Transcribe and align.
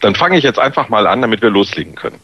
Dann 0.00 0.14
fange 0.14 0.38
ich 0.38 0.44
jetzt 0.44 0.58
einfach 0.58 0.88
mal 0.88 1.06
an, 1.06 1.22
damit 1.22 1.42
wir 1.42 1.50
loslegen 1.50 1.94
können. 1.94 2.18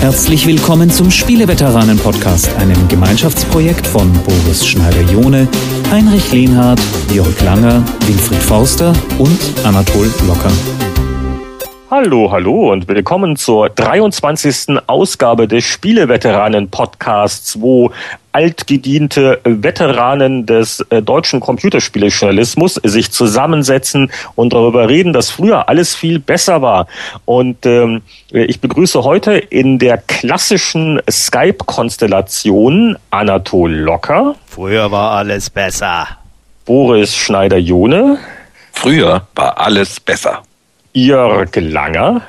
Herzlich 0.00 0.46
willkommen 0.46 0.90
zum 0.90 1.10
Spieleveteranen-Podcast, 1.10 2.54
einem 2.58 2.88
Gemeinschaftsprojekt 2.88 3.86
von 3.86 4.12
Boris 4.24 4.66
Schneider-Jone, 4.66 5.48
Heinrich 5.90 6.30
Lehnhardt, 6.30 6.80
Jörg 7.10 7.40
Langer, 7.40 7.82
Winfried 8.06 8.42
Forster 8.42 8.92
und 9.18 9.40
Anatol 9.64 10.10
Locker. 10.26 10.52
Hallo, 11.96 12.32
hallo 12.32 12.72
und 12.72 12.88
willkommen 12.88 13.36
zur 13.36 13.68
23. 13.68 14.80
Ausgabe 14.88 15.46
des 15.46 15.62
Spieleveteranen-Podcasts, 15.62 17.60
wo 17.60 17.92
altgediente 18.32 19.40
Veteranen 19.44 20.44
des 20.44 20.80
äh, 20.90 21.02
deutschen 21.02 21.38
Computerspielejournalismus 21.38 22.80
sich 22.82 23.12
zusammensetzen 23.12 24.10
und 24.34 24.54
darüber 24.54 24.88
reden, 24.88 25.12
dass 25.12 25.30
früher 25.30 25.68
alles 25.68 25.94
viel 25.94 26.18
besser 26.18 26.62
war. 26.62 26.88
Und 27.26 27.64
ähm, 27.64 28.02
ich 28.32 28.60
begrüße 28.60 29.04
heute 29.04 29.34
in 29.34 29.78
der 29.78 29.98
klassischen 29.98 31.00
Skype-Konstellation 31.08 32.98
Anatol 33.10 33.72
Locker. 33.72 34.34
Früher 34.46 34.90
war 34.90 35.12
alles 35.12 35.48
besser. 35.48 36.08
Boris 36.64 37.14
Schneider-Jone. 37.14 38.18
Früher 38.72 39.28
war 39.36 39.58
alles 39.58 40.00
besser. 40.00 40.42
Jörg 40.96 41.50
Langer. 41.56 42.22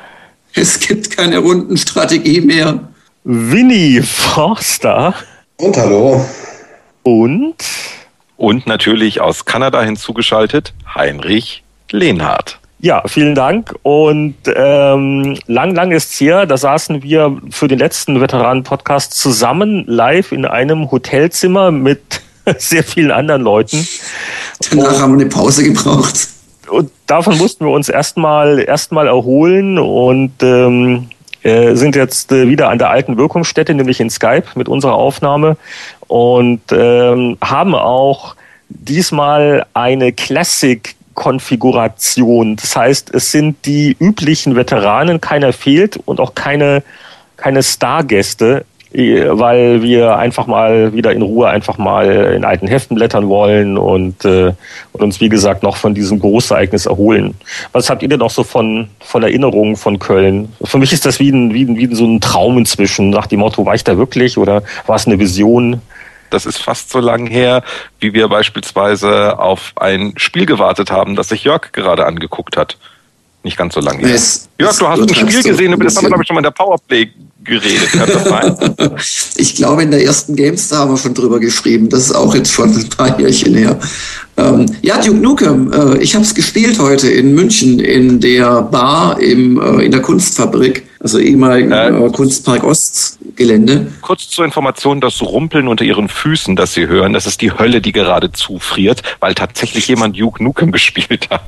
Es 0.55 0.80
gibt 0.80 1.16
keine 1.16 1.38
Rundenstrategie 1.38 2.42
mehr. 2.42 2.80
Winnie 3.23 4.02
Forster. 4.02 5.14
Und 5.58 5.78
hallo. 5.78 6.26
Und? 7.04 7.58
Und 8.38 8.66
natürlich 8.66 9.22
aus 9.22 9.46
Kanada 9.46 9.84
hinzugeschaltet 9.84 10.73
Heinrich 10.96 11.64
Lehnhardt. 11.92 12.58
Ja, 12.80 13.04
vielen 13.06 13.36
Dank. 13.36 13.76
Und 13.84 14.36
ähm, 14.56 15.38
lang, 15.45 15.76
lang 15.76 15.92
ist's 15.92 16.20
her. 16.20 16.48
Da 16.48 16.58
saßen 16.58 17.04
wir 17.04 17.39
für 17.52 17.67
den 17.67 17.78
letzten 17.78 18.20
Veteranen-Podcast 18.20 19.14
zusammen 19.14 19.86
live 19.86 20.32
in 20.32 20.44
einem 20.44 20.89
Hotelzimmer 20.89 21.70
mit 21.70 22.22
sehr 22.58 22.84
vielen 22.84 23.11
anderen 23.11 23.44
Leuten. 23.44 23.88
Danach 24.72 24.94
und, 24.94 25.00
haben 25.00 25.14
wir 25.14 25.22
eine 25.22 25.30
Pause 25.30 25.64
gebraucht 25.64 26.34
und 26.69 26.91
davon 27.08 27.38
mussten 27.38 27.66
wir 27.66 27.71
uns 27.71 27.89
erstmal 27.89 28.59
erstmal 28.59 29.08
erholen 29.08 29.77
und 29.77 30.31
ähm, 30.41 31.09
äh, 31.44 31.75
sind 31.75 31.95
jetzt 31.95 32.31
äh, 32.31 32.47
wieder 32.47 32.69
an 32.69 32.80
der 32.80 32.89
alten 32.89 33.17
Wirkungsstätte, 33.17 33.73
nämlich 33.73 33.99
in 33.99 34.09
Skype 34.09 34.45
mit 34.55 34.67
unserer 34.67 34.95
Aufnahme 34.95 35.58
und 36.08 36.61
ähm, 36.71 37.38
haben 37.41 37.75
auch 37.75 38.36
diesmal 38.69 39.66
eine 39.73 40.11
Classic 40.11 40.95
Konfiguration. 41.13 42.58
Das 42.58 42.75
heißt, 42.75 43.13
es 43.13 43.31
sind 43.31 43.66
die 43.66 43.95
üblichen 43.99 44.55
Veteranen, 44.55 45.21
keiner 45.21 45.53
fehlt 45.53 45.97
und 46.05 46.19
auch 46.19 46.36
keine 46.36 46.83
keine 47.38 47.63
Stargäste 47.63 48.66
weil 48.96 49.84
wir 49.84 50.18
einfach 50.18 50.48
mal 50.48 50.94
wieder 50.94 51.12
in 51.12 51.22
Ruhe 51.22 51.50
einfach 51.50 51.78
mal 51.78 52.34
in 52.34 52.46
alten 52.46 52.68
Heften 52.68 52.96
blättern 52.96 53.28
wollen 53.28 53.78
und, 53.78 54.24
äh, 54.24 54.54
und 54.94 55.04
uns, 55.04 55.20
wie 55.20 55.28
gesagt, 55.28 55.64
noch 55.64 55.76
von 55.76 55.94
diesem 55.94 56.20
Großereignis 56.20 56.86
erholen. 56.86 57.36
Was 57.73 57.90
habt 57.90 58.04
ihr 58.04 58.08
denn 58.08 58.20
noch 58.20 58.30
so 58.30 58.44
von, 58.44 58.88
von 59.02 59.23
Erinnerungen 59.23 59.76
von 59.76 60.00
Köln? 60.00 60.54
Für 60.64 60.78
mich 60.78 60.94
ist 60.94 61.06
das 61.06 61.20
wie, 61.20 61.30
ein, 61.30 61.54
wie, 61.54 61.64
ein, 61.64 61.78
wie 61.78 61.94
so 61.94 62.06
ein 62.06 62.22
Traum 62.22 62.58
inzwischen, 62.58 63.10
nach 63.10 63.28
dem 63.28 63.42
Motto, 63.42 63.66
war 63.66 63.76
ich 63.76 63.84
da 63.84 63.98
wirklich 63.98 64.38
oder 64.38 64.64
war 64.86 64.96
es 64.96 65.08
eine 65.08 65.20
Vision? 65.20 65.82
Das 66.30 66.46
ist 66.46 66.58
fast 66.58 66.90
so 66.90 67.00
lang 67.00 67.28
her, 67.28 67.64
wie 68.00 68.14
wir 68.14 68.30
beispielsweise 68.30 69.38
auf 69.40 69.73
ein 69.76 70.14
Spiel 70.16 70.46
gewartet 70.46 70.90
haben, 70.90 71.16
das 71.16 71.30
sich 71.30 71.44
Jörg 71.44 71.72
gerade 71.73 72.06
angeguckt 72.06 72.56
hat. 72.56 72.78
Nicht 73.44 73.58
ganz 73.58 73.76
so 73.76 73.82
lange 73.82 74.08
her. 74.08 74.18
Jörg, 74.60 74.78
du 74.78 74.88
hast 74.88 75.02
ein 75.02 75.14
Spiel 75.14 75.44
gesehen, 75.44 75.73
über 75.73 75.84
das 75.84 75.96
haben 75.98 76.06
wir, 76.06 76.10
glaube 76.10 76.23
ich, 76.23 76.28
schon 76.28 76.36
mal 76.36 76.40
in 76.40 76.46
der 76.46 76.52
Powerplay 76.52 77.12
geredet. 77.44 77.91
Kann 77.91 78.09
das 78.09 78.23
sein? 78.23 78.75
ich 79.36 79.55
glaube, 79.55 79.83
in 79.83 79.91
der 79.91 80.03
ersten 80.03 80.36
GameStar 80.36 80.80
haben 80.80 80.92
wir 80.92 80.98
schon 80.98 81.14
drüber 81.14 81.39
geschrieben. 81.39 81.89
Das 81.89 82.02
ist 82.02 82.14
auch 82.14 82.33
jetzt 82.36 82.52
schon 82.52 82.76
ein 82.76 82.89
paar 82.89 83.20
Jährchen 83.20 83.55
her. 83.55 83.80
Ähm, 84.38 84.66
ja, 84.82 85.00
Duke 85.00 85.18
Nukem. 85.18 85.72
Äh, 85.72 85.98
ich 86.00 86.14
habe 86.14 86.26
es 86.26 86.36
gespielt 86.36 86.80
heute 86.80 87.10
in 87.10 87.34
München 87.34 87.80
in 87.80 88.20
der 88.20 88.64
Bar 88.64 89.22
im, 89.22 89.62
äh, 89.62 89.86
in 89.86 89.92
der 89.92 90.02
Kunstfabrik, 90.02 90.86
also 91.00 91.20
ehemaligen 91.20 91.72
äh, 91.72 92.10
Kunstpark 92.12 92.64
Ostgelände. 92.64 93.88
Kurz 94.02 94.30
zur 94.30 94.44
Information, 94.44 95.00
das 95.00 95.22
Rumpeln 95.22 95.70
unter 95.70 95.86
Ihren 95.86 96.10
Füßen, 96.10 96.58
das 96.58 96.73
Sie 96.73 96.88
hören, 96.88 97.14
das 97.14 97.28
ist 97.28 97.42
die 97.42 97.52
Hölle, 97.58 97.80
die 97.80 97.94
gerade 97.94 98.32
zufriert, 98.34 99.04
weil 99.22 99.36
tatsächlich 99.36 99.88
jemand 99.88 100.20
Duke 100.20 100.44
Nukem 100.44 100.72
gespielt 100.73 101.30
hat. 101.30 101.42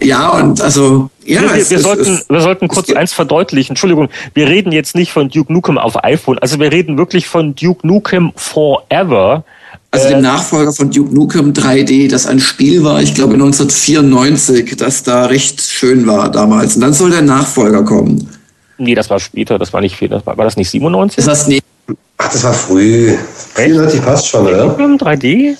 Ja, 0.00 0.30
und 0.30 0.60
also, 0.60 1.10
ja. 1.24 1.42
Wir, 1.42 1.54
wir, 1.54 1.70
wir 1.70 1.78
sollten, 1.78 2.14
es, 2.14 2.28
wir 2.28 2.40
sollten 2.40 2.68
kurz 2.68 2.90
eins 2.92 3.12
verdeutlichen. 3.12 3.72
Entschuldigung, 3.72 4.08
wir 4.34 4.48
reden 4.48 4.72
jetzt 4.72 4.94
nicht 4.94 5.12
von 5.12 5.28
Duke 5.28 5.52
Nukem 5.52 5.78
auf 5.78 6.02
iPhone. 6.04 6.38
Also 6.38 6.58
wir 6.58 6.72
reden 6.72 6.98
wirklich 6.98 7.26
von 7.28 7.54
Duke 7.54 7.86
Nukem 7.86 8.32
Forever. 8.34 9.44
Also 9.90 10.08
dem 10.08 10.18
äh, 10.18 10.22
Nachfolger 10.22 10.72
von 10.72 10.90
Duke 10.90 11.14
Nukem 11.14 11.52
3D, 11.52 12.10
das 12.10 12.26
ein 12.26 12.40
Spiel 12.40 12.84
war, 12.84 13.00
ich 13.00 13.14
glaube 13.14 13.34
1994, 13.34 14.76
das 14.76 15.02
da 15.02 15.26
recht 15.26 15.60
schön 15.60 16.06
war 16.06 16.30
damals. 16.30 16.76
Und 16.76 16.82
dann 16.82 16.92
soll 16.92 17.10
der 17.10 17.22
Nachfolger 17.22 17.84
kommen. 17.84 18.28
Nee, 18.78 18.94
das 18.94 19.08
war 19.08 19.20
später, 19.20 19.58
das 19.58 19.72
war 19.72 19.80
nicht 19.80 19.96
viel. 19.96 20.08
Das 20.08 20.26
war, 20.26 20.36
war 20.36 20.44
das 20.44 20.56
nicht 20.56 20.70
97? 20.70 21.18
Ist 21.18 21.28
das 21.28 21.46
nicht? 21.46 21.64
Ach, 22.18 22.30
das 22.30 22.44
war 22.44 22.52
früh. 22.52 23.16
94 23.54 24.04
passt 24.04 24.28
schon, 24.28 24.46
oder? 24.46 24.66
Nukem 24.66 24.96
3D? 24.96 25.56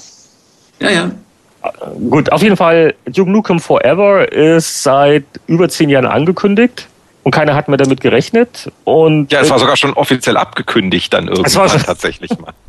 Ja, 0.81 0.91
ja. 0.91 1.11
Gut, 2.11 2.31
auf 2.31 2.43
jeden 2.43 2.57
Fall, 2.57 2.95
Duke 3.07 3.31
Nukem 3.31 3.59
Forever 3.59 4.31
ist 4.31 4.83
seit 4.83 5.25
über 5.47 5.69
zehn 5.69 5.89
Jahren 5.89 6.07
angekündigt 6.07 6.89
und 7.23 7.33
keiner 7.33 7.55
hat 7.55 7.69
mehr 7.69 7.79
damit 7.79 8.01
gerechnet. 8.01 8.71
Und 8.85 9.33
ja, 9.33 9.41
es 9.41 9.51
war 9.51 9.59
sogar 9.59 9.77
schon 9.77 9.93
offiziell 9.95 10.37
abgekündigt 10.37 11.13
dann 11.13 11.29
irgendwann 11.29 11.69
tatsächlich 11.83 12.31
mal. 12.39 12.53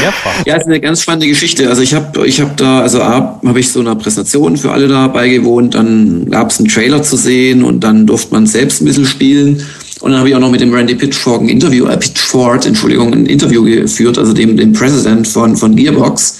Mehrfach. 0.00 0.46
Ja, 0.46 0.56
ist 0.56 0.66
eine 0.66 0.80
ganz 0.80 1.02
spannende 1.02 1.28
Geschichte. 1.28 1.68
Also 1.68 1.82
ich 1.82 1.94
habe 1.94 2.26
ich 2.26 2.40
hab 2.40 2.56
da, 2.56 2.80
also 2.80 3.02
habe 3.02 3.60
ich 3.60 3.70
so 3.70 3.80
einer 3.80 3.94
Präsentation 3.94 4.56
für 4.56 4.72
alle 4.72 4.88
da 4.88 5.08
beigewohnt, 5.08 5.74
dann 5.74 6.30
gab 6.30 6.50
es 6.50 6.58
einen 6.58 6.68
Trailer 6.68 7.02
zu 7.02 7.16
sehen 7.16 7.62
und 7.64 7.80
dann 7.80 8.06
durfte 8.06 8.32
man 8.34 8.46
selbst 8.46 8.80
ein 8.80 8.86
bisschen 8.86 9.06
spielen. 9.06 9.64
Und 10.02 10.10
dann 10.10 10.18
habe 10.18 10.28
ich 10.28 10.34
auch 10.34 10.40
noch 10.40 10.50
mit 10.50 10.60
dem 10.60 10.74
Randy 10.74 10.96
Pitchfork 10.96 11.42
ein 11.42 11.48
Interview, 11.48 11.86
äh, 11.86 11.96
Pitchford, 11.96 12.66
Entschuldigung, 12.66 13.12
ein 13.12 13.26
Interview 13.26 13.62
geführt, 13.62 14.18
also 14.18 14.32
dem, 14.32 14.56
dem 14.56 14.72
President 14.72 15.28
von, 15.28 15.56
von 15.56 15.76
Gearbox. 15.76 16.38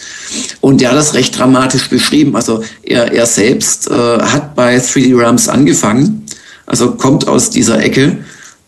Und 0.60 0.80
der 0.80 0.90
hat 0.90 0.96
das 0.96 1.14
recht 1.14 1.38
dramatisch 1.38 1.88
beschrieben. 1.88 2.34
Also 2.34 2.64
er, 2.82 3.12
er 3.12 3.24
selbst 3.24 3.88
äh, 3.88 3.94
hat 3.94 4.56
bei 4.56 4.78
3D 4.78 5.16
Realms 5.16 5.48
angefangen, 5.48 6.26
also 6.66 6.92
kommt 6.92 7.28
aus 7.28 7.50
dieser 7.50 7.80
Ecke. 7.80 8.18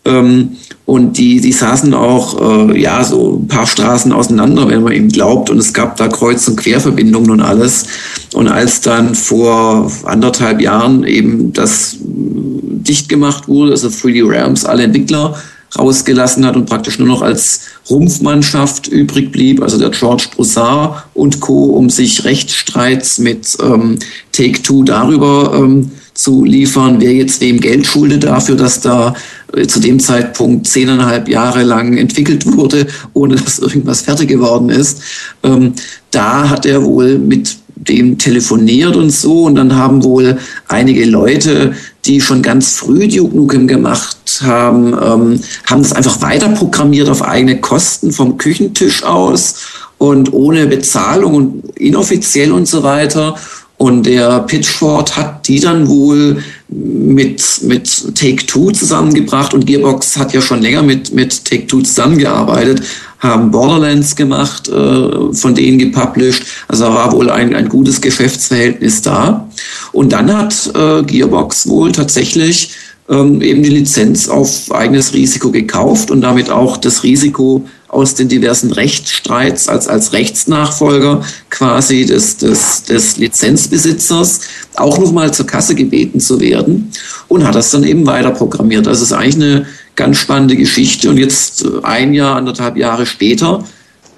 Ähm, 0.05 0.55
und 0.85 1.17
die, 1.17 1.41
die 1.41 1.51
saßen 1.51 1.95
auch, 1.95 2.69
äh, 2.69 2.79
ja, 2.79 3.03
so 3.03 3.39
ein 3.41 3.47
paar 3.47 3.65
Straßen 3.65 4.11
auseinander, 4.11 4.69
wenn 4.69 4.83
man 4.83 4.93
ihm 4.93 5.09
glaubt. 5.09 5.49
Und 5.49 5.57
es 5.57 5.73
gab 5.73 5.97
da 5.97 6.07
Kreuz- 6.07 6.47
und 6.47 6.57
Querverbindungen 6.57 7.31
und 7.31 7.41
alles. 7.41 7.85
Und 8.33 8.47
als 8.47 8.81
dann 8.81 9.15
vor 9.15 9.91
anderthalb 10.05 10.61
Jahren 10.61 11.03
eben 11.03 11.53
das 11.53 11.97
dicht 11.99 13.09
gemacht 13.09 13.47
wurde, 13.47 13.71
also 13.71 13.87
3D 13.87 14.29
Realms 14.29 14.63
alle 14.63 14.83
Entwickler 14.83 15.35
rausgelassen 15.77 16.45
hat 16.45 16.55
und 16.55 16.67
praktisch 16.67 16.99
nur 16.99 17.07
noch 17.07 17.23
als 17.23 17.61
Rumpfmannschaft 17.89 18.87
übrig 18.87 19.31
blieb, 19.31 19.61
also 19.61 19.79
der 19.79 19.89
George 19.89 20.27
Broussard 20.35 21.03
und 21.15 21.39
Co., 21.41 21.65
um 21.65 21.89
sich 21.89 22.23
Rechtsstreits 22.23 23.17
mit 23.17 23.57
ähm, 23.61 23.97
Take-Two 24.31 24.83
darüber 24.83 25.53
ähm, 25.55 25.91
zu 26.15 26.43
liefern, 26.43 26.99
wer 26.99 27.13
jetzt 27.13 27.41
wem 27.41 27.59
Geld 27.59 27.85
schuldet 27.85 28.23
dafür, 28.23 28.55
dass 28.55 28.81
da 28.81 29.13
äh, 29.53 29.67
zu 29.67 29.79
dem 29.79 29.99
Zeitpunkt 29.99 30.67
zehneinhalb 30.67 31.29
Jahre 31.29 31.63
lang 31.63 31.97
entwickelt 31.97 32.45
wurde, 32.57 32.87
ohne 33.13 33.35
dass 33.35 33.59
irgendwas 33.59 34.01
fertig 34.01 34.29
geworden 34.29 34.69
ist. 34.69 35.01
Ähm, 35.43 35.73
da 36.11 36.49
hat 36.49 36.65
er 36.65 36.83
wohl 36.83 37.19
mit 37.19 37.57
dem 37.75 38.17
telefoniert 38.17 38.95
und 38.95 39.11
so 39.11 39.43
und 39.43 39.55
dann 39.55 39.75
haben 39.75 40.03
wohl 40.03 40.37
einige 40.67 41.05
Leute 41.05 41.75
die 42.05 42.21
schon 42.21 42.41
ganz 42.41 42.75
früh 42.75 43.07
Duke 43.07 43.35
Nukem 43.35 43.67
gemacht 43.67 44.41
haben, 44.43 44.87
ähm, 44.93 45.39
haben 45.65 45.81
das 45.81 45.93
einfach 45.93 46.21
weiter 46.21 46.49
programmiert 46.49 47.09
auf 47.09 47.23
eigene 47.23 47.59
Kosten 47.59 48.11
vom 48.11 48.37
Küchentisch 48.37 49.03
aus 49.03 49.55
und 49.97 50.31
ohne 50.33 50.67
Bezahlung 50.67 51.33
und 51.33 51.77
inoffiziell 51.77 52.51
und 52.51 52.67
so 52.67 52.83
weiter. 52.83 53.35
Und 53.77 54.05
der 54.05 54.39
Pitchford 54.41 55.17
hat 55.17 55.47
die 55.47 55.59
dann 55.59 55.87
wohl 55.87 56.41
mit, 56.69 57.61
mit 57.63 58.15
Take-Two 58.15 58.71
zusammengebracht 58.71 59.53
und 59.53 59.65
Gearbox 59.65 60.17
hat 60.17 60.33
ja 60.33 60.41
schon 60.41 60.61
länger 60.61 60.81
mit, 60.81 61.13
mit 61.13 61.43
Take-Two 61.43 61.81
zusammengearbeitet 61.81 62.81
haben 63.19 63.51
Borderlands 63.51 64.15
gemacht, 64.15 64.67
äh, 64.69 65.33
von 65.33 65.55
denen 65.55 65.77
gepublished. 65.77 66.45
Also 66.67 66.85
war 66.85 67.11
wohl 67.11 67.29
ein, 67.29 67.55
ein 67.55 67.69
gutes 67.69 68.01
Geschäftsverhältnis 68.01 69.01
da. 69.01 69.49
Und 69.91 70.13
dann 70.13 70.35
hat 70.35 70.71
äh, 70.75 71.03
Gearbox 71.03 71.67
wohl 71.67 71.91
tatsächlich 71.91 72.71
ähm, 73.09 73.41
eben 73.41 73.63
die 73.63 73.69
Lizenz 73.69 74.29
auf 74.29 74.71
eigenes 74.71 75.13
Risiko 75.13 75.51
gekauft 75.51 76.11
und 76.11 76.21
damit 76.21 76.49
auch 76.49 76.77
das 76.77 77.03
Risiko 77.03 77.65
aus 77.95 78.13
den 78.13 78.27
diversen 78.27 78.73
Rechtsstreits 78.73 79.69
als, 79.69 79.87
als 79.87 80.11
Rechtsnachfolger 80.11 81.23
quasi 81.49 82.05
des, 82.05 82.37
des, 82.37 82.83
des 82.83 83.15
Lizenzbesitzers 83.17 84.41
auch 84.75 84.99
nochmal 84.99 85.33
zur 85.33 85.47
Kasse 85.47 85.75
gebeten 85.75 86.19
zu 86.19 86.41
werden 86.41 86.91
und 87.29 87.47
hat 87.47 87.55
das 87.55 87.71
dann 87.71 87.85
eben 87.85 88.05
weiter 88.05 88.31
programmiert. 88.31 88.85
Also 88.87 89.03
es 89.03 89.11
ist 89.11 89.17
eigentlich 89.17 89.35
eine 89.35 89.65
ganz 89.95 90.17
spannende 90.17 90.57
Geschichte 90.57 91.09
und 91.09 91.17
jetzt 91.17 91.65
ein 91.83 92.13
Jahr, 92.13 92.35
anderthalb 92.35 92.75
Jahre 92.75 93.05
später 93.05 93.63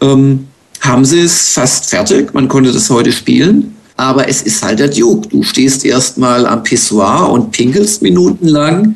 ähm, 0.02 0.48
haben 0.82 1.06
sie 1.06 1.20
es 1.20 1.52
fast 1.52 1.92
fertig. 1.92 2.34
Man 2.34 2.48
konnte 2.48 2.72
das 2.72 2.90
heute 2.90 3.12
spielen. 3.12 3.76
Aber 4.00 4.30
es 4.30 4.44
ist 4.44 4.64
halt 4.64 4.80
der 4.80 4.90
Duke. 4.90 5.28
Du 5.30 5.42
stehst 5.42 5.84
erstmal 5.84 6.46
am 6.46 6.62
Pissoir 6.64 7.32
und 7.32 7.52
pinkelst 7.52 8.04
minutenlang 8.04 8.96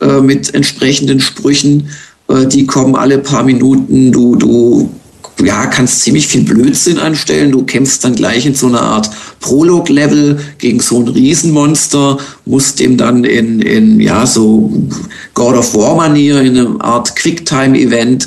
äh, 0.00 0.20
mit 0.20 0.52
entsprechenden 0.54 1.20
Sprüchen. 1.20 1.88
Äh, 2.30 2.46
die 2.46 2.66
kommen 2.66 2.96
alle 2.96 3.18
paar 3.18 3.42
Minuten. 3.42 4.12
Du, 4.12 4.36
du 4.36 4.90
ja, 5.42 5.66
kannst 5.66 6.00
ziemlich 6.00 6.26
viel 6.26 6.44
Blödsinn 6.44 6.98
anstellen. 6.98 7.52
Du 7.52 7.64
kämpfst 7.64 8.04
dann 8.04 8.14
gleich 8.14 8.46
in 8.46 8.54
so 8.54 8.66
einer 8.66 8.82
Art 8.82 9.10
Prolog-Level 9.40 10.38
gegen 10.58 10.80
so 10.80 11.00
ein 11.00 11.08
Riesenmonster, 11.08 12.18
musst 12.44 12.80
dem 12.80 12.96
dann 12.96 13.24
in, 13.24 13.60
in 13.60 14.00
ja, 14.00 14.26
so 14.26 14.70
God 15.34 15.56
of 15.56 15.74
War-Manier, 15.74 16.42
in 16.42 16.58
einer 16.58 16.84
Art 16.84 17.16
Quicktime-Event 17.16 18.26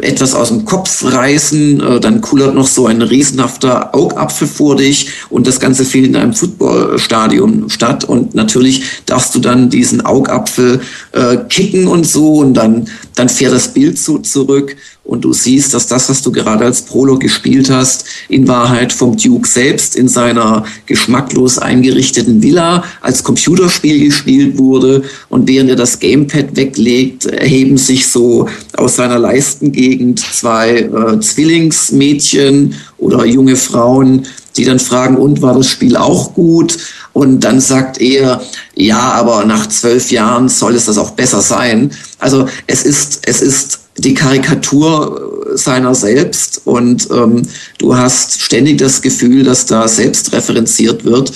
etwas 0.00 0.34
aus 0.34 0.48
dem 0.48 0.64
Kopf 0.64 1.04
reißen, 1.04 1.80
äh, 1.80 2.00
dann 2.00 2.22
kullert 2.22 2.54
noch 2.54 2.66
so 2.66 2.86
ein 2.86 3.02
riesenhafter 3.02 3.94
Augapfel 3.94 4.48
vor 4.48 4.76
dich 4.76 5.10
und 5.28 5.46
das 5.46 5.60
Ganze 5.60 5.84
findet 5.84 6.12
in 6.12 6.16
einem 6.16 6.32
Footballstadion 6.32 7.68
statt. 7.68 8.04
Und 8.04 8.34
natürlich 8.34 8.84
darfst 9.04 9.34
du 9.34 9.38
dann 9.38 9.68
diesen 9.68 10.04
Augapfel 10.04 10.80
äh, 11.12 11.36
kicken 11.48 11.88
und 11.88 12.06
so 12.06 12.36
und 12.36 12.54
dann, 12.54 12.88
dann 13.14 13.28
fährt 13.28 13.52
das 13.52 13.68
Bild 13.68 13.98
so 13.98 14.18
zurück 14.18 14.76
und 15.06 15.24
du 15.24 15.32
siehst, 15.32 15.72
dass 15.72 15.86
das, 15.86 16.08
was 16.08 16.22
du 16.22 16.32
gerade 16.32 16.64
als 16.64 16.82
Prolog 16.82 17.20
gespielt 17.20 17.70
hast, 17.70 18.06
in 18.28 18.48
Wahrheit 18.48 18.92
vom 18.92 19.16
Duke 19.16 19.48
selbst 19.48 19.94
in 19.94 20.08
seiner 20.08 20.64
geschmacklos 20.86 21.58
eingerichteten 21.58 22.42
Villa 22.42 22.82
als 23.02 23.22
Computerspiel 23.22 24.04
gespielt 24.04 24.58
wurde. 24.58 25.04
Und 25.28 25.48
während 25.48 25.70
er 25.70 25.76
das 25.76 26.00
Gamepad 26.00 26.56
weglegt, 26.56 27.26
erheben 27.26 27.78
sich 27.78 28.08
so 28.08 28.48
aus 28.76 28.96
seiner 28.96 29.18
Leisten 29.18 29.65
Gegend 29.72 30.20
zwei 30.20 30.80
äh, 30.80 31.20
Zwillingsmädchen 31.20 32.74
oder 32.98 33.24
junge 33.24 33.56
Frauen, 33.56 34.26
die 34.56 34.64
dann 34.64 34.78
fragen, 34.78 35.16
und 35.16 35.42
war 35.42 35.54
das 35.54 35.68
Spiel 35.68 35.96
auch 35.96 36.34
gut? 36.34 36.78
Und 37.12 37.40
dann 37.40 37.60
sagt 37.60 38.00
er, 38.00 38.42
ja, 38.74 38.98
aber 38.98 39.44
nach 39.44 39.66
zwölf 39.68 40.10
Jahren 40.10 40.48
soll 40.48 40.74
es 40.74 40.86
das 40.86 40.98
auch 40.98 41.12
besser 41.12 41.40
sein. 41.40 41.90
Also 42.18 42.46
es 42.66 42.84
ist, 42.84 43.20
es 43.26 43.40
ist 43.40 43.80
die 43.98 44.14
Karikatur 44.14 45.46
seiner 45.54 45.94
selbst 45.94 46.60
und 46.64 47.08
ähm, 47.10 47.42
du 47.78 47.96
hast 47.96 48.42
ständig 48.42 48.78
das 48.78 49.00
Gefühl, 49.00 49.44
dass 49.44 49.66
da 49.66 49.88
selbst 49.88 50.32
referenziert 50.32 51.04
wird 51.04 51.32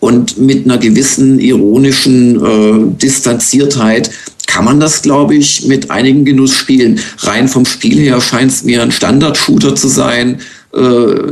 und 0.00 0.38
mit 0.38 0.64
einer 0.64 0.78
gewissen 0.78 1.40
ironischen 1.40 2.44
äh, 2.44 2.96
Distanziertheit 3.00 4.10
kann 4.54 4.64
man 4.64 4.78
das, 4.78 5.02
glaube 5.02 5.34
ich, 5.34 5.66
mit 5.66 5.90
einigen 5.90 6.24
Genuss 6.24 6.54
spielen. 6.54 7.00
Rein 7.18 7.48
vom 7.48 7.66
Spiel 7.66 7.98
her 7.98 8.20
scheint 8.20 8.52
es 8.52 8.62
mir 8.62 8.82
ein 8.82 8.92
Standard-Shooter 8.92 9.74
zu 9.74 9.88
sein, 9.88 10.38
äh, 10.72 10.78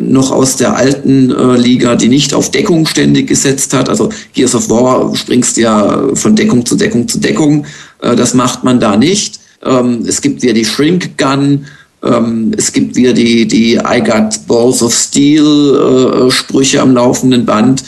noch 0.01 0.33
aus 0.33 0.57
der 0.57 0.77
alten 0.77 1.31
äh, 1.31 1.57
Liga, 1.57 1.95
die 1.95 2.09
nicht 2.09 2.35
auf 2.35 2.51
Deckung 2.51 2.85
ständig 2.85 3.29
gesetzt 3.29 3.75
hat. 3.75 3.89
Also 3.89 4.09
Gears 4.33 4.57
of 4.57 4.69
War 4.71 5.15
springst 5.15 5.57
ja 5.57 6.03
von 6.15 6.35
Deckung 6.35 6.67
zu 6.67 6.75
Deckung 6.75 7.07
zu 7.07 7.21
Deckung. 7.21 7.65
Äh, 8.01 8.17
das 8.17 8.35
macht 8.35 8.65
man 8.65 8.81
da 8.81 8.97
nicht. 8.97 9.39
Ähm, 9.65 10.05
es 10.05 10.21
gibt 10.21 10.43
wieder 10.43 10.55
die 10.55 10.65
Shrink 10.65 11.17
Gun. 11.17 11.67
Ähm, 12.03 12.51
es 12.57 12.73
gibt 12.73 12.97
wieder 12.97 13.13
die, 13.13 13.47
die 13.47 13.75
I 13.75 14.03
got 14.05 14.49
balls 14.49 14.83
of 14.83 14.93
steel 14.93 16.27
äh, 16.27 16.31
Sprüche 16.33 16.83
am 16.83 16.95
laufenden 16.95 17.47
Band. 17.47 17.85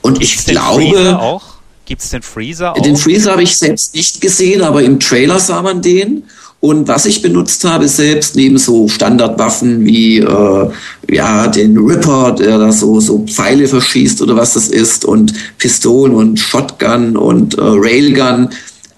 Und 0.00 0.22
ich 0.22 0.46
glaube, 0.46 1.18
auch? 1.18 1.57
Gibt 1.88 2.02
es 2.02 2.10
den 2.10 2.20
Freezer 2.20 2.76
auch? 2.76 2.82
Den 2.82 2.98
Freezer 2.98 3.32
habe 3.32 3.42
ich 3.42 3.56
selbst 3.56 3.94
nicht 3.94 4.20
gesehen, 4.20 4.60
aber 4.60 4.82
im 4.82 5.00
Trailer 5.00 5.40
sah 5.40 5.62
man 5.62 5.80
den. 5.80 6.24
Und 6.60 6.86
was 6.86 7.06
ich 7.06 7.22
benutzt 7.22 7.64
habe 7.64 7.88
selbst, 7.88 8.36
neben 8.36 8.58
so 8.58 8.88
Standardwaffen 8.88 9.86
wie 9.86 10.18
äh, 10.18 10.70
ja 11.08 11.46
den 11.46 11.78
Ripper, 11.78 12.32
der 12.32 12.58
da 12.58 12.72
so, 12.72 13.00
so 13.00 13.24
Pfeile 13.24 13.66
verschießt 13.68 14.20
oder 14.20 14.36
was 14.36 14.52
das 14.52 14.68
ist, 14.68 15.06
und 15.06 15.32
Pistolen 15.56 16.14
und 16.14 16.38
Shotgun 16.38 17.16
und 17.16 17.56
äh, 17.56 17.62
Railgun, 17.62 18.50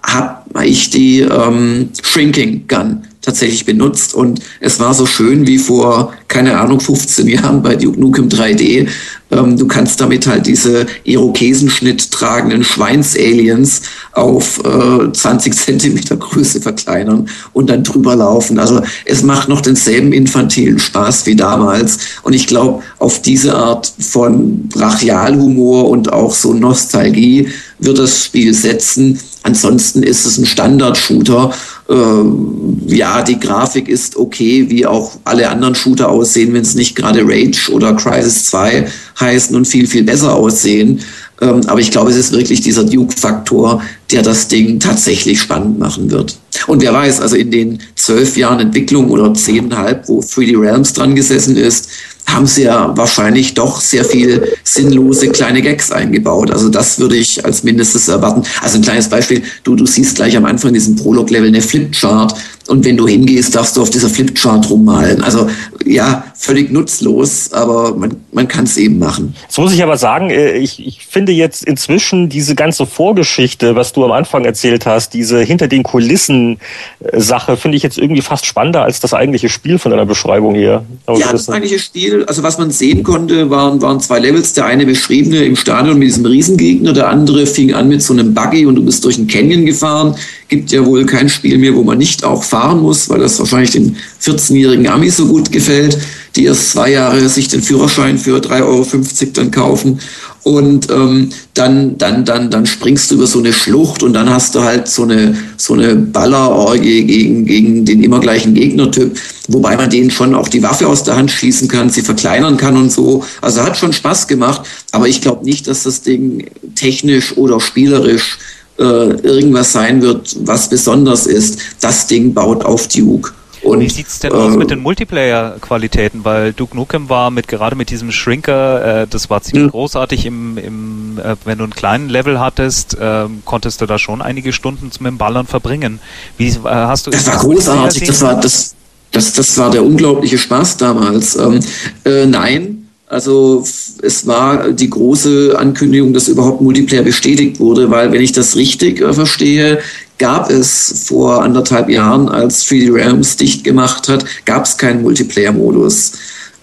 habe 0.03 0.65
ich 0.65 0.89
die 0.89 1.21
ähm, 1.21 1.91
Shrinking 2.03 2.67
Gun 2.67 3.03
tatsächlich 3.21 3.65
benutzt 3.65 4.13
und 4.13 4.41
es 4.59 4.79
war 4.79 4.93
so 4.93 5.05
schön 5.05 5.45
wie 5.47 5.57
vor, 5.57 6.13
keine 6.27 6.59
Ahnung, 6.59 6.79
15 6.79 7.27
Jahren 7.27 7.61
bei 7.61 7.75
Duke 7.75 7.99
Nukem 7.99 8.29
3D. 8.29 8.87
Ähm, 9.31 9.57
du 9.57 9.67
kannst 9.67 10.01
damit 10.01 10.27
halt 10.27 10.45
diese 10.45 10.85
Irokesenschnitt 11.03 12.11
tragenden 12.11 12.63
Schweins-Aliens 12.63 13.81
auf 14.13 14.59
äh, 14.65 15.11
20 15.11 15.53
Zentimeter 15.53 16.17
Größe 16.17 16.61
verkleinern 16.61 17.29
und 17.53 17.69
dann 17.69 17.83
drüber 17.83 18.15
laufen. 18.15 18.59
Also 18.59 18.81
es 19.05 19.23
macht 19.23 19.49
noch 19.49 19.61
denselben 19.61 20.13
infantilen 20.13 20.79
Spaß 20.79 21.25
wie 21.27 21.35
damals 21.35 21.99
und 22.23 22.33
ich 22.33 22.47
glaube, 22.47 22.81
auf 22.97 23.21
diese 23.21 23.55
Art 23.55 23.91
von 23.99 24.67
Brachialhumor 24.69 25.89
und 25.89 26.11
auch 26.11 26.33
so 26.33 26.53
Nostalgie 26.53 27.49
wird 27.79 27.99
das 27.99 28.25
Spiel 28.25 28.53
setzen. 28.53 29.19
Ansonsten 29.43 30.03
ist 30.03 30.25
es 30.25 30.37
ein 30.37 30.45
Standard-Shooter 30.45 31.51
ja, 31.91 33.21
die 33.21 33.39
Grafik 33.39 33.89
ist 33.89 34.15
okay, 34.15 34.69
wie 34.69 34.85
auch 34.85 35.17
alle 35.25 35.49
anderen 35.49 35.75
Shooter 35.75 36.09
aussehen, 36.09 36.53
wenn 36.53 36.61
es 36.61 36.75
nicht 36.75 36.95
gerade 36.95 37.21
Rage 37.23 37.71
oder 37.71 37.93
Crisis 37.93 38.45
2 38.45 38.87
heißen 39.19 39.55
und 39.55 39.67
viel, 39.67 39.87
viel 39.87 40.03
besser 40.03 40.33
aussehen. 40.33 41.01
Ähm, 41.41 41.61
aber 41.67 41.79
ich 41.79 41.91
glaube, 41.91 42.11
es 42.11 42.17
ist 42.17 42.31
wirklich 42.31 42.61
dieser 42.61 42.83
Duke-Faktor, 42.83 43.81
der 44.11 44.21
das 44.21 44.47
Ding 44.47 44.79
tatsächlich 44.79 45.41
spannend 45.41 45.79
machen 45.79 46.11
wird. 46.11 46.37
Und 46.67 46.81
wer 46.81 46.93
weiß, 46.93 47.19
also 47.19 47.35
in 47.35 47.49
den 47.49 47.79
zwölf 47.95 48.37
Jahren 48.37 48.59
Entwicklung 48.59 49.09
oder 49.09 49.33
zehneinhalb, 49.33 50.07
wo 50.07 50.19
3D 50.19 50.59
Realms 50.59 50.93
dran 50.93 51.15
gesessen 51.15 51.57
ist, 51.57 51.89
haben 52.33 52.47
sie 52.47 52.63
ja 52.63 52.95
wahrscheinlich 52.95 53.53
doch 53.53 53.81
sehr 53.81 54.05
viel 54.05 54.55
sinnlose 54.63 55.29
kleine 55.29 55.61
Gags 55.61 55.91
eingebaut. 55.91 56.51
Also 56.51 56.69
das 56.69 56.99
würde 56.99 57.15
ich 57.15 57.43
als 57.45 57.63
mindestes 57.63 58.07
erwarten. 58.07 58.43
Also 58.61 58.77
ein 58.77 58.81
kleines 58.81 59.09
Beispiel, 59.09 59.43
du, 59.63 59.75
du 59.75 59.85
siehst 59.85 60.15
gleich 60.15 60.35
am 60.37 60.45
Anfang 60.45 60.73
diesen 60.73 60.95
Prolog-Level 60.95 61.47
eine 61.47 61.61
Flipchart 61.61 62.35
und 62.67 62.85
wenn 62.85 62.95
du 62.95 63.05
hingehst, 63.05 63.55
darfst 63.55 63.75
du 63.75 63.81
auf 63.81 63.89
dieser 63.89 64.09
Flipchart 64.09 64.69
rummalen. 64.69 65.21
Also 65.23 65.49
ja, 65.85 66.23
völlig 66.35 66.71
nutzlos, 66.71 67.51
aber 67.51 67.95
man, 67.95 68.15
man 68.31 68.47
kann 68.47 68.63
es 68.63 68.77
eben 68.77 68.97
machen. 68.97 69.35
Jetzt 69.43 69.57
muss 69.57 69.73
ich 69.73 69.83
aber 69.83 69.97
sagen, 69.97 70.29
äh, 70.29 70.53
ich, 70.53 70.85
ich 70.85 71.05
finde 71.05 71.33
jetzt 71.33 71.65
inzwischen 71.65 72.29
diese 72.29 72.55
ganze 72.55 72.85
Vorgeschichte, 72.85 73.75
was 73.75 73.93
du 73.93 74.05
am 74.05 74.11
Anfang 74.11 74.45
erzählt 74.45 74.85
hast, 74.85 75.13
diese 75.13 75.41
hinter 75.41 75.67
den 75.67 75.83
Kulissen 75.83 76.59
äh, 76.99 77.19
Sache, 77.19 77.57
finde 77.57 77.77
ich 77.77 77.83
jetzt 77.83 77.97
irgendwie 77.97 78.21
fast 78.21 78.45
spannender 78.45 78.83
als 78.83 78.99
das 78.99 79.13
eigentliche 79.13 79.49
Spiel 79.49 79.77
von 79.77 79.91
deiner 79.91 80.05
Beschreibung 80.05 80.55
hier. 80.55 80.85
Aber 81.07 81.19
ja, 81.19 81.31
das 81.31 81.49
eigentliche 81.49 81.79
Spiel, 81.79 82.20
also 82.27 82.43
was 82.43 82.57
man 82.57 82.71
sehen 82.71 83.03
konnte, 83.03 83.49
waren, 83.49 83.81
waren 83.81 83.99
zwei 83.99 84.19
Levels. 84.19 84.53
Der 84.53 84.65
eine 84.65 84.85
beschriebene 84.85 85.43
im 85.43 85.55
Stadion 85.55 85.99
mit 85.99 86.07
diesem 86.07 86.25
Riesengegner, 86.25 86.93
der 86.93 87.09
andere 87.09 87.45
fing 87.45 87.73
an 87.73 87.87
mit 87.87 88.01
so 88.01 88.13
einem 88.13 88.33
Buggy 88.33 88.65
und 88.65 88.75
du 88.75 88.83
bist 88.83 89.03
durch 89.03 89.17
einen 89.17 89.27
Canyon 89.27 89.65
gefahren. 89.65 90.15
Gibt 90.47 90.71
ja 90.71 90.85
wohl 90.85 91.05
kein 91.05 91.29
Spiel 91.29 91.57
mehr, 91.57 91.75
wo 91.75 91.83
man 91.83 91.97
nicht 91.97 92.23
auch 92.23 92.43
fahren 92.43 92.81
muss, 92.81 93.09
weil 93.09 93.19
das 93.19 93.39
wahrscheinlich 93.39 93.71
den 93.71 93.95
14-jährigen 94.21 94.87
Amis 94.87 95.17
so 95.17 95.27
gut 95.27 95.51
gefällt, 95.51 95.97
die 96.35 96.45
erst 96.45 96.71
zwei 96.71 96.91
Jahre 96.91 97.27
sich 97.29 97.47
den 97.49 97.61
Führerschein 97.61 98.17
für 98.17 98.37
3,50 98.37 98.61
Euro 98.61 98.85
dann 99.33 99.51
kaufen. 99.51 99.99
Und 100.43 100.89
ähm, 100.89 101.29
dann, 101.53 101.99
dann, 101.99 102.25
dann, 102.25 102.49
dann 102.49 102.65
springst 102.65 103.11
du 103.11 103.15
über 103.15 103.27
so 103.27 103.39
eine 103.39 103.53
Schlucht 103.53 104.01
und 104.01 104.13
dann 104.13 104.27
hast 104.27 104.55
du 104.55 104.63
halt 104.63 104.87
so 104.87 105.03
eine, 105.03 105.35
so 105.57 105.75
eine 105.75 105.95
Ballerorgie 105.95 107.03
gegen, 107.03 107.45
gegen 107.45 107.85
den 107.85 108.03
immer 108.03 108.19
gleichen 108.19 108.55
Gegnertyp, 108.55 109.15
wobei 109.49 109.75
man 109.77 109.91
denen 109.91 110.09
schon 110.09 110.33
auch 110.33 110.47
die 110.47 110.63
Waffe 110.63 110.87
aus 110.87 111.03
der 111.03 111.15
Hand 111.15 111.29
schießen 111.29 111.67
kann, 111.67 111.91
sie 111.91 112.01
verkleinern 112.01 112.57
kann 112.57 112.75
und 112.75 112.91
so. 112.91 113.23
Also 113.41 113.61
hat 113.61 113.77
schon 113.77 113.93
Spaß 113.93 114.27
gemacht, 114.27 114.61
aber 114.91 115.07
ich 115.07 115.21
glaube 115.21 115.45
nicht, 115.45 115.67
dass 115.67 115.83
das 115.83 116.01
Ding 116.01 116.49
technisch 116.73 117.37
oder 117.37 117.59
spielerisch 117.59 118.39
äh, 118.79 118.83
irgendwas 118.83 119.73
sein 119.73 120.01
wird, 120.01 120.35
was 120.39 120.69
besonders 120.69 121.27
ist. 121.27 121.59
Das 121.81 122.07
Ding 122.07 122.33
baut 122.33 122.65
auf 122.65 122.87
Duke. 122.87 123.31
Und, 123.63 123.79
Wie 123.79 123.89
sieht's 123.89 124.19
denn 124.19 124.31
äh, 124.31 124.35
aus 124.35 124.55
mit 124.55 124.71
den 124.71 124.79
Multiplayer-Qualitäten? 124.79 126.25
Weil 126.25 126.53
Duke 126.53 126.75
Nukem 126.75 127.09
war 127.09 127.29
mit 127.29 127.47
gerade 127.47 127.75
mit 127.75 127.89
diesem 127.89 128.11
Shrinker, 128.11 129.03
äh, 129.03 129.07
das 129.07 129.29
war 129.29 129.41
ziemlich 129.41 129.65
mh. 129.65 129.71
großartig. 129.71 130.25
Im, 130.25 130.57
im 130.57 131.19
äh, 131.19 131.35
wenn 131.45 131.57
du 131.57 131.65
einen 131.65 131.73
kleinen 131.73 132.09
Level 132.09 132.39
hattest, 132.39 132.97
äh, 132.97 133.25
konntest 133.45 133.81
du 133.81 133.85
da 133.85 133.99
schon 133.99 134.21
einige 134.21 134.51
Stunden 134.51 134.85
mit 134.85 135.07
dem 135.11 135.17
Ballern 135.17 135.45
verbringen. 135.45 135.99
Wie 136.37 136.47
äh, 136.47 136.59
hast 136.63 137.07
du? 137.07 137.11
Das 137.11 137.27
war 137.27 137.37
großartig. 137.37 138.03
Das 138.03 138.21
war 138.21 138.39
das, 138.39 138.75
das, 139.11 139.33
das 139.33 139.57
war 139.57 139.69
der 139.69 139.83
unglaubliche 139.83 140.37
Spaß 140.37 140.77
damals. 140.77 141.35
Ähm, 141.35 141.59
äh, 142.05 142.25
nein, 142.25 142.87
also 143.11 143.63
es 144.01 144.25
war 144.25 144.71
die 144.71 144.89
große 144.89 145.55
Ankündigung, 145.59 146.13
dass 146.13 146.29
überhaupt 146.29 146.61
Multiplayer 146.61 147.03
bestätigt 147.03 147.59
wurde, 147.59 147.91
weil 147.91 148.11
wenn 148.13 148.21
ich 148.21 148.31
das 148.31 148.55
richtig 148.55 149.01
äh, 149.01 149.11
verstehe, 149.11 149.79
gab 150.21 150.51
es 150.51 151.07
vor 151.07 151.41
anderthalb 151.41 151.89
Jahren, 151.89 152.29
als 152.29 152.67
3D 152.67 152.93
Realms 152.93 153.37
dicht 153.37 153.63
gemacht 153.63 154.07
hat, 154.07 154.23
gab 154.45 154.65
es 154.65 154.77
keinen 154.77 155.01
Multiplayer-Modus. 155.01 156.11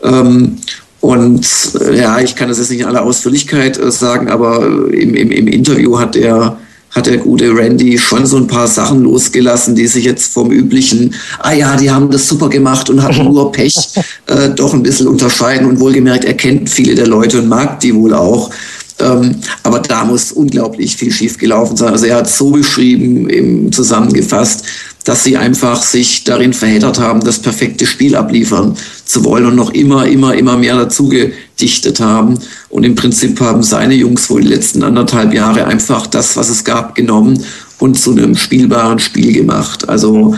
Ähm, 0.05 0.59
und 1.01 1.47
äh, 1.81 1.99
ja, 1.99 2.21
ich 2.21 2.37
kann 2.37 2.49
das 2.49 2.59
jetzt 2.59 2.71
nicht 2.71 2.83
in 2.83 2.87
aller 2.87 3.03
Ausführlichkeit 3.03 3.77
äh, 3.77 3.91
sagen, 3.91 4.29
aber 4.29 4.65
im, 4.93 5.15
im, 5.15 5.33
im 5.33 5.49
Interview 5.49 5.99
hat 5.99 6.15
er 6.15 6.57
hat 6.91 7.07
der 7.07 7.19
gute 7.19 7.55
Randy 7.55 7.99
schon 7.99 8.25
so 8.27 8.39
ein 8.39 8.47
paar 8.47 8.67
Sachen 8.67 9.03
losgelassen, 9.03 9.75
die 9.75 9.87
sich 9.87 10.05
jetzt 10.05 10.33
vom 10.33 10.51
üblichen, 10.51 11.15
ah 11.41 11.53
ja, 11.53 11.77
die 11.77 11.91
haben 11.91 12.11
das 12.11 12.27
super 12.27 12.49
gemacht 12.49 12.89
und 12.89 13.03
hatten 13.03 13.25
nur 13.33 13.53
Pech, 13.53 13.75
äh, 14.27 14.51
doch 14.51 14.73
ein 14.73 14.83
bisschen 14.83 15.09
unterscheiden. 15.09 15.67
Und 15.67 15.81
wohlgemerkt, 15.81 16.25
er 16.25 16.35
kennt 16.35 16.71
viele 16.71 16.95
der 16.95 17.07
Leute 17.07 17.41
und 17.41 17.49
mag 17.49 17.81
die 17.81 17.95
wohl 17.95 18.15
auch. 18.15 18.51
Ähm, 19.01 19.37
aber 19.63 19.81
da 19.81 20.05
muss 20.05 20.33
unglaublich 20.33 20.97
viel 20.97 21.13
schiefgelaufen 21.13 21.77
sein. 21.77 21.93
Also 21.93 22.07
er 22.07 22.17
hat 22.17 22.29
so 22.29 22.51
beschrieben, 22.51 23.31
im 23.31 23.73
zusammengefasst, 23.73 24.65
dass 25.05 25.25
sie 25.25 25.37
einfach 25.37 25.83
sich 25.83 26.25
darin 26.25 26.53
verheddert 26.53 26.99
haben, 26.99 27.21
das 27.21 27.39
perfekte 27.39 27.87
Spiel 27.87 28.15
abliefern 28.15 28.77
zu 29.05 29.25
wollen 29.25 29.47
und 29.47 29.55
noch 29.55 29.71
immer, 29.71 30.07
immer, 30.07 30.35
immer 30.35 30.57
mehr 30.57 30.77
dazu 30.77 31.09
gedichtet 31.09 32.01
haben. 32.01 32.39
Und 32.69 32.85
im 32.85 32.95
Prinzip 32.95 33.41
haben 33.41 33.63
seine 33.63 33.95
Jungs 33.95 34.29
wohl 34.29 34.43
die 34.43 34.49
letzten 34.49 34.83
anderthalb 34.83 35.33
Jahre 35.33 35.67
einfach 35.67 36.07
das, 36.07 36.37
was 36.37 36.51
es 36.51 36.65
gab, 36.65 36.95
genommen 36.95 37.43
und 37.79 37.99
zu 37.99 38.13
einem 38.13 38.37
spielbaren 38.37 38.99
Spiel 38.99 39.33
gemacht. 39.33 39.89
Also, 39.89 40.35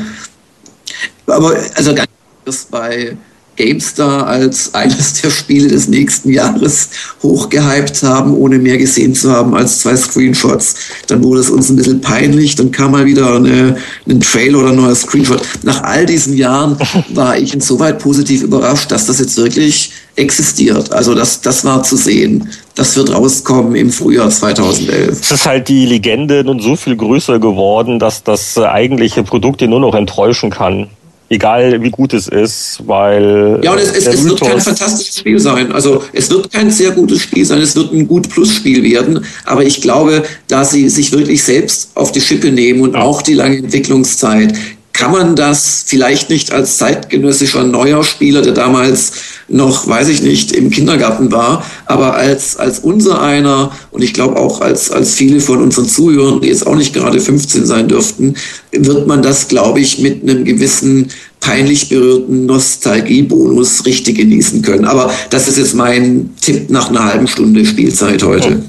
aber, 1.27 1.57
also 1.75 1.95
ganz 1.95 2.67
bei 2.71 3.17
GameStar 3.61 4.27
als 4.27 4.73
eines 4.75 5.21
der 5.21 5.31
Spiele 5.31 5.69
des 5.69 5.89
nächsten 5.89 6.31
Jahres 6.31 6.89
hochgehypt 7.23 8.03
haben, 8.03 8.35
ohne 8.35 8.59
mehr 8.59 8.79
gesehen 8.79 9.15
zu 9.15 9.31
haben 9.31 9.55
als 9.55 9.81
zwei 9.81 9.97
Screenshots. 9.97 10.75
Dann 11.09 11.23
wurde 11.23 11.41
es 11.41 11.51
uns 11.51 11.69
ein 11.69 11.77
bisschen 11.77 12.01
peinlich, 12.01 12.55
dann 12.57 12.71
kam 12.71 12.93
mal 12.93 13.05
wieder 13.05 13.35
eine, 13.35 13.77
ein 14.09 14.21
Trailer 14.21 14.61
oder 14.61 14.71
ein 14.71 14.77
neuer 14.77 14.95
Screenshot. 14.95 15.43
Nach 15.63 15.83
all 15.83 16.07
diesen 16.07 16.37
Jahren 16.37 16.79
war 17.11 17.37
ich 17.37 17.53
insoweit 17.53 17.99
positiv 17.99 18.43
überrascht, 18.43 18.91
dass 18.91 19.07
das 19.07 19.19
jetzt 19.19 19.37
wirklich 19.37 19.93
existiert. 20.17 20.93
Also 20.93 21.15
das, 21.15 21.41
das 21.43 21.65
war 21.65 21.83
zu 21.83 21.97
sehen. 21.97 22.49
Das 22.75 22.97
wird 22.97 23.13
rauskommen 23.13 23.75
im 23.75 23.91
Frühjahr 23.91 24.31
2011. 24.31 25.21
Es 25.21 25.31
ist 25.31 25.47
halt 25.47 25.69
die 25.69 25.85
Legende 25.85 26.45
nun 26.45 26.61
so 26.61 26.77
viel 26.77 26.97
größer 26.97 27.39
geworden, 27.39 27.99
dass 27.99 28.25
das 28.25 28.57
eigentliche 28.57 29.23
Produkt 29.23 29.61
ihn 29.61 29.71
nur 29.71 29.81
noch 29.81 29.95
enttäuschen 29.95 30.51
kann 30.51 30.89
egal 31.31 31.81
wie 31.83 31.91
gut 31.91 32.13
es 32.13 32.29
ist, 32.29 32.81
weil. 32.85 33.61
Ja, 33.63 33.73
und 33.73 33.79
es, 33.79 33.93
es, 33.93 34.07
es 34.07 34.25
wird 34.25 34.41
kein 34.41 34.61
fantastisches 34.61 35.19
Spiel 35.19 35.39
sein. 35.39 35.73
Also 35.73 36.03
es 36.13 36.29
wird 36.31 36.53
kein 36.53 36.71
sehr 36.71 36.91
gutes 36.91 37.23
Spiel 37.23 37.45
sein, 37.45 37.61
es 37.61 37.75
wird 37.75 37.93
ein 37.93 38.07
gut 38.07 38.29
Plus-Spiel 38.29 38.83
werden. 38.83 39.25
Aber 39.47 39.65
ich 39.65 39.81
glaube, 39.81 40.25
da 40.49 40.65
sie 40.65 40.89
sich 40.91 41.13
wirklich 41.13 41.43
selbst 41.43 41.93
auf 41.95 42.13
die 42.13 42.21
Schippe 42.21 42.51
nehmen 42.51 42.83
und 42.83 42.97
auch 42.97 43.23
die 43.23 43.35
lange 43.35 43.59
Entwicklungszeit, 43.59 44.53
kann 45.01 45.13
man 45.13 45.35
das 45.35 45.83
vielleicht 45.87 46.29
nicht 46.29 46.53
als 46.53 46.77
zeitgenössischer 46.77 47.65
neuer 47.65 48.05
Spieler, 48.05 48.43
der 48.43 48.53
damals 48.53 49.13
noch, 49.49 49.89
weiß 49.89 50.09
ich 50.09 50.21
nicht, 50.21 50.53
im 50.53 50.69
Kindergarten 50.69 51.33
war, 51.33 51.65
aber 51.87 52.17
als, 52.17 52.59
als 52.59 52.81
unser 52.81 53.23
einer 53.23 53.73
und 53.93 54.05
ich 54.05 54.13
glaube 54.13 54.37
auch 54.37 54.61
als, 54.61 54.91
als 54.91 55.15
viele 55.15 55.41
von 55.41 55.63
unseren 55.63 55.89
Zuhörern, 55.89 56.43
die 56.43 56.49
jetzt 56.49 56.67
auch 56.67 56.77
nicht 56.77 56.93
gerade 56.93 57.19
15 57.19 57.65
sein 57.65 57.89
dürften, 57.89 58.35
wird 58.73 59.07
man 59.07 59.23
das, 59.23 59.49
glaube 59.49 59.81
ich, 59.81 60.01
mit 60.01 60.23
einem 60.23 60.45
gewissen 60.45 61.09
peinlich 61.41 61.89
berührten 61.89 62.45
Nostalgiebonus 62.45 63.87
richtig 63.87 64.19
genießen 64.19 64.61
können. 64.61 64.85
Aber 64.85 65.11
das 65.31 65.49
ist 65.49 65.57
jetzt 65.57 65.75
mein 65.75 66.35
Tipp 66.43 66.69
nach 66.69 66.91
einer 66.91 67.07
halben 67.07 67.27
Stunde 67.27 67.65
Spielzeit 67.65 68.23
heute. 68.23 68.63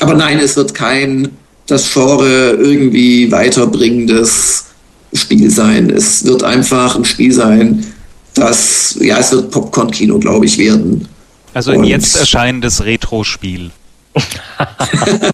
Aber 0.00 0.14
nein, 0.14 0.38
es 0.38 0.56
wird 0.56 0.72
kein 0.72 1.28
das 1.66 1.92
Genre 1.92 2.52
irgendwie 2.58 3.30
weiterbringendes 3.30 4.64
Spiel 5.14 5.50
sein. 5.50 5.90
Es 5.90 6.24
wird 6.24 6.42
einfach 6.42 6.96
ein 6.96 7.04
Spiel 7.04 7.32
sein, 7.32 7.84
das, 8.34 8.98
ja, 9.00 9.18
es 9.18 9.32
wird 9.32 9.50
Popcorn-Kino, 9.50 10.18
glaube 10.18 10.46
ich, 10.46 10.58
werden. 10.58 11.08
Also 11.54 11.70
ein 11.70 11.78
Und 11.78 11.84
jetzt 11.84 12.16
erscheinendes 12.16 12.84
Retro-Spiel. 12.84 13.70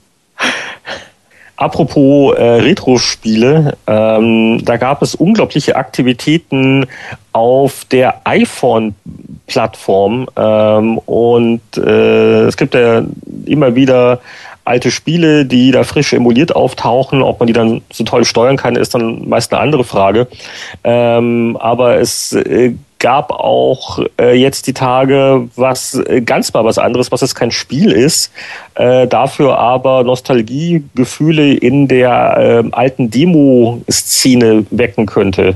Apropos 1.57 2.37
äh, 2.37 2.43
Retro-Spiele, 2.43 3.77
ähm, 3.87 4.65
da 4.65 4.77
gab 4.79 5.03
es 5.03 5.15
unglaubliche 5.15 5.77
Aktivitäten 5.77 6.87
auf 7.33 7.85
der 7.87 8.23
iPhone-Plattform 8.25 10.27
ähm, 10.37 10.99
und 10.99 11.61
äh, 11.77 12.45
es 12.45 12.57
gibt 12.57 12.75
ja 12.75 13.03
immer 13.45 13.75
wieder 13.75 14.21
alte 14.65 14.91
Spiele, 14.91 15.47
die 15.47 15.71
da 15.71 15.85
frisch 15.85 16.13
emuliert 16.13 16.55
auftauchen. 16.55 17.23
Ob 17.23 17.41
man 17.41 17.47
die 17.47 17.53
dann 17.53 17.83
so 17.93 18.05
toll 18.05 18.25
steuern 18.25 18.57
kann, 18.57 18.77
ist 18.77 18.95
dann 18.95 19.29
meist 19.29 19.53
eine 19.53 19.63
andere 19.63 19.85
Frage. 19.85 20.29
Ähm, 20.85 21.57
aber 21.61 21.99
es 21.99 22.33
äh, 22.33 22.75
gab 23.01 23.33
auch 23.33 23.99
äh, 24.21 24.35
jetzt 24.35 24.67
die 24.67 24.75
Tage 24.75 25.49
was 25.57 25.95
äh, 25.95 26.21
ganz 26.21 26.53
mal 26.53 26.65
was 26.65 26.79
anderes, 26.79 27.11
was 27.11 27.23
jetzt 27.23 27.35
kein 27.35 27.51
Spiel 27.51 27.91
ist, 27.91 28.31
äh, 28.75 29.09
dafür 29.09 29.59
aber 29.59 30.05
Nostalgiegefühle 30.05 31.55
in 31.55 31.89
der 31.89 32.63
äh, 32.65 32.71
alten 32.73 33.11
Demo-Szene 33.11 34.67
wecken 34.71 35.07
könnte. 35.07 35.55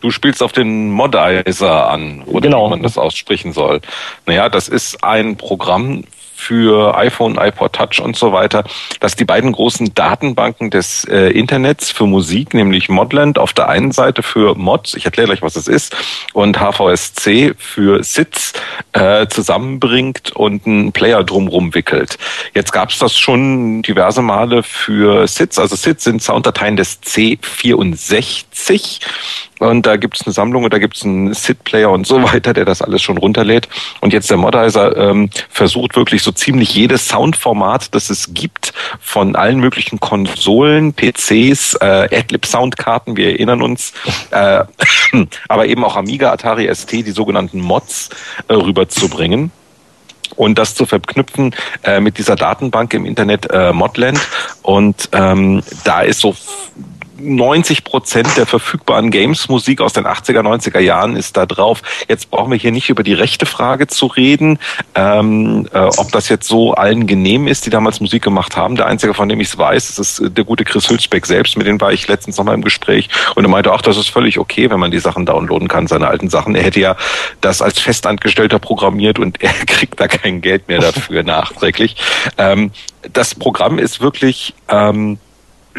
Du 0.00 0.10
spielst 0.10 0.42
auf 0.42 0.52
den 0.52 0.90
Modizer 0.90 1.88
an, 1.88 2.22
oder 2.26 2.42
genau. 2.42 2.66
wie 2.66 2.70
man 2.70 2.82
das 2.82 2.98
aussprechen 2.98 3.52
soll. 3.52 3.80
Naja, 4.26 4.48
das 4.50 4.68
ist 4.68 5.02
ein 5.02 5.36
Programm 5.36 6.04
für 6.46 6.96
iPhone, 6.96 7.38
iPod 7.38 7.72
Touch 7.72 8.00
und 8.00 8.16
so 8.16 8.32
weiter, 8.32 8.62
dass 9.00 9.16
die 9.16 9.24
beiden 9.24 9.50
großen 9.50 9.94
Datenbanken 9.94 10.70
des 10.70 11.04
äh, 11.04 11.30
Internets 11.30 11.90
für 11.90 12.06
Musik, 12.06 12.54
nämlich 12.54 12.88
Modland 12.88 13.36
auf 13.38 13.52
der 13.52 13.68
einen 13.68 13.90
Seite 13.90 14.22
für 14.22 14.54
Mods, 14.54 14.94
ich 14.94 15.04
erkläre 15.04 15.26
gleich, 15.26 15.42
was 15.42 15.54
das 15.54 15.66
ist, 15.66 15.96
und 16.34 16.60
HVSC 16.60 17.54
für 17.58 18.04
Sits 18.04 18.52
äh, 18.92 19.26
zusammenbringt 19.26 20.30
und 20.36 20.66
einen 20.66 20.92
Player 20.92 21.24
drumrum 21.24 21.74
wickelt. 21.74 22.16
Jetzt 22.54 22.70
gab 22.72 22.90
es 22.90 22.98
das 22.98 23.18
schon 23.18 23.82
diverse 23.82 24.22
Male 24.22 24.62
für 24.62 25.26
Sits. 25.26 25.58
Also 25.58 25.74
Sits 25.74 26.04
sind 26.04 26.22
Sounddateien 26.22 26.76
des 26.76 27.02
C64 27.02 29.00
und 29.58 29.86
da 29.86 29.96
gibt 29.96 30.16
es 30.16 30.26
eine 30.26 30.32
Sammlung 30.32 30.64
und 30.64 30.72
da 30.72 30.78
gibt 30.78 30.96
es 30.96 31.04
einen 31.04 31.32
SID-Player 31.32 31.90
und 31.90 32.06
so 32.06 32.22
weiter, 32.32 32.52
der 32.52 32.64
das 32.64 32.82
alles 32.82 33.02
schon 33.02 33.18
runterlädt. 33.18 33.68
Und 34.00 34.12
jetzt 34.12 34.30
der 34.30 34.36
Modizer 34.36 34.96
ähm, 34.96 35.30
versucht 35.48 35.96
wirklich 35.96 36.22
so 36.22 36.32
ziemlich 36.32 36.74
jedes 36.74 37.08
Soundformat, 37.08 37.94
das 37.94 38.10
es 38.10 38.34
gibt, 38.34 38.72
von 39.00 39.36
allen 39.36 39.58
möglichen 39.60 40.00
Konsolen, 40.00 40.92
PCs, 40.92 41.74
äh, 41.80 42.08
Adlib-Soundkarten, 42.16 43.16
wir 43.16 43.30
erinnern 43.30 43.62
uns, 43.62 43.92
äh, 44.30 44.64
aber 45.48 45.66
eben 45.66 45.84
auch 45.84 45.96
Amiga, 45.96 46.32
Atari 46.32 46.72
ST, 46.74 46.92
die 46.92 47.10
sogenannten 47.10 47.60
Mods, 47.60 48.10
äh, 48.48 48.54
rüberzubringen 48.54 49.50
und 50.34 50.58
das 50.58 50.74
zu 50.74 50.86
verknüpfen 50.86 51.54
äh, 51.84 52.00
mit 52.00 52.18
dieser 52.18 52.36
Datenbank 52.36 52.92
im 52.94 53.06
Internet 53.06 53.48
äh, 53.50 53.72
Modland. 53.72 54.18
Und 54.62 55.08
ähm, 55.12 55.62
da 55.84 56.02
ist 56.02 56.20
so 56.20 56.34
90 57.18 57.84
Prozent 57.84 58.28
der 58.36 58.46
verfügbaren 58.46 59.10
Games-Musik 59.10 59.80
aus 59.80 59.92
den 59.92 60.06
80er, 60.06 60.40
90er 60.40 60.80
Jahren 60.80 61.16
ist 61.16 61.36
da 61.36 61.46
drauf. 61.46 61.82
Jetzt 62.08 62.30
brauchen 62.30 62.50
wir 62.50 62.58
hier 62.58 62.72
nicht 62.72 62.90
über 62.90 63.02
die 63.02 63.14
rechte 63.14 63.46
Frage 63.46 63.86
zu 63.86 64.06
reden, 64.06 64.58
ähm, 64.94 65.68
äh, 65.72 65.78
ob 65.78 66.12
das 66.12 66.28
jetzt 66.28 66.48
so 66.48 66.74
allen 66.74 67.06
genehm 67.06 67.48
ist, 67.48 67.66
die 67.66 67.70
damals 67.70 68.00
Musik 68.00 68.22
gemacht 68.22 68.56
haben. 68.56 68.76
Der 68.76 68.86
einzige, 68.86 69.14
von 69.14 69.28
dem 69.28 69.40
ich 69.40 69.48
es 69.48 69.58
weiß, 69.58 69.98
ist 69.98 70.22
der 70.36 70.44
gute 70.44 70.64
Chris 70.64 70.88
Hülsbeck 70.88 71.26
selbst, 71.26 71.56
mit 71.56 71.66
dem 71.66 71.80
war 71.80 71.92
ich 71.92 72.06
letztens 72.08 72.36
nochmal 72.36 72.54
im 72.54 72.62
Gespräch 72.62 73.08
und 73.34 73.44
er 73.44 73.48
meinte, 73.48 73.72
auch, 73.72 73.82
das 73.82 73.96
ist 73.96 74.08
völlig 74.08 74.38
okay, 74.38 74.70
wenn 74.70 74.80
man 74.80 74.90
die 74.90 74.98
Sachen 74.98 75.26
downloaden 75.26 75.68
kann, 75.68 75.86
seine 75.86 76.08
alten 76.08 76.28
Sachen. 76.28 76.54
Er 76.54 76.62
hätte 76.62 76.80
ja 76.80 76.96
das 77.40 77.62
als 77.62 77.78
Festangestellter 77.78 78.58
programmiert 78.58 79.18
und 79.18 79.42
er 79.42 79.52
kriegt 79.52 80.00
da 80.00 80.08
kein 80.08 80.40
Geld 80.40 80.68
mehr 80.68 80.80
dafür 80.80 81.22
nachträglich. 81.22 81.96
Ähm, 82.38 82.72
das 83.12 83.34
Programm 83.34 83.78
ist 83.78 84.00
wirklich 84.00 84.54
ähm, 84.68 85.18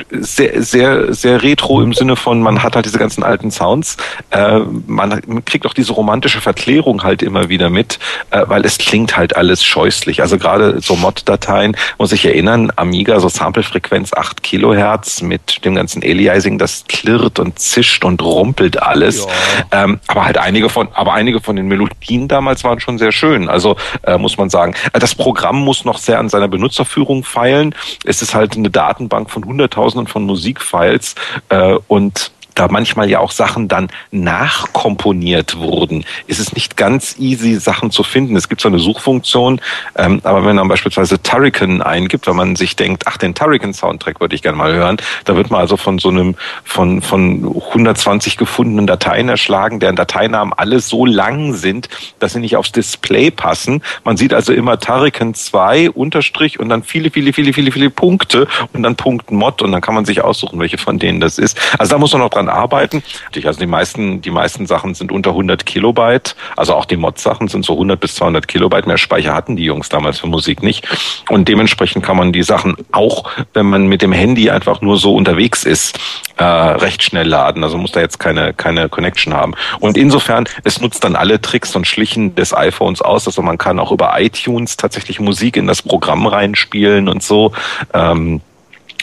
sehr, 0.09 0.61
sehr, 0.61 1.13
sehr 1.13 1.43
retro 1.43 1.81
im 1.81 1.93
Sinne 1.93 2.15
von, 2.15 2.41
man 2.41 2.63
hat 2.63 2.75
halt 2.75 2.85
diese 2.85 2.99
ganzen 2.99 3.23
alten 3.23 3.51
Sounds. 3.51 3.97
Äh, 4.31 4.59
man, 4.87 5.21
man 5.27 5.45
kriegt 5.45 5.65
auch 5.65 5.73
diese 5.73 5.93
romantische 5.93 6.41
Verklärung 6.41 7.03
halt 7.03 7.21
immer 7.21 7.49
wieder 7.49 7.69
mit, 7.69 7.99
äh, 8.31 8.43
weil 8.47 8.65
es 8.65 8.77
klingt 8.77 9.17
halt 9.17 9.35
alles 9.35 9.63
scheußlich. 9.63 10.21
Also 10.21 10.37
gerade 10.37 10.81
so 10.81 10.95
Mod-Dateien, 10.95 11.75
muss 11.97 12.11
ich 12.11 12.25
erinnern, 12.25 12.71
Amiga, 12.75 13.19
so 13.19 13.29
Samplefrequenz 13.29 14.13
8 14.13 14.43
Kilohertz 14.43 15.21
mit 15.21 15.63
dem 15.65 15.75
ganzen 15.75 16.03
Aliasing, 16.03 16.57
das 16.57 16.85
klirrt 16.87 17.39
und 17.39 17.59
zischt 17.59 18.05
und 18.05 18.21
rumpelt 18.21 18.81
alles. 18.81 19.27
Ja. 19.71 19.83
Ähm, 19.83 19.99
aber 20.07 20.25
halt 20.25 20.37
einige 20.37 20.69
von, 20.69 20.89
aber 20.93 21.13
einige 21.13 21.41
von 21.41 21.55
den 21.55 21.67
Melodien 21.67 22.27
damals 22.27 22.63
waren 22.63 22.79
schon 22.79 22.97
sehr 22.97 23.11
schön. 23.11 23.49
Also 23.49 23.75
äh, 24.03 24.17
muss 24.17 24.37
man 24.37 24.49
sagen, 24.49 24.75
äh, 24.93 24.99
das 24.99 25.15
Programm 25.15 25.59
muss 25.59 25.85
noch 25.85 25.97
sehr 25.97 26.19
an 26.19 26.29
seiner 26.29 26.47
Benutzerführung 26.47 27.23
feilen. 27.23 27.73
Es 28.05 28.21
ist 28.21 28.35
halt 28.35 28.55
eine 28.55 28.69
Datenbank 28.69 29.29
von 29.29 29.43
100.000 29.43 29.86
Tausenden 29.87 30.07
von 30.07 30.23
Musikfiles 30.25 31.15
äh, 31.47 31.77
und 31.87 32.31
da 32.57 32.67
manchmal 32.69 33.09
ja 33.09 33.19
auch 33.19 33.31
Sachen 33.31 33.67
dann 33.67 33.89
nachkomponiert 34.11 35.57
wurden, 35.57 36.05
ist 36.25 36.39
es 36.39 36.53
nicht 36.53 36.77
ganz 36.77 37.15
easy, 37.19 37.55
Sachen 37.55 37.91
zu 37.91 38.03
finden. 38.03 38.35
Es 38.35 38.49
gibt 38.49 38.61
so 38.61 38.67
eine 38.67 38.79
Suchfunktion, 38.79 39.61
ähm, 39.95 40.21
aber 40.23 40.45
wenn 40.45 40.55
man 40.55 40.67
beispielsweise 40.67 41.21
Turrican 41.21 41.81
eingibt, 41.81 42.27
wenn 42.27 42.35
man 42.35 42.55
sich 42.55 42.75
denkt, 42.75 43.03
ach, 43.05 43.17
den 43.17 43.35
Turrican-Soundtrack 43.35 44.19
würde 44.19 44.35
ich 44.35 44.41
gerne 44.41 44.57
mal 44.57 44.73
hören, 44.73 44.97
da 45.25 45.35
wird 45.35 45.51
man 45.51 45.61
also 45.61 45.77
von 45.77 45.99
so 45.99 46.09
einem, 46.09 46.35
von, 46.63 47.01
von 47.01 47.45
120 47.45 48.37
gefundenen 48.37 48.87
Dateien 48.87 49.29
erschlagen, 49.29 49.79
deren 49.79 49.95
Dateinamen 49.95 50.53
alle 50.53 50.79
so 50.79 51.05
lang 51.05 51.53
sind, 51.53 51.89
dass 52.19 52.33
sie 52.33 52.39
nicht 52.39 52.55
aufs 52.55 52.71
Display 52.71 53.29
passen. 53.29 53.83
Man 54.03 54.17
sieht 54.17 54.33
also 54.33 54.53
immer 54.53 54.79
Turrican 54.79 55.33
2 55.33 55.91
Unterstrich 55.91 56.59
und 56.59 56.69
dann 56.69 56.83
viele, 56.83 57.11
viele, 57.11 57.33
viele, 57.33 57.53
viele, 57.53 57.71
viele 57.71 57.89
Punkte 57.89 58.47
und 58.73 58.83
dann 58.83 58.95
Punkt 58.95 59.31
Mod 59.31 59.61
und 59.61 59.71
dann 59.71 59.81
kann 59.81 59.93
man 59.93 60.05
sich 60.05 60.23
aussuchen, 60.23 60.59
welche 60.59 60.77
von 60.77 60.97
denen 60.97 61.19
das 61.19 61.37
ist. 61.37 61.59
Also 61.77 61.91
da 61.91 61.99
muss 61.99 62.13
man 62.13 62.21
noch 62.21 62.29
dran 62.29 62.46
arbeiten. 62.49 63.03
Also 63.45 63.59
die 63.59 63.67
meisten, 63.67 64.21
die 64.21 64.31
meisten 64.31 64.65
Sachen 64.65 64.93
sind 64.95 65.11
unter 65.11 65.31
100 65.31 65.65
Kilobyte. 65.65 66.35
Also 66.55 66.73
auch 66.73 66.85
die 66.85 66.97
Mod-Sachen 66.97 67.47
sind 67.47 67.65
so 67.65 67.73
100 67.73 67.99
bis 67.99 68.15
200 68.15 68.47
Kilobyte. 68.47 68.87
Mehr 68.87 68.97
Speicher 68.97 69.33
hatten 69.33 69.55
die 69.55 69.63
Jungs 69.63 69.89
damals 69.89 70.19
für 70.19 70.27
Musik 70.27 70.63
nicht. 70.63 70.87
Und 71.29 71.47
dementsprechend 71.47 72.03
kann 72.03 72.17
man 72.17 72.33
die 72.33 72.43
Sachen 72.43 72.75
auch, 72.91 73.29
wenn 73.53 73.67
man 73.67 73.87
mit 73.87 74.01
dem 74.01 74.11
Handy 74.11 74.49
einfach 74.49 74.81
nur 74.81 74.97
so 74.97 75.15
unterwegs 75.15 75.63
ist, 75.63 75.99
äh, 76.37 76.43
recht 76.43 77.03
schnell 77.03 77.27
laden. 77.27 77.63
Also 77.63 77.77
muss 77.77 77.91
da 77.91 77.99
jetzt 77.99 78.19
keine, 78.19 78.53
keine 78.53 78.89
Connection 78.89 79.33
haben. 79.33 79.53
Und 79.79 79.97
insofern, 79.97 80.45
es 80.63 80.81
nutzt 80.81 81.03
dann 81.03 81.15
alle 81.15 81.41
Tricks 81.41 81.75
und 81.75 81.87
Schlichen 81.87 82.35
des 82.35 82.53
iPhones 82.53 83.01
aus. 83.01 83.27
Also 83.27 83.41
man 83.41 83.57
kann 83.57 83.79
auch 83.79 83.91
über 83.91 84.13
iTunes 84.19 84.77
tatsächlich 84.77 85.19
Musik 85.19 85.57
in 85.57 85.67
das 85.67 85.81
Programm 85.81 86.27
reinspielen 86.27 87.09
und 87.09 87.23
so. 87.23 87.53
Ähm, 87.93 88.41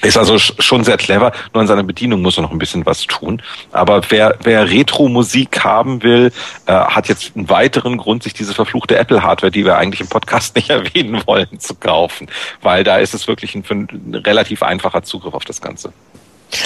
ist 0.04 0.16
also 0.16 0.38
schon 0.38 0.84
sehr 0.84 0.96
clever, 0.96 1.32
nur 1.52 1.62
an 1.62 1.66
seiner 1.66 1.82
Bedienung 1.82 2.22
muss 2.22 2.36
er 2.38 2.42
noch 2.42 2.52
ein 2.52 2.58
bisschen 2.58 2.84
was 2.86 3.02
tun. 3.06 3.42
Aber 3.72 4.02
wer, 4.08 4.36
wer 4.42 4.70
Retro-Musik 4.70 5.64
haben 5.64 6.02
will, 6.02 6.32
äh, 6.66 6.72
hat 6.72 7.08
jetzt 7.08 7.32
einen 7.36 7.48
weiteren 7.48 7.96
Grund, 7.96 8.22
sich 8.22 8.34
diese 8.34 8.54
verfluchte 8.54 8.96
Apple-Hardware, 8.96 9.50
die 9.50 9.64
wir 9.64 9.76
eigentlich 9.76 10.00
im 10.00 10.08
Podcast 10.08 10.54
nicht 10.56 10.70
erwähnen 10.70 11.22
wollen, 11.26 11.58
zu 11.58 11.74
kaufen. 11.74 12.28
Weil 12.62 12.84
da 12.84 12.98
ist 12.98 13.14
es 13.14 13.28
wirklich 13.28 13.54
ein, 13.54 13.64
ein 13.70 14.14
relativ 14.14 14.62
einfacher 14.62 15.02
Zugriff 15.02 15.34
auf 15.34 15.44
das 15.44 15.60
Ganze. 15.60 15.92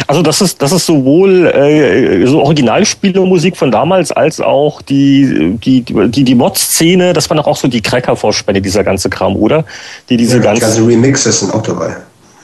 Also 0.06 0.22
das 0.22 0.40
ist 0.40 0.60
das 0.60 0.72
ist 0.72 0.84
sowohl 0.84 1.46
äh, 1.46 2.26
so 2.26 2.42
Originalspielermusik 2.42 3.56
von 3.56 3.70
damals 3.70 4.12
als 4.12 4.40
auch 4.40 4.82
die 4.82 5.56
die 5.62 5.82
die 5.82 6.24
die 6.24 6.34
Mod-Szene. 6.34 7.12
Das 7.12 7.30
waren 7.30 7.38
auch 7.38 7.56
so 7.56 7.68
die 7.68 7.80
Cracker-Vorspende 7.80 8.60
dieser 8.60 8.84
ganze 8.84 9.08
Kram, 9.08 9.36
oder? 9.36 9.64
Die 10.08 10.16
diese 10.16 10.36
ja, 10.36 10.42
ganzen 10.42 10.60
ganze 10.60 10.86
Remixes 10.86 11.40
sind 11.40 11.54
auch 11.54 11.62
dabei. 11.62 11.96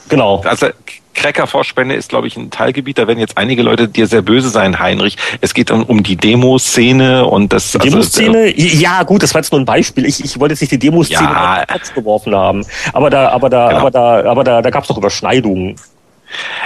Genau. 0.09 0.41
Also 0.45 0.67
Cracker-Vorspende 1.15 1.95
ist, 1.95 2.09
glaube 2.09 2.27
ich, 2.27 2.37
ein 2.37 2.51
Teilgebiet. 2.51 2.97
Da 2.97 3.07
werden 3.07 3.19
jetzt 3.19 3.37
einige 3.37 3.63
Leute 3.63 3.87
dir 3.87 4.05
sehr 4.05 4.21
böse 4.21 4.49
sein, 4.49 4.79
Heinrich. 4.79 5.17
Es 5.41 5.53
geht 5.53 5.71
um, 5.71 5.83
um 5.83 6.03
die 6.03 6.15
Demoszene 6.15 7.25
und 7.25 7.51
das. 7.51 7.71
Die 7.71 7.79
Demoszene? 7.79 8.37
Also, 8.37 8.55
äh, 8.55 8.75
ja, 8.75 9.03
gut, 9.03 9.23
das 9.23 9.33
war 9.33 9.41
jetzt 9.41 9.51
nur 9.51 9.61
ein 9.61 9.65
Beispiel. 9.65 10.05
Ich, 10.05 10.23
ich 10.23 10.39
wollte 10.39 10.53
jetzt 10.53 10.61
nicht 10.61 10.71
die 10.71 10.79
Demoszene 10.79 11.21
ja, 11.21 11.55
in 11.55 11.67
den 11.67 11.67
Kopf 11.79 11.93
geworfen 11.93 12.35
haben. 12.35 12.65
Aber 12.93 13.09
da, 13.09 13.29
aber 13.29 13.49
da, 13.49 13.69
genau. 13.69 13.79
aber 13.79 13.91
da, 13.91 14.29
aber 14.29 14.43
da, 14.43 14.61
da 14.61 14.69
gab 14.69 14.83
es 14.83 14.89
doch 14.89 14.97
Überschneidungen. 14.97 15.75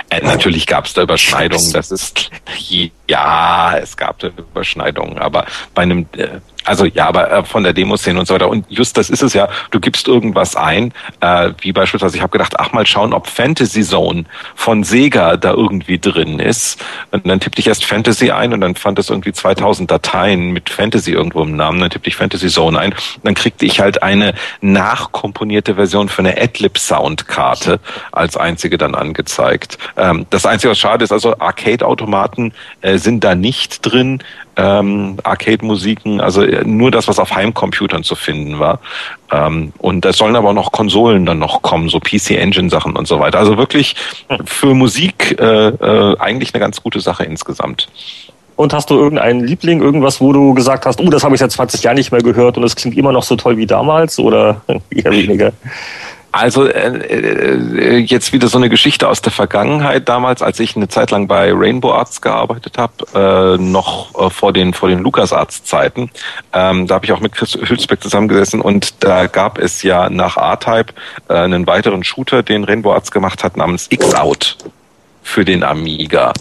Äh, 0.09 0.21
natürlich 0.21 0.65
gab 0.65 0.85
es 0.85 0.93
da 0.93 1.03
Überschneidungen. 1.03 1.71
Das 1.71 1.91
ist 1.91 2.31
ja, 3.07 3.77
es 3.77 3.95
gab 3.95 4.19
da 4.19 4.29
Überschneidungen, 4.29 5.19
aber 5.19 5.45
bei 5.75 5.83
einem 5.83 6.07
äh, 6.17 6.27
also 6.69 6.85
ja, 6.85 7.07
aber 7.07 7.31
äh, 7.31 7.43
von 7.43 7.63
der 7.63 7.73
Demoszene 7.73 8.19
und 8.19 8.27
so 8.27 8.35
weiter. 8.35 8.47
Und 8.47 8.65
just 8.69 8.95
das 8.95 9.09
ist 9.09 9.23
es 9.23 9.33
ja, 9.33 9.49
du 9.71 9.79
gibst 9.79 10.07
irgendwas 10.07 10.55
ein, 10.55 10.93
äh, 11.19 11.51
wie 11.61 11.71
beispielsweise, 11.71 12.15
ich 12.15 12.21
habe 12.21 12.31
gedacht, 12.31 12.59
ach 12.59 12.71
mal 12.73 12.85
schauen, 12.85 13.11
ob 13.11 13.27
Fantasy 13.27 13.81
Zone 13.81 14.25
von 14.53 14.83
Sega 14.83 15.35
da 15.35 15.51
irgendwie 15.51 15.97
drin 15.97 16.39
ist. 16.39 16.79
Und 17.09 17.27
dann 17.27 17.39
tippte 17.39 17.59
ich 17.59 17.67
erst 17.67 17.85
Fantasy 17.85 18.29
ein 18.29 18.53
und 18.53 18.61
dann 18.61 18.75
fand 18.75 18.99
es 18.99 19.09
irgendwie 19.09 19.33
2000 19.33 19.89
Dateien 19.89 20.51
mit 20.51 20.69
Fantasy 20.69 21.11
irgendwo 21.11 21.41
im 21.41 21.55
Namen. 21.55 21.79
Dann 21.79 21.89
tippte 21.89 22.07
ich 22.07 22.15
Fantasy 22.15 22.49
Zone 22.49 22.79
ein. 22.79 22.91
Und 22.91 23.25
dann 23.25 23.33
kriegte 23.33 23.65
ich 23.65 23.79
halt 23.79 24.03
eine 24.03 24.35
nachkomponierte 24.61 25.73
Version 25.73 26.07
für 26.07 26.19
eine 26.19 26.39
Adlib 26.39 26.77
Soundkarte 26.77 27.79
als 28.11 28.37
einzige 28.37 28.77
dann 28.77 28.93
angezeigt. 28.93 29.79
Ähm, 29.97 30.27
das 30.29 30.45
Einzige, 30.45 30.69
was 30.69 30.77
schade 30.77 31.03
ist, 31.03 31.11
also 31.11 31.39
Arcade-Automaten 31.39 32.53
äh, 32.81 32.99
sind 32.99 33.23
da 33.23 33.33
nicht 33.33 33.83
drin 33.83 34.21
ähm, 34.59 35.17
Arcade-Musiken, 35.23 36.19
also 36.19 36.43
äh, 36.43 36.65
nur 36.65 36.91
das, 36.91 37.07
was 37.07 37.17
auf 37.17 37.33
Heimcomputern 37.33 38.03
zu 38.03 38.15
finden 38.15 38.59
war. 38.59 38.79
Ähm, 39.31 39.71
und 39.77 40.03
da 40.03 40.11
sollen 40.11 40.35
aber 40.35 40.53
noch 40.53 40.71
Konsolen 40.71 41.25
dann 41.25 41.39
noch 41.39 41.61
kommen, 41.61 41.87
so 41.87 41.99
PC-Engine-Sachen 41.99 42.95
und 42.95 43.07
so 43.07 43.19
weiter. 43.19 43.39
Also 43.39 43.57
wirklich 43.57 43.95
für 44.43 44.73
Musik 44.73 45.39
äh, 45.39 45.67
äh, 45.67 46.17
eigentlich 46.19 46.53
eine 46.53 46.59
ganz 46.59 46.83
gute 46.83 46.99
Sache 46.99 47.23
insgesamt. 47.23 47.87
Und 48.57 48.73
hast 48.73 48.89
du 48.89 48.95
irgendeinen 48.95 49.39
Liebling, 49.45 49.81
irgendwas, 49.81 50.19
wo 50.19 50.33
du 50.33 50.53
gesagt 50.53 50.85
hast, 50.85 50.99
oh, 50.99 51.09
das 51.09 51.23
habe 51.23 51.33
ich 51.33 51.39
seit 51.39 51.51
20 51.51 51.81
Jahren 51.81 51.95
nicht 51.95 52.11
mehr 52.11 52.21
gehört 52.21 52.57
und 52.57 52.65
es 52.65 52.75
klingt 52.75 52.97
immer 52.97 53.13
noch 53.13 53.23
so 53.23 53.37
toll 53.37 53.55
wie 53.55 53.65
damals 53.65 54.19
oder 54.19 54.61
eher 54.89 55.11
weniger? 55.11 55.53
Also 56.31 56.67
äh, 56.67 56.89
äh, 56.97 57.97
jetzt 57.97 58.33
wieder 58.33 58.47
so 58.47 58.57
eine 58.57 58.69
Geschichte 58.69 59.07
aus 59.07 59.21
der 59.21 59.31
Vergangenheit. 59.31 60.07
Damals, 60.07 60.41
als 60.41 60.59
ich 60.59 60.75
eine 60.75 60.87
Zeit 60.87 61.09
lang 61.11 61.27
bei 61.27 61.51
Rainbow 61.51 61.91
Arts 61.91 62.21
gearbeitet 62.21 62.77
habe, 62.77 63.57
äh, 63.57 63.61
noch 63.61 64.13
äh, 64.19 64.29
vor 64.29 64.53
den 64.53 64.73
vor 64.73 64.89
den 64.89 64.99
Lukas 64.99 65.33
Arts 65.33 65.63
Zeiten, 65.63 66.11
ähm, 66.53 66.85
da 66.85 66.95
habe 66.95 67.05
ich 67.05 67.11
auch 67.13 67.19
mit 67.19 67.33
Chris 67.33 67.55
Hülsbeck 67.55 68.01
zusammengesessen 68.01 68.61
und 68.61 69.03
da 69.03 69.25
gab 69.27 69.57
es 69.57 69.81
ja 69.81 70.09
nach 70.09 70.37
A-Type 70.37 70.93
äh, 71.29 71.33
einen 71.33 71.65
weiteren 71.65 72.03
Shooter, 72.03 72.43
den 72.43 72.63
Rainbow 72.63 72.93
Arts 72.93 73.09
gemacht 73.09 73.43
hat, 73.43 73.57
namens 73.57 73.87
X-Out 73.89 74.57
für 75.29 75.45
den 75.45 75.63
Amiga. 75.63 76.33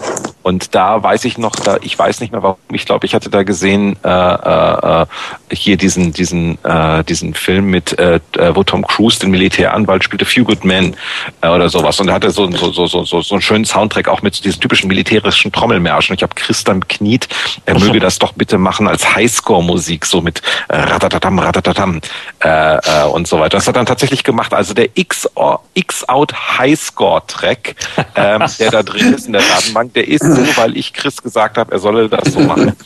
Und 0.43 0.75
da 0.75 1.03
weiß 1.03 1.27
ich 1.27 1.37
noch, 1.37 1.55
da 1.57 1.77
ich 1.83 1.99
weiß 1.99 2.21
nicht 2.21 2.33
mehr 2.33 2.43
warum, 2.43 2.57
ich 2.73 2.87
glaube, 2.87 3.05
ich 3.05 3.15
hatte 3.15 3.29
da 3.29 3.43
gesehen 3.43 3.97
äh, 4.03 4.09
äh, 4.09 5.07
hier 5.53 5.77
diesen 5.77 6.15
diesen 6.15 6.57
äh, 6.65 7.05
diesen 7.05 7.35
Film 7.35 7.67
mit 7.67 7.99
äh, 7.99 8.19
äh, 8.39 8.57
wo 8.57 8.63
Tom 8.65 8.87
Cruise 8.87 9.19
den 9.19 9.31
Militäranwalt 9.31 10.05
spielte, 10.05 10.25
Few 10.25 10.45
Good 10.45 10.65
Men 10.65 10.97
äh, 11.43 11.49
oder 11.49 11.69
sowas. 11.69 12.01
Und 12.01 12.09
er 12.09 12.15
hatte 12.15 12.31
so 12.31 12.51
so 12.53 12.73
so 12.73 12.87
so 12.87 13.05
so, 13.05 13.21
so 13.21 13.35
einen 13.35 13.43
schönen 13.43 13.67
Soundtrack 13.67 14.09
auch 14.09 14.23
mit 14.23 14.37
so 14.37 14.43
diesen 14.43 14.59
typischen 14.61 14.89
militärischen 14.89 15.53
Trommelmärschen. 15.53 16.15
Ich 16.15 16.23
habe 16.23 16.35
Chris 16.35 16.65
dann 16.65 16.87
kniet, 16.89 17.29
er 17.67 17.79
möge 17.79 18.01
das 18.01 18.19
doch 18.19 18.33
bitte 18.33 18.57
machen 18.57 18.89
als 18.89 19.15
Highscore-Musik, 19.15 20.07
so 20.07 20.23
mit 20.23 20.41
äh, 20.69 20.77
ratatatam 20.79 21.39
ratatatam 21.41 22.01
äh, 22.43 22.77
äh, 22.77 23.05
und 23.13 23.29
so 23.29 23.39
weiter. 23.39 23.59
Das 23.59 23.67
hat 23.67 23.75
er 23.75 23.81
dann 23.81 23.87
tatsächlich 23.87 24.25
gemacht. 24.25 24.55
Also 24.55 24.73
der 24.73 24.89
X 24.95 25.29
X 25.75 26.09
Out 26.09 26.33
Highscore-Track, 26.59 27.75
äh, 28.15 28.39
der 28.59 28.71
da 28.79 28.83
drin 28.85 29.13
ist 29.13 29.27
in 29.27 29.33
der 29.33 29.43
Datenbank, 29.43 29.93
der 29.95 30.07
ist 30.07 30.23
so, 30.23 30.57
weil 30.57 30.77
ich 30.77 30.93
Chris 30.93 31.21
gesagt 31.21 31.59
habe, 31.59 31.73
er 31.73 31.79
solle 31.79 32.09
das 32.09 32.33
so 32.33 32.41
machen. 32.41 32.73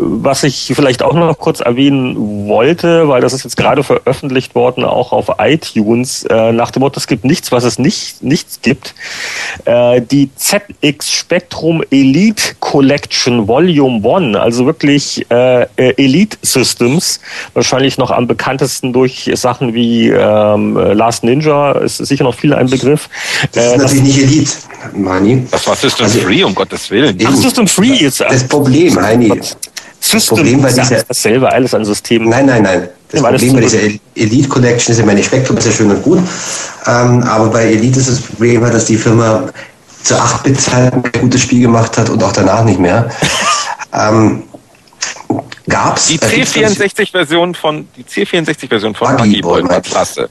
Was 0.00 0.44
ich 0.44 0.70
vielleicht 0.74 1.02
auch 1.02 1.12
noch 1.12 1.36
kurz 1.38 1.58
erwähnen 1.58 2.46
wollte, 2.46 3.08
weil 3.08 3.20
das 3.20 3.32
ist 3.32 3.42
jetzt 3.42 3.56
gerade 3.56 3.82
veröffentlicht 3.82 4.54
worden, 4.54 4.84
auch 4.84 5.12
auf 5.12 5.26
iTunes, 5.38 6.24
äh, 6.24 6.52
nach 6.52 6.70
dem 6.70 6.80
Motto, 6.80 6.98
es 6.98 7.08
gibt 7.08 7.24
nichts, 7.24 7.50
was 7.50 7.64
es 7.64 7.80
nicht, 7.80 8.22
nichts 8.22 8.60
gibt. 8.62 8.94
Äh, 9.64 10.00
die 10.00 10.30
ZX 10.36 11.12
Spectrum 11.12 11.82
Elite 11.90 12.54
Collection 12.60 13.48
Volume 13.48 14.00
1, 14.08 14.36
also 14.36 14.66
wirklich 14.66 15.26
äh, 15.30 15.66
Elite 15.76 16.38
Systems, 16.42 17.20
wahrscheinlich 17.54 17.98
noch 17.98 18.12
am 18.12 18.28
bekanntesten 18.28 18.92
durch 18.92 19.30
Sachen 19.34 19.74
wie 19.74 20.10
ähm, 20.10 20.76
Last 20.76 21.24
Ninja, 21.24 21.72
ist 21.72 21.98
sicher 21.98 22.24
noch 22.24 22.34
viel 22.34 22.54
ein 22.54 22.70
Begriff. 22.70 23.08
Das 23.52 23.66
ist 23.66 23.72
äh, 23.72 23.78
natürlich 23.78 24.02
nicht 24.02 24.18
Elite, 24.18 24.52
Mani. 24.94 25.46
Das 25.50 25.66
war 25.66 25.74
System 25.76 26.06
also, 26.06 26.20
Free, 26.20 26.44
um 26.44 26.54
Gottes 26.54 26.90
Willen. 26.90 27.18
Ach, 27.24 27.34
System 27.34 27.66
Free 27.66 28.04
ist 28.04 28.20
das 28.20 28.46
Problem, 28.46 29.00
Heini. 29.00 29.40
System 30.00 30.36
Problem 30.36 30.62
bei 30.62 30.72
dieser, 30.72 31.02
dasselbe, 31.02 31.50
alles 31.50 31.74
an 31.74 31.84
Systemen. 31.84 32.28
Nein, 32.28 32.46
nein, 32.46 32.62
nein. 32.62 32.88
Das 33.10 33.20
ja, 33.20 33.28
Problem 33.28 33.54
bei 33.54 33.60
dieser 33.60 33.78
Elite 34.14 34.48
Collection 34.48 34.92
ist 34.92 34.98
ja 34.98 35.06
meine 35.06 35.22
Spektrum 35.22 35.56
ist 35.56 35.66
ja 35.66 35.72
schön 35.72 35.90
und 35.90 36.02
gut. 36.02 36.18
Ähm, 36.86 37.22
aber 37.22 37.48
bei 37.48 37.64
Elite 37.64 37.98
ist 37.98 38.08
das 38.08 38.20
Problem, 38.20 38.60
dass 38.62 38.84
die 38.86 38.96
Firma 38.96 39.48
zu 40.02 40.14
8-Bit-Zeiten 40.14 41.02
ein 41.04 41.20
gutes 41.20 41.42
Spiel 41.42 41.62
gemacht 41.62 41.96
hat 41.98 42.08
und 42.08 42.22
auch 42.22 42.32
danach 42.32 42.64
nicht 42.64 42.78
mehr. 42.78 43.10
ähm, 43.92 44.44
gab's 45.68 46.06
die 46.06 46.18
C64-Version 46.18 47.54
von 47.54 47.88
die 47.96 48.04
C64-Version 48.04 48.94
von 48.94 49.16
Buggy 49.16 49.40
Boy 49.40 49.62
war 49.68 49.80
klasse. 49.80 50.28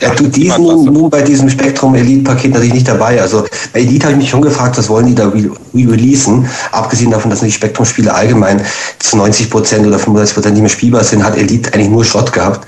Ja, 0.00 0.10
du, 0.10 0.26
die 0.28 0.48
ist 0.48 0.58
nun, 0.58 0.84
nun 0.84 1.10
bei 1.10 1.22
diesem 1.22 1.48
Spektrum 1.48 1.94
Elite-Paket 1.94 2.52
natürlich 2.52 2.74
nicht 2.74 2.88
dabei. 2.88 3.20
Also 3.20 3.44
bei 3.72 3.80
Elite 3.80 4.06
habe 4.06 4.12
ich 4.14 4.18
mich 4.18 4.30
schon 4.30 4.42
gefragt, 4.42 4.76
was 4.78 4.88
wollen 4.88 5.06
die 5.06 5.14
da 5.14 5.28
re-releasen? 5.28 6.48
Abgesehen 6.72 7.10
davon, 7.10 7.30
dass 7.30 7.40
die 7.40 7.52
Spektrum-Spiele 7.52 8.12
allgemein 8.12 8.64
zu 8.98 9.16
90 9.16 9.50
Prozent 9.50 9.86
oder 9.86 9.98
35 9.98 10.34
Prozent 10.34 10.54
nicht 10.54 10.62
mehr 10.62 10.70
spielbar 10.70 11.04
sind, 11.04 11.24
hat 11.24 11.36
Elite 11.36 11.72
eigentlich 11.72 11.90
nur 11.90 12.04
Schrott 12.04 12.32
gehabt. 12.32 12.66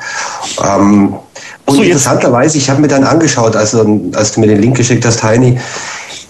Ähm, 0.62 1.14
und 1.66 1.74
so, 1.74 1.82
interessanterweise, 1.82 2.58
ich 2.58 2.70
habe 2.70 2.80
mir 2.80 2.88
dann 2.88 3.04
angeschaut, 3.04 3.56
also 3.56 4.00
als 4.14 4.32
du 4.32 4.40
mir 4.40 4.46
den 4.46 4.60
Link 4.60 4.76
geschickt 4.76 5.04
hast, 5.04 5.22
Heini, 5.24 5.58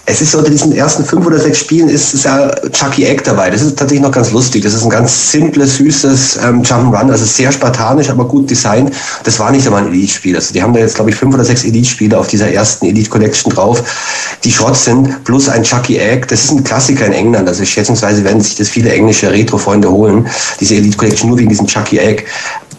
es 0.09 0.21
ist 0.21 0.31
so 0.31 0.37
unter 0.37 0.49
diesen 0.49 0.71
ersten 0.71 1.03
fünf 1.03 1.25
oder 1.25 1.37
sechs 1.37 1.59
Spielen 1.59 1.89
ist, 1.89 2.13
ist 2.13 2.23
ja 2.23 2.49
Chucky 2.71 3.03
Egg 3.03 3.23
dabei. 3.25 3.49
Das 3.49 3.61
ist 3.61 3.77
tatsächlich 3.77 4.01
noch 4.01 4.13
ganz 4.13 4.31
lustig. 4.31 4.63
Das 4.63 4.73
ist 4.73 4.85
ein 4.85 4.89
ganz 4.89 5.33
simples, 5.33 5.75
süßes 5.75 6.39
ähm, 6.45 6.61
Jump'n'Run, 6.63 7.11
also 7.11 7.25
sehr 7.25 7.51
spartanisch, 7.51 8.09
aber 8.09 8.25
gut 8.25 8.49
designt. 8.49 8.93
Das 9.25 9.37
war 9.37 9.51
nicht 9.51 9.67
einmal 9.67 9.83
ein 9.83 9.91
Elite-Spiel. 9.91 10.37
Also 10.37 10.53
die 10.53 10.63
haben 10.63 10.71
da 10.71 10.79
jetzt, 10.79 10.95
glaube 10.95 11.09
ich, 11.09 11.17
fünf 11.17 11.35
oder 11.35 11.43
sechs 11.43 11.65
Elite-Spiele 11.65 12.17
auf 12.17 12.27
dieser 12.27 12.49
ersten 12.49 12.85
Elite-Collection 12.85 13.51
drauf, 13.51 13.83
die 14.45 14.51
Schrott 14.51 14.77
sind, 14.77 15.25
plus 15.25 15.49
ein 15.49 15.63
Chucky 15.63 15.97
Egg. 15.97 16.27
Das 16.29 16.45
ist 16.45 16.51
ein 16.51 16.63
Klassiker 16.63 17.05
in 17.05 17.11
England. 17.11 17.49
Also 17.49 17.65
schätzungsweise 17.65 18.23
werden 18.23 18.39
sich 18.39 18.55
das 18.55 18.69
viele 18.69 18.93
englische 18.93 19.29
Retro-Freunde 19.29 19.91
holen, 19.91 20.25
diese 20.61 20.75
Elite-Collection 20.75 21.27
nur 21.27 21.37
wegen 21.37 21.49
diesem 21.49 21.67
Chucky 21.67 21.97
Egg. 21.97 22.23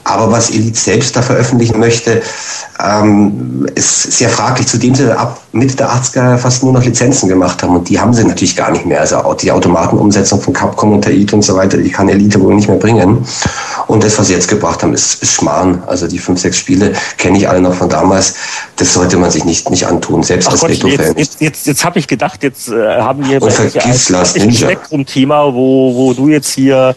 Aber 0.05 0.33
was 0.33 0.49
Elite 0.49 0.79
selbst 0.79 1.15
da 1.15 1.21
veröffentlichen 1.21 1.79
möchte, 1.79 2.23
ähm, 2.83 3.67
ist 3.75 4.13
sehr 4.13 4.31
fraglich, 4.31 4.67
zudem 4.67 4.95
sie 4.95 5.15
ab 5.15 5.43
Mitte 5.53 5.77
der 5.77 5.91
80er 5.91 6.37
fast 6.37 6.63
nur 6.63 6.73
noch 6.73 6.85
Lizenzen 6.85 7.29
gemacht 7.29 7.63
haben. 7.63 7.77
Und 7.77 7.89
die 7.89 7.99
haben 7.99 8.13
sie 8.13 8.25
natürlich 8.25 8.55
gar 8.55 8.71
nicht 8.71 8.85
mehr. 8.85 9.01
Also 9.01 9.23
die 9.41 9.51
Automatenumsetzung 9.51 10.41
von 10.41 10.53
Capcom 10.53 10.93
und 10.93 11.05
Taito 11.05 11.37
und 11.37 11.43
so 11.43 11.57
weiter, 11.57 11.79
die 11.79 11.91
kann 11.91 12.09
Elite 12.09 12.41
wohl 12.41 12.55
nicht 12.55 12.69
mehr 12.69 12.77
bringen. 12.77 13.25
Und 13.87 14.05
das, 14.05 14.19
was 14.19 14.27
sie 14.27 14.35
jetzt 14.35 14.49
gebracht 14.49 14.83
haben, 14.83 14.93
ist, 14.93 15.23
ist 15.23 15.35
Schmarrn. 15.35 15.83
Also 15.87 16.07
die 16.07 16.19
fünf, 16.19 16.41
sechs 16.41 16.59
Spiele 16.59 16.93
kenne 17.17 17.39
ich 17.39 17.49
alle 17.49 17.61
noch 17.61 17.75
von 17.75 17.89
damals. 17.89 18.35
Das 18.77 18.93
sollte 18.93 19.17
man 19.17 19.31
sich 19.31 19.45
nicht, 19.45 19.71
nicht 19.71 19.87
antun, 19.87 20.23
selbst 20.23 20.49
Ach 20.49 20.53
als 20.53 20.65
Retro-Fan. 20.65 21.07
Jetzt, 21.07 21.19
jetzt, 21.19 21.41
jetzt, 21.41 21.67
jetzt 21.67 21.85
habe 21.85 21.99
ich 21.99 22.07
gedacht, 22.07 22.43
jetzt 22.43 22.69
äh, 22.69 22.99
haben 22.99 23.27
wir 23.27 23.41
ein 23.43 24.53
Spektrum-Thema, 24.53 25.55
wo, 25.55 25.95
wo 25.95 26.13
du 26.13 26.29
jetzt 26.29 26.51
hier 26.51 26.95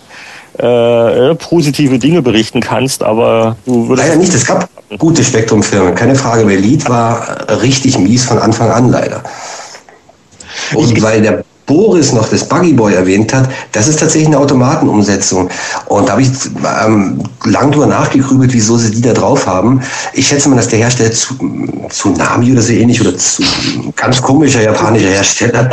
äh, 0.58 1.36
positive 1.36 2.00
Dinge 2.00 2.22
berichten 2.22 2.62
kannst, 2.62 3.04
aber 3.04 3.56
du 3.66 3.88
würdest. 3.88 4.08
Leider 4.08 4.20
nicht, 4.20 4.34
es 4.34 4.46
gab 4.46 4.70
gute 4.98 5.24
Spektrumfirmen, 5.24 5.96
keine 5.96 6.16
Frage. 6.16 6.52
Elite 6.52 6.90
war 6.90 7.48
richtig 7.62 7.98
mies 7.98 8.26
von 8.26 8.40
Anfang 8.40 8.70
an 8.70 8.90
leider. 8.90 9.24
Und 10.74 11.02
weil 11.02 11.22
der 11.22 11.44
Boris 11.72 12.12
noch 12.12 12.28
das 12.28 12.44
Buggy 12.44 12.74
Boy 12.74 12.96
erwähnt 12.96 13.34
hat, 13.34 13.50
das 13.72 13.88
ist 13.88 14.02
tatsächlich 14.02 14.28
eine 14.28 14.40
Automatenumsetzung. 14.40 15.50
Und 15.86 16.10
da 16.10 16.12
habe 16.12 16.22
ich 16.24 16.30
ähm, 16.86 17.24
lang 17.46 17.72
drüber 17.72 17.86
nachgegrübelt, 17.86 18.52
wieso 18.54 18.78
sie 18.78 18.92
die 18.92 19.02
da 19.02 19.14
drauf 19.14 19.48
haben. 19.48 19.82
Ich 20.12 20.28
schätze 20.28 20.50
mal, 20.50 20.58
dass 20.58 20.68
der 20.68 20.80
Hersteller 20.80 21.14
zu, 21.14 21.34
Tsunami 21.88 22.52
oder 22.52 22.62
so 22.62 22.74
ähnlich 22.74 23.00
oder 23.00 23.18
zu, 23.18 23.42
ganz 23.96 24.22
komischer 24.22 24.62
japanischer 24.62 25.12
Hersteller, 25.12 25.70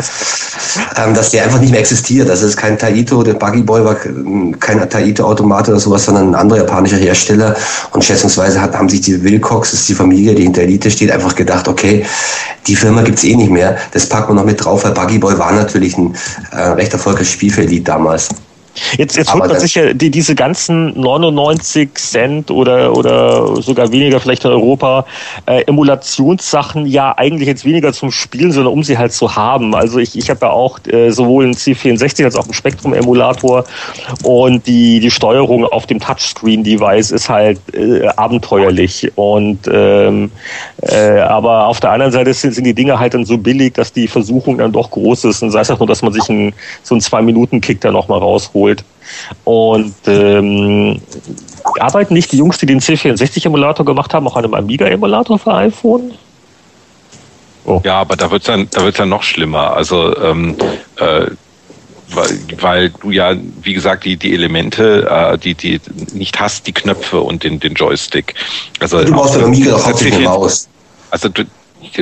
ähm, 0.97 1.15
dass 1.15 1.31
der 1.31 1.43
einfach 1.43 1.61
nicht 1.61 1.73
mehr 1.73 1.81
existiert. 1.81 2.31
Also 2.31 2.45
es 2.45 2.51
ist 2.53 2.57
kein 2.57 2.79
Taito, 2.79 3.25
der 3.25 3.35
Buggy 3.35 3.63
Boy 3.63 3.85
war 3.85 3.97
kein 3.97 4.89
Taito-Automat 4.89 5.69
oder 5.69 5.81
sowas, 5.81 6.05
sondern 6.05 6.29
ein 6.29 6.35
anderer 6.37 6.61
japanischer 6.61 6.99
Hersteller. 6.99 7.57
Und 7.91 8.05
schätzungsweise 8.05 8.61
hat, 8.61 8.79
haben 8.79 8.89
sich 8.89 9.01
die 9.01 9.21
Wilcox, 9.25 9.73
das 9.73 9.81
ist 9.81 9.89
die 9.89 9.95
Familie, 9.95 10.37
die 10.37 10.45
hinter 10.45 10.63
Elite 10.63 10.93
steht, 10.93 11.11
einfach 11.11 11.35
gedacht, 11.35 11.67
okay, 11.67 12.07
die 12.69 12.77
Firma 12.77 13.03
gibt's 13.03 13.25
eh 13.25 13.35
nicht 13.35 13.51
mehr. 13.51 13.79
Das 13.93 14.07
packen 14.07 14.31
wir 14.31 14.35
noch 14.35 14.45
mit 14.45 14.63
drauf, 14.63 14.85
weil 14.85 14.93
Buggy 14.93 15.19
Boy 15.19 15.39
war 15.39 15.53
natürlich 15.53 15.88
ein 15.97 16.15
äh, 16.53 16.57
recht 16.57 16.93
erfolgreiches 16.93 17.33
Spiel 17.33 17.53
für 17.53 17.67
damals. 17.83 18.29
Jetzt, 18.97 19.17
jetzt 19.17 19.33
holt 19.33 19.49
man 19.49 19.59
sich 19.59 19.75
ja 19.75 19.93
die, 19.93 20.11
diese 20.11 20.35
ganzen 20.35 20.99
99 20.99 21.95
Cent 21.95 22.51
oder, 22.51 22.97
oder 22.97 23.61
sogar 23.63 23.93
weniger 23.93 24.21
vielleicht 24.21 24.45
in 24.45 24.51
Europa 24.51 25.07
äh, 25.47 25.63
Emulationssachen 25.63 26.87
ja 26.87 27.17
eigentlich 27.17 27.49
jetzt 27.49 27.65
weniger 27.65 27.93
zum 27.93 28.11
Spielen, 28.11 28.53
sondern 28.53 28.73
um 28.73 28.83
sie 28.83 28.99
halt 28.99 29.13
zu 29.13 29.35
haben. 29.35 29.75
Also 29.75 29.99
ich, 29.99 30.17
ich 30.17 30.31
habe 30.31 30.47
ja 30.47 30.53
auch 30.53 30.79
äh, 30.87 31.11
sowohl 31.11 31.45
einen 31.45 31.55
C64 31.55 32.25
als 32.25 32.37
auch 32.37 32.45
einen 32.45 32.55
Spektrum-Emulator 32.55 33.65
und 34.23 34.67
die, 34.67 35.01
die 35.01 35.11
Steuerung 35.11 35.65
auf 35.65 35.87
dem 35.87 36.01
Touchscreen-Device 36.01 37.11
ist 37.11 37.29
halt 37.29 37.61
äh, 37.75 38.07
abenteuerlich. 38.09 39.11
Und 39.17 39.69
ähm, 39.73 40.31
äh, 40.83 41.21
aber 41.21 41.67
auf 41.67 41.81
der 41.81 41.91
anderen 41.91 42.13
Seite 42.13 42.33
sind, 42.35 42.55
sind 42.55 42.65
die 42.65 42.75
Dinge 42.75 42.99
halt 42.99 43.15
dann 43.15 43.25
so 43.25 43.39
billig, 43.39 43.75
dass 43.75 43.93
die 43.93 44.09
Versuchung 44.09 44.59
dann 44.59 44.73
doch 44.73 44.91
groß 44.91 45.25
ist. 45.25 45.43
Und 45.43 45.51
sei 45.51 45.61
es 45.61 45.71
auch 45.71 45.79
nur, 45.79 45.89
dass 45.89 46.03
man 46.03 46.13
sich 46.13 46.29
einen, 46.29 46.53
so 46.83 46.95
einen 46.95 47.01
Zwei-Minuten-Kick 47.01 47.81
da 47.81 47.91
nochmal 47.91 48.19
rausholt 48.19 48.68
geholt. 48.69 48.85
Und 49.45 49.95
ähm, 50.07 51.01
arbeiten 51.81 52.15
nicht 52.15 52.33
die 52.33 52.39
Jungs, 52.39 52.59
die 52.59 52.67
den 52.67 52.81
C64-Emulator 52.81 53.85
gemacht 53.85 54.13
haben, 54.15 54.27
auch 54.27 54.37
an 54.37 54.45
einem 54.45 54.55
Amiga-Emulator 54.55 55.39
für 55.39 55.55
iPhone? 55.55 56.13
Oh. 57.65 57.81
Ja, 57.85 58.01
aber 58.01 58.17
da 58.17 58.31
wird 58.31 58.43
es 58.43 58.47
dann, 58.47 58.69
da 58.71 58.83
wird's 58.83 58.99
dann 58.99 59.09
noch 59.09 59.23
schlimmer. 59.23 59.75
Also 59.75 60.17
ähm, 60.17 60.57
äh, 60.97 61.27
weil, 62.11 62.39
weil 62.61 62.91
du 62.91 63.11
ja, 63.11 63.35
wie 63.63 63.75
gesagt, 63.75 64.05
die, 64.05 64.17
die 64.17 64.33
Elemente, 64.33 65.07
äh, 65.11 65.37
die, 65.37 65.55
die 65.55 65.81
nicht 66.15 66.41
hast, 66.41 66.67
die 66.67 66.73
Knöpfe 66.73 67.21
und 67.21 67.45
den, 67.45 67.61
den 67.61 67.75
Joystick. 67.75 68.35
Also, 68.81 69.05
du 69.05 69.13
brauchst 69.13 69.37
ja 69.37 69.43
Amiga 69.43 69.73
doch 69.73 69.87
hauptsächlich 69.87 70.25
Maus. 70.25 70.69
Also 71.11 71.29
du, 71.29 71.45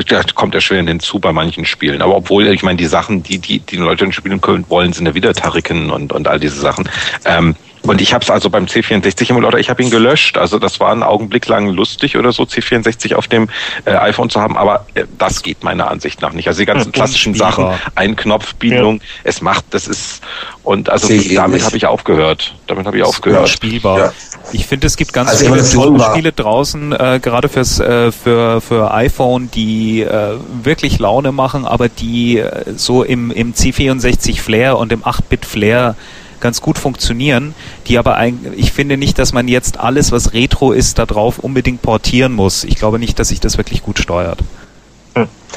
da 0.09 0.23
kommt 0.35 0.55
erschwerend 0.55 0.89
hinzu 0.89 1.19
bei 1.19 1.33
manchen 1.33 1.65
Spielen. 1.65 2.03
Aber 2.03 2.17
obwohl, 2.17 2.47
ich 2.49 2.63
meine, 2.63 2.77
die 2.77 2.87
Sachen, 2.87 3.23
die 3.23 3.39
die, 3.39 3.61
die 3.61 3.77
Leute 3.77 4.11
spielen 4.13 4.41
können 4.41 4.65
wollen, 4.69 4.93
sind 4.93 5.07
ja 5.07 5.15
wieder 5.15 5.33
Tariken 5.33 5.91
und, 5.91 6.13
und 6.13 6.29
all 6.29 6.41
diese 6.41 6.61
Sachen. 6.61 6.89
Ähm, 7.25 7.55
und 7.87 8.01
ich 8.01 8.13
habe 8.13 8.23
es 8.23 8.31
also 8.31 8.51
beim 8.51 8.67
C64 8.67 9.31
Emulator, 9.31 9.59
ich 9.59 9.71
habe 9.71 9.83
ihn 9.83 9.91
gelöscht. 9.91 10.39
Also 10.39 10.59
das 10.59 10.81
war 10.81 10.93
einen 10.93 11.03
Augenblick 11.03 11.47
lang 11.47 11.69
lustig 11.69 12.17
oder 12.17 12.33
so, 12.33 12.45
C64 12.45 13.15
auf 13.15 13.29
dem 13.29 13.49
äh, 13.85 13.93
iPhone 13.93 14.31
zu 14.31 14.41
haben, 14.41 14.57
aber 14.57 14.87
äh, 14.95 15.05
das 15.19 15.43
geht 15.43 15.63
meiner 15.65 15.91
Ansicht 15.91 16.23
nach 16.23 16.33
nicht. 16.33 16.49
Also 16.49 16.61
die 16.61 16.67
ganzen 16.67 16.93
klassischen 16.93 17.35
Sachen, 17.35 17.69
Einknopfbedienung, 17.95 18.97
ja. 18.97 19.07
es 19.25 19.41
macht, 19.41 19.65
das 19.71 19.87
ist 19.87 20.23
und 20.63 20.91
also 20.91 21.09
damit 21.35 21.65
habe 21.65 21.77
ich 21.77 21.87
aufgehört. 21.87 22.55
Damit 22.67 22.87
habe 22.87 22.97
ich 22.97 23.05
aufgehört. 23.05 23.49
Spielbar. 23.49 23.99
Ja. 23.99 24.13
Ich 24.53 24.67
finde, 24.67 24.87
es 24.89 24.97
gibt 24.97 25.13
ganz 25.13 25.31
also 25.31 25.45
viele 25.45 26.01
Spiele 26.01 26.33
draußen, 26.33 26.93
äh, 26.93 27.21
gerade 27.23 27.49
fürs 27.49 27.79
äh, 27.79 28.11
für 28.11 28.61
für 28.61 28.93
iPhone, 28.93 29.51
die 29.53 30.03
äh, 30.03 30.35
wirklich 30.63 30.99
Laune 30.99 31.33
machen, 31.33 31.65
aber 31.65 31.89
die 31.89 32.39
äh, 32.39 32.75
so 32.77 33.05
im 33.05 33.31
im 33.31 33.55
C64 33.55 34.41
Flair 34.41 34.79
und 34.79 34.93
im 34.93 35.05
8-Bit 35.05 35.47
Flair 35.47 35.97
ganz 36.41 36.61
gut 36.61 36.79
funktionieren, 36.79 37.55
die 37.87 37.99
aber 37.99 38.17
eigentlich, 38.17 38.53
ich 38.57 38.73
finde 38.73 38.97
nicht, 38.97 39.19
dass 39.19 39.33
man 39.33 39.49
jetzt 39.49 39.79
alles, 39.79 40.13
was 40.13 40.33
Retro 40.33 40.73
ist, 40.73 40.99
darauf 40.99 41.39
unbedingt 41.39 41.83
portieren 41.83 42.33
muss. 42.33 42.65
Ich 42.65 42.77
glaube 42.77 42.99
nicht, 42.99 43.19
dass 43.19 43.29
sich 43.29 43.41
das 43.41 43.59
wirklich 43.59 43.83
gut 43.83 43.99
steuert. 43.99 44.39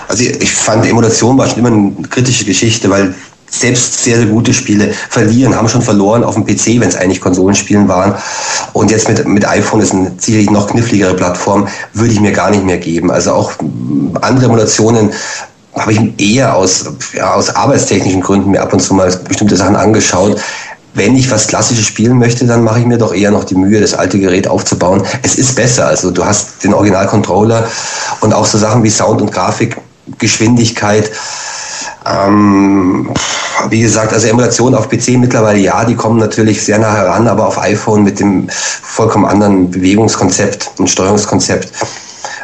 Also 0.08 0.24
ich 0.24 0.52
fand 0.52 0.86
Emulation 0.86 1.38
war 1.38 1.48
schon 1.48 1.60
immer 1.60 1.68
eine 1.70 2.08
kritische 2.10 2.46
Geschichte, 2.46 2.90
weil 2.90 3.14
selbst 3.50 4.04
sehr, 4.04 4.18
sehr 4.18 4.28
gute 4.28 4.54
Spiele 4.54 4.94
verlieren, 5.10 5.56
haben 5.56 5.68
schon 5.68 5.82
verloren 5.82 6.24
auf 6.24 6.36
dem 6.36 6.46
PC, 6.46 6.80
wenn 6.80 6.90
es 6.90 6.96
eigentlich 6.96 7.20
Konsolenspielen 7.20 7.88
waren. 7.88 8.14
Und 8.74 8.92
jetzt 8.92 9.08
mit, 9.10 9.26
mit 9.28 9.48
iPhone 9.48 9.82
ist 9.82 9.94
eine 9.94 10.14
sicherlich 10.18 10.50
noch 10.52 10.68
kniffligere 10.68 11.16
Plattform, 11.16 11.68
würde 11.94 12.14
ich 12.14 12.20
mir 12.20 12.32
gar 12.32 12.52
nicht 12.52 12.64
mehr 12.64 12.78
geben. 12.78 13.12
Also 13.12 13.34
auch 13.34 13.54
andere 14.22 14.46
Emulationen 14.46 15.12
habe 15.74 15.94
ich 15.94 16.00
eher 16.18 16.56
aus, 16.56 16.86
ja, 17.14 17.34
aus 17.34 17.50
arbeitstechnischen 17.50 18.22
Gründen 18.22 18.52
mir 18.52 18.62
ab 18.62 18.74
und 18.74 18.80
zu 18.80 18.94
mal 18.94 19.16
bestimmte 19.28 19.56
Sachen 19.56 19.76
angeschaut 19.76 20.40
wenn 20.94 21.16
ich 21.16 21.30
was 21.32 21.48
Klassisches 21.48 21.86
spielen 21.86 22.18
möchte, 22.18 22.46
dann 22.46 22.64
mache 22.64 22.80
ich 22.80 22.86
mir 22.86 22.98
doch 22.98 23.14
eher 23.14 23.32
noch 23.32 23.44
die 23.44 23.56
Mühe, 23.56 23.80
das 23.80 23.94
alte 23.94 24.20
Gerät 24.20 24.48
aufzubauen. 24.48 25.04
Es 25.24 25.36
ist 25.36 25.56
besser. 25.56 25.88
Also 25.88 26.12
du 26.12 26.26
hast 26.26 26.64
den 26.64 26.74
Original-Controller 26.74 27.68
und 28.22 28.34
auch 28.34 28.46
so 28.46 28.58
Sachen 28.58 28.84
wie 28.84 28.90
Sound 28.90 29.22
und 29.22 29.32
Grafik, 29.32 29.78
Geschwindigkeit. 30.18 31.12
Ähm, 32.06 33.14
wie 33.70 33.82
gesagt, 33.82 34.14
also 34.14 34.28
Emulation 34.28 34.74
auf 34.74 34.90
PC 34.90 35.10
mittlerweile 35.18 35.60
ja, 35.60 35.84
die 35.84 35.96
kommen 35.96 36.18
natürlich 36.18 36.64
sehr 36.64 36.80
nah 36.80 36.96
heran, 36.96 37.28
aber 37.28 37.48
auf 37.48 37.60
iPhone 37.60 38.04
mit 38.04 38.20
dem 38.20 38.48
vollkommen 38.50 39.26
anderen 39.26 39.70
Bewegungskonzept 39.70 40.72
und 40.78 40.90
Steuerungskonzept 40.90 41.72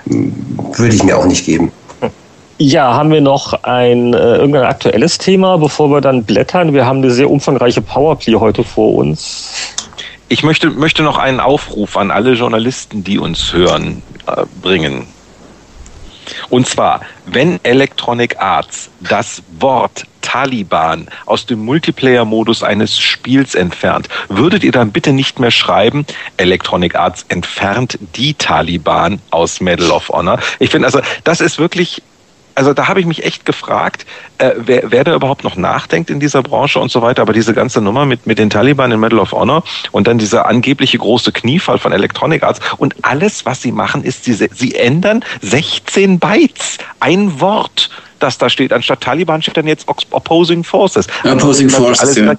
würde 0.06 0.96
ich 0.96 1.04
mir 1.04 1.18
auch 1.18 1.26
nicht 1.26 1.46
geben. 1.46 1.72
Ja, 2.58 2.94
haben 2.94 3.12
wir 3.12 3.20
noch 3.20 3.64
ein 3.64 4.14
äh, 4.14 4.38
irgendein 4.38 4.64
aktuelles 4.64 5.18
Thema, 5.18 5.58
bevor 5.58 5.90
wir 5.90 6.00
dann 6.00 6.24
blättern? 6.24 6.74
Wir 6.74 6.86
haben 6.86 7.00
eine 7.00 7.12
sehr 7.12 7.30
umfangreiche 7.30 7.82
Powerplay 7.82 8.36
heute 8.36 8.64
vor 8.64 8.94
uns. 8.96 9.76
Ich 10.30 10.42
möchte, 10.42 10.70
möchte 10.70 11.04
noch 11.04 11.18
einen 11.18 11.42
Aufruf 11.42 11.98
an 11.98 12.12
alle 12.12 12.32
Journalisten, 12.34 13.04
die 13.04 13.20
uns 13.20 13.52
hören, 13.52 14.02
äh, 14.28 14.44
bringen. 14.62 15.06
Und 16.50 16.66
zwar, 16.66 17.02
wenn 17.26 17.60
Electronic 17.64 18.40
Arts 18.40 18.90
das 19.02 19.44
Wort 19.60 20.06
Taliban 20.22 21.08
aus 21.26 21.46
dem 21.46 21.60
Multiplayer-Modus 21.60 22.64
eines 22.64 22.98
Spiels 22.98 23.54
entfernt, 23.54 24.08
würdet 24.30 24.64
ihr 24.64 24.72
dann 24.72 24.92
bitte 24.92 25.12
nicht 25.12 25.40
mehr 25.40 25.52
schreiben, 25.52 26.06
Electronic 26.38 26.96
Arts 26.96 27.26
entfernt 27.28 28.00
die 28.16 28.34
Taliban 28.34 29.22
aus 29.30 29.60
Medal 29.60 29.92
of 29.92 30.10
Honor. 30.10 30.40
Ich 30.60 30.72
finde 30.72 30.88
also, 30.88 31.02
das 31.26 31.42
ist 31.42 31.60
wirklich 31.60 32.02
also 32.56 32.74
da 32.74 32.88
habe 32.88 33.00
ich 33.00 33.06
mich 33.06 33.24
echt 33.24 33.46
gefragt, 33.46 34.06
äh, 34.38 34.52
wer, 34.58 34.92
wer 34.92 35.04
da 35.04 35.14
überhaupt 35.14 35.44
noch 35.44 35.56
nachdenkt 35.56 36.10
in 36.10 36.20
dieser 36.20 36.42
Branche 36.42 36.80
und 36.80 36.92
so 36.92 37.02
weiter. 37.02 37.22
Aber 37.22 37.34
diese 37.34 37.54
ganze 37.54 37.82
Nummer 37.82 38.06
mit, 38.06 38.26
mit 38.26 38.40
den 38.40 38.50
Taliban 38.50 38.92
in 38.92 39.00
Medal 39.00 39.20
of 39.20 39.34
Honor 39.34 39.64
und 39.92 40.08
dann 40.08 40.18
dieser 40.18 40.48
angebliche 40.48 40.98
große 40.98 41.32
Kniefall 41.32 41.78
von 41.78 41.92
Electronic 41.92 42.44
Arts 42.44 42.60
und 42.78 42.96
alles, 43.04 43.46
was 43.46 43.62
sie 43.62 43.72
machen, 43.72 44.04
ist, 44.04 44.24
sie, 44.24 44.34
sie 44.34 44.76
ändern 44.76 45.24
16 45.42 46.20
Bytes. 46.20 46.78
Ein 47.02 47.40
Wort, 47.40 47.90
das 48.20 48.38
da 48.38 48.50
steht. 48.50 48.72
Anstatt 48.72 49.02
Taliban 49.02 49.42
steht 49.42 49.58
dann 49.58 49.68
jetzt 49.68 49.88
Opposing 49.88 50.64
Forces. 50.64 51.08
Opposing 51.24 51.70
Forces, 51.70 52.16
ja 52.16 52.36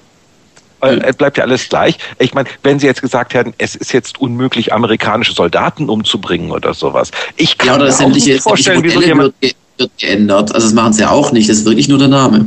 es 0.79 1.15
bleibt 1.15 1.37
ja 1.37 1.43
alles 1.43 1.69
gleich. 1.69 1.97
Ich 2.19 2.35
meine, 2.35 2.47
wenn 2.63 2.79
Sie 2.79 2.85
jetzt 2.85 3.01
gesagt 3.01 3.33
hätten, 3.33 3.53
es 3.57 3.75
ist 3.75 3.93
jetzt 3.93 4.21
unmöglich, 4.21 4.73
amerikanische 4.73 5.33
Soldaten 5.33 5.89
umzubringen 5.89 6.51
oder 6.51 6.73
sowas. 6.75 7.09
Ich 7.35 7.57
kann 7.57 7.79
ja, 7.81 7.87
mir 7.87 7.93
auch 7.93 8.09
nicht 8.09 8.41
vorstellen, 8.41 8.83
wieso 8.83 9.01
jemand... 9.01 9.33
wird 9.41 9.55
geändert. 9.97 10.53
Also 10.53 10.67
das 10.67 10.73
machen 10.73 10.93
sie 10.93 11.01
ja 11.01 11.11
auch 11.11 11.31
nicht, 11.31 11.49
das 11.49 11.59
ist 11.59 11.65
wirklich 11.65 11.87
nur 11.87 11.99
der 11.99 12.07
Name. 12.07 12.45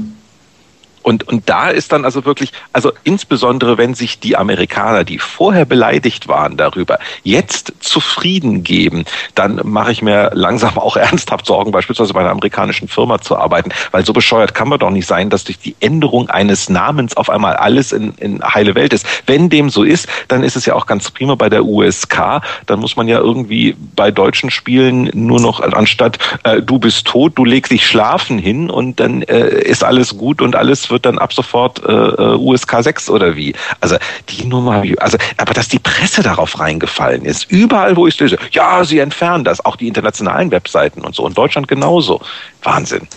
Und, 1.03 1.27
und 1.29 1.49
da 1.49 1.69
ist 1.69 1.93
dann 1.93 2.05
also 2.05 2.25
wirklich, 2.25 2.53
also 2.73 2.93
insbesondere 3.05 3.79
wenn 3.79 3.95
sich 3.95 4.21
die 4.21 4.37
Amerikaner, 4.37 5.05
die 5.05 5.19
vorher 5.19 5.65
beleidigt 5.65 6.29
waren 6.29 6.57
darüber, 6.57 6.99
jetzt 7.23 7.73
zufrieden 7.81 8.63
geben, 8.63 9.05
dann 9.35 9.61
mache 9.65 9.93
ich 9.93 10.03
mir 10.03 10.31
langsam 10.35 10.79
auch 10.79 10.97
ernsthaft 11.11 11.47
Sorgen, 11.47 11.73
beispielsweise 11.73 12.13
bei 12.13 12.21
einer 12.21 12.31
amerikanischen 12.31 12.89
Firma 12.89 13.21
zu 13.21 13.37
arbeiten, 13.37 13.71
weil 13.91 14.05
so 14.05 14.13
bescheuert 14.13 14.55
kann 14.55 14.69
man 14.69 14.79
doch 14.79 14.91
nicht 14.91 15.07
sein, 15.07 15.31
dass 15.31 15.45
durch 15.45 15.59
die 15.59 15.75
Änderung 15.81 16.29
eines 16.29 16.69
Namens 16.69 17.17
auf 17.17 17.31
einmal 17.31 17.57
alles 17.57 17.93
in, 17.93 18.15
in 18.15 18.43
heile 18.43 18.75
Welt 18.75 18.93
ist. 18.93 19.07
Wenn 19.27 19.49
dem 19.49 19.71
so 19.71 19.83
ist, 19.83 20.09
dann 20.29 20.43
ist 20.43 20.57
es 20.57 20.67
ja 20.67 20.75
auch 20.75 20.87
ganz 20.87 21.11
prima 21.11 21.35
bei 21.35 21.49
der 21.49 21.65
USK, 21.65 22.43
dann 22.67 22.81
muss 22.81 22.97
man 22.97 23.09
ja 23.09 23.19
irgendwie 23.19 23.75
bei 23.97 24.11
deutschen 24.11 24.51
Spielen 24.51 25.11
nur 25.15 25.41
noch 25.41 25.61
anstatt 25.61 26.19
äh, 26.45 26.63
du 26.63 26.79
bist 26.79 27.07
tot, 27.07 27.33
du 27.37 27.45
legst 27.45 27.73
dich 27.73 27.87
schlafen 27.87 28.39
hin 28.39 28.71
und 28.71 29.01
dann 29.01 29.23
äh, 29.23 29.63
ist 29.63 29.85
alles 29.85 30.17
gut 30.17 30.43
und 30.43 30.57
alles 30.57 30.90
wird 30.91 31.07
dann 31.07 31.19
ab 31.19 31.33
sofort 31.33 31.83
äh, 31.85 31.93
äh 31.93 32.37
USK 32.37 32.83
6 32.83 33.11
oder 33.11 33.37
wie. 33.37 33.55
Also 33.81 33.97
die 34.29 34.47
Nummer, 34.47 34.83
also 34.99 35.19
aber 35.37 35.55
dass 35.55 35.69
die 35.69 35.79
Presse 35.79 36.23
darauf 36.23 36.59
reingefallen 36.59 37.25
ist, 37.25 37.51
überall 37.51 37.97
wo 37.97 38.07
ich 38.07 38.19
lese, 38.19 38.39
ja, 38.53 38.85
sie 38.85 38.99
entfernen 38.99 39.45
das, 39.45 39.65
auch 39.65 39.77
die 39.77 39.89
internationalen 39.89 40.51
Webseiten 40.51 41.03
und 41.03 41.15
so, 41.15 41.25
und 41.25 41.37
Deutschland 41.37 41.69
genauso. 41.69 42.21
Wahnsinn 42.63 43.09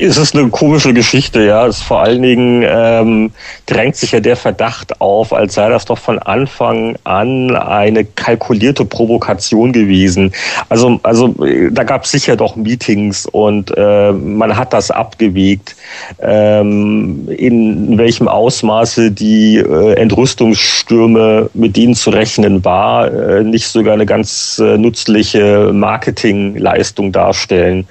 es 0.00 0.16
ist 0.16 0.34
eine 0.34 0.48
komische 0.48 0.94
Geschichte, 0.94 1.42
ja. 1.44 1.66
Es 1.66 1.82
vor 1.82 2.00
allen 2.00 2.22
Dingen 2.22 2.64
ähm, 2.66 3.32
drängt 3.66 3.96
sich 3.96 4.12
ja 4.12 4.20
der 4.20 4.36
Verdacht 4.36 5.00
auf, 5.00 5.32
als 5.32 5.54
sei 5.54 5.68
das 5.68 5.84
doch 5.84 5.98
von 5.98 6.18
Anfang 6.18 6.96
an 7.04 7.54
eine 7.54 8.04
kalkulierte 8.04 8.84
Provokation 8.84 9.72
gewesen. 9.72 10.32
Also, 10.68 10.98
also 11.02 11.34
da 11.70 11.84
gab 11.84 12.04
es 12.04 12.10
sicher 12.10 12.36
doch 12.36 12.56
Meetings 12.56 13.26
und 13.26 13.72
äh, 13.76 14.12
man 14.12 14.56
hat 14.56 14.72
das 14.72 14.90
abgewegt, 14.90 15.76
ähm, 16.20 17.28
in 17.28 17.98
welchem 17.98 18.28
Ausmaße 18.28 19.10
die 19.10 19.56
äh, 19.56 19.94
Entrüstungsstürme, 19.94 21.50
mit 21.54 21.76
denen 21.76 21.94
zu 21.94 22.10
rechnen 22.10 22.64
war, 22.64 23.12
äh, 23.12 23.44
nicht 23.44 23.66
sogar 23.66 23.94
eine 23.94 24.06
ganz 24.06 24.60
äh, 24.64 24.78
nützliche 24.78 25.70
Marketingleistung 25.72 27.12
darstellen, 27.12 27.86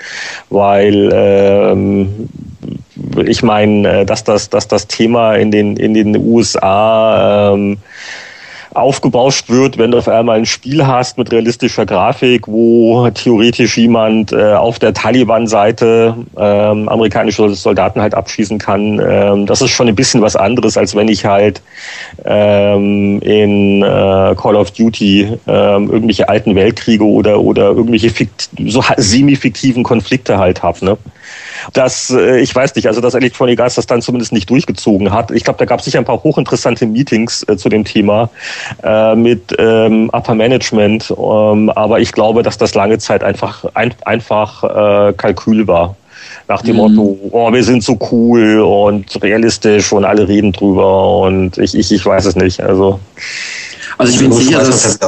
weil 0.50 1.10
ähm, 1.14 1.99
ich 3.26 3.44
meine, 3.44 4.02
äh, 4.02 4.06
dass 4.06 4.24
das, 4.24 4.50
dass 4.50 4.68
das 4.68 4.88
Thema 4.88 5.36
in 5.36 5.52
den, 5.52 5.78
in 5.78 5.94
den 5.94 6.16
USA 6.18 7.54
ähm, 7.54 7.78
aufgebauscht 8.74 9.50
wird, 9.50 9.78
wenn 9.78 9.92
du 9.92 9.98
auf 9.98 10.08
einmal 10.08 10.38
ein 10.38 10.46
Spiel 10.46 10.86
hast 10.86 11.18
mit 11.18 11.32
realistischer 11.32 11.86
Grafik, 11.86 12.48
wo 12.48 13.10
theoretisch 13.10 13.78
jemand 13.78 14.32
äh, 14.32 14.54
auf 14.54 14.78
der 14.78 14.94
Taliban-Seite 14.94 16.16
ähm, 16.38 16.88
amerikanische 16.88 17.50
Soldaten 17.56 18.02
halt 18.02 18.14
abschießen 18.14 18.60
kann. 18.60 19.02
Ähm, 19.04 19.46
das 19.48 19.62
ist 19.62 19.72
schon 19.72 19.88
ein 19.88 19.96
bisschen 19.96 20.22
was 20.22 20.36
anderes, 20.36 20.78
als 20.78 20.96
wenn 20.96 21.08
ich 21.08 21.26
halt 21.26 21.62
ähm, 22.26 23.20
in 23.22 23.82
äh, 23.82 24.36
Call 24.36 24.56
of 24.56 24.72
Duty 24.72 25.30
ähm, 25.48 25.90
irgendwelche 25.90 26.30
alten 26.30 26.56
Weltkriege 26.56 27.04
oder, 27.04 27.40
oder 27.40 27.72
irgendwelche 27.72 28.12
fikt 28.12 28.50
so 28.68 28.84
semi-fiktiven 28.98 29.84
Konflikte 29.84 30.38
halt 30.38 30.62
habe. 30.62 30.86
Ne? 30.86 30.98
Dass 31.74 32.10
äh, 32.10 32.40
ich 32.40 32.54
weiß 32.54 32.76
nicht, 32.76 32.88
also 32.88 33.02
dass 33.02 33.14
Electronic 33.14 33.60
Arts 33.60 33.76
das 33.76 33.88
dann 33.88 34.02
zumindest 34.02 34.32
nicht 34.32 34.50
durchgezogen 34.50 35.12
hat. 35.12 35.32
Ich 35.32 35.44
glaube, 35.44 35.60
da 35.60 35.66
gab 35.66 35.80
es 35.80 35.86
sicher 35.86 36.00
ein 36.00 36.06
paar 36.06 36.24
hochinteressante 36.24 36.86
Meetings 36.86 37.46
äh, 37.48 37.58
zu 37.58 37.70
dem 37.70 37.86
Thema 37.86 38.30
äh, 38.84 39.16
mit 39.16 39.56
ähm, 39.58 40.10
Upper 40.14 40.36
Management, 40.36 41.12
ähm, 41.12 41.70
aber 41.70 42.00
ich 42.00 42.12
glaube, 42.12 42.44
dass 42.44 42.58
das 42.58 42.76
lange 42.76 42.98
Zeit 42.98 43.24
einfach 43.24 43.66
ein, 43.74 43.94
einfach 44.06 44.64
äh, 44.64 45.14
Kalkül 45.14 45.68
war 45.68 45.96
nach 46.48 46.62
dem 46.64 46.76
mhm. 46.76 46.96
Motto, 46.96 47.18
oh, 47.32 47.54
wir 47.54 47.64
sind 47.64 47.84
so 47.84 47.98
cool 48.12 48.60
und 48.60 49.22
realistisch 49.22 49.94
und 49.94 50.04
alle 50.04 50.28
reden 50.28 50.52
drüber 50.52 51.20
und 51.20 51.58
ich, 51.58 51.76
ich, 51.76 51.92
ich 51.92 52.06
weiß 52.06 52.26
es 52.26 52.36
nicht. 52.36 52.60
Also, 52.62 53.00
also 53.98 54.12
ich 54.12 54.20
bin 54.20 54.32
sicher, 54.32 54.58
dass, 54.58 55.00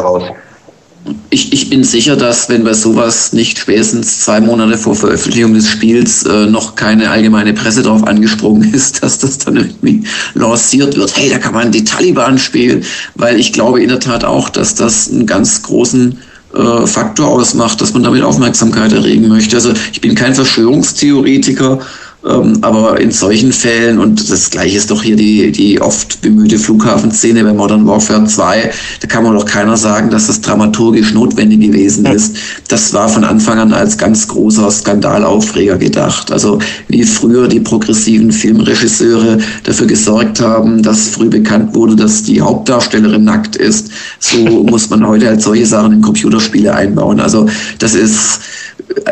ich, 1.30 1.52
ich 1.54 1.70
bin 1.70 1.84
sicher, 1.84 2.16
dass 2.16 2.50
wenn 2.50 2.64
bei 2.64 2.74
sowas 2.74 3.34
nicht 3.34 3.58
spätestens 3.58 4.20
zwei 4.20 4.40
Monate 4.42 4.78
vor 4.78 4.96
Veröffentlichung 4.96 5.54
des 5.54 5.70
Spiels 5.70 6.24
äh, 6.24 6.46
noch 6.46 6.76
keine 6.76 7.10
allgemeine 7.10 7.54
Presse 7.54 7.82
darauf 7.82 8.04
angesprungen 8.04 8.74
ist, 8.74 9.02
dass 9.02 9.18
das 9.20 9.40
dann 9.40 9.58
irgendwie 9.58 10.04
lanciert 10.34 10.96
wird. 10.96 11.16
Hey, 11.16 11.30
da 11.30 11.40
kann 11.40 11.54
man 11.54 11.72
die 11.72 11.84
Taliban 11.84 12.38
spielen, 12.38 12.84
weil 13.16 13.40
ich 13.40 13.54
glaube 13.54 13.82
in 13.82 13.90
der 13.90 14.00
Tat 14.00 14.24
auch, 14.24 14.50
dass 14.50 14.76
das 14.76 15.10
einen 15.10 15.26
ganz 15.26 15.62
großen 15.64 16.18
äh, 16.54 16.86
Faktor 16.86 17.30
ausmacht, 17.30 17.82
dass 17.82 17.94
man 17.94 18.04
damit 18.04 18.22
Aufmerksamkeit 18.24 18.92
erregen 18.92 19.28
möchte. 19.28 19.56
Also 19.56 19.74
ich 19.92 20.02
bin 20.02 20.16
kein 20.16 20.36
Verschwörungstheoretiker 20.36 21.80
aber 22.24 23.00
in 23.00 23.10
solchen 23.10 23.52
Fällen, 23.52 23.98
und 23.98 24.30
das 24.30 24.52
gleiche 24.52 24.78
ist 24.78 24.92
doch 24.92 25.02
hier 25.02 25.16
die, 25.16 25.52
die 25.52 25.82
oft 25.82 26.22
bemühte 26.22 26.60
Flughafenszene 26.60 27.44
bei 27.44 27.52
Modern 27.52 27.88
Warfare 27.88 28.26
2, 28.26 28.72
da 29.00 29.08
kann 29.08 29.24
man 29.24 29.34
doch 29.34 29.46
keiner 29.46 29.76
sagen, 29.76 30.12
dass 30.12 30.28
das 30.28 30.40
dramaturgisch 30.40 31.14
notwendig 31.14 31.62
gewesen 31.62 32.06
ist. 32.06 32.36
Das 32.68 32.94
war 32.94 33.10
von 33.10 33.24
Anfang 33.24 33.58
an 33.58 33.74
als 33.74 33.98
ganz 33.98 34.28
großer 34.28 34.70
Skandalaufreger 34.70 35.78
gedacht. 35.78 36.32
Also 36.32 36.60
wie 36.90 37.04
früher 37.04 37.48
die 37.48 37.60
progressiven 37.60 38.32
Filmregisseure 38.32 39.40
dafür 39.64 39.88
gesorgt 39.88 40.42
haben, 40.42 40.84
dass 40.84 41.10
früh 41.10 41.28
bekannt 41.28 41.74
wurde, 41.74 41.96
dass 41.96 42.22
die 42.22 42.40
Hauptdarstellerin 42.40 43.24
nackt 43.24 43.56
ist, 43.56 43.90
so 44.20 44.38
muss 44.64 44.92
man 44.92 45.08
heute 45.08 45.28
halt 45.28 45.42
solche 45.42 45.66
Sachen 45.66 45.94
in 45.94 46.02
Computerspiele 46.02 46.72
einbauen. 46.72 47.20
Also 47.20 47.48
das 47.80 47.96
ist 47.96 48.42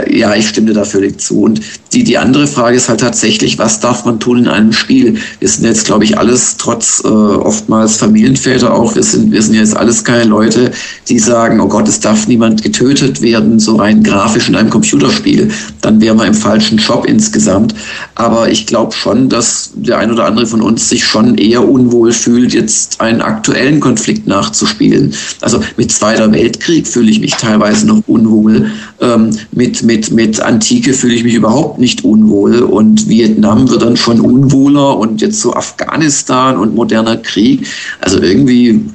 ja, 0.09 0.35
ich 0.35 0.49
stimme 0.49 0.73
da 0.73 0.83
völlig 0.83 1.19
zu. 1.19 1.41
Und 1.41 1.61
die, 1.93 2.03
die 2.03 2.17
andere 2.17 2.45
Frage 2.45 2.77
ist 2.77 2.87
halt 2.87 2.99
tatsächlich, 2.99 3.57
was 3.57 3.79
darf 3.79 4.05
man 4.05 4.19
tun 4.19 4.39
in 4.39 4.47
einem 4.47 4.73
Spiel? 4.73 5.17
Wir 5.39 5.47
sind 5.47 5.65
jetzt, 5.65 5.85
glaube 5.85 6.03
ich, 6.03 6.17
alles 6.17 6.57
trotz 6.57 7.01
äh, 7.03 7.07
oftmals 7.07 7.97
Familienväter 7.97 8.73
auch, 8.73 8.95
wir 8.95 9.03
sind, 9.03 9.31
wir 9.31 9.41
sind 9.41 9.55
jetzt 9.55 9.75
alles 9.75 10.03
keine 10.03 10.25
Leute, 10.25 10.71
die 11.07 11.17
sagen, 11.17 11.59
oh 11.59 11.67
Gott, 11.67 11.87
es 11.87 11.99
darf 11.99 12.27
niemand 12.27 12.61
getötet 12.61 13.21
werden, 13.21 13.59
so 13.59 13.77
rein 13.77 14.03
grafisch 14.03 14.49
in 14.49 14.55
einem 14.55 14.69
Computerspiel. 14.69 15.49
Dann 15.81 15.99
wären 15.99 16.17
wir 16.17 16.25
im 16.25 16.33
falschen 16.33 16.77
Job 16.77 17.05
insgesamt. 17.05 17.73
Aber 18.15 18.51
ich 18.51 18.67
glaube 18.67 18.93
schon, 18.93 19.29
dass 19.29 19.71
der 19.73 19.97
ein 19.97 20.11
oder 20.11 20.25
andere 20.25 20.45
von 20.45 20.61
uns 20.61 20.89
sich 20.89 21.03
schon 21.03 21.37
eher 21.37 21.67
unwohl 21.67 22.11
fühlt, 22.11 22.53
jetzt 22.53 23.01
einen 23.01 23.21
aktuellen 23.21 23.79
Konflikt 23.79 24.27
nachzuspielen. 24.27 25.13
Also 25.41 25.61
mit 25.77 25.91
Zweiter 25.91 26.31
Weltkrieg 26.31 26.87
fühle 26.87 27.09
ich 27.09 27.19
mich 27.19 27.31
teilweise 27.31 27.87
noch 27.87 28.03
unwohl. 28.05 28.69
Ähm, 29.01 29.31
mit, 29.51 29.81
mit, 29.81 30.11
mit 30.11 30.39
Antike 30.39 30.93
fühle 30.93 31.15
ich 31.15 31.23
mich 31.23 31.33
überhaupt 31.33 31.78
nicht 31.79 32.03
unwohl 32.03 32.61
und 32.61 33.07
Vietnam 33.07 33.69
wird 33.69 33.81
dann 33.81 33.97
schon 33.97 34.19
unwohler 34.19 34.97
und 34.97 35.21
jetzt 35.21 35.39
so 35.41 35.53
Afghanistan 35.53 36.57
und 36.57 36.75
moderner 36.75 37.17
Krieg. 37.17 37.67
Also 38.01 38.21
irgendwie, 38.21 38.85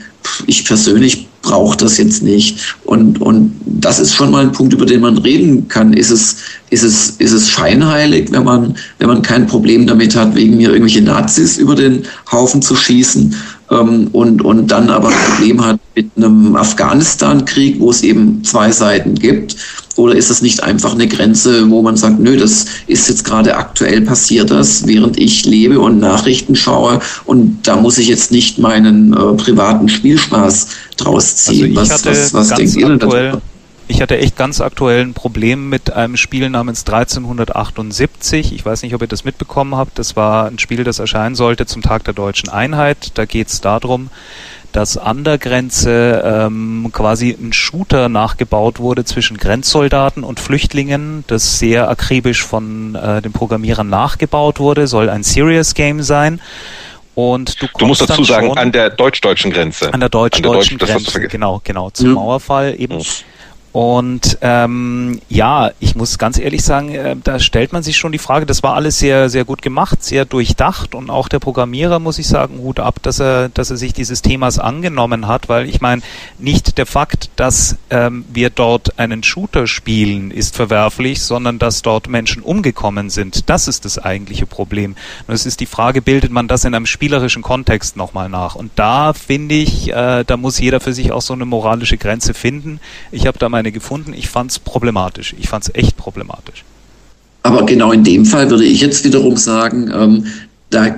ich 0.46 0.64
persönlich 0.64 1.28
brauche 1.44 1.76
das 1.76 1.98
jetzt 1.98 2.22
nicht. 2.22 2.76
Und, 2.84 3.20
und 3.20 3.54
das 3.66 4.00
ist 4.00 4.14
schon 4.14 4.30
mal 4.30 4.42
ein 4.42 4.52
Punkt, 4.52 4.72
über 4.72 4.86
den 4.86 5.02
man 5.02 5.18
reden 5.18 5.68
kann. 5.68 5.92
Ist 5.92 6.10
es, 6.10 6.36
ist 6.70 6.82
es, 6.82 7.10
ist 7.18 7.32
es 7.32 7.48
scheinheilig, 7.48 8.32
wenn 8.32 8.44
man, 8.44 8.76
wenn 8.98 9.08
man 9.08 9.22
kein 9.22 9.46
Problem 9.46 9.86
damit 9.86 10.16
hat, 10.16 10.34
wegen 10.34 10.56
mir 10.56 10.70
irgendwelche 10.70 11.02
Nazis 11.02 11.58
über 11.58 11.74
den 11.74 12.02
Haufen 12.32 12.62
zu 12.62 12.74
schießen? 12.74 13.34
Ähm, 13.70 14.08
und, 14.12 14.42
und 14.42 14.70
dann 14.70 14.90
aber 14.90 15.08
ein 15.08 15.30
Problem 15.30 15.64
hat 15.64 15.78
mit 15.94 16.10
einem 16.16 16.56
Afghanistan-Krieg, 16.56 17.78
wo 17.78 17.90
es 17.90 18.02
eben 18.02 18.42
zwei 18.42 18.72
Seiten 18.72 19.14
gibt? 19.14 19.56
Oder 19.96 20.14
ist 20.14 20.30
es 20.30 20.42
nicht 20.42 20.62
einfach 20.62 20.94
eine 20.94 21.06
Grenze, 21.06 21.70
wo 21.70 21.82
man 21.82 21.96
sagt, 21.96 22.18
nö, 22.18 22.36
das 22.36 22.66
ist 22.86 23.08
jetzt 23.08 23.24
gerade 23.24 23.56
aktuell 23.56 24.00
passiert 24.02 24.50
das, 24.50 24.86
während 24.86 25.18
ich 25.18 25.44
lebe 25.44 25.80
und 25.80 26.00
Nachrichten 26.00 26.56
schaue 26.56 27.00
und 27.24 27.58
da 27.62 27.76
muss 27.76 27.98
ich 27.98 28.08
jetzt 28.08 28.32
nicht 28.32 28.58
meinen 28.58 29.12
äh, 29.12 29.34
privaten 29.34 29.88
Spielspaß 29.88 30.68
draus 30.96 31.36
ziehen. 31.36 31.76
Also 31.78 31.92
was, 31.92 32.04
was, 32.04 32.34
was 32.34 32.48
denkt 32.54 32.76
ihr 32.76 32.88
denn 32.88 32.98
dazu? 32.98 33.40
Ich 33.86 34.00
hatte 34.00 34.16
echt 34.16 34.36
ganz 34.36 34.62
aktuell 34.62 35.02
ein 35.02 35.12
Problem 35.12 35.68
mit 35.68 35.92
einem 35.92 36.16
Spiel 36.16 36.48
namens 36.48 36.86
1378. 36.86 38.54
Ich 38.54 38.64
weiß 38.64 38.82
nicht, 38.82 38.94
ob 38.94 39.02
ihr 39.02 39.08
das 39.08 39.24
mitbekommen 39.24 39.74
habt. 39.74 39.98
Das 39.98 40.16
war 40.16 40.46
ein 40.46 40.58
Spiel, 40.58 40.84
das 40.84 41.00
erscheinen 41.00 41.34
sollte 41.34 41.66
zum 41.66 41.82
Tag 41.82 42.02
der 42.04 42.14
deutschen 42.14 42.48
Einheit. 42.48 43.12
Da 43.14 43.26
geht 43.26 43.48
es 43.48 43.60
darum, 43.60 44.08
dass 44.74 44.98
an 44.98 45.22
der 45.22 45.38
Grenze 45.38 46.20
ähm, 46.26 46.90
quasi 46.92 47.30
ein 47.30 47.52
Shooter 47.52 48.08
nachgebaut 48.08 48.80
wurde 48.80 49.04
zwischen 49.04 49.36
Grenzsoldaten 49.36 50.24
und 50.24 50.40
Flüchtlingen, 50.40 51.22
das 51.28 51.60
sehr 51.60 51.88
akribisch 51.88 52.42
von 52.42 52.96
äh, 52.96 53.22
den 53.22 53.30
Programmierern 53.30 53.88
nachgebaut 53.88 54.58
wurde, 54.58 54.88
soll 54.88 55.08
ein 55.10 55.22
Serious 55.22 55.74
Game 55.74 56.02
sein. 56.02 56.40
Und 57.14 57.62
du, 57.62 57.68
du 57.78 57.86
musst 57.86 58.00
dazu 58.00 58.24
sagen, 58.24 58.58
an 58.58 58.72
der 58.72 58.90
deutsch-deutschen 58.90 59.52
Grenze. 59.52 59.94
An 59.94 60.00
der 60.00 60.08
deutsch-deutschen 60.08 60.78
Grenze, 60.78 61.20
genau, 61.28 61.60
genau, 61.62 61.90
zum 61.90 62.08
mhm. 62.08 62.14
Mauerfall 62.14 62.74
eben. 62.76 62.96
Mhm. 62.96 63.04
Und 63.74 64.38
ähm, 64.40 65.20
ja, 65.28 65.72
ich 65.80 65.96
muss 65.96 66.16
ganz 66.16 66.38
ehrlich 66.38 66.62
sagen, 66.62 66.90
äh, 66.94 67.16
da 67.24 67.40
stellt 67.40 67.72
man 67.72 67.82
sich 67.82 67.96
schon 67.96 68.12
die 68.12 68.18
Frage, 68.18 68.46
das 68.46 68.62
war 68.62 68.74
alles 68.74 69.00
sehr, 69.00 69.28
sehr 69.28 69.44
gut 69.44 69.62
gemacht, 69.62 70.04
sehr 70.04 70.24
durchdacht 70.24 70.94
und 70.94 71.10
auch 71.10 71.26
der 71.26 71.40
Programmierer, 71.40 71.98
muss 71.98 72.20
ich 72.20 72.28
sagen, 72.28 72.58
Hut 72.58 72.78
ab, 72.78 73.00
dass 73.02 73.18
er, 73.18 73.48
dass 73.48 73.72
er 73.72 73.76
sich 73.76 73.92
dieses 73.92 74.22
Themas 74.22 74.60
angenommen 74.60 75.26
hat, 75.26 75.48
weil 75.48 75.68
ich 75.68 75.80
meine, 75.80 76.02
nicht 76.38 76.78
der 76.78 76.86
Fakt, 76.86 77.30
dass 77.34 77.76
ähm, 77.90 78.24
wir 78.32 78.50
dort 78.50 79.00
einen 79.00 79.24
Shooter 79.24 79.66
spielen, 79.66 80.30
ist 80.30 80.54
verwerflich, 80.54 81.24
sondern 81.24 81.58
dass 81.58 81.82
dort 81.82 82.08
Menschen 82.08 82.44
umgekommen 82.44 83.10
sind. 83.10 83.50
Das 83.50 83.66
ist 83.66 83.84
das 83.84 83.98
eigentliche 83.98 84.46
Problem. 84.46 84.94
Und 85.26 85.34
es 85.34 85.46
ist 85.46 85.58
die 85.58 85.66
Frage, 85.66 86.00
bildet 86.00 86.30
man 86.30 86.46
das 86.46 86.64
in 86.64 86.76
einem 86.76 86.86
spielerischen 86.86 87.42
Kontext 87.42 87.96
nochmal 87.96 88.28
nach? 88.28 88.54
Und 88.54 88.70
da 88.76 89.14
finde 89.14 89.56
ich, 89.56 89.92
äh, 89.92 90.22
da 90.24 90.36
muss 90.36 90.60
jeder 90.60 90.78
für 90.78 90.92
sich 90.92 91.10
auch 91.10 91.22
so 91.22 91.32
eine 91.34 91.44
moralische 91.44 91.98
Grenze 91.98 92.34
finden. 92.34 92.78
Ich 93.10 93.26
habe 93.26 93.36
da 93.36 93.48
meine 93.64 93.72
gefunden. 93.72 94.12
Ich 94.14 94.28
fand 94.28 94.50
es 94.50 94.58
problematisch. 94.58 95.34
Ich 95.38 95.48
fand 95.48 95.64
es 95.64 95.74
echt 95.74 95.96
problematisch. 95.96 96.64
Aber 97.42 97.64
genau 97.64 97.92
in 97.92 98.04
dem 98.04 98.24
Fall 98.26 98.50
würde 98.50 98.64
ich 98.64 98.80
jetzt 98.80 99.04
wiederum 99.04 99.36
sagen, 99.36 99.90
ähm, 99.94 100.26
da, 100.70 100.96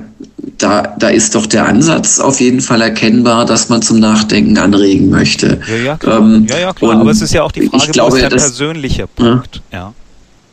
da, 0.59 0.95
da 0.99 1.09
ist 1.09 1.35
doch 1.35 1.47
der 1.47 1.67
Ansatz 1.67 2.19
auf 2.19 2.41
jeden 2.41 2.61
Fall 2.61 2.81
erkennbar, 2.81 3.45
dass 3.45 3.69
man 3.69 3.83
zum 3.83 4.01
Nachdenken 4.01 4.57
anregen 4.59 5.11
möchte. 5.11 5.61
Ja, 5.69 5.77
ja, 5.77 5.97
klar. 5.97 6.19
Ähm, 6.19 6.47
ja, 6.49 6.59
ja, 6.59 6.73
klar. 6.73 7.01
Aber 7.01 7.11
es 7.11 7.21
ist 7.21 7.35
ja 7.35 7.43
auch 7.43 7.53
die 7.53 7.69
Frage, 7.69 7.85
ich 7.85 7.93
glaube, 7.93 8.13
wo 8.13 8.17
ist 8.17 8.23
der 8.23 8.31
persönliche 8.31 9.07
Punkt? 9.07 9.61
Ja. 9.73 9.93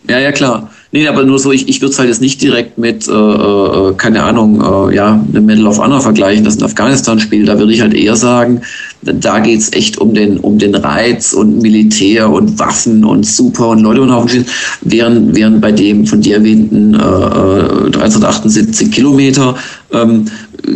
ja, 0.08 0.20
ja, 0.20 0.32
klar. 0.32 0.70
Nee, 0.92 1.08
aber 1.08 1.24
nur 1.24 1.40
so, 1.40 1.52
ich, 1.52 1.68
ich 1.68 1.82
würde 1.82 1.94
es 1.94 2.00
halt 2.00 2.10
jetzt 2.10 2.22
nicht 2.22 2.42
direkt 2.42 2.78
mit, 2.78 3.08
äh, 3.08 3.12
äh, 3.12 3.94
keine 3.96 4.24
Ahnung, 4.24 4.62
äh, 4.62 4.96
ja, 4.96 5.14
einem 5.14 5.46
Medal 5.46 5.68
of 5.68 5.80
Honor 5.80 6.02
vergleichen, 6.02 6.44
das 6.44 6.58
ein 6.58 6.64
Afghanistan-Spiel. 6.64 7.46
Da 7.46 7.58
würde 7.58 7.74
ich 7.74 7.82
halt 7.82 7.94
eher 7.94 8.16
sagen, 8.16 8.62
da 9.06 9.40
geht's 9.40 9.72
echt 9.74 9.98
um 9.98 10.14
den, 10.14 10.38
um 10.40 10.60
den 10.60 10.76
Reiz 10.76 11.34
und 11.34 11.62
Militär 11.62 12.30
und 12.30 12.60
Waffen 12.60 13.04
und 13.04 13.26
Super 13.26 13.70
und 13.70 13.80
Leute 13.80 14.02
und 14.02 14.12
Haufen 14.12 14.30
schießen, 14.30 14.46
während, 14.82 15.36
während 15.36 15.62
bei 15.62 15.72
dem 15.72 16.06
von 16.06 16.22
dir 16.22 16.38
erwähnten 16.38 16.94
äh, 16.94 17.92
378 17.92 18.88
äh, 18.88 18.92
Kilometer 18.92 19.56
ähm, 19.92 20.26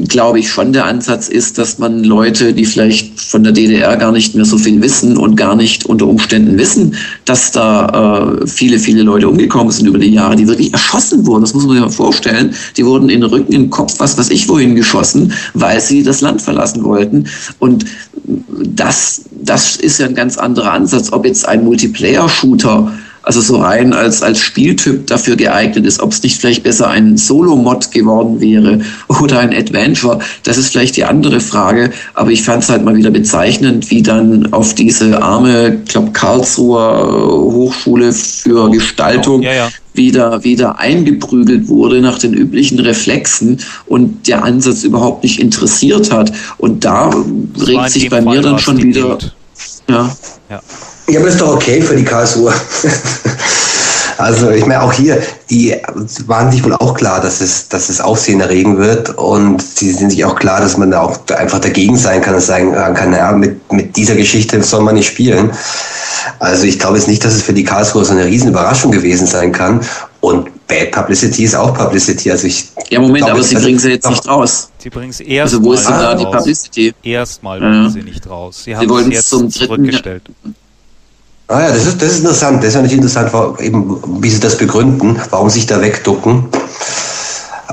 glaube 0.08 0.40
ich, 0.40 0.50
schon 0.50 0.74
der 0.74 0.86
Ansatz 0.86 1.30
ist, 1.30 1.58
dass 1.58 1.80
man 1.80 2.04
Leute, 2.04 2.54
die 2.54 2.66
vielleicht 2.66 3.20
von 3.20 3.44
der 3.44 3.54
DDR 3.54 3.96
gar 3.96 4.12
nicht 4.12 4.36
mehr 4.36 4.46
so 4.46 4.58
viel 4.58 4.82
wissen 4.82 5.18
und 5.18 5.36
gar 5.36 5.56
nicht 5.56 5.86
unter 5.86 6.08
Umständen 6.08 6.58
wissen, 6.58 6.96
dass 7.26 7.52
da 7.52 8.36
äh, 8.42 8.48
viele, 8.48 8.80
viele 8.80 9.04
Leute 9.04 9.30
umgekommen 9.30 9.72
sind 9.72 9.88
über 9.88 9.98
die 9.98 10.14
Jahre, 10.14 10.36
die 10.36 10.48
wirklich 10.48 10.74
erschossen 10.74 11.26
wurden. 11.26 11.42
Das 11.42 11.54
muss 11.54 11.66
man 11.66 11.76
sich 11.76 11.82
mal 11.82 11.90
vorstellen. 11.90 12.54
Die 12.76 12.86
wurden 12.86 13.10
in 13.10 13.22
den 13.22 13.30
Rücken, 13.30 13.54
im 13.54 13.70
Kopf, 13.70 13.96
was 14.00 14.18
weiß 14.18 14.30
ich 14.30 14.48
wohin 14.50 14.76
geschossen, 14.76 15.32
weil 15.54 15.80
sie 15.80 16.04
das 16.04 16.22
Land 16.22 16.42
verlassen 16.42 16.84
wollten. 16.84 17.26
Und 17.60 17.86
das, 18.26 19.24
das 19.32 19.76
ist 19.76 20.00
ja 20.00 20.08
ein 20.08 20.16
ganz 20.16 20.38
anderer 20.38 20.72
Ansatz. 20.72 21.12
Ob 21.12 21.26
jetzt 21.26 21.48
ein 21.48 21.64
Multiplayer-Shooter 21.64 22.92
also 23.28 23.42
so 23.42 23.58
rein 23.58 23.92
als, 23.92 24.24
als 24.24 24.40
Spieltyp 24.40 25.06
dafür 25.08 25.36
geeignet 25.36 25.86
ist, 25.86 26.02
ob 26.02 26.14
es 26.14 26.24
nicht 26.24 26.40
vielleicht 26.40 26.64
besser 26.64 26.90
ein 26.90 27.18
Solo-Mod 27.18 27.92
geworden 27.92 28.40
wäre 28.40 28.80
oder 29.10 29.40
ein 29.40 29.54
Adventure, 29.54 30.20
das 30.44 30.58
ist 30.58 30.70
vielleicht 30.70 30.96
die 30.96 31.04
andere 31.04 31.42
Frage. 31.42 31.92
Aber 32.14 32.32
ich 32.32 32.42
fand 32.42 32.64
es 32.64 32.70
halt 32.70 32.86
mal 32.86 32.96
wieder 32.96 33.12
bezeichnend, 33.12 33.92
wie 33.92 34.02
dann 34.02 34.54
auf 34.54 34.76
diese 34.76 35.22
arme, 35.22 35.82
ich 35.84 35.90
glaube, 35.90 36.12
Karlsruher 36.12 37.28
Hochschule 37.52 38.14
für 38.14 38.72
Gestaltung 38.72 39.42
ja, 39.42 39.54
ja. 39.54 39.70
Wieder, 39.94 40.44
wieder 40.46 40.80
eingeprügelt 40.80 41.68
wurde 41.68 42.00
nach 42.00 42.20
den 42.20 42.34
üblichen 42.34 42.80
Reflexen 42.80 43.60
und 43.88 44.28
der 44.28 44.46
Ansatz 44.46 44.84
überhaupt 44.84 45.24
nicht 45.24 45.40
interessiert 45.42 46.12
hat. 46.12 46.32
Und 46.60 46.86
da 46.86 47.12
regt 47.60 47.90
sich 47.90 48.10
bei 48.10 48.22
mir 48.22 48.42
dann 48.42 48.60
schon 48.60 48.82
wieder. 48.82 49.18
Ja. 49.90 50.16
ja. 50.50 50.62
Ja, 51.10 51.20
aber 51.20 51.28
das 51.28 51.36
ist 51.36 51.42
doch 51.42 51.56
okay 51.56 51.82
für 51.82 51.96
die 51.96 52.04
Karlsruhe. 52.04 52.54
also 54.18 54.52
ich 54.52 54.66
meine, 54.66 54.82
auch 54.82 54.92
hier, 54.92 55.22
die 55.50 55.74
waren 56.26 56.52
sich 56.52 56.64
wohl 56.64 56.74
auch 56.74 56.94
klar, 56.96 57.22
dass 57.22 57.40
es, 57.40 57.70
dass 57.70 57.88
es 57.88 58.02
Aufsehen 58.02 58.42
erregen 58.42 58.78
wird 58.78 59.18
und 59.18 59.62
sie 59.62 59.92
sind 59.92 60.10
sich 60.10 60.26
auch 60.26 60.36
klar, 60.36 60.60
dass 60.60 60.76
man 60.78 60.92
da 60.92 61.02
auch 61.02 61.18
einfach 61.30 61.60
dagegen 61.60 61.96
sein 61.96 62.22
kann 62.22 62.36
und 62.36 62.42
sagen 62.42 62.74
kann, 62.74 63.12
naja, 63.12 63.32
mit, 63.32 63.72
mit 63.72 63.96
dieser 63.96 64.16
Geschichte 64.16 64.62
soll 64.64 64.82
man 64.82 64.96
nicht 64.96 65.08
spielen. 65.08 65.52
Also 66.40 66.66
ich 66.66 66.78
glaube 66.78 66.98
jetzt 66.98 67.08
nicht, 67.08 67.24
dass 67.24 67.34
es 67.34 67.42
für 67.42 67.54
die 67.54 67.64
Karlsruhe 67.64 68.04
so 68.04 68.12
eine 68.12 68.26
Riesenüberraschung 68.26 68.92
gewesen 68.92 69.28
sein 69.28 69.54
kann. 69.54 69.80
Und 70.20 70.50
Bad 70.68 70.92
Publicity 70.92 71.46
ist 71.46 71.56
auch 71.56 71.74
Publicity. 71.74 72.32
Also 72.32 72.48
ich 72.48 72.68
ja, 72.90 73.00
Moment, 73.00 73.20
glaube, 73.20 73.34
aber 73.34 73.44
sie 73.44 73.56
bringen 73.56 73.80
sie 73.80 73.92
jetzt 73.92 74.10
nicht 74.10 74.28
raus. 74.28 74.70
Sie 74.78 74.90
bringen 74.90 75.12
es 75.12 75.22
erst 75.22 75.54
Also 75.54 75.64
wo 75.64 75.72
ist 75.72 75.88
denn 75.88 75.94
da 75.94 76.16
die 76.16 76.26
Publicity? 76.26 76.94
Erstmal 77.02 77.60
bringen 77.60 77.84
ja. 77.86 77.90
sie 77.90 78.02
nicht 78.02 78.30
raus. 78.30 78.58
Sie, 78.58 78.72
sie 78.72 78.76
haben 78.76 78.92
es 78.92 79.08
jetzt 79.08 79.30
zum 79.30 79.50
zurückgestellt. 79.50 80.24
Dritten, 80.26 80.56
Ah 81.50 81.62
ja, 81.62 81.70
das 81.70 81.86
ist, 81.86 82.02
das 82.02 82.12
ist 82.12 82.20
interessant. 82.20 82.62
Das 82.62 82.76
ist 82.76 82.82
nicht 82.82 82.94
interessant, 82.94 83.32
eben, 83.62 84.02
wie 84.22 84.30
sie 84.30 84.40
das 84.40 84.58
begründen, 84.58 85.18
warum 85.30 85.50
sich 85.50 85.66
da 85.66 85.82
wegducken. 85.82 86.46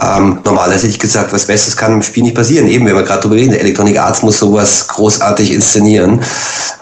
Ähm, 0.00 0.38
normalerweise 0.44 0.82
hätte 0.82 0.88
ich 0.88 0.98
gesagt, 1.00 1.32
was 1.32 1.46
Besseres 1.46 1.76
kann 1.76 1.92
im 1.92 2.02
Spiel 2.02 2.22
nicht 2.22 2.36
passieren. 2.36 2.68
Eben, 2.68 2.86
wenn 2.86 2.94
wir 2.94 3.02
gerade 3.02 3.22
darüber 3.22 3.36
reden, 3.36 3.52
Electronic 3.54 3.98
Arts 3.98 4.22
muss 4.22 4.38
sowas 4.38 4.86
großartig 4.86 5.52
inszenieren. 5.52 6.20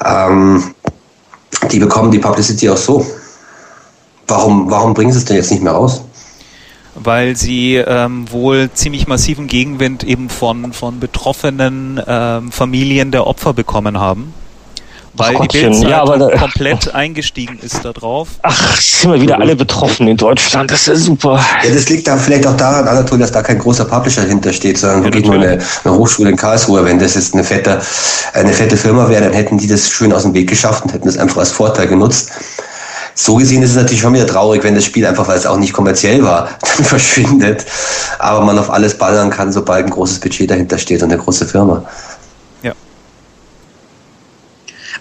Ähm, 0.04 0.74
die 1.70 1.78
bekommen 1.78 2.10
die 2.10 2.18
Publicity 2.18 2.68
auch 2.68 2.76
so. 2.76 3.06
Warum, 4.26 4.70
warum 4.70 4.92
bringen 4.92 5.12
sie 5.12 5.18
es 5.18 5.24
denn 5.24 5.36
jetzt 5.36 5.50
nicht 5.50 5.62
mehr 5.62 5.72
raus? 5.72 6.02
weil 6.94 7.36
sie 7.36 7.76
ähm, 7.76 8.30
wohl 8.30 8.70
ziemlich 8.74 9.06
massiven 9.06 9.46
Gegenwind 9.46 10.04
eben 10.04 10.28
von, 10.28 10.74
von 10.74 11.00
betroffenen 11.00 11.98
ähm, 12.06 12.52
Familien 12.52 13.10
der 13.12 13.26
Opfer 13.26 13.54
bekommen 13.54 13.98
haben 13.98 14.34
weil 15.14 15.36
Ach, 15.36 15.46
die 15.46 15.58
Bildzeitung 15.58 15.88
ja, 15.88 16.02
aber 16.02 16.30
komplett 16.30 16.94
eingestiegen 16.94 17.58
ist 17.62 17.84
da 17.84 17.92
drauf. 17.92 18.28
Ach, 18.42 18.80
sind 18.80 19.12
wir 19.12 19.20
wieder 19.20 19.38
alle 19.38 19.56
betroffen 19.56 20.08
in 20.08 20.16
Deutschland, 20.16 20.70
das 20.70 20.82
ist 20.82 20.86
ja 20.86 20.96
super. 20.96 21.40
Ja, 21.64 21.74
das 21.74 21.88
liegt 21.88 22.06
dann 22.06 22.18
vielleicht 22.18 22.46
auch 22.46 22.56
daran, 22.56 22.88
Anatol, 22.88 23.18
dass 23.18 23.32
da 23.32 23.42
kein 23.42 23.58
großer 23.58 23.84
Publisher 23.84 24.22
hintersteht, 24.22 24.78
sondern 24.78 25.00
ja, 25.00 25.04
wirklich 25.04 25.26
nur 25.26 25.34
eine, 25.34 25.58
eine, 25.84 25.94
Hochschule 25.94 26.30
in 26.30 26.36
Karlsruhe. 26.36 26.84
Wenn 26.84 26.98
das 26.98 27.14
jetzt 27.14 27.34
eine 27.34 27.44
fette, 27.44 27.80
eine 28.32 28.52
fette 28.52 28.76
Firma 28.76 29.08
wäre, 29.08 29.24
dann 29.24 29.32
hätten 29.32 29.58
die 29.58 29.66
das 29.66 29.90
schön 29.90 30.12
aus 30.12 30.22
dem 30.22 30.34
Weg 30.34 30.48
geschafft 30.48 30.84
und 30.84 30.92
hätten 30.92 31.06
das 31.06 31.18
einfach 31.18 31.38
als 31.38 31.52
Vorteil 31.52 31.86
genutzt. 31.86 32.30
So 33.14 33.36
gesehen 33.36 33.62
ist 33.62 33.70
es 33.70 33.76
natürlich 33.76 34.00
schon 34.00 34.14
wieder 34.14 34.26
traurig, 34.26 34.64
wenn 34.64 34.74
das 34.74 34.84
Spiel 34.84 35.04
einfach, 35.04 35.28
weil 35.28 35.36
es 35.36 35.44
auch 35.44 35.58
nicht 35.58 35.72
kommerziell 35.72 36.22
war, 36.22 36.48
dann 36.76 36.84
verschwindet. 36.84 37.66
Aber 38.18 38.44
man 38.44 38.58
auf 38.58 38.70
alles 38.70 38.96
ballern 38.96 39.30
kann, 39.30 39.52
sobald 39.52 39.86
ein 39.86 39.90
großes 39.90 40.20
Budget 40.20 40.50
dahinter 40.50 40.78
steht 40.78 41.02
und 41.02 41.12
eine 41.12 41.20
große 41.20 41.46
Firma. 41.46 41.84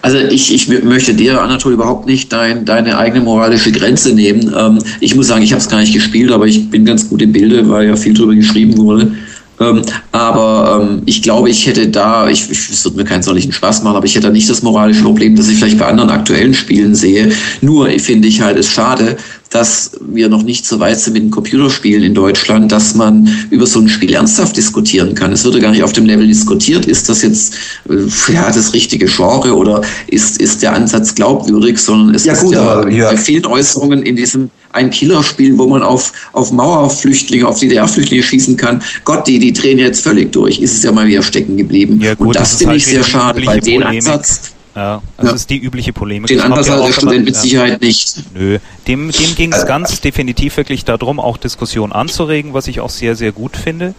Also 0.02 0.18
ich, 0.18 0.52
ich 0.52 0.68
möchte 0.82 1.14
dir, 1.14 1.40
Anatol, 1.40 1.72
überhaupt 1.72 2.06
nicht 2.06 2.32
dein, 2.32 2.64
deine 2.64 2.98
eigene 2.98 3.24
moralische 3.24 3.70
Grenze 3.70 4.12
nehmen. 4.12 4.52
Ähm, 4.56 4.80
ich 4.98 5.14
muss 5.14 5.28
sagen, 5.28 5.42
ich 5.42 5.52
habe 5.52 5.60
es 5.60 5.68
gar 5.68 5.78
nicht 5.78 5.94
gespielt, 5.94 6.32
aber 6.32 6.46
ich 6.46 6.68
bin 6.68 6.84
ganz 6.84 7.08
gut 7.08 7.22
im 7.22 7.32
Bilde, 7.32 7.68
weil 7.68 7.86
ja 7.86 7.94
viel 7.94 8.12
drüber 8.12 8.34
geschrieben 8.34 8.76
wurde. 8.76 9.12
Ähm, 9.60 9.82
aber 10.10 10.82
ähm, 10.82 11.02
ich 11.06 11.22
glaube, 11.22 11.50
ich 11.50 11.66
hätte 11.66 11.86
da, 11.86 12.28
ich, 12.28 12.50
ich, 12.50 12.70
es 12.70 12.84
wird 12.84 12.96
mir 12.96 13.04
keinen 13.04 13.22
solchen 13.22 13.52
Spaß 13.52 13.84
machen, 13.84 13.96
aber 13.96 14.06
ich 14.06 14.14
hätte 14.16 14.26
da 14.26 14.32
nicht 14.32 14.50
das 14.50 14.62
moralische 14.62 15.02
Problem, 15.02 15.36
das 15.36 15.48
ich 15.48 15.58
vielleicht 15.58 15.78
bei 15.78 15.86
anderen 15.86 16.10
aktuellen 16.10 16.54
Spielen 16.54 16.96
sehe. 16.96 17.30
Nur 17.60 17.88
finde 18.00 18.26
ich 18.26 18.40
halt 18.40 18.58
es 18.58 18.68
schade, 18.68 19.16
dass 19.52 19.90
wir 20.00 20.28
noch 20.28 20.42
nicht 20.42 20.66
so 20.66 20.80
weit 20.80 20.98
sind 20.98 21.12
mit 21.12 21.22
den 21.24 21.30
Computerspielen 21.30 22.02
in 22.02 22.14
Deutschland, 22.14 22.72
dass 22.72 22.94
man 22.94 23.28
über 23.50 23.66
so 23.66 23.80
ein 23.80 23.88
Spiel 23.88 24.14
ernsthaft 24.14 24.56
diskutieren 24.56 25.14
kann. 25.14 25.30
Es 25.32 25.44
würde 25.44 25.60
gar 25.60 25.70
nicht 25.70 25.82
auf 25.82 25.92
dem 25.92 26.06
Level 26.06 26.26
diskutiert, 26.26 26.86
ist 26.86 27.08
das 27.08 27.22
jetzt 27.22 27.54
äh, 27.88 28.32
ja, 28.32 28.50
das 28.50 28.72
richtige 28.72 29.06
Genre 29.06 29.54
oder 29.54 29.82
ist, 30.06 30.40
ist 30.40 30.62
der 30.62 30.74
Ansatz 30.74 31.14
glaubwürdig, 31.14 31.78
sondern 31.78 32.14
es 32.14 32.24
ja, 32.24 32.32
ist 32.32 32.42
gut, 32.42 32.54
ja, 32.54 32.88
ja. 32.88 33.10
bei 33.10 33.16
vielen 33.16 33.44
Äußerungen 33.44 34.02
in 34.02 34.16
diesem 34.16 34.50
ein 34.72 34.88
Killerspiel, 34.88 35.58
wo 35.58 35.66
man 35.66 35.82
auf, 35.82 36.12
auf 36.32 36.50
Mauerflüchtlinge, 36.50 37.46
auf 37.46 37.60
DDR-Flüchtlinge 37.60 38.22
schießen 38.22 38.56
kann. 38.56 38.82
Gott, 39.04 39.26
die, 39.26 39.38
die 39.38 39.52
drehen 39.52 39.78
jetzt 39.78 40.02
völlig 40.02 40.32
durch. 40.32 40.60
Ist 40.60 40.78
es 40.78 40.82
ja 40.82 40.92
mal 40.92 41.06
wieder 41.06 41.22
stecken 41.22 41.58
geblieben. 41.58 42.00
Ja, 42.00 42.14
gut, 42.14 42.28
Und 42.28 42.36
das, 42.36 42.52
das 42.52 42.58
finde 42.58 42.70
halt 42.70 42.80
ich 42.80 42.86
sehr 42.86 43.04
schade, 43.04 43.44
weil 43.44 43.60
den 43.60 43.82
Ansatz 43.82 44.52
ja, 44.74 45.02
das 45.18 45.26
ja. 45.26 45.34
ist 45.34 45.50
die 45.50 45.58
übliche 45.58 45.92
Polemik. 45.92 46.28
Den 46.28 46.40
Ansatz 46.40 46.70
hat 46.70 46.86
der 46.86 46.92
Student 46.92 47.24
mit 47.24 47.36
Sicherheit 47.36 47.80
nicht. 47.80 48.16
Nö, 48.34 48.58
dem, 48.86 49.10
dem 49.10 49.34
ging 49.34 49.52
es 49.52 49.66
ganz 49.66 50.00
definitiv 50.00 50.56
wirklich 50.56 50.84
darum, 50.84 51.20
auch 51.20 51.36
Diskussionen 51.36 51.92
anzuregen, 51.92 52.54
was 52.54 52.68
ich 52.68 52.80
auch 52.80 52.90
sehr, 52.90 53.14
sehr 53.14 53.32
gut 53.32 53.56
finde. 53.56 53.94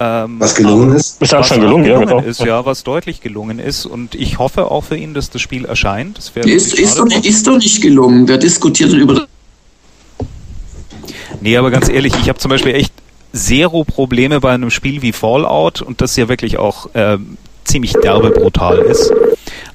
Ähm, 0.00 0.36
was 0.40 0.54
gelungen 0.54 0.96
ist? 0.96 1.22
Ist 1.22 1.32
was 1.32 1.46
schon 1.48 1.60
gelungen, 1.60 1.84
gelungen 1.84 2.08
ja, 2.08 2.16
genau. 2.16 2.28
ist, 2.28 2.40
ja, 2.40 2.64
was 2.64 2.82
deutlich 2.82 3.20
gelungen 3.20 3.58
ist. 3.58 3.86
Und 3.86 4.14
ich 4.14 4.38
hoffe 4.38 4.70
auch 4.70 4.82
für 4.82 4.96
ihn, 4.96 5.14
dass 5.14 5.30
das 5.30 5.40
Spiel 5.40 5.64
erscheint. 5.64 6.18
Das 6.18 6.32
ist, 6.44 6.78
ist, 6.78 6.98
doch 6.98 7.06
nicht, 7.06 7.24
ist 7.24 7.46
doch 7.46 7.58
nicht 7.58 7.80
gelungen. 7.80 8.26
Wer 8.26 8.38
diskutiert 8.38 8.92
denn 8.92 9.00
über 9.00 9.26
Nee, 11.40 11.56
aber 11.56 11.70
ganz 11.70 11.88
ehrlich, 11.88 12.14
ich 12.20 12.28
habe 12.28 12.38
zum 12.38 12.48
Beispiel 12.48 12.74
echt 12.74 12.92
zero 13.32 13.84
Probleme 13.84 14.40
bei 14.40 14.52
einem 14.52 14.70
Spiel 14.70 15.02
wie 15.02 15.12
Fallout 15.12 15.82
und 15.82 16.00
das 16.00 16.16
ja 16.16 16.28
wirklich 16.28 16.58
auch 16.58 16.88
ähm, 16.94 17.36
ziemlich 17.64 17.92
derbe 17.92 18.30
brutal 18.30 18.78
ist. 18.78 19.12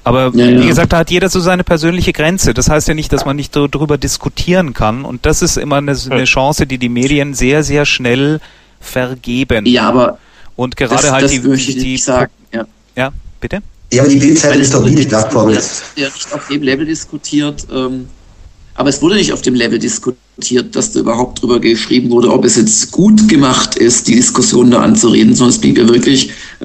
Aber 0.04 0.32
ja, 0.34 0.46
ja. 0.46 0.60
wie 0.60 0.66
gesagt, 0.66 0.92
da 0.92 0.98
hat 0.98 1.10
jeder 1.10 1.28
so 1.28 1.40
seine 1.40 1.64
persönliche 1.64 2.12
Grenze. 2.12 2.54
Das 2.54 2.68
heißt 2.68 2.88
ja 2.88 2.94
nicht, 2.94 3.12
dass 3.12 3.24
man 3.24 3.36
nicht 3.36 3.54
darüber 3.54 3.98
diskutieren 3.98 4.72
kann. 4.72 5.04
Und 5.04 5.26
das 5.26 5.42
ist 5.42 5.56
immer 5.56 5.76
eine, 5.76 5.96
eine 6.10 6.24
Chance, 6.24 6.66
die 6.66 6.78
die 6.78 6.88
Medien 6.88 7.34
sehr, 7.34 7.62
sehr 7.62 7.86
schnell 7.86 8.40
vergeben. 8.80 9.66
Ja, 9.66 9.88
aber 9.88 10.18
und 10.56 10.76
gerade 10.76 11.02
das, 11.02 11.12
halt 11.12 11.24
das 11.24 11.30
die, 11.32 11.40
möchte 11.40 11.70
ich 11.70 11.78
die, 11.78 11.96
sagen. 11.96 12.32
Ja. 12.52 12.66
ja, 12.96 13.10
bitte. 13.40 13.60
Ja, 13.92 14.02
aber 14.02 14.10
die 14.10 14.18
Bildzeitung 14.18 14.60
ist 14.60 14.74
doch 14.74 14.84
nie 14.84 14.94
die 14.94 15.06
Plattform 15.06 15.50
jetzt. 15.50 15.84
Ja, 15.96 16.08
nicht 16.08 16.32
auf 16.32 16.46
dem 16.48 16.62
Level 16.62 16.86
diskutiert. 16.86 17.66
Ähm, 17.72 18.08
aber 18.80 18.88
es 18.88 19.02
wurde 19.02 19.16
nicht 19.16 19.34
auf 19.34 19.42
dem 19.42 19.54
Level 19.54 19.78
diskutiert, 19.78 20.74
dass 20.74 20.92
da 20.92 21.00
überhaupt 21.00 21.42
drüber 21.42 21.60
geschrieben 21.60 22.08
wurde, 22.08 22.32
ob 22.32 22.46
es 22.46 22.56
jetzt 22.56 22.90
gut 22.90 23.28
gemacht 23.28 23.74
ist, 23.74 24.08
die 24.08 24.14
Diskussion 24.14 24.70
da 24.70 24.80
anzureden, 24.80 25.34
sondern 25.34 25.54
es 25.54 25.60
blieb 25.60 25.76
ja 25.76 25.86
wirklich 25.86 26.30
äh, 26.60 26.64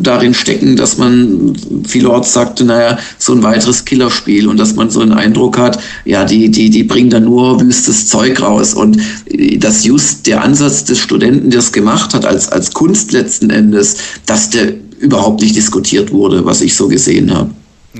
darin 0.00 0.32
stecken, 0.32 0.76
dass 0.76 0.96
man 0.96 1.52
vielerorts 1.86 2.32
sagte, 2.32 2.64
naja, 2.64 2.98
so 3.18 3.34
ein 3.34 3.42
weiteres 3.42 3.84
Killerspiel 3.84 4.48
und 4.48 4.56
dass 4.56 4.74
man 4.74 4.88
so 4.88 5.00
einen 5.00 5.12
Eindruck 5.12 5.58
hat, 5.58 5.78
ja, 6.06 6.24
die, 6.24 6.50
die, 6.50 6.70
die 6.70 6.82
bringen 6.82 7.10
da 7.10 7.20
nur 7.20 7.60
wüstes 7.60 8.08
Zeug 8.08 8.40
raus. 8.40 8.72
Und 8.72 8.98
äh, 9.26 9.58
dass 9.58 9.84
just 9.84 10.26
der 10.26 10.42
Ansatz 10.42 10.84
des 10.84 10.98
Studenten, 10.98 11.50
der 11.50 11.58
es 11.58 11.72
gemacht 11.72 12.14
hat, 12.14 12.24
als, 12.24 12.48
als 12.48 12.72
Kunst 12.72 13.12
letzten 13.12 13.50
Endes, 13.50 13.98
dass 14.24 14.48
der 14.48 14.72
überhaupt 14.98 15.42
nicht 15.42 15.54
diskutiert 15.54 16.10
wurde, 16.10 16.42
was 16.46 16.62
ich 16.62 16.74
so 16.74 16.88
gesehen 16.88 17.34
habe. 17.34 17.50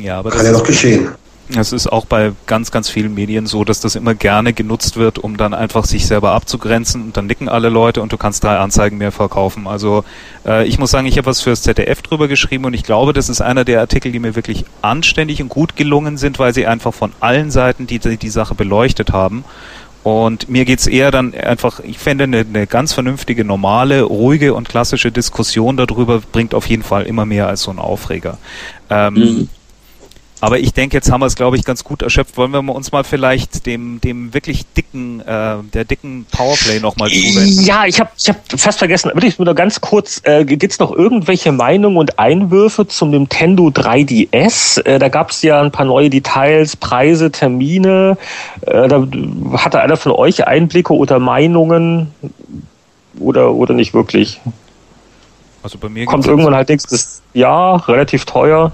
Ja, 0.00 0.20
aber 0.20 0.30
Kann 0.30 0.46
ja 0.46 0.52
doch 0.52 0.64
geschehen. 0.64 1.08
Es 1.56 1.72
ist 1.72 1.86
auch 1.86 2.04
bei 2.04 2.32
ganz, 2.46 2.70
ganz 2.70 2.88
vielen 2.88 3.14
Medien 3.14 3.46
so, 3.46 3.64
dass 3.64 3.80
das 3.80 3.96
immer 3.96 4.14
gerne 4.14 4.52
genutzt 4.52 4.96
wird, 4.96 5.18
um 5.18 5.36
dann 5.36 5.54
einfach 5.54 5.84
sich 5.84 6.06
selber 6.06 6.32
abzugrenzen 6.32 7.02
und 7.02 7.16
dann 7.16 7.26
nicken 7.26 7.48
alle 7.48 7.68
Leute 7.68 8.02
und 8.02 8.12
du 8.12 8.16
kannst 8.16 8.44
drei 8.44 8.58
Anzeigen 8.58 8.98
mehr 8.98 9.12
verkaufen. 9.12 9.66
Also 9.66 10.04
äh, 10.46 10.66
ich 10.66 10.78
muss 10.78 10.90
sagen, 10.90 11.06
ich 11.06 11.18
habe 11.18 11.26
was 11.26 11.40
fürs 11.40 11.62
ZDF 11.62 12.02
drüber 12.02 12.28
geschrieben 12.28 12.64
und 12.66 12.74
ich 12.74 12.84
glaube, 12.84 13.12
das 13.12 13.28
ist 13.28 13.40
einer 13.40 13.64
der 13.64 13.80
Artikel, 13.80 14.12
die 14.12 14.18
mir 14.18 14.36
wirklich 14.36 14.64
anständig 14.82 15.42
und 15.42 15.48
gut 15.48 15.76
gelungen 15.76 16.16
sind, 16.18 16.38
weil 16.38 16.54
sie 16.54 16.66
einfach 16.66 16.94
von 16.94 17.12
allen 17.20 17.50
Seiten 17.50 17.86
die, 17.86 17.98
die, 17.98 18.16
die 18.16 18.30
Sache 18.30 18.54
beleuchtet 18.54 19.12
haben. 19.12 19.44
Und 20.02 20.48
mir 20.48 20.64
geht's 20.64 20.86
eher 20.86 21.10
dann 21.10 21.34
einfach, 21.34 21.80
ich 21.80 21.98
fände 21.98 22.24
eine, 22.24 22.38
eine 22.38 22.66
ganz 22.66 22.94
vernünftige, 22.94 23.44
normale, 23.44 24.02
ruhige 24.02 24.54
und 24.54 24.68
klassische 24.68 25.12
Diskussion 25.12 25.76
darüber 25.76 26.20
bringt 26.20 26.54
auf 26.54 26.66
jeden 26.66 26.82
Fall 26.82 27.04
immer 27.04 27.26
mehr 27.26 27.48
als 27.48 27.62
so 27.62 27.70
ein 27.70 27.78
Aufreger. 27.78 28.38
Ähm, 28.88 29.14
mhm. 29.14 29.48
Aber 30.40 30.58
ich 30.58 30.72
denke, 30.72 30.96
jetzt 30.96 31.12
haben 31.12 31.20
wir 31.20 31.26
es, 31.26 31.36
glaube 31.36 31.56
ich, 31.56 31.64
ganz 31.64 31.84
gut 31.84 32.00
erschöpft. 32.00 32.36
Wollen 32.38 32.50
wir 32.52 32.74
uns 32.74 32.92
mal 32.92 33.04
vielleicht 33.04 33.66
dem, 33.66 34.00
dem 34.00 34.32
wirklich 34.32 34.64
dicken, 34.72 35.20
äh, 35.20 35.56
der 35.74 35.84
dicken 35.84 36.26
Powerplay 36.30 36.80
nochmal 36.80 37.10
zuwenden? 37.10 37.62
Ja, 37.62 37.84
ich 37.84 38.00
habe 38.00 38.10
ich 38.16 38.28
hab 38.28 38.36
fast 38.56 38.78
vergessen, 38.78 39.10
wirklich 39.12 39.38
nur 39.38 39.54
ganz 39.54 39.80
kurz, 39.82 40.22
äh, 40.24 40.44
gibt 40.44 40.72
es 40.72 40.78
noch 40.78 40.92
irgendwelche 40.92 41.52
Meinungen 41.52 41.98
und 41.98 42.18
Einwürfe 42.18 42.86
zum 42.86 43.10
Nintendo 43.10 43.68
3DS? 43.68 44.82
Äh, 44.84 44.98
da 44.98 45.08
gab 45.08 45.30
es 45.30 45.42
ja 45.42 45.60
ein 45.60 45.72
paar 45.72 45.86
neue 45.86 46.08
Details, 46.08 46.74
Preise, 46.74 47.30
Termine. 47.30 48.16
Äh, 48.62 48.88
da 48.88 49.06
hatte 49.58 49.80
einer 49.80 49.98
von 49.98 50.12
euch 50.12 50.46
Einblicke 50.46 50.94
oder 50.94 51.18
Meinungen 51.18 52.14
oder, 53.18 53.52
oder 53.52 53.74
nicht 53.74 53.92
wirklich? 53.92 54.40
Also 55.62 55.76
bei 55.76 55.90
mir 55.90 56.06
kommt 56.06 56.26
irgendwann 56.26 56.54
halt 56.54 56.70
nächstes 56.70 57.20
Jahr, 57.34 57.86
relativ 57.86 58.24
teuer 58.24 58.72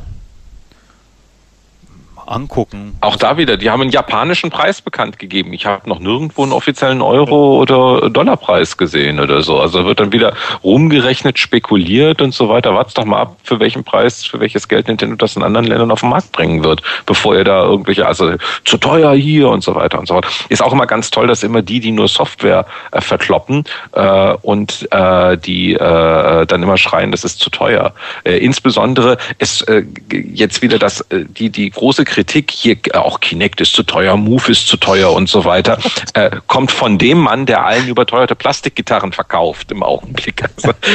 angucken. 2.29 2.97
Auch 3.01 3.16
da 3.16 3.37
wieder, 3.37 3.57
die 3.57 3.70
haben 3.70 3.83
einen 3.83 3.91
japanischen 3.91 4.51
Preis 4.51 4.81
bekannt 4.81 5.18
gegeben. 5.18 5.53
Ich 5.53 5.66
habe 5.66 5.89
noch 5.89 5.99
nirgendwo 5.99 6.43
einen 6.43 6.53
offiziellen 6.53 7.03
Euro- 7.03 7.59
oder 7.61 8.11
Dollarpreis 8.11 8.77
gesehen 8.77 9.20
oder 9.20 9.43
so. 9.43 9.59
Also 9.59 9.85
wird 9.85 10.01
dann 10.01 10.12
wieder 10.12 10.35
rumgerechnet, 10.62 11.39
spekuliert 11.39 12.20
und 12.20 12.35
so 12.35 12.49
weiter. 12.49 12.74
Wart's 12.74 12.95
doch 12.95 13.05
mal 13.05 13.20
ab, 13.20 13.37
für 13.43 13.61
welchen 13.61 13.85
Preis, 13.85 14.24
für 14.24 14.41
welches 14.41 14.68
Geld 14.68 14.89
Nintendo 14.89 15.16
das 15.16 15.37
in 15.37 15.43
anderen 15.43 15.66
Ländern 15.66 15.91
auf 15.91 16.01
den 16.01 16.11
Markt 16.11 16.33
bringen 16.33 16.64
wird, 16.64 16.83
bevor 17.07 17.37
ihr 17.37 17.45
da 17.45 17.64
irgendwelche, 17.64 18.07
also 18.07 18.35
zu 18.64 18.77
teuer 18.79 19.14
hier 19.14 19.49
und 19.49 19.62
so 19.62 19.74
weiter 19.74 19.99
und 19.99 20.07
so 20.07 20.14
fort. 20.14 20.27
Ist 20.49 20.62
auch 20.62 20.72
immer 20.72 20.87
ganz 20.87 21.11
toll, 21.11 21.27
dass 21.27 21.43
immer 21.43 21.62
die, 21.62 21.81
die 21.81 21.93
nur 21.93 22.09
Software 22.09 22.66
äh, 22.93 23.01
verkloppen 23.01 23.64
äh, 23.93 24.35
und 24.43 24.89
äh, 24.91 25.37
die 25.39 25.74
äh, 25.74 26.47
dann 26.47 26.62
immer 26.62 26.77
schreien, 26.77 27.11
das 27.11 27.24
ist 27.24 27.41
zu 27.41 27.51
teuer. 27.51 27.93
Äh, 28.24 28.39
insbesondere 28.39 29.18
ist 29.39 29.62
äh, 29.68 29.85
jetzt 30.11 30.62
wieder 30.62 30.79
das, 30.79 31.01
äh, 31.03 31.24
die, 31.27 31.51
die 31.51 31.70
große 31.70 32.05
Kritik, 32.17 32.51
hier 32.51 32.79
äh, 32.85 32.97
auch 32.97 33.21
Kinect 33.21 33.61
ist 33.61 33.75
zu 33.75 33.83
teuer, 33.83 34.17
Move 34.17 34.51
ist 34.51 34.67
zu 34.69 34.79
teuer 34.79 35.12
und 35.12 35.29
so 35.29 35.45
weiter, 35.45 35.79
äh, 36.14 36.31
kommt 36.47 36.73
von 36.73 36.97
dem 36.97 37.19
Mann, 37.19 37.45
der 37.45 37.67
allen 37.67 37.89
überteuerte 37.89 38.35
Plastikgitarren 38.35 39.12
verkauft 39.12 39.71
im 39.71 39.83
Augenblick. 39.83 40.43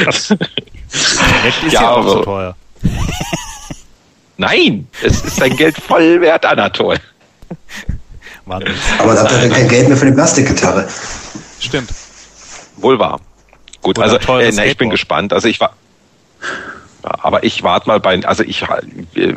Also, 0.07 0.35
Kinect 0.35 1.63
ist 1.67 1.73
ja, 1.73 1.81
ja 1.81 1.91
auch 1.91 2.07
so 2.07 2.23
teuer. 2.23 2.55
Nein, 4.37 4.87
es 5.03 5.21
ist 5.21 5.35
sein 5.35 5.55
Geld 5.55 5.77
voll 5.77 6.21
wert, 6.21 6.43
Anatol. 6.43 6.97
Aber 8.47 9.13
da 9.13 9.23
hat 9.23 9.31
er 9.31 9.49
kein 9.49 9.67
Geld 9.67 9.89
mehr 9.89 9.97
für 9.97 10.07
die 10.07 10.13
Plastikgitarre. 10.13 10.87
Stimmt. 11.59 11.91
Wohl 12.77 12.97
wahr. 12.97 13.19
Gut, 13.83 13.99
Oder 13.99 14.11
also 14.11 14.39
äh, 14.39 14.51
na, 14.55 14.65
ich 14.65 14.75
bin 14.75 14.89
gespannt. 14.89 15.33
Also 15.33 15.47
ich 15.47 15.59
war 15.59 15.75
aber 17.03 17.43
ich 17.43 17.63
warte 17.63 17.87
mal 17.87 17.99
bei, 17.99 18.23
also 18.25 18.43
ich, 18.43 18.63
äh, 18.63 19.33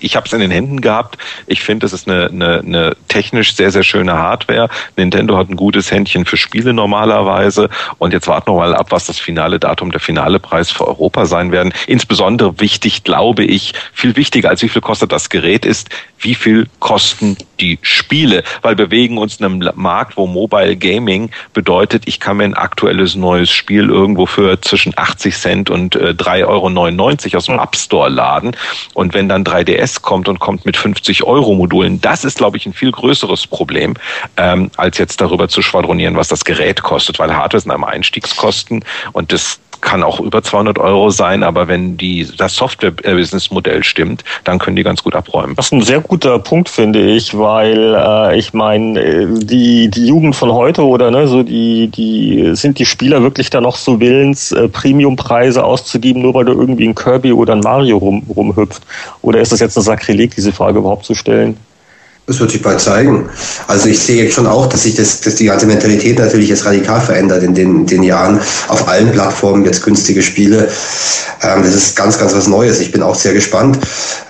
ich 0.00 0.16
habe 0.16 0.26
es 0.26 0.32
in 0.32 0.40
den 0.40 0.50
Händen 0.50 0.80
gehabt. 0.80 1.18
Ich 1.46 1.62
finde, 1.62 1.86
es 1.86 1.92
ist 1.92 2.08
eine, 2.08 2.26
eine, 2.26 2.58
eine 2.60 2.96
technisch 3.08 3.54
sehr, 3.54 3.70
sehr 3.70 3.82
schöne 3.82 4.14
Hardware. 4.14 4.68
Nintendo 4.96 5.36
hat 5.36 5.48
ein 5.48 5.56
gutes 5.56 5.90
Händchen 5.90 6.24
für 6.24 6.36
Spiele 6.36 6.72
normalerweise. 6.72 7.68
Und 7.98 8.12
jetzt 8.12 8.28
warten 8.28 8.52
wir 8.52 8.56
mal 8.56 8.74
ab, 8.74 8.88
was 8.90 9.06
das 9.06 9.18
finale 9.18 9.58
Datum, 9.58 9.90
der 9.90 10.00
finale 10.00 10.38
Preis 10.38 10.70
für 10.70 10.86
Europa 10.86 11.26
sein 11.26 11.52
werden. 11.52 11.72
Insbesondere 11.86 12.60
wichtig, 12.60 13.04
glaube 13.04 13.44
ich, 13.44 13.74
viel 13.92 14.16
wichtiger 14.16 14.50
als 14.50 14.62
wie 14.62 14.68
viel 14.68 14.82
kostet 14.82 15.12
das 15.12 15.28
Gerät 15.28 15.64
ist, 15.64 15.88
wie 16.18 16.34
viel 16.34 16.66
kosten 16.78 17.36
die 17.60 17.78
Spiele? 17.82 18.42
Weil 18.62 18.76
wir 18.76 18.90
bewegen 18.90 19.18
uns 19.18 19.36
in 19.36 19.46
einem 19.46 19.70
Markt, 19.76 20.16
wo 20.16 20.26
Mobile 20.26 20.76
Gaming 20.76 21.30
bedeutet, 21.54 22.02
ich 22.06 22.18
kann 22.18 22.38
mir 22.38 22.44
ein 22.44 22.54
aktuelles 22.54 23.14
neues 23.14 23.50
Spiel 23.50 23.88
irgendwo 23.88 24.26
für 24.26 24.60
zwischen 24.60 24.92
80 24.96 25.36
Cent 25.36 25.70
und 25.70 25.94
äh, 25.94 26.10
3,99 26.10 26.46
Euro 26.46 27.36
aus 27.36 27.44
dem 27.46 27.58
App 27.58 27.76
Store 27.76 28.10
laden. 28.10 28.56
Und 28.94 29.14
wenn 29.14 29.28
dann 29.28 29.44
3DS 29.44 30.02
kommt 30.02 30.28
und 30.28 30.40
kommt 30.40 30.66
mit 30.66 30.76
50 30.76 31.22
Euro 31.24 31.54
Modulen, 31.54 32.00
das 32.00 32.24
ist, 32.24 32.38
glaube 32.38 32.56
ich, 32.56 32.66
ein 32.66 32.72
viel 32.72 32.90
größeres 32.90 33.46
Problem, 33.46 33.94
ähm, 34.36 34.70
als 34.76 34.98
jetzt 34.98 35.20
darüber 35.20 35.48
zu 35.48 35.62
schwadronieren, 35.62 36.16
was 36.16 36.28
das 36.28 36.44
Gerät 36.44 36.82
kostet, 36.82 37.18
weil 37.18 37.34
Hardware 37.34 37.60
sind 37.60 37.70
einmal 37.70 37.94
Einstiegskosten 37.94 38.84
und 39.12 39.32
das 39.32 39.60
kann 39.80 40.02
auch 40.02 40.20
über 40.20 40.42
200 40.42 40.78
Euro 40.78 41.10
sein, 41.10 41.42
aber 41.42 41.68
wenn 41.68 41.96
die, 41.96 42.26
das 42.36 42.54
Software-Business-Modell 42.56 43.84
stimmt, 43.84 44.24
dann 44.44 44.58
können 44.58 44.76
die 44.76 44.82
ganz 44.82 45.02
gut 45.02 45.14
abräumen. 45.14 45.56
Das 45.56 45.66
ist 45.66 45.72
ein 45.72 45.82
sehr 45.82 46.00
guter 46.00 46.38
Punkt, 46.38 46.68
finde 46.68 47.00
ich, 47.00 47.36
weil 47.36 47.94
äh, 47.94 48.38
ich 48.38 48.52
meine, 48.52 49.00
äh, 49.00 49.26
die, 49.30 49.88
die 49.88 50.06
Jugend 50.06 50.36
von 50.36 50.52
heute 50.52 50.84
oder 50.84 51.10
ne, 51.10 51.26
so 51.26 51.42
die, 51.42 51.88
die 51.88 52.50
sind 52.54 52.78
die 52.78 52.86
Spieler 52.86 53.22
wirklich 53.22 53.50
da 53.50 53.60
noch 53.60 53.76
so 53.76 54.00
willens, 54.00 54.52
äh, 54.52 54.68
Premiumpreise 54.68 55.64
auszugeben, 55.64 56.22
nur 56.22 56.34
weil 56.34 56.44
du 56.44 56.52
irgendwie 56.52 56.88
ein 56.88 56.94
Kirby 56.94 57.32
oder 57.32 57.54
ein 57.54 57.60
Mario 57.60 57.98
rum, 57.98 58.22
rumhüpft? 58.34 58.82
Oder 59.22 59.40
ist 59.40 59.52
das 59.52 59.60
jetzt 59.60 59.76
ein 59.76 59.82
Sakrileg, 59.82 60.34
diese 60.34 60.52
Frage 60.52 60.78
überhaupt 60.78 61.04
zu 61.04 61.14
stellen? 61.14 61.56
Das 62.26 62.38
wird 62.38 62.52
sich 62.52 62.62
bald 62.62 62.80
zeigen. 62.80 63.28
Also 63.66 63.88
ich 63.88 63.98
sehe 63.98 64.22
jetzt 64.22 64.34
schon 64.34 64.46
auch, 64.46 64.68
dass 64.68 64.84
sich 64.84 64.94
das, 64.94 65.20
dass 65.20 65.34
die 65.34 65.46
ganze 65.46 65.66
Mentalität 65.66 66.18
natürlich 66.18 66.48
jetzt 66.48 66.64
radikal 66.64 67.00
verändert 67.00 67.42
in 67.42 67.54
den, 67.54 67.86
den 67.86 68.02
Jahren. 68.04 68.40
Auf 68.68 68.86
allen 68.86 69.10
Plattformen 69.10 69.64
jetzt 69.64 69.82
günstige 69.82 70.22
Spiele. 70.22 70.68
Ähm, 71.42 71.62
das 71.62 71.74
ist 71.74 71.96
ganz, 71.96 72.18
ganz 72.18 72.34
was 72.34 72.46
Neues. 72.46 72.80
Ich 72.80 72.92
bin 72.92 73.02
auch 73.02 73.16
sehr 73.16 73.32
gespannt, 73.32 73.78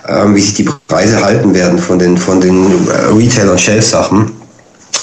ähm, 0.07 0.35
wie 0.35 0.41
sich 0.41 0.55
die 0.55 0.67
Preise 0.87 1.23
halten 1.23 1.53
werden 1.53 1.77
von 1.77 1.99
den, 1.99 2.17
von 2.17 2.41
den 2.41 2.87
äh, 2.87 3.13
Retail- 3.13 3.49
und 3.49 3.61
Shelf-Sachen. 3.61 4.31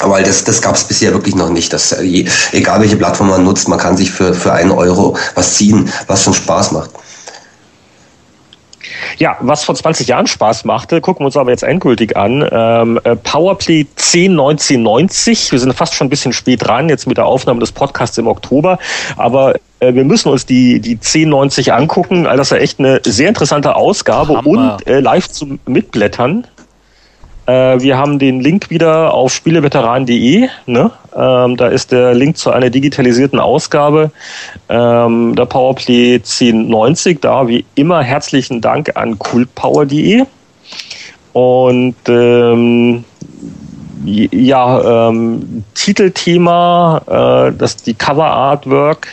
Weil 0.01 0.24
das, 0.24 0.45
das 0.45 0.62
gab 0.62 0.74
es 0.74 0.84
bisher 0.84 1.12
wirklich 1.12 1.34
noch 1.34 1.51
nicht. 1.51 1.72
Dass, 1.72 1.93
äh, 1.93 2.24
egal 2.53 2.80
welche 2.80 2.97
Plattform 2.97 3.28
man 3.28 3.45
nutzt, 3.45 3.68
man 3.68 3.78
kann 3.78 3.97
sich 3.97 4.11
für, 4.11 4.34
für 4.34 4.53
einen 4.53 4.70
Euro 4.72 5.16
was 5.34 5.55
ziehen, 5.55 5.89
was 6.07 6.24
schon 6.24 6.34
Spaß 6.34 6.72
macht. 6.72 6.91
Ja, 9.18 9.36
was 9.40 9.64
vor 9.64 9.74
20 9.74 10.09
Jahren 10.09 10.26
Spaß 10.26 10.64
machte, 10.64 11.01
gucken 11.01 11.22
wir 11.22 11.26
uns 11.26 11.36
aber 11.36 11.51
jetzt 11.51 11.62
endgültig 11.62 12.16
an. 12.16 12.46
Ähm, 12.51 13.01
äh, 13.05 13.16
Powerplay 13.16 13.86
10 13.96 14.32
1990. 14.32 15.53
Wir 15.53 15.59
sind 15.59 15.74
fast 15.74 15.94
schon 15.94 16.07
ein 16.07 16.11
bisschen 16.11 16.32
spät 16.32 16.66
dran, 16.66 16.88
jetzt 16.88 17.07
mit 17.07 17.16
der 17.16 17.26
Aufnahme 17.26 17.61
des 17.61 17.72
Podcasts 17.72 18.16
im 18.18 18.26
Oktober. 18.26 18.78
Aber 19.16 19.55
äh, 19.80 19.94
wir 19.94 20.05
müssen 20.05 20.30
uns 20.30 20.46
die, 20.46 20.80
die 20.80 20.94
1090 20.94 21.72
angucken. 21.72 22.26
Also 22.26 22.38
das 22.38 22.49
ist 22.49 22.57
ja 22.57 22.62
echt 22.62 22.78
eine 22.78 23.01
sehr 23.05 23.28
interessante 23.28 23.76
Ausgabe 23.76 24.38
Hammer. 24.38 24.78
und 24.78 24.86
äh, 24.86 25.01
live 25.01 25.28
zum 25.28 25.59
Mitblättern. 25.66 26.46
Äh, 27.49 27.80
wir 27.80 27.96
haben 27.96 28.18
den 28.18 28.40
Link 28.40 28.68
wieder 28.68 29.14
auf 29.14 29.32
spieleveteran.de. 29.32 30.49
Ne? 30.66 30.90
Ähm, 31.16 31.57
da 31.57 31.68
ist 31.68 31.92
der 31.92 32.12
Link 32.14 32.36
zu 32.36 32.51
einer 32.51 32.68
digitalisierten 32.68 33.40
Ausgabe 33.40 34.11
ähm, 34.68 35.34
der 35.34 35.46
Powerplay 35.46 36.16
1090. 36.16 37.20
Da 37.22 37.49
wie 37.49 37.64
immer 37.74 38.03
herzlichen 38.03 38.61
Dank 38.61 38.96
an 38.96 39.18
cultpower.de. 39.18 40.24
Und 41.32 41.96
ähm, 42.07 43.05
ja, 44.05 45.09
ähm, 45.09 45.64
Titelthema, 45.72 47.49
äh, 47.49 47.57
das 47.57 47.76
die 47.76 47.94
Cover 47.94 48.26
Artwork, 48.26 49.09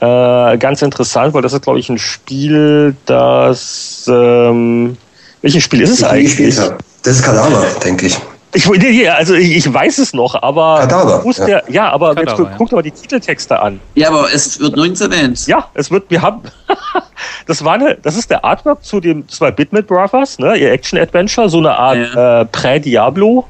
äh, 0.00 0.56
ganz 0.56 0.80
interessant, 0.80 1.34
weil 1.34 1.42
das 1.42 1.52
ist, 1.52 1.62
glaube 1.62 1.78
ich, 1.78 1.90
ein 1.90 1.98
Spiel, 1.98 2.96
das 3.04 4.06
ähm, 4.08 4.96
welches 5.42 5.62
Spiel 5.62 5.82
ist 5.82 5.90
es 5.90 6.04
eigentlich? 6.04 6.58
Das 7.04 7.16
ist 7.16 7.22
Kadama, 7.22 7.64
denke 7.84 8.06
ich. 8.06 8.18
Ich, 8.56 8.68
nee, 8.68 9.08
also 9.08 9.34
ich, 9.34 9.56
ich, 9.56 9.72
weiß 9.72 9.98
es 9.98 10.14
noch, 10.14 10.40
aber 10.40 10.78
Kadaver, 10.80 11.24
ja. 11.24 11.46
Der, 11.46 11.64
ja, 11.68 11.90
aber 11.90 12.14
Kadaver, 12.14 12.30
jetzt, 12.30 12.38
ja. 12.38 12.54
guck 12.56 12.70
doch 12.70 12.76
mal 12.76 12.82
die 12.82 12.92
Titeltexte 12.92 13.60
an. 13.60 13.80
Ja, 13.96 14.08
aber 14.08 14.32
es 14.32 14.60
wird 14.60 14.76
nirgends 14.76 15.00
erwähnt. 15.00 15.46
Ja, 15.48 15.68
es 15.74 15.90
wird, 15.90 16.08
wir 16.08 16.22
haben, 16.22 16.42
das 17.46 17.64
war 17.64 17.74
eine, 17.74 17.96
das 17.96 18.16
ist 18.16 18.30
der 18.30 18.44
Artwork 18.44 18.84
zu 18.84 19.00
dem 19.00 19.28
zwei 19.28 19.50
Bitmit 19.50 19.88
Brothers, 19.88 20.38
ne, 20.38 20.56
ihr 20.56 20.70
Action 20.70 20.98
Adventure, 20.98 21.48
so 21.48 21.58
eine 21.58 21.76
Art 21.76 21.98
ja. 22.14 22.42
äh, 22.42 22.44
Prä-Diablo, 22.46 23.44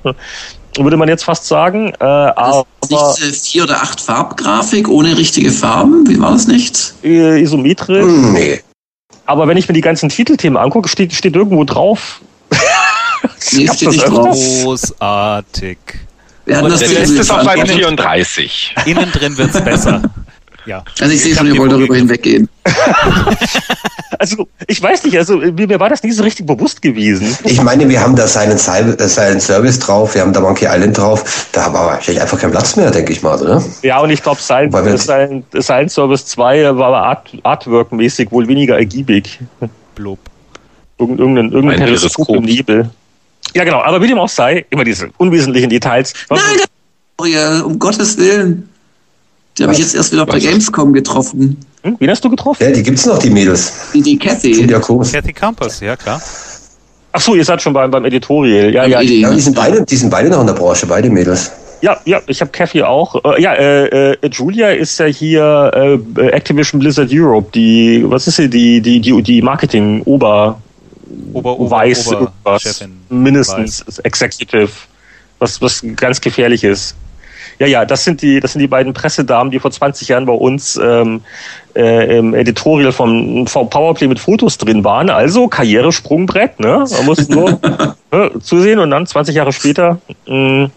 würde 0.78 0.96
man 0.96 1.08
jetzt 1.08 1.24
fast 1.24 1.46
sagen. 1.46 1.92
Äh, 2.00 2.04
aber 2.04 2.64
nicht 2.88 3.22
äh, 3.22 3.32
vier 3.32 3.64
oder 3.64 3.82
acht 3.82 4.00
Farbgrafik 4.00 4.88
ohne 4.88 5.18
richtige 5.18 5.52
Farben, 5.52 6.08
wie 6.08 6.18
war 6.18 6.32
das 6.32 6.46
nicht? 6.46 6.94
Äh, 7.04 7.42
isometrisch. 7.42 8.04
Hm, 8.04 8.32
nee. 8.32 8.60
Aber 9.26 9.48
wenn 9.48 9.56
ich 9.58 9.68
mir 9.68 9.74
die 9.74 9.80
ganzen 9.80 10.08
Titelthemen 10.08 10.56
angucke, 10.56 10.88
steht, 10.88 11.12
steht 11.12 11.36
irgendwo 11.36 11.64
drauf, 11.64 12.20
Nee, 13.52 13.68
steht 13.68 13.90
nicht 13.90 14.08
drauf. 14.08 14.36
Großartig. 14.62 15.78
Wir 16.46 16.58
hatten 16.58 16.68
das 16.68 16.80
der 16.80 16.88
Test 16.88 17.12
ist 17.12 17.30
auf 17.30 17.42
Seite 17.42 17.66
34. 17.66 18.74
Innen 18.86 19.10
drin 19.12 19.36
wird 19.38 19.54
es 19.54 19.64
besser. 19.64 20.02
Ja. 20.66 20.82
Also 21.00 21.12
ich 21.12 21.22
sehe 21.22 21.34
schon, 21.34 21.46
ihr 21.46 21.58
wollt 21.58 21.72
darüber 21.72 21.94
hinweggehen. 21.94 22.48
also 24.18 24.48
ich 24.66 24.82
weiß 24.82 25.04
nicht, 25.04 25.16
also 25.18 25.36
mir 25.36 25.78
war 25.78 25.90
das 25.90 26.02
nie 26.02 26.12
so 26.12 26.22
richtig 26.22 26.46
bewusst 26.46 26.80
gewesen. 26.80 27.36
Ich 27.44 27.62
meine, 27.62 27.88
wir 27.88 28.00
haben 28.00 28.16
da 28.16 28.26
seinen 28.26 28.56
Silent 28.56 29.42
Service 29.42 29.78
drauf, 29.78 30.14
wir 30.14 30.22
haben 30.22 30.32
da 30.32 30.40
Monkey 30.40 30.66
Island 30.66 30.96
drauf, 30.96 31.48
da 31.52 31.72
war 31.72 31.86
wahrscheinlich 31.86 32.22
einfach 32.22 32.40
kein 32.40 32.50
Platz 32.50 32.76
mehr, 32.76 32.90
denke 32.90 33.12
ich 33.12 33.22
mal, 33.22 33.38
oder? 33.40 33.62
Ja, 33.82 34.00
und 34.00 34.08
ich 34.10 34.22
glaube, 34.22 34.40
Silent, 34.40 34.74
Silent, 35.00 35.44
Silent 35.52 35.90
Service 35.90 36.24
2 36.26 36.76
war 36.76 36.94
Art, 36.94 37.30
Artwork-mäßig 37.42 38.30
wohl 38.30 38.48
weniger 38.48 38.78
ergiebig. 38.78 39.40
Blob. 39.94 40.18
Irgendein, 40.98 41.52
irgendein 41.52 41.80
Teleskop 41.80 42.28
im 42.30 42.44
Nebel. 42.44 42.88
Ja, 43.54 43.64
genau, 43.64 43.80
aber 43.80 44.02
wie 44.02 44.08
dem 44.08 44.18
auch 44.18 44.28
sei, 44.28 44.66
immer 44.70 44.84
diese 44.84 45.10
unwesentlichen 45.16 45.70
Details. 45.70 46.12
Nein, 46.28 46.40
Gabriel, 47.16 47.62
um 47.62 47.78
Gottes 47.78 48.18
Willen. 48.18 48.68
Die 49.56 49.62
habe 49.62 49.72
ich 49.72 49.78
jetzt 49.78 49.94
erst 49.94 50.12
wieder 50.12 50.26
bei 50.26 50.40
Gamescom 50.40 50.92
getroffen. 50.92 51.58
Hm? 51.82 51.96
Wen 52.00 52.10
hast 52.10 52.24
du 52.24 52.30
getroffen? 52.30 52.64
Ja, 52.64 52.70
die 52.72 52.82
gibt's 52.82 53.06
noch, 53.06 53.18
die 53.18 53.30
Mädels. 53.30 53.72
Die, 53.94 54.02
die 54.02 54.18
Cathy. 54.18 54.66
Die 54.66 54.66
Cathy 54.66 55.32
Campus, 55.32 55.80
ja 55.80 55.94
klar. 55.94 56.20
Ach 57.12 57.20
so, 57.20 57.36
ihr 57.36 57.44
seid 57.44 57.62
schon 57.62 57.72
beim, 57.72 57.92
beim 57.92 58.04
Editorial. 58.04 58.74
Ja, 58.74 58.86
ja, 58.86 59.00
ja, 59.00 59.30
die 59.30 59.40
sind 59.40 59.54
beide, 59.54 59.84
die 59.84 59.96
sind 59.96 60.10
beide 60.10 60.28
noch 60.30 60.40
in 60.40 60.48
der 60.48 60.54
Branche, 60.54 60.86
beide 60.86 61.08
Mädels. 61.08 61.52
Ja, 61.80 62.00
ja, 62.04 62.20
ich 62.26 62.40
habe 62.40 62.50
Kathy 62.50 62.82
auch. 62.82 63.22
Äh, 63.24 63.42
ja, 63.42 63.52
äh, 63.52 64.14
äh, 64.14 64.28
Julia 64.32 64.70
ist 64.70 64.98
ja 64.98 65.06
hier 65.06 66.00
äh, 66.16 66.28
Activision 66.30 66.80
Blizzard 66.80 67.10
Europe, 67.12 67.50
die, 67.54 68.02
was 68.04 68.26
ist 68.26 68.36
sie, 68.36 68.48
die, 68.48 68.80
die, 68.80 69.00
die, 69.00 69.22
die 69.22 69.42
Marketing-Ober, 69.42 70.60
Ober, 71.32 71.58
Ober, 71.58 71.70
Weiß, 71.70 72.12
Ober 72.12 72.32
mindestens 73.08 73.86
Weiß. 73.86 73.98
Executive, 74.00 74.70
was, 75.38 75.60
was 75.60 75.84
ganz 75.96 76.20
gefährlich 76.20 76.64
ist. 76.64 76.96
Ja, 77.58 77.66
ja, 77.66 77.84
das 77.84 78.04
sind 78.04 78.22
die, 78.22 78.40
das 78.40 78.52
sind 78.52 78.60
die 78.60 78.66
beiden 78.66 78.92
Pressedamen, 78.92 79.50
die 79.50 79.60
vor 79.60 79.70
20 79.70 80.08
Jahren 80.08 80.26
bei 80.26 80.32
uns 80.32 80.76
ähm, 80.82 81.20
äh, 81.76 82.18
im 82.18 82.34
Editorial 82.34 82.92
vom 82.92 83.44
Powerplay 83.44 84.08
mit 84.08 84.18
Fotos 84.18 84.58
drin 84.58 84.82
waren. 84.82 85.08
Also 85.08 85.46
Karrieresprungbrett, 85.46 86.58
ne? 86.58 86.84
Man 86.90 87.04
muss 87.04 87.28
nur 87.28 87.60
ne, 88.12 88.30
zusehen 88.40 88.80
und 88.80 88.90
dann 88.90 89.06
20 89.06 89.36
Jahre 89.36 89.52
später 89.52 89.98
mh, 90.26 90.64
mm, 90.64 90.70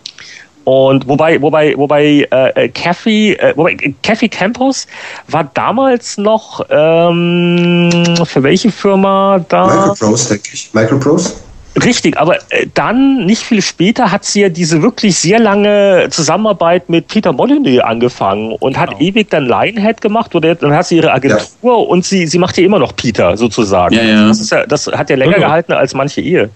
und 0.68 1.07
wobei, 1.07 1.41
wobei, 1.41 1.78
wobei 1.78 2.28
äh, 2.30 2.68
Kathy, 2.68 3.32
äh, 3.32 3.53
wobei 3.55 3.78
Kathy 4.03 4.28
Campos 4.28 4.86
war 5.30 5.49
damals 5.53 6.18
noch 6.18 6.59
ähm, 6.70 7.89
für 8.26 8.43
welche 8.43 8.70
Firma 8.70 9.39
da? 9.47 9.65
Microprose, 9.65 10.28
denke 10.34 10.49
ich. 10.51 10.74
Microprose? 10.74 11.36
Richtig, 11.82 12.18
aber 12.18 12.36
äh, 12.49 12.68
dann, 12.74 13.26
nicht 13.26 13.43
viel 13.43 13.61
später, 13.61 14.11
hat 14.11 14.26
sie 14.26 14.41
ja 14.41 14.49
diese 14.49 14.82
wirklich 14.82 15.18
sehr 15.18 15.39
lange 15.39 16.09
Zusammenarbeit 16.09 16.89
mit 16.89 17.07
Peter 17.07 17.32
Molyneux 17.32 17.82
angefangen 17.82 18.51
und 18.51 18.74
genau. 18.74 18.91
hat 18.91 18.99
ewig 18.99 19.30
dann 19.30 19.45
Lionhead 19.45 20.01
gemacht 20.01 20.36
oder 20.36 20.53
dann 20.55 20.74
hat 20.74 20.88
sie 20.88 20.97
ihre 20.97 21.13
Agentur 21.13 21.47
ja. 21.61 21.72
und 21.72 22.03
sie, 22.03 22.28
sie 22.28 22.39
macht 22.39 22.57
ja 22.57 22.65
immer 22.65 22.80
noch 22.80 22.93
Peter 22.93 23.38
sozusagen. 23.38 23.95
Ja, 23.95 24.03
ja. 24.03 24.28
Das, 24.28 24.49
ja, 24.49 24.65
das 24.65 24.88
hat 24.88 25.09
ja 25.09 25.15
länger 25.15 25.39
gehalten 25.39 25.72
als 25.72 25.93
manche 25.93 26.20
Ehe. 26.20 26.49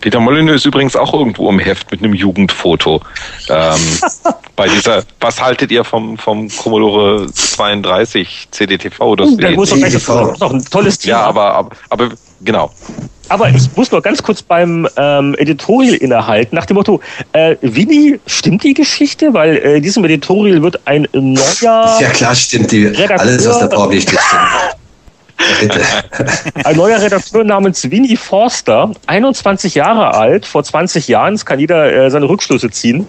Peter 0.00 0.20
Molyneux 0.20 0.56
ist 0.56 0.66
übrigens 0.66 0.96
auch 0.96 1.12
irgendwo 1.12 1.48
im 1.50 1.58
Heft 1.58 1.90
mit 1.90 2.02
einem 2.02 2.14
Jugendfoto. 2.14 3.00
Ähm, 3.48 3.80
bei 4.56 4.68
dieser, 4.68 5.02
was 5.20 5.40
haltet 5.40 5.70
ihr 5.70 5.84
vom, 5.84 6.16
vom 6.16 6.48
Commodore 6.48 7.30
32 7.32 8.48
CDTV? 8.50 9.16
Das 9.16 9.28
uh, 9.28 9.50
muss 9.54 9.70
doch 9.70 9.76
gleich 9.76 9.92
das 9.92 10.02
ist 10.02 10.08
doch 10.08 10.52
ein 10.52 10.64
tolles 10.64 10.98
Thema. 10.98 11.18
Ja, 11.18 11.22
aber, 11.22 11.54
aber, 11.54 11.70
aber 11.90 12.08
genau. 12.40 12.70
Aber 13.28 13.48
ich 13.48 13.76
muss 13.76 13.92
noch 13.92 14.02
ganz 14.02 14.22
kurz 14.22 14.42
beim 14.42 14.88
ähm, 14.96 15.36
Editorial 15.38 15.94
innehalten, 15.94 16.56
nach 16.56 16.66
dem 16.66 16.74
Motto, 16.74 17.00
äh, 17.32 17.54
Winnie, 17.60 18.18
stimmt 18.26 18.64
die 18.64 18.74
Geschichte? 18.74 19.32
Weil 19.32 19.56
äh, 19.56 19.76
in 19.76 19.82
diesem 19.82 20.04
Editorial 20.04 20.62
wird 20.62 20.80
ein 20.86 21.06
neuer... 21.12 21.98
Ja 22.00 22.10
klar, 22.12 22.34
stimmt 22.34 22.72
die. 22.72 22.86
Redakteur, 22.86 23.20
Alles, 23.20 23.48
was 23.48 23.58
der 23.60 23.66
Power 23.66 23.92
stimmt. 23.92 24.18
Ein 26.64 26.76
neuer 26.76 27.00
Redakteur 27.00 27.44
namens 27.44 27.90
Winnie 27.90 28.16
Forster, 28.16 28.92
21 29.06 29.74
Jahre 29.74 30.14
alt, 30.14 30.46
vor 30.46 30.62
20 30.62 31.08
Jahren, 31.08 31.34
das 31.34 31.46
kann 31.46 31.58
jeder 31.58 31.92
äh, 31.92 32.10
seine 32.10 32.28
Rückschlüsse 32.28 32.70
ziehen, 32.70 33.06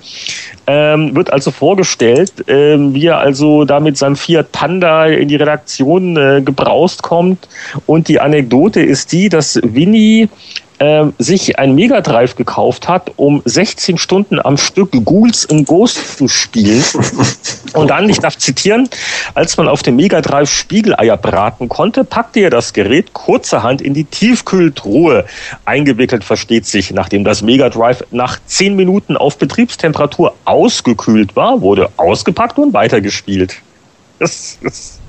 ähm, 0.67 1.15
wird 1.15 1.31
also 1.31 1.51
vorgestellt, 1.51 2.33
ähm, 2.47 2.93
wie 2.93 3.07
er 3.07 3.19
also 3.19 3.65
da 3.65 3.79
mit 3.79 3.97
seinem 3.97 4.15
Fiat 4.15 4.51
Panda 4.51 5.05
in 5.05 5.27
die 5.27 5.35
Redaktion 5.35 6.17
äh, 6.17 6.41
gebraust 6.43 7.03
kommt. 7.03 7.47
Und 7.85 8.07
die 8.07 8.19
Anekdote 8.19 8.81
ist 8.81 9.11
die, 9.11 9.29
dass 9.29 9.59
Winnie 9.63 10.29
äh, 10.81 11.11
sich 11.19 11.59
ein 11.59 11.75
Mega 11.75 12.01
Drive 12.01 12.35
gekauft 12.35 12.87
hat, 12.87 13.11
um 13.17 13.43
16 13.45 13.99
Stunden 13.99 14.39
am 14.43 14.57
Stück 14.57 14.91
Ghouls 15.05 15.47
and 15.47 15.67
Ghosts 15.67 16.17
zu 16.17 16.27
spielen. 16.27 16.83
Und 17.73 17.89
dann, 17.89 18.09
ich 18.09 18.19
darf 18.19 18.35
zitieren, 18.37 18.89
als 19.35 19.57
man 19.57 19.67
auf 19.67 19.83
dem 19.83 19.95
Mega 19.95 20.21
Drive 20.21 20.49
Spiegeleier 20.49 21.17
braten 21.17 21.69
konnte, 21.69 22.03
packte 22.03 22.39
er 22.39 22.49
das 22.49 22.73
Gerät 22.73 23.13
kurzerhand 23.13 23.81
in 23.81 23.93
die 23.93 24.05
Tiefkühltruhe. 24.05 25.25
Eingewickelt 25.65 26.23
versteht 26.23 26.65
sich, 26.65 26.91
nachdem 26.91 27.23
das 27.23 27.43
Mega 27.43 27.69
Drive 27.69 28.03
nach 28.09 28.39
10 28.43 28.75
Minuten 28.75 29.17
auf 29.17 29.37
Betriebstemperatur 29.37 30.33
ausgekühlt 30.45 31.35
war, 31.35 31.61
wurde 31.61 31.89
ausgepackt 31.97 32.57
und 32.57 32.73
weitergespielt. 32.73 33.57
Das, 34.19 34.59
das 34.61 34.99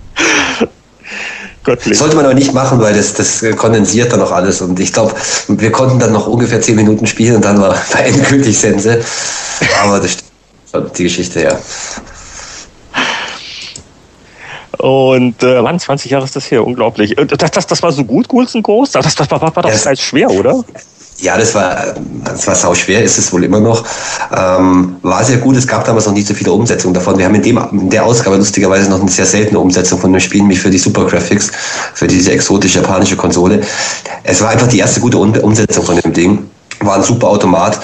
Göttlich. 1.65 1.97
Sollte 1.97 2.17
man 2.17 2.25
aber 2.25 2.35
nicht 2.35 2.53
machen, 2.53 2.81
weil 2.81 2.95
das, 2.95 3.15
das 3.15 3.45
kondensiert 3.57 4.13
dann 4.13 4.21
noch 4.21 4.33
alles. 4.33 4.61
Und 4.61 4.81
ich 4.81 4.93
glaube, 4.93 5.15
wir 5.49 5.71
konnten 5.71 5.99
dann 5.99 6.13
noch 6.13 6.27
ungefähr 6.27 6.61
zehn 6.61 6.77
Minuten 6.77 7.07
spielen 7.07 7.37
und 7.37 7.45
dann 7.45 7.61
war, 7.61 7.71
war 7.93 8.05
endgültig 8.05 8.59
Sense. 8.59 9.01
Aber 9.83 10.01
das 10.01 10.17
stimmt 10.69 10.99
die 10.99 11.05
Geschichte 11.05 11.41
her. 11.41 11.59
Und 14.79 15.41
äh, 15.45 15.63
Mann, 15.63 15.79
20 15.79 16.11
Jahre 16.11 16.25
ist 16.25 16.35
das 16.35 16.47
hier, 16.47 16.67
unglaublich. 16.67 17.15
Das, 17.15 17.53
das, 17.53 17.67
das 17.69 17.83
war 17.83 17.93
so 17.93 18.05
gut, 18.05 18.27
Ghouls 18.27 18.57
Groß? 18.61 18.91
Das, 18.91 19.05
das, 19.05 19.15
das 19.15 19.31
war, 19.31 19.41
war 19.41 19.63
doch 19.63 19.71
ja, 19.71 19.97
schwer, 19.97 20.29
oder? 20.31 20.65
Ja, 21.23 21.39
das 21.39 21.55
war, 21.55 21.95
das 22.25 22.49
war 22.49 22.57
sau 22.57 22.75
schwer, 22.75 23.01
ist 23.05 23.17
es 23.17 23.33
wohl 23.33 23.45
immer 23.45 23.61
noch. 23.61 23.85
Ähm, 24.37 24.97
war 25.03 25.23
sehr 25.23 25.37
gut, 25.37 25.57
es 25.57 25.69
gab 25.69 25.85
damals 25.85 26.07
noch 26.07 26.15
nicht 26.15 26.27
so 26.27 26.35
viele 26.35 26.51
Umsetzungen 26.51 26.95
davon. 26.95 27.17
Wir 27.17 27.27
haben 27.27 27.35
in, 27.37 27.43
dem, 27.43 27.61
in 27.71 27.91
der 27.91 28.05
Ausgabe 28.05 28.37
lustigerweise 28.37 28.91
noch 28.91 29.01
eine 29.01 29.09
sehr 29.09 29.25
seltene 29.25 29.61
Umsetzung 29.61 30.01
von 30.01 30.13
dem 30.13 30.21
Spiel, 30.21 30.41
nämlich 30.41 30.59
für 30.59 30.69
die 30.69 30.79
Super 30.79 31.05
Graphics, 31.05 31.53
für 31.95 32.09
diese 32.09 32.33
exotische 32.33 32.81
japanische 32.81 33.15
Konsole. 33.15 33.61
Es 34.25 34.43
war 34.43 34.49
einfach 34.49 34.67
die 34.67 34.81
erste 34.81 34.99
gute 34.99 35.17
Umsetzung 35.17 35.85
von 35.85 35.97
dem 35.97 36.13
Ding. 36.13 36.51
War 36.81 36.97
ein 36.97 37.05
super 37.05 37.29
Automat 37.29 37.79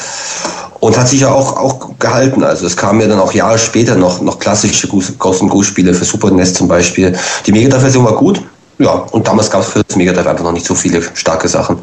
und 0.80 0.98
hat 0.98 1.08
sich 1.08 1.20
ja 1.20 1.30
auch, 1.30 1.56
auch 1.56 1.90
gehalten. 2.00 2.42
Also 2.42 2.66
es 2.66 2.76
kamen 2.76 3.00
ja 3.00 3.06
dann 3.06 3.20
auch 3.20 3.32
Jahre 3.32 3.60
später 3.60 3.94
noch, 3.94 4.20
noch 4.20 4.40
klassische 4.40 4.88
Ghost 4.88 5.16
Go 5.16 5.62
Spiele 5.62 5.94
für 5.94 6.04
Super 6.04 6.32
NES 6.32 6.54
zum 6.54 6.66
Beispiel. 6.66 7.16
Die 7.46 7.52
Mega 7.52 7.78
Version 7.78 8.04
war 8.04 8.14
gut, 8.14 8.42
ja, 8.80 8.90
und 8.90 9.28
damals 9.28 9.48
gab 9.48 9.60
es 9.60 9.68
für 9.68 9.84
das 9.86 9.96
Mega 9.96 10.10
einfach 10.10 10.42
noch 10.42 10.50
nicht 10.50 10.66
so 10.66 10.74
viele 10.74 11.02
starke 11.14 11.46
Sachen. 11.46 11.78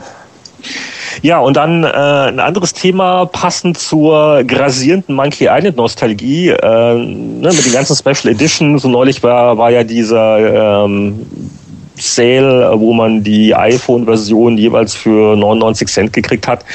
Ja, 1.21 1.39
und 1.39 1.57
dann 1.57 1.83
äh, 1.83 1.87
ein 1.87 2.39
anderes 2.39 2.73
Thema, 2.73 3.25
passend 3.25 3.77
zur 3.77 4.43
grasierenden 4.43 5.15
Monkey 5.15 5.47
Island 5.49 5.77
Nostalgie, 5.77 6.49
äh, 6.49 6.95
ne, 6.95 7.49
mit 7.49 7.65
den 7.65 7.73
ganzen 7.73 7.95
Special 7.95 8.33
Editions. 8.33 8.81
So 8.81 8.89
neulich 8.89 9.21
war, 9.23 9.57
war 9.57 9.71
ja 9.71 9.83
dieser 9.83 10.85
ähm, 10.85 11.25
Sale, 11.97 12.73
wo 12.75 12.93
man 12.93 13.23
die 13.23 13.55
iPhone-Version 13.55 14.57
jeweils 14.57 14.93
für 14.93 15.35
99 15.35 15.87
Cent 15.87 16.13
gekriegt 16.13 16.47
hat. 16.47 16.65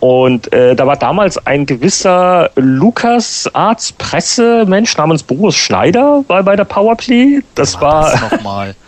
Und 0.00 0.52
äh, 0.52 0.74
da 0.74 0.86
war 0.86 0.96
damals 0.96 1.44
ein 1.46 1.66
gewisser 1.66 2.50
Lukas 2.56 3.48
Arts 3.52 3.92
Pressemensch 3.92 4.96
namens 4.96 5.22
Boris 5.22 5.54
Schneider 5.54 6.24
bei, 6.26 6.42
bei 6.42 6.56
der 6.56 6.64
Powerplay. 6.64 7.40
Das 7.54 7.80
war. 7.80 8.12
Das 8.12 8.32
nochmal. 8.32 8.74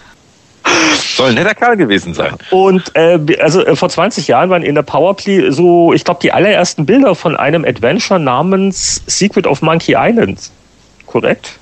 Soll 1.17 1.29
ein 1.29 1.35
netter 1.35 1.55
Kerl 1.55 1.77
gewesen 1.77 2.15
sein. 2.15 2.35
Und 2.51 2.95
äh, 2.95 3.19
also 3.41 3.65
äh, 3.65 3.77
vor 3.77 3.89
20 3.89 4.27
Jahren 4.29 4.51
waren 4.51 4.63
in 4.63 4.75
der 4.75 4.83
Powerplay 4.83 5.51
so, 5.51 5.93
ich 5.93 6.05
glaube, 6.05 6.21
die 6.23 6.33
allerersten 6.33 6.87
Bilder 6.87 7.15
von 7.15 7.37
einem 7.37 7.65
Adventure 7.65 8.19
namens 8.19 9.03
Secret 9.07 9.47
of 9.47 9.63
Monkey 9.63 9.95
Island. 9.97 10.51
Korrekt? 11.07 11.59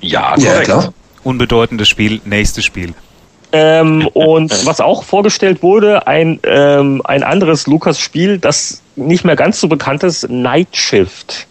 Ja, 0.00 0.34
korrekt. 0.34 0.42
Ja, 0.42 0.60
klar. 0.62 0.92
Unbedeutendes 1.24 1.88
Spiel, 1.88 2.20
nächstes 2.24 2.64
Spiel. 2.64 2.94
Ähm, 3.52 4.08
und 4.12 4.66
was 4.66 4.80
auch 4.80 5.02
vorgestellt 5.04 5.62
wurde, 5.62 6.06
ein, 6.06 6.40
ähm, 6.44 7.00
ein 7.04 7.22
anderes 7.22 7.66
Lukas-Spiel, 7.66 8.38
das 8.38 8.82
nicht 8.96 9.24
mehr 9.24 9.36
ganz 9.36 9.60
so 9.60 9.68
bekannt 9.68 10.02
ist, 10.02 10.28
Night 10.28 10.68
Shift. 10.72 11.46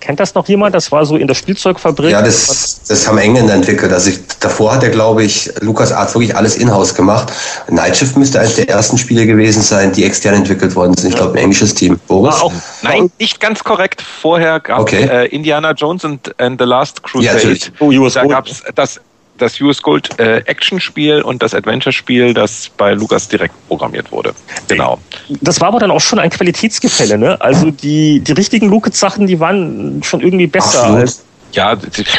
Kennt 0.00 0.18
das 0.18 0.34
noch 0.34 0.48
jemand? 0.48 0.74
Das 0.74 0.90
war 0.90 1.04
so 1.04 1.16
in 1.16 1.26
der 1.26 1.34
Spielzeugfabrik. 1.34 2.10
Ja, 2.10 2.22
das, 2.22 2.80
das 2.88 3.06
haben 3.06 3.18
Engländer 3.18 3.54
entwickelt. 3.54 3.92
Also 3.92 4.10
ich, 4.10 4.18
davor 4.40 4.74
hat 4.74 4.82
er, 4.82 4.88
glaube 4.88 5.22
ich, 5.22 5.50
Lukas 5.60 5.92
Art 5.92 6.14
wirklich 6.14 6.34
alles 6.34 6.56
in-house 6.56 6.94
gemacht. 6.94 7.32
Night 7.68 7.96
Shift 7.96 8.16
müsste 8.16 8.40
eines 8.40 8.56
der 8.56 8.68
ersten 8.68 8.96
Spiele 8.98 9.26
gewesen 9.26 9.62
sein, 9.62 9.92
die 9.92 10.04
extern 10.04 10.34
entwickelt 10.34 10.74
worden 10.74 10.94
sind. 10.96 11.10
Ich 11.10 11.16
glaube, 11.16 11.32
ein 11.34 11.44
englisches 11.44 11.74
Team. 11.74 12.00
Boris? 12.08 12.34
Auch, 12.36 12.52
nein, 12.82 13.10
nicht 13.18 13.40
ganz 13.40 13.62
korrekt. 13.62 14.02
Vorher 14.02 14.58
gab 14.60 14.78
es 14.78 14.82
okay. 14.82 15.02
äh, 15.04 15.26
Indiana 15.26 15.72
Jones 15.72 16.04
and, 16.04 16.40
and 16.40 16.60
the 16.60 16.66
Last 16.66 17.02
Crusade. 17.02 17.54
Ja, 17.54 17.68
oh, 17.80 18.08
da 18.08 18.24
gab 18.26 18.46
es 18.46 18.62
das 18.74 19.00
das 19.40 19.60
US 19.60 19.82
Gold 19.82 20.18
äh, 20.18 20.38
Action-Spiel 20.46 21.22
und 21.22 21.42
das 21.42 21.54
Adventure-Spiel, 21.54 22.34
das 22.34 22.70
bei 22.76 22.92
Lukas 22.92 23.28
direkt 23.28 23.54
programmiert 23.68 24.12
wurde. 24.12 24.32
Genau. 24.68 24.98
Das 25.40 25.60
war 25.60 25.68
aber 25.68 25.78
dann 25.78 25.90
auch 25.90 26.00
schon 26.00 26.18
ein 26.18 26.30
Qualitätsgefälle, 26.30 27.18
ne? 27.18 27.40
Also 27.40 27.70
die, 27.70 28.20
die 28.20 28.32
richtigen 28.32 28.68
Lucas-Sachen, 28.68 29.26
die 29.26 29.40
waren 29.40 30.02
schon 30.02 30.20
irgendwie 30.20 30.46
besser 30.46 30.80
Absolut. 30.80 31.00
als 31.00 31.24
ja, 31.52 31.76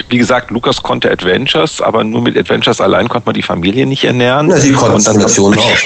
wie 0.10 0.18
gesagt, 0.18 0.52
Lukas 0.52 0.84
konnte 0.84 1.10
Adventures, 1.10 1.80
aber 1.80 2.04
nur 2.04 2.22
mit 2.22 2.38
Adventures 2.38 2.82
allein 2.82 3.08
konnte 3.08 3.28
man 3.28 3.34
die 3.34 3.42
Familie 3.42 3.86
nicht 3.86 4.04
ernähren. 4.04 4.50
Ja, 4.50 4.60
die 4.60 4.74
Konstellation 4.74 5.58
auch. 5.58 5.78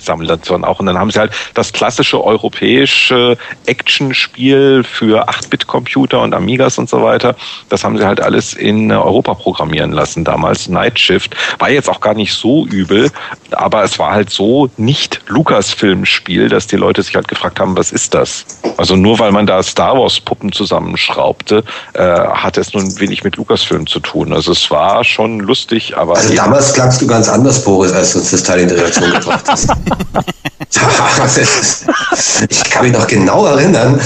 Sammelstation 0.00 0.64
auch. 0.64 0.80
Und 0.80 0.86
dann 0.86 0.98
haben 0.98 1.10
sie 1.10 1.18
halt 1.18 1.32
das 1.54 1.72
klassische 1.72 2.22
europäische 2.22 3.36
Action-Spiel 3.66 4.84
für 4.84 5.28
8-Bit-Computer 5.28 6.20
und 6.20 6.34
Amigas 6.34 6.78
und 6.78 6.88
so 6.88 7.02
weiter. 7.02 7.36
Das 7.68 7.84
haben 7.84 7.98
sie 7.98 8.04
halt 8.04 8.20
alles 8.20 8.54
in 8.54 8.90
Europa 8.90 9.34
programmieren 9.34 9.92
lassen 9.92 10.24
damals. 10.24 10.68
Night 10.68 10.98
Shift 10.98 11.36
war 11.58 11.70
jetzt 11.70 11.88
auch 11.88 12.00
gar 12.00 12.14
nicht 12.14 12.34
so 12.34 12.66
übel, 12.66 13.10
aber 13.52 13.84
es 13.84 13.98
war 13.98 14.12
halt 14.12 14.30
so 14.30 14.68
nicht 14.76 15.20
Lukas-Film-Spiel, 15.28 16.48
dass 16.48 16.66
die 16.66 16.76
Leute 16.76 17.02
sich 17.02 17.14
halt 17.14 17.28
gefragt 17.28 17.60
haben, 17.60 17.76
was 17.76 17.92
ist 17.92 18.14
das? 18.14 18.44
Also 18.76 18.96
nur 18.96 19.18
weil 19.18 19.32
man 19.32 19.46
da 19.46 19.62
Star 19.62 19.96
Wars-Puppen 19.98 20.52
zusammenschraubte, 20.52 21.64
äh, 21.94 22.02
hatte 22.02 22.60
es 22.60 22.72
nun 22.74 22.98
wenig 22.98 23.24
mit 23.24 23.36
Lukas-Film 23.36 23.86
zu 23.86 24.00
tun. 24.00 24.32
Also 24.32 24.52
es 24.52 24.70
war 24.70 25.04
schon 25.04 25.40
lustig, 25.40 25.96
aber. 25.96 26.16
Also 26.16 26.34
damals 26.34 26.72
klangst 26.72 27.00
du 27.00 27.06
ganz 27.06 27.28
anders, 27.28 27.64
Boris, 27.64 27.92
als 27.92 28.12
du 28.12 28.18
uns 28.18 28.30
das 28.30 28.42
Teil 28.42 28.60
in 28.60 28.68
die 28.68 28.74
Reaktion 28.74 29.12
gebracht 29.12 29.44
hast. 29.46 29.68
ich 32.48 32.70
kann 32.70 32.84
mich 32.84 32.92
noch 32.92 33.06
genau 33.06 33.46
erinnern. 33.46 34.00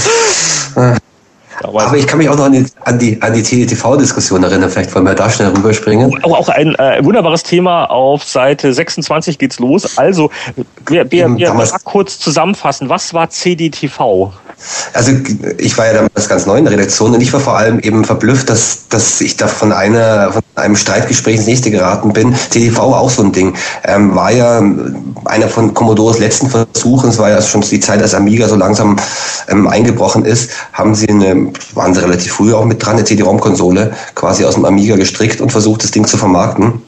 Aber 1.63 1.97
ich 1.97 2.05
kann 2.05 2.19
mich 2.19 2.29
auch 2.29 2.37
noch 2.37 2.45
an 2.45 2.51
die, 2.51 2.65
an 2.85 2.99
die, 2.99 3.21
an 3.21 3.33
die 3.33 3.41
TTV-Diskussion 3.41 4.43
erinnern. 4.43 4.69
Vielleicht 4.69 4.93
wollen 4.93 5.05
wir 5.05 5.15
da 5.15 5.29
schnell 5.29 5.49
rüberspringen. 5.49 6.23
Auch, 6.23 6.39
auch 6.39 6.49
ein 6.49 6.75
äh, 6.75 7.03
wunderbares 7.03 7.43
Thema. 7.43 7.85
Auf 7.85 8.23
Seite 8.23 8.73
26 8.73 9.39
geht's 9.39 9.59
los. 9.59 9.97
Also, 9.97 10.29
wir, 10.87 11.09
wir, 11.11 11.35
wir, 11.35 11.57
wir 11.57 11.79
kurz 11.83 12.19
zusammenfassen. 12.19 12.89
Was 12.89 13.13
war 13.13 13.29
CDTV? 13.29 14.31
Also 14.93 15.11
ich 15.57 15.77
war 15.77 15.85
ja 15.85 15.93
damals 15.93 16.27
ganz 16.27 16.45
neu 16.45 16.57
in 16.57 16.65
der 16.65 16.73
Redaktion 16.73 17.13
und 17.13 17.21
ich 17.21 17.31
war 17.31 17.39
vor 17.39 17.57
allem 17.57 17.79
eben 17.79 18.03
verblüfft, 18.03 18.49
dass, 18.49 18.87
dass 18.89 19.21
ich 19.21 19.37
da 19.37 19.47
von, 19.47 19.71
einer, 19.71 20.31
von 20.31 20.41
einem 20.55 20.75
Streitgespräch 20.75 21.37
ins 21.37 21.45
nächste 21.45 21.71
geraten 21.71 22.13
bin. 22.13 22.33
TTV 22.33 22.79
auch 22.79 23.09
so 23.09 23.23
ein 23.23 23.31
Ding. 23.31 23.53
Ähm, 23.83 24.15
war 24.15 24.31
ja 24.31 24.61
einer 25.25 25.47
von 25.47 25.73
Commodores 25.73 26.19
letzten 26.19 26.49
Versuchen, 26.49 27.09
es 27.09 27.17
war 27.17 27.29
ja 27.29 27.41
schon 27.41 27.61
die 27.61 27.79
Zeit, 27.79 28.01
als 28.01 28.15
Amiga 28.15 28.47
so 28.47 28.55
langsam 28.55 28.97
ähm, 29.49 29.67
eingebrochen 29.67 30.25
ist, 30.25 30.51
haben 30.73 30.95
sie 30.95 31.09
eine, 31.09 31.51
waren 31.73 31.93
sie 31.93 32.01
relativ 32.01 32.33
früh 32.33 32.53
auch 32.53 32.65
mit 32.65 32.83
dran, 32.83 32.95
eine 32.95 33.05
CD-ROM-Konsole 33.05 33.93
quasi 34.15 34.45
aus 34.45 34.55
dem 34.55 34.65
Amiga 34.65 34.95
gestrickt 34.95 35.41
und 35.41 35.51
versucht, 35.51 35.83
das 35.83 35.91
Ding 35.91 36.05
zu 36.05 36.17
vermarkten. 36.17 36.81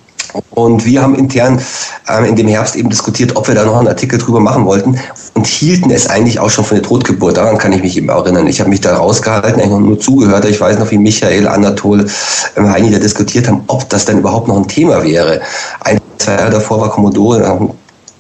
Und 0.52 0.86
wir 0.86 1.02
haben 1.02 1.16
intern 1.16 1.62
ähm, 2.08 2.26
in 2.26 2.36
dem 2.36 2.48
Herbst 2.48 2.76
eben 2.76 2.90
diskutiert, 2.90 3.36
ob 3.36 3.48
wir 3.48 3.56
da 3.56 3.66
noch 3.66 3.78
einen 3.78 3.88
Artikel 3.88 4.20
drüber 4.20 4.40
machen 4.40 4.66
wollten 4.66 5.00
und 5.34 5.48
hielten 5.48 5.90
es 5.90 6.08
eigentlich 6.08 6.40
auch 6.40 6.50
schon 6.50 6.66
für 6.66 6.76
eine 6.76 6.84
Totgeburt. 6.84 7.38
Daran 7.38 7.58
kann 7.58 7.72
ich 7.72 7.82
mich 7.82 7.98
eben 7.98 8.10
erinnern. 8.10 8.48
Ich 8.48 8.60
habe 8.60 8.70
mich 8.70 8.82
da 8.82 8.96
rausgehalten, 8.98 9.62
eigentlich 9.62 9.70
nur 9.70 10.00
zugehört. 10.00 10.46
Ich 10.46 10.60
weiß 10.60 10.78
noch, 10.80 10.92
wie 10.92 10.98
Michael, 10.98 11.48
Anatol, 11.48 12.08
ähm, 12.56 12.70
Heini 12.70 12.92
da 12.92 13.00
diskutiert 13.00 13.48
haben, 13.48 13.64
ob 13.68 13.90
das 13.90 14.06
dann 14.06 14.20
überhaupt 14.20 14.48
noch 14.48 14.58
ein 14.58 14.68
Thema 14.68 15.04
wäre. 15.04 15.42
Ein, 15.82 16.00
zwei 16.18 16.34
Jahre 16.34 16.52
davor 16.52 16.82
war 16.82 16.92
Commodore 16.92 17.44
ähm, 17.44 17.72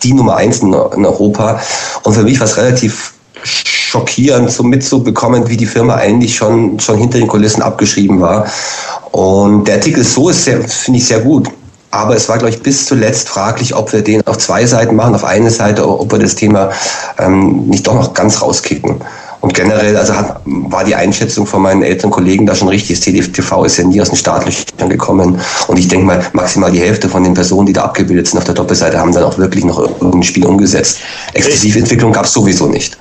die 0.03 0.14
Nummer 0.14 0.38
eins 0.38 0.60
in, 0.60 0.70
in 0.70 1.05
Europa. 1.05 1.60
Und 2.03 2.14
für 2.14 2.24
mich 2.24 2.39
war 2.39 2.45
es 2.45 2.57
relativ 2.57 3.14
schockierend, 3.43 4.51
so 4.51 4.64
mitzubekommen, 4.64 5.47
wie 5.49 5.57
die 5.57 5.66
Firma 5.66 5.95
eigentlich 5.95 6.36
schon, 6.36 6.80
schon 6.80 6.97
hinter 6.97 7.18
den 7.18 7.28
Kulissen 7.28 7.62
abgeschrieben 7.62 8.22
war. 8.22 8.45
Und 9.12 9.68
der 9.68 9.76
Artikel 9.76 10.03
so 10.03 10.30
ist, 10.30 10.43
finde 10.43 10.99
ich, 10.99 11.07
sehr 11.07 11.20
gut. 11.20 11.49
Aber 11.92 12.16
es 12.16 12.30
war, 12.30 12.38
glaube 12.38 12.54
ich, 12.54 12.62
bis 12.62 12.86
zuletzt 12.86 13.30
fraglich, 13.30 13.76
ob 13.76 13.92
wir 13.94 14.04
den 14.04 14.26
auf 14.28 14.38
zwei 14.38 14.66
Seiten 14.66 14.96
machen. 14.96 15.16
Auf 15.16 15.24
eine 15.24 15.50
Seite, 15.50 15.88
ob 15.88 16.12
wir 16.12 16.20
das 16.20 16.36
Thema 16.36 16.70
ähm, 17.18 17.68
nicht 17.68 17.88
doch 17.88 17.96
noch 17.96 18.14
ganz 18.14 18.42
rauskicken. 18.42 19.02
Und 19.42 19.54
generell, 19.54 19.96
also 19.96 20.16
hat, 20.16 20.42
war 20.46 20.84
die 20.84 20.96
Einschätzung 20.96 21.46
von 21.46 21.62
meinen 21.62 21.82
älteren 21.82 22.12
Kollegen 22.12 22.46
da 22.46 22.54
schon 22.54 22.68
richtig. 22.68 23.00
Das 23.00 23.06
TDTV 23.06 23.64
ist 23.64 23.78
ja 23.78 23.86
nie 23.86 24.02
aus 24.02 24.10
den 24.10 24.18
Staatlichen 24.18 24.66
gekommen. 24.90 25.40
Und 25.68 25.80
ich 25.80 25.88
denke 25.88 26.06
mal, 26.06 26.22
maximal 26.34 26.72
die 26.72 26.82
Hälfte 26.82 27.08
von 27.08 27.24
den 27.24 27.34
Personen, 27.34 27.66
die 27.66 27.74
da 27.74 27.86
abgebildet 27.86 28.28
sind 28.28 28.38
auf 28.38 28.44
der 28.44 28.54
Doppelseite, 28.54 29.00
haben 29.00 29.14
dann 29.14 29.24
auch 29.24 29.38
wirklich 29.38 29.64
noch 29.64 29.80
irgendein 29.80 30.24
Spiel 30.24 30.46
umgesetzt. 30.46 31.00
Exklusiventwicklung 31.34 32.12
gab 32.12 32.26
es 32.26 32.34
sowieso 32.34 32.68
nicht. 32.68 32.98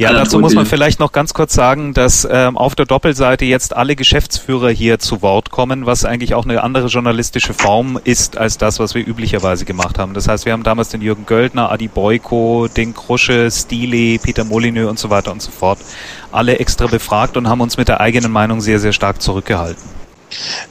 Ja, 0.00 0.14
dazu 0.14 0.38
muss 0.38 0.54
man 0.54 0.64
vielleicht 0.64 0.98
noch 0.98 1.12
ganz 1.12 1.34
kurz 1.34 1.52
sagen, 1.52 1.92
dass 1.92 2.26
ähm, 2.30 2.56
auf 2.56 2.74
der 2.74 2.86
Doppelseite 2.86 3.44
jetzt 3.44 3.76
alle 3.76 3.96
Geschäftsführer 3.96 4.70
hier 4.70 4.98
zu 4.98 5.20
Wort 5.20 5.50
kommen, 5.50 5.84
was 5.84 6.06
eigentlich 6.06 6.32
auch 6.32 6.46
eine 6.46 6.62
andere 6.62 6.86
journalistische 6.86 7.52
Form 7.52 8.00
ist 8.02 8.38
als 8.38 8.56
das, 8.56 8.78
was 8.78 8.94
wir 8.94 9.06
üblicherweise 9.06 9.66
gemacht 9.66 9.98
haben. 9.98 10.14
Das 10.14 10.26
heißt, 10.26 10.46
wir 10.46 10.54
haben 10.54 10.62
damals 10.62 10.88
den 10.88 11.02
Jürgen 11.02 11.26
Göldner, 11.26 11.70
Adi 11.70 11.88
Boyko, 11.88 12.66
den 12.74 12.94
Krusche, 12.94 13.50
Stile, 13.50 14.18
Peter 14.18 14.44
Molyneux 14.44 14.88
und 14.88 14.98
so 14.98 15.10
weiter 15.10 15.32
und 15.32 15.42
so 15.42 15.50
fort 15.50 15.78
alle 16.32 16.58
extra 16.58 16.86
befragt 16.86 17.36
und 17.36 17.46
haben 17.46 17.60
uns 17.60 17.76
mit 17.76 17.88
der 17.88 18.00
eigenen 18.00 18.32
Meinung 18.32 18.62
sehr, 18.62 18.80
sehr 18.80 18.94
stark 18.94 19.20
zurückgehalten. 19.20 19.82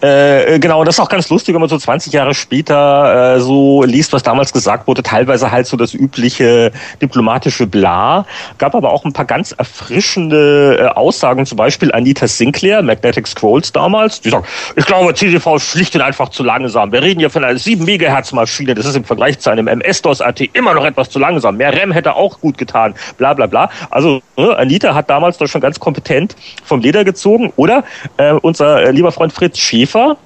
Äh, 0.02 0.60
genau, 0.60 0.84
das 0.84 0.96
ist 0.96 1.00
auch 1.00 1.10
ganz 1.10 1.30
lustig, 1.30 1.54
wenn 1.54 1.62
man 1.62 1.70
so 1.70 1.78
20 1.78 2.14
Jahre 2.14 2.34
später 2.34 3.36
äh, 3.36 3.40
so 3.40 3.84
liest, 3.84 4.14
was 4.14 4.24
damals 4.24 4.54
gesagt 4.54 4.88
wurde. 4.88 5.04
Teilweise 5.04 5.52
halt 5.52 5.68
so 5.68 5.78
das 5.78 5.94
übliche 5.94 6.72
diplomatische 7.02 7.68
Bla. 7.68 8.26
Gab 8.58 8.76
aber 8.76 8.92
auch 8.92 9.06
ein 9.06 9.14
paar 9.14 9.26
ganz 9.26 9.52
erfrischende 9.52 10.78
äh, 10.80 10.86
Aussagen, 10.88 11.46
zum 11.46 11.58
Beispiel 11.58 11.92
Anita 11.92 12.28
Sinclair, 12.28 12.82
Magnetic 12.82 13.28
Scrolls 13.28 13.72
damals. 13.72 14.22
Die 14.22 14.30
sagt, 14.30 14.48
ich 14.76 14.86
glaube, 14.86 15.14
CDV 15.14 15.56
ist 15.56 15.64
schlicht 15.64 15.96
und 15.96 16.02
einfach 16.02 16.30
zu 16.30 16.44
langsam. 16.44 16.92
Wir 16.92 17.02
reden 17.02 17.20
hier 17.20 17.30
von 17.30 17.44
einer 17.44 17.58
7 17.58 17.84
Megahertz 17.84 18.32
Maschine. 18.32 18.76
Das 18.76 18.86
ist 18.86 18.96
im 18.96 19.04
Vergleich 19.04 19.40
zu 19.40 19.50
einem 19.50 19.68
MS-DOS 19.68 20.22
AT 20.22 20.42
immer 20.54 20.74
noch 20.74 20.86
etwas 20.86 21.10
zu 21.10 21.20
langsam. 21.20 21.58
Mehr 21.58 21.76
RAM 21.76 21.92
hätte 21.92 22.16
auch 22.16 22.40
gut 22.40 22.58
getan. 22.58 22.94
Bla 23.18 23.34
bla 23.34 23.48
bla. 23.48 23.70
Also 23.90 24.22
äh, 24.38 24.54
Anita 24.54 24.96
hat 24.96 25.10
damals 25.10 25.38
doch 25.38 25.48
schon 25.48 25.62
ganz 25.62 25.80
kompetent 25.80 26.36
vom 26.64 26.80
Leder 26.80 27.04
gezogen. 27.04 27.52
Oder 27.56 27.84
äh, 28.18 28.34
unser 28.34 28.84
äh, 28.84 28.92
lieber 28.92 29.12
Freund 29.12 29.34
Fritz 29.34 29.49
Fritz 29.50 29.58
Schäfer, 29.58 30.18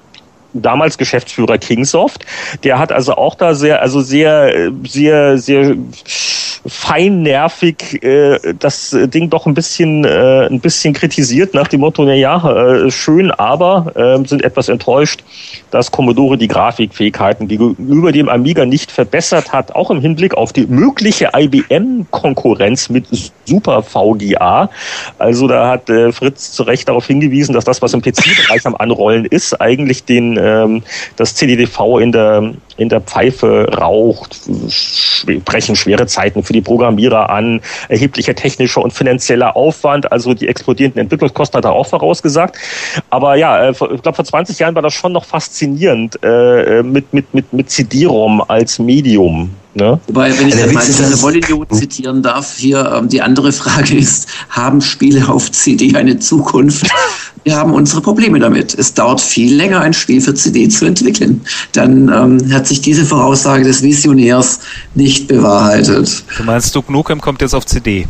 damals 0.52 0.98
Geschäftsführer 0.98 1.58
Kingsoft, 1.58 2.26
der 2.62 2.78
hat 2.78 2.92
also 2.92 3.14
auch 3.14 3.34
da 3.34 3.54
sehr, 3.54 3.80
also 3.80 4.02
sehr, 4.02 4.70
sehr, 4.84 5.38
sehr 5.38 5.76
feinnervig 6.66 8.02
äh, 8.02 8.54
das 8.58 8.96
Ding 9.06 9.28
doch 9.30 9.46
ein 9.46 9.54
bisschen, 9.54 10.04
äh, 10.04 10.46
ein 10.46 10.60
bisschen 10.60 10.94
kritisiert 10.94 11.54
nach 11.54 11.68
dem 11.68 11.80
Motto, 11.80 12.04
na 12.04 12.14
ja, 12.14 12.36
äh, 12.50 12.90
schön, 12.90 13.30
aber 13.30 13.92
äh, 13.94 14.26
sind 14.26 14.42
etwas 14.44 14.68
enttäuscht, 14.68 15.22
dass 15.70 15.90
Commodore 15.90 16.38
die 16.38 16.48
Grafikfähigkeiten 16.48 17.48
gegenüber 17.48 18.12
dem 18.12 18.28
Amiga 18.28 18.64
nicht 18.64 18.90
verbessert 18.90 19.52
hat, 19.52 19.74
auch 19.74 19.90
im 19.90 20.00
Hinblick 20.00 20.34
auf 20.34 20.52
die 20.52 20.66
mögliche 20.66 21.30
IBM-Konkurrenz 21.36 22.88
mit 22.88 23.06
Super 23.44 23.82
VGA. 23.82 24.70
Also 25.18 25.48
da 25.48 25.70
hat 25.70 25.90
äh, 25.90 26.12
Fritz 26.12 26.52
zu 26.52 26.62
Recht 26.62 26.88
darauf 26.88 27.06
hingewiesen, 27.06 27.54
dass 27.54 27.64
das, 27.64 27.82
was 27.82 27.92
im 27.92 28.00
PC-Bereich 28.00 28.64
am 28.66 28.74
Anrollen 28.74 29.26
ist, 29.26 29.60
eigentlich 29.60 30.04
den, 30.04 30.38
ähm, 30.40 30.82
das 31.16 31.34
CDDV 31.34 31.98
in 31.98 32.12
der, 32.12 32.54
in 32.76 32.88
der 32.88 33.00
Pfeife 33.00 33.68
raucht, 33.76 34.40
brechen 35.44 35.76
schwere 35.76 36.06
Zeiten 36.06 36.42
für 36.42 36.52
die 36.52 36.60
Programmierer 36.60 37.30
an, 37.30 37.60
erheblicher 37.88 38.34
technischer 38.34 38.82
und 38.82 38.92
finanzieller 38.92 39.56
Aufwand, 39.56 40.10
also 40.10 40.34
die 40.34 40.48
explodierenden 40.48 41.02
Entwicklungskosten 41.02 41.58
hat 41.58 41.64
er 41.64 41.72
auch 41.72 41.86
vorausgesagt. 41.86 42.56
Aber 43.10 43.36
ja, 43.36 43.68
äh, 43.68 43.70
ich 43.70 44.02
glaube, 44.02 44.14
vor 44.14 44.24
20 44.24 44.58
Jahren 44.58 44.74
war 44.74 44.82
das 44.82 44.94
schon 44.94 45.12
noch 45.12 45.24
faszinierend 45.24 46.18
äh, 46.22 46.82
mit, 46.82 47.12
mit, 47.12 47.32
mit, 47.34 47.52
mit 47.52 47.70
CD-ROM 47.70 48.42
als 48.48 48.78
Medium. 48.78 49.50
Ne? 49.74 49.98
Wobei, 50.06 50.38
wenn 50.38 50.48
ich 50.48 50.54
ja, 50.54 50.66
mal 50.68 50.84
Herr 50.84 51.16
Molyneux 51.16 51.66
zitieren 51.72 52.22
darf, 52.22 52.56
hier 52.56 52.92
ähm, 52.96 53.08
die 53.08 53.20
andere 53.20 53.52
Frage 53.52 53.96
ist, 53.96 54.28
haben 54.48 54.80
Spiele 54.80 55.28
auf 55.28 55.50
CD 55.50 55.96
eine 55.96 56.18
Zukunft? 56.20 56.88
Wir 57.42 57.56
haben 57.56 57.72
unsere 57.72 58.00
Probleme 58.00 58.38
damit. 58.38 58.72
Es 58.74 58.94
dauert 58.94 59.20
viel 59.20 59.54
länger, 59.54 59.80
ein 59.80 59.92
Spiel 59.92 60.20
für 60.20 60.34
CD 60.34 60.68
zu 60.68 60.86
entwickeln. 60.86 61.40
Dann 61.72 62.08
ähm, 62.08 62.52
hat 62.52 62.68
sich 62.68 62.80
diese 62.82 63.04
Voraussage 63.04 63.64
des 63.64 63.82
Visionärs 63.82 64.60
nicht 64.94 65.26
bewahrheitet. 65.26 66.24
Du 66.36 66.44
meinst, 66.44 66.74
Duke 66.74 66.92
Nukem 66.92 67.20
kommt 67.20 67.42
jetzt 67.42 67.54
auf 67.54 67.66
CD? 67.66 68.06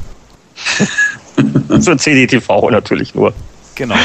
für 1.80 1.96
CD-TV 1.96 2.70
natürlich 2.70 3.14
nur. 3.14 3.32
Genau. 3.74 3.96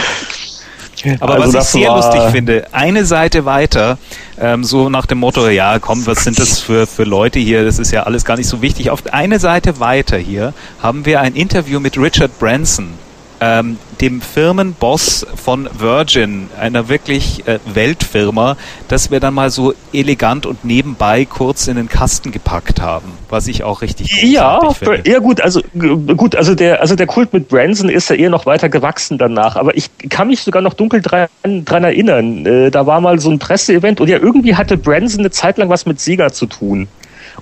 Aber 1.20 1.36
also 1.36 1.58
was 1.58 1.66
ich 1.66 1.82
sehr 1.82 1.94
lustig 1.94 2.22
finde, 2.32 2.68
eine 2.72 3.06
Seite 3.06 3.46
weiter 3.46 3.98
Ähm, 4.42 4.64
so 4.64 4.90
nach 4.90 5.06
dem 5.06 5.18
Motto, 5.18 5.50
ja, 5.50 5.80
komm, 5.80 6.06
was 6.08 6.24
sind 6.24 6.40
das 6.40 6.60
für, 6.60 6.88
für 6.88 7.04
Leute 7.04 7.40
hier? 7.40 7.66
Das 7.66 7.78
ist 7.78 7.92
ja 7.92 8.04
alles 8.04 8.24
gar 8.24 8.38
nicht 8.38 8.48
so 8.48 8.62
wichtig. 8.62 8.90
Auf 8.90 9.06
eine 9.12 9.38
Seite 9.38 9.82
weiter 9.82 10.18
hier 10.18 10.54
haben 10.82 11.06
wir 11.06 11.20
ein 11.20 11.36
Interview 11.36 11.82
mit 11.82 11.98
Richard 11.98 12.40
Branson 12.40 12.94
ähm, 13.42 13.78
dem 14.02 14.22
Firmenboss 14.22 15.26
von 15.36 15.70
Virgin, 15.78 16.50
einer 16.60 16.90
wirklich 16.90 17.48
äh, 17.48 17.60
Weltfirma, 17.66 18.58
das 18.88 19.12
wir 19.12 19.20
dann 19.20 19.34
mal 19.34 19.50
so 19.50 19.74
elegant 19.94 20.46
und 20.46 20.64
nebenbei 20.66 21.26
kurz 21.26 21.68
in 21.68 21.76
den 21.76 21.90
Kasten 21.90 22.32
gepackt 22.32 22.82
haben, 22.82 23.12
was 23.30 23.48
ich 23.48 23.64
auch 23.64 23.82
richtig 23.82 24.22
ja, 24.22 24.72
finde. 24.72 25.10
Ja, 25.10 25.20
gut, 25.20 25.42
also 25.42 25.62
gut, 25.74 26.36
also 26.36 26.56
der, 26.56 26.82
also 26.82 26.96
der 26.96 27.08
Kult 27.08 27.34
mit 27.34 27.50
Branson 27.50 27.90
ist 27.90 28.10
ja 28.10 28.16
eher 28.16 28.30
noch 28.30 28.46
weiter 28.46 28.70
gewachsen 28.70 29.18
danach, 29.18 29.56
aber 29.56 29.76
ich 29.76 29.90
kann 30.10 30.28
mich 30.28 30.42
sogar 30.42 30.62
noch 30.62 30.74
dunkel 30.74 31.02
dran, 31.02 31.28
dran 31.44 31.84
erinnern. 31.84 32.46
Äh, 32.46 32.72
da 32.72 32.86
war 32.86 33.02
mal 33.02 33.20
so 33.20 33.30
ein 33.30 33.40
Presseevent 33.40 34.02
und 34.02 34.08
ja, 34.08 34.18
irgendwie 34.18 34.56
hatte 34.56 34.78
Branson 34.78 35.22
eine 35.22 35.32
Zeit 35.32 35.58
lang 35.58 35.70
was 35.70 35.86
mit 35.86 36.00
Sega 36.00 36.32
zu 36.32 36.46
tun. 36.46 36.88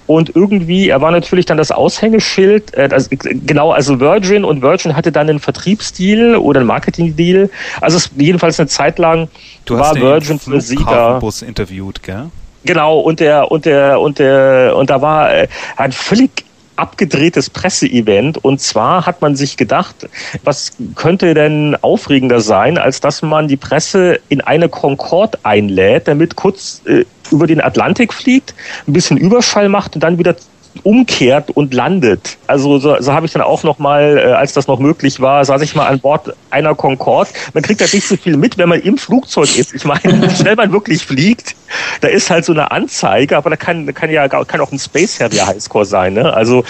Und 0.05 0.35
irgendwie, 0.35 0.89
er 0.89 1.01
war 1.01 1.11
natürlich 1.11 1.45
dann 1.45 1.57
das 1.57 1.71
Aushängeschild, 1.71 2.73
äh, 2.73 2.87
das, 2.87 3.09
genau, 3.09 3.71
also 3.71 3.99
Virgin 3.99 4.43
und 4.43 4.61
Virgin 4.61 4.95
hatte 4.95 5.11
dann 5.11 5.29
einen 5.29 5.39
Vertriebsdeal 5.39 6.35
oder 6.35 6.59
einen 6.59 6.67
Marketingdeal. 6.67 7.49
Also 7.81 7.97
es, 7.97 8.11
jedenfalls 8.17 8.59
eine 8.59 8.67
Zeit 8.67 8.99
lang 8.99 9.27
du 9.65 9.77
war 9.77 9.95
Virgin 9.95 10.39
für 10.39 10.61
Sieger. 10.61 11.19
Bus 11.19 11.41
interviewt, 11.41 12.03
gell? 12.03 12.29
Genau, 12.63 12.99
und 12.99 13.19
der, 13.19 13.49
und 13.51 13.65
der, 13.65 13.99
und 13.99 14.19
der, 14.19 14.75
und 14.75 14.89
da 14.89 15.01
war 15.01 15.33
äh, 15.33 15.47
ein 15.77 15.91
völlig 15.91 16.46
abgedrehtes 16.77 17.49
Presseevent. 17.49 18.43
Und 18.43 18.61
zwar 18.61 19.05
hat 19.05 19.21
man 19.21 19.35
sich 19.35 19.57
gedacht, 19.57 20.07
was 20.43 20.73
könnte 20.95 21.33
denn 21.33 21.75
aufregender 21.81 22.41
sein, 22.41 22.77
als 22.77 23.01
dass 23.01 23.21
man 23.21 23.47
die 23.47 23.57
Presse 23.57 24.19
in 24.29 24.41
eine 24.41 24.69
Concorde 24.69 25.39
einlädt, 25.43 26.07
damit 26.07 26.35
kurz 26.35 26.81
äh, 26.85 27.05
über 27.31 27.47
den 27.47 27.61
Atlantik 27.61 28.13
fliegt, 28.13 28.53
ein 28.87 28.93
bisschen 28.93 29.17
Überschall 29.17 29.69
macht 29.69 29.95
und 29.95 30.01
dann 30.01 30.17
wieder 30.17 30.35
umkehrt 30.83 31.51
und 31.51 31.73
landet. 31.73 32.37
Also 32.47 32.79
so, 32.79 32.99
so 32.99 33.13
habe 33.13 33.25
ich 33.25 33.33
dann 33.33 33.41
auch 33.41 33.63
noch 33.63 33.79
mal, 33.79 34.17
äh, 34.17 34.31
als 34.31 34.53
das 34.53 34.67
noch 34.67 34.79
möglich 34.79 35.19
war, 35.19 35.43
saß 35.43 35.61
ich 35.61 35.75
mal 35.75 35.87
an 35.87 35.99
Bord 35.99 36.33
einer 36.49 36.75
Concorde. 36.75 37.29
Man 37.53 37.63
kriegt 37.63 37.81
halt 37.81 37.93
nicht 37.93 38.07
so 38.07 38.17
viel 38.17 38.37
mit, 38.37 38.57
wenn 38.57 38.69
man 38.69 38.81
im 38.81 38.97
Flugzeug 38.97 39.57
ist. 39.57 39.73
Ich 39.73 39.85
meine, 39.85 40.29
schnell 40.35 40.55
man 40.55 40.71
wirklich 40.71 41.05
fliegt, 41.05 41.55
da 42.01 42.07
ist 42.07 42.29
halt 42.29 42.45
so 42.45 42.53
eine 42.53 42.71
Anzeige, 42.71 43.37
aber 43.37 43.49
da 43.49 43.55
kann, 43.55 43.93
kann 43.93 44.09
ja 44.09 44.27
kann 44.27 44.61
auch 44.61 44.71
ein 44.71 44.79
Space 44.79 45.19
Harrier 45.19 45.47
Highscore 45.47 45.85
sein. 45.85 46.13
Ne? 46.13 46.33
Also 46.33 46.63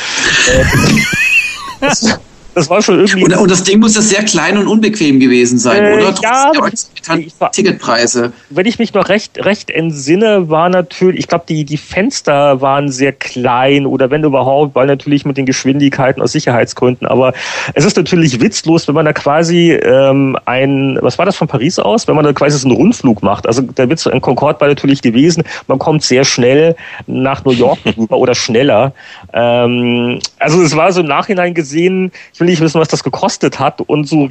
äh, 0.52 0.64
das 1.82 2.20
war 2.70 2.82
schon 2.82 3.00
irgendwie. 3.00 3.24
Und, 3.24 3.36
und, 3.36 3.52
das 3.52 3.64
Ding 3.64 3.80
muss 3.80 3.96
ja 3.96 4.02
sehr 4.02 4.24
klein 4.24 4.58
und 4.58 4.68
unbequem 4.68 5.20
gewesen 5.20 5.60
sein, 5.60 5.84
äh, 5.84 5.94
oder? 5.94 6.16
Ja, 6.22 6.52
ich, 7.16 7.34
Ticketpreise. 7.52 8.34
Wenn 8.50 8.66
ich 8.66 8.80
mich 8.80 8.94
noch 8.94 9.10
recht, 9.10 9.46
recht 9.46 9.70
entsinne, 9.70 10.50
war 10.50 10.70
natürlich, 10.70 11.20
ich 11.20 11.28
glaube, 11.28 11.46
die, 11.48 11.64
die 11.64 11.78
Fenster 11.78 12.60
waren 12.62 12.92
sehr 12.92 13.14
klein 13.14 13.86
oder 13.86 14.10
wenn 14.12 14.24
überhaupt, 14.24 14.76
weil 14.76 14.88
natürlich 14.88 15.26
mit 15.26 15.38
den 15.38 15.46
Geschwindigkeiten 15.46 16.22
aus 16.22 16.32
Sicherheitsgründen. 16.32 17.08
Aber 17.08 17.34
es 17.74 17.86
ist 17.86 17.96
natürlich 17.96 18.42
witzlos, 18.42 18.88
wenn 18.88 18.96
man 18.96 19.06
da 19.06 19.14
quasi 19.14 19.72
ähm, 19.72 20.38
ein, 20.46 20.98
was 21.02 21.18
war 21.18 21.26
das 21.26 21.36
von 21.36 21.48
Paris 21.48 21.80
aus? 21.80 22.08
Wenn 22.08 22.16
man 22.16 22.26
da 22.26 22.34
quasi 22.34 22.58
so 22.58 22.68
einen 22.68 22.78
Rundflug 22.78 23.22
macht. 23.24 23.48
Also 23.48 23.62
der 23.62 23.90
Witz 23.90 24.06
in 24.06 24.22
Concorde 24.22 24.60
war 24.60 24.68
natürlich 24.68 25.02
gewesen, 25.02 25.44
man 25.68 25.80
kommt 25.80 26.04
sehr 26.04 26.26
schnell 26.26 26.76
nach 27.06 27.46
New 27.46 27.52
York 27.52 27.80
rüber 27.98 28.18
oder 28.18 28.36
schneller. 28.36 28.94
Ähm, 29.34 30.20
also 30.40 30.62
es 30.62 30.76
war 30.76 30.92
so 30.92 31.02
im 31.02 31.08
Nachhinein 31.08 31.54
gesehen, 31.54 32.12
ich 32.34 32.40
will 32.40 32.47
will 32.56 32.66
wissen, 32.66 32.80
was 32.80 32.88
das 32.88 33.04
gekostet 33.04 33.60
hat 33.60 33.82
und 33.82 34.08
so 34.08 34.30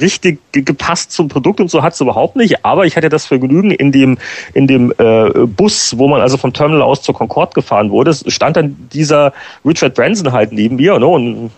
richtig 0.00 0.38
gepasst 0.52 1.12
zum 1.12 1.28
Produkt 1.28 1.60
und 1.60 1.70
so 1.70 1.82
hat 1.82 1.94
es 1.94 2.00
überhaupt 2.00 2.36
nicht. 2.36 2.64
Aber 2.64 2.86
ich 2.86 2.96
hatte 2.96 3.08
das 3.08 3.26
Vergnügen 3.26 3.70
in 3.70 3.92
dem, 3.92 4.18
in 4.52 4.66
dem 4.66 4.92
äh, 4.98 5.30
Bus, 5.46 5.96
wo 5.98 6.08
man 6.08 6.20
also 6.20 6.36
vom 6.36 6.52
Terminal 6.52 6.82
aus 6.82 7.02
zur 7.02 7.14
Concorde 7.14 7.52
gefahren 7.54 7.90
wurde, 7.90 8.14
stand 8.14 8.56
dann 8.56 8.76
dieser 8.92 9.32
Richard 9.64 9.94
Branson 9.94 10.32
halt 10.32 10.52
neben 10.52 10.76
mir 10.76 10.98
ne, 10.98 11.06
und 11.06 11.50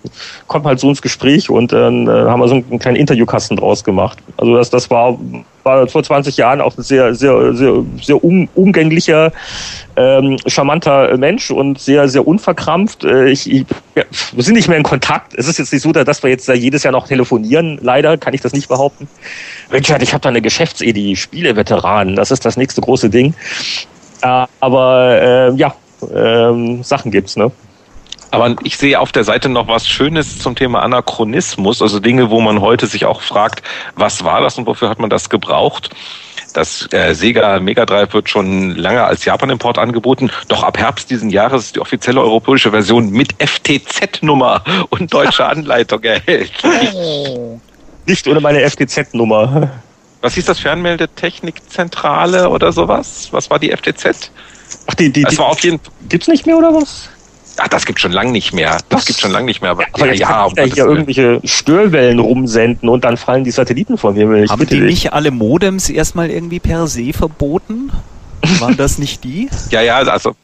kommt 0.47 0.65
halt 0.65 0.81
so 0.81 0.89
ins 0.89 1.03
Gespräch 1.03 1.51
und 1.51 1.73
dann 1.73 2.07
äh, 2.07 2.11
haben 2.11 2.41
wir 2.41 2.49
so 2.49 2.55
einen 2.55 2.79
kleinen 2.79 2.97
Interviewkasten 2.97 3.57
draus 3.57 3.85
gemacht. 3.85 4.19
Also 4.37 4.57
das, 4.57 4.71
das 4.71 4.91
war 4.91 5.19
war 5.67 5.87
vor 5.89 6.03
20 6.03 6.37
Jahren 6.39 6.61
auch 6.63 6.79
ein 6.79 6.83
sehr, 6.83 7.15
sehr, 7.15 7.53
sehr, 7.53 7.85
sehr 8.01 8.25
um, 8.25 8.49
umgänglicher, 8.55 9.33
ähm, 9.97 10.39
charmanter 10.47 11.19
Mensch 11.19 11.51
und 11.51 11.79
sehr, 11.79 12.09
sehr 12.09 12.27
unverkrampft. 12.27 13.05
Äh, 13.05 13.31
ich, 13.31 13.51
ich, 13.51 13.67
ja, 13.97 14.05
wir 14.33 14.45
sind 14.45 14.55
nicht 14.55 14.69
mehr 14.69 14.79
in 14.79 14.85
Kontakt. 14.85 15.35
Es 15.35 15.49
ist 15.49 15.59
jetzt 15.59 15.73
nicht 15.73 15.83
so, 15.83 15.93
dass 15.93 16.23
wir 16.23 16.31
jetzt 16.31 16.49
jedes 16.49 16.85
Jahr 16.85 16.93
noch 16.93 17.09
telefonieren. 17.09 17.79
Leider 17.83 18.17
kann 18.17 18.33
ich 18.33 18.41
das 18.41 18.53
nicht 18.53 18.69
behaupten. 18.69 19.09
Richard, 19.73 20.03
ich 20.03 20.13
habe 20.13 20.23
da 20.23 20.29
eine 20.29 20.41
Geschäftsidee, 20.41 21.17
Spieleveteranen. 21.17 22.15
Das 22.17 22.31
ist 22.31 22.45
das 22.45 22.57
nächste 22.57 22.81
große 22.81 23.11
Ding. 23.11 23.35
Äh, 24.23 24.47
aber 24.61 25.21
äh, 25.21 25.53
ja, 25.57 25.75
äh, 26.03 26.83
Sachen 26.83 27.11
gibt's, 27.11 27.37
ne? 27.37 27.51
Aber 28.31 28.57
ich 28.65 28.77
sehe 28.77 28.99
auf 28.99 29.13
der 29.13 29.25
Seite 29.25 29.49
noch 29.49 29.69
was 29.69 29.87
Schönes 29.87 30.39
zum 30.39 30.55
Thema 30.55 30.83
Anachronismus, 30.83 31.81
also 31.81 32.01
Dinge, 32.01 32.31
wo 32.31 32.41
man 32.41 32.61
heute 32.61 32.87
sich 32.87 33.05
auch 33.05 33.21
fragt, 33.21 33.63
was 33.95 34.25
war 34.25 34.41
das 34.41 34.59
und 34.59 34.67
wofür 34.67 34.89
hat 34.89 34.99
man 34.99 35.11
das 35.11 35.31
gebraucht? 35.31 35.91
Das 36.53 36.89
äh, 36.93 37.15
Sega 37.15 37.61
Mega 37.61 37.85
Drive 37.85 38.15
wird 38.15 38.31
schon 38.31 38.75
lange 38.77 39.05
als 39.05 39.27
Japan-Import 39.27 39.79
angeboten, 39.79 40.31
doch 40.49 40.63
ab 40.63 40.79
Herbst 40.79 41.11
diesen 41.11 41.29
Jahres 41.29 41.67
ist 41.67 41.77
die 41.77 41.81
offizielle 41.81 42.21
europäische 42.23 42.71
Version 42.71 43.11
mit 43.11 43.35
FTZ-Nummer 43.39 44.65
und 44.89 45.13
deutscher 45.13 45.49
Anleitung 45.51 46.03
erhältlich. 46.03 46.91
Nicht 48.07 48.27
ohne 48.27 48.41
meine 48.41 48.69
FTZ-Nummer. 48.69 49.71
Was 50.23 50.35
hieß 50.35 50.47
das 50.47 50.59
Fernmeldetechnikzentrale 50.61 52.49
oder 52.49 52.73
sowas? 52.73 53.29
Was 53.33 53.51
war 53.51 53.59
die 53.59 53.71
FTZ? 53.71 54.31
Ach, 54.87 54.95
die, 54.95 55.13
die, 55.13 55.23
das 55.23 55.39
war 55.39 55.47
auf 55.47 55.61
jeden 55.61 55.79
Gibt's 56.09 56.27
nicht 56.27 56.47
mehr 56.47 56.57
oder 56.57 56.73
was? 56.75 57.11
Ach, 57.59 57.69
das 57.69 57.87
gibt 57.87 58.01
schon 58.01 58.13
lange 58.13 58.33
nicht 58.33 58.53
mehr. 58.53 58.79
Das 58.89 59.07
gibt 59.07 59.21
schon 59.21 59.31
lange 59.31 59.47
nicht 59.47 59.63
mehr. 59.63 59.71
Aber, 59.71 59.83
ja, 59.83 59.89
aber 59.93 60.07
ja, 60.07 60.15
ja, 60.15 60.49
ja 60.57 60.63
hier 60.65 60.85
irgendwelche 60.85 61.41
Störwellen 61.45 62.19
rumsenden 62.19 62.89
und 62.89 63.05
dann 63.05 63.17
fallen 63.17 63.45
die 63.45 63.51
Satelliten 63.51 63.99
vom 63.99 64.15
Himmel. 64.15 64.49
Haben 64.49 64.67
die 64.67 64.81
nicht 64.81 65.13
alle 65.13 65.31
Modems 65.31 65.89
erstmal 65.89 66.31
irgendwie 66.31 66.61
per 66.61 66.87
se 66.87 67.13
verboten? 67.13 67.91
Waren 68.59 68.77
das 68.77 68.99
nicht 68.99 69.25
die? 69.25 69.49
ja, 69.71 69.81
ja, 69.81 69.97
also 69.99 70.35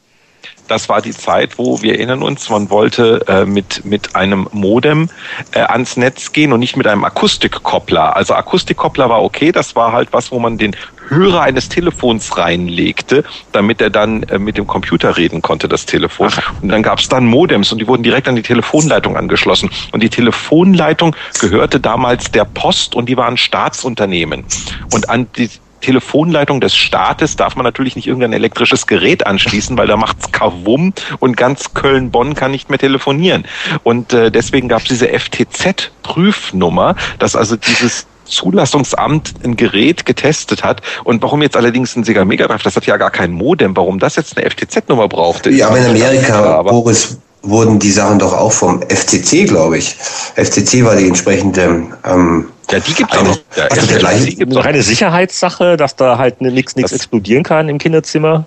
das 0.68 0.88
war 0.88 1.02
die 1.02 1.12
Zeit, 1.12 1.58
wo 1.58 1.82
wir 1.82 1.94
erinnern 1.94 2.22
uns, 2.22 2.48
man 2.48 2.70
wollte 2.70 3.24
äh, 3.28 3.44
mit, 3.44 3.84
mit 3.84 4.16
einem 4.16 4.48
Modem 4.52 5.10
äh, 5.52 5.60
ans 5.60 5.96
Netz 5.96 6.32
gehen 6.32 6.52
und 6.52 6.60
nicht 6.60 6.76
mit 6.76 6.86
einem 6.86 7.04
Akustikkoppler. 7.04 8.16
Also 8.16 8.34
Akustikkoppler 8.34 9.08
war 9.08 9.22
okay, 9.22 9.52
das 9.52 9.76
war 9.76 9.92
halt 9.92 10.12
was, 10.12 10.32
wo 10.32 10.38
man 10.38 10.58
den 10.58 10.74
Hörer 11.08 11.42
eines 11.42 11.68
Telefons 11.68 12.38
reinlegte, 12.38 13.24
damit 13.52 13.80
er 13.80 13.90
dann 13.90 14.22
äh, 14.24 14.38
mit 14.38 14.56
dem 14.56 14.66
Computer 14.66 15.16
reden 15.16 15.42
konnte, 15.42 15.68
das 15.68 15.84
Telefon. 15.84 16.30
Ach. 16.34 16.52
Und 16.62 16.70
dann 16.70 16.82
gab 16.82 17.00
es 17.00 17.08
dann 17.08 17.26
Modems 17.26 17.70
und 17.70 17.78
die 17.78 17.86
wurden 17.86 18.02
direkt 18.02 18.28
an 18.28 18.36
die 18.36 18.42
Telefonleitung 18.42 19.16
angeschlossen. 19.16 19.70
Und 19.92 20.02
die 20.02 20.08
Telefonleitung 20.08 21.14
gehörte 21.38 21.80
damals 21.80 22.30
der 22.30 22.44
Post 22.46 22.94
und 22.94 23.08
die 23.08 23.16
waren 23.16 23.36
Staatsunternehmen. 23.36 24.44
Und 24.92 25.10
an 25.10 25.26
die 25.36 25.50
Telefonleitung 25.82 26.60
des 26.60 26.74
Staates 26.74 27.36
darf 27.36 27.56
man 27.56 27.64
natürlich 27.64 27.96
nicht 27.96 28.06
irgendein 28.06 28.32
elektrisches 28.32 28.86
Gerät 28.86 29.26
anschließen, 29.26 29.76
weil 29.76 29.86
da 29.86 29.96
macht's 29.96 30.32
kawum 30.32 30.94
und 31.18 31.36
ganz 31.36 31.74
Köln-Bonn 31.74 32.34
kann 32.34 32.50
nicht 32.50 32.70
mehr 32.70 32.78
telefonieren. 32.78 33.44
Und 33.82 34.14
äh, 34.14 34.30
deswegen 34.30 34.68
gab 34.68 34.82
es 34.82 34.88
diese 34.88 35.08
FTZ-Prüfnummer, 35.08 36.96
dass 37.18 37.36
also 37.36 37.56
dieses 37.56 38.06
Zulassungsamt 38.24 39.34
ein 39.44 39.56
Gerät 39.56 40.06
getestet 40.06 40.64
hat. 40.64 40.80
Und 41.04 41.22
warum 41.22 41.42
jetzt 41.42 41.56
allerdings 41.56 41.94
ein 41.96 42.04
Sega 42.04 42.24
Mega 42.24 42.46
Drive, 42.46 42.62
das 42.62 42.76
hat 42.76 42.86
ja 42.86 42.96
gar 42.96 43.10
kein 43.10 43.32
Modem, 43.32 43.76
warum 43.76 43.98
das 43.98 44.16
jetzt 44.16 44.36
eine 44.36 44.48
FTZ-Nummer 44.48 45.08
brauchte. 45.08 45.50
Ja, 45.50 45.68
aber 45.68 45.78
in 45.78 45.86
Amerika, 45.86 46.62
Boris, 46.62 47.18
wurden 47.42 47.78
die 47.78 47.90
Sachen 47.90 48.18
doch 48.18 48.32
auch 48.32 48.52
vom 48.52 48.82
FCC, 48.82 49.44
glaube 49.46 49.78
ich. 49.78 49.96
FCC 50.36 50.84
war 50.84 50.96
die 50.96 51.06
entsprechende. 51.06 51.86
Ähm, 52.04 52.48
ja, 52.70 52.80
die 52.80 52.94
gibt 52.94 53.12
es 53.12 53.18
auch. 53.18 53.38
Ja, 53.56 53.64
also 53.64 53.86
der 53.86 53.98
gleiche, 53.98 54.36
gibt's 54.36 54.56
auch 54.56 54.64
eine 54.64 54.82
Sicherheitssache, 54.82 55.76
dass 55.76 55.96
da 55.96 56.18
halt 56.18 56.40
nichts 56.40 56.76
nichts 56.76 56.92
explodieren 56.92 57.42
kann 57.42 57.68
im 57.68 57.78
Kinderzimmer. 57.78 58.46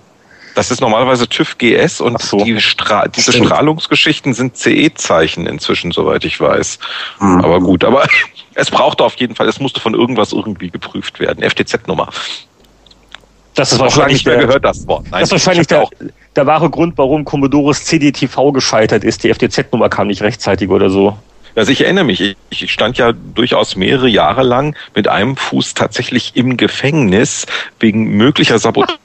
Das 0.56 0.70
ist 0.70 0.80
normalerweise 0.80 1.28
TÜV 1.28 1.58
GS 1.58 2.00
und 2.00 2.20
so. 2.20 2.38
die 2.38 2.58
Stra 2.62 3.06
diese 3.08 3.30
Stimmt. 3.30 3.48
Strahlungsgeschichten 3.48 4.32
sind 4.32 4.56
CE-Zeichen 4.56 5.46
inzwischen, 5.46 5.92
soweit 5.92 6.24
ich 6.24 6.40
weiß. 6.40 6.78
Mhm. 7.20 7.44
Aber 7.44 7.60
gut, 7.60 7.84
aber 7.84 8.08
es 8.54 8.70
brauchte 8.70 9.04
auf 9.04 9.16
jeden 9.16 9.34
Fall, 9.34 9.48
es 9.48 9.60
musste 9.60 9.80
von 9.80 9.92
irgendwas 9.92 10.32
irgendwie 10.32 10.70
geprüft 10.70 11.20
werden. 11.20 11.48
FTZ-Nummer. 11.48 12.08
Das 13.56 13.72
ist 13.72 13.78
wahrscheinlich 13.78 14.22
der, 14.22 14.36
gehört 14.36 14.64
das 14.64 14.86
Wort. 14.86 15.06
Nein, 15.10 15.20
das 15.20 15.28
ist 15.28 15.32
wahrscheinlich 15.32 15.66
der, 15.66 15.88
der 16.36 16.46
wahre 16.46 16.70
Grund, 16.70 16.96
warum 16.98 17.24
Commodores 17.24 17.84
CDTV 17.84 18.52
gescheitert 18.52 19.02
ist. 19.02 19.24
Die 19.24 19.32
FTZ-Nummer 19.32 19.88
kam 19.88 20.08
nicht 20.08 20.22
rechtzeitig 20.22 20.68
oder 20.68 20.90
so. 20.90 21.16
Also 21.54 21.72
ich 21.72 21.82
erinnere 21.82 22.04
mich, 22.04 22.36
ich 22.50 22.70
stand 22.70 22.98
ja 22.98 23.12
durchaus 23.12 23.76
mehrere 23.76 24.08
Jahre 24.08 24.42
lang 24.42 24.76
mit 24.94 25.08
einem 25.08 25.36
Fuß 25.36 25.72
tatsächlich 25.72 26.32
im 26.36 26.58
Gefängnis 26.58 27.46
wegen 27.80 28.16
möglicher 28.18 28.58
Sabotage 28.58 28.98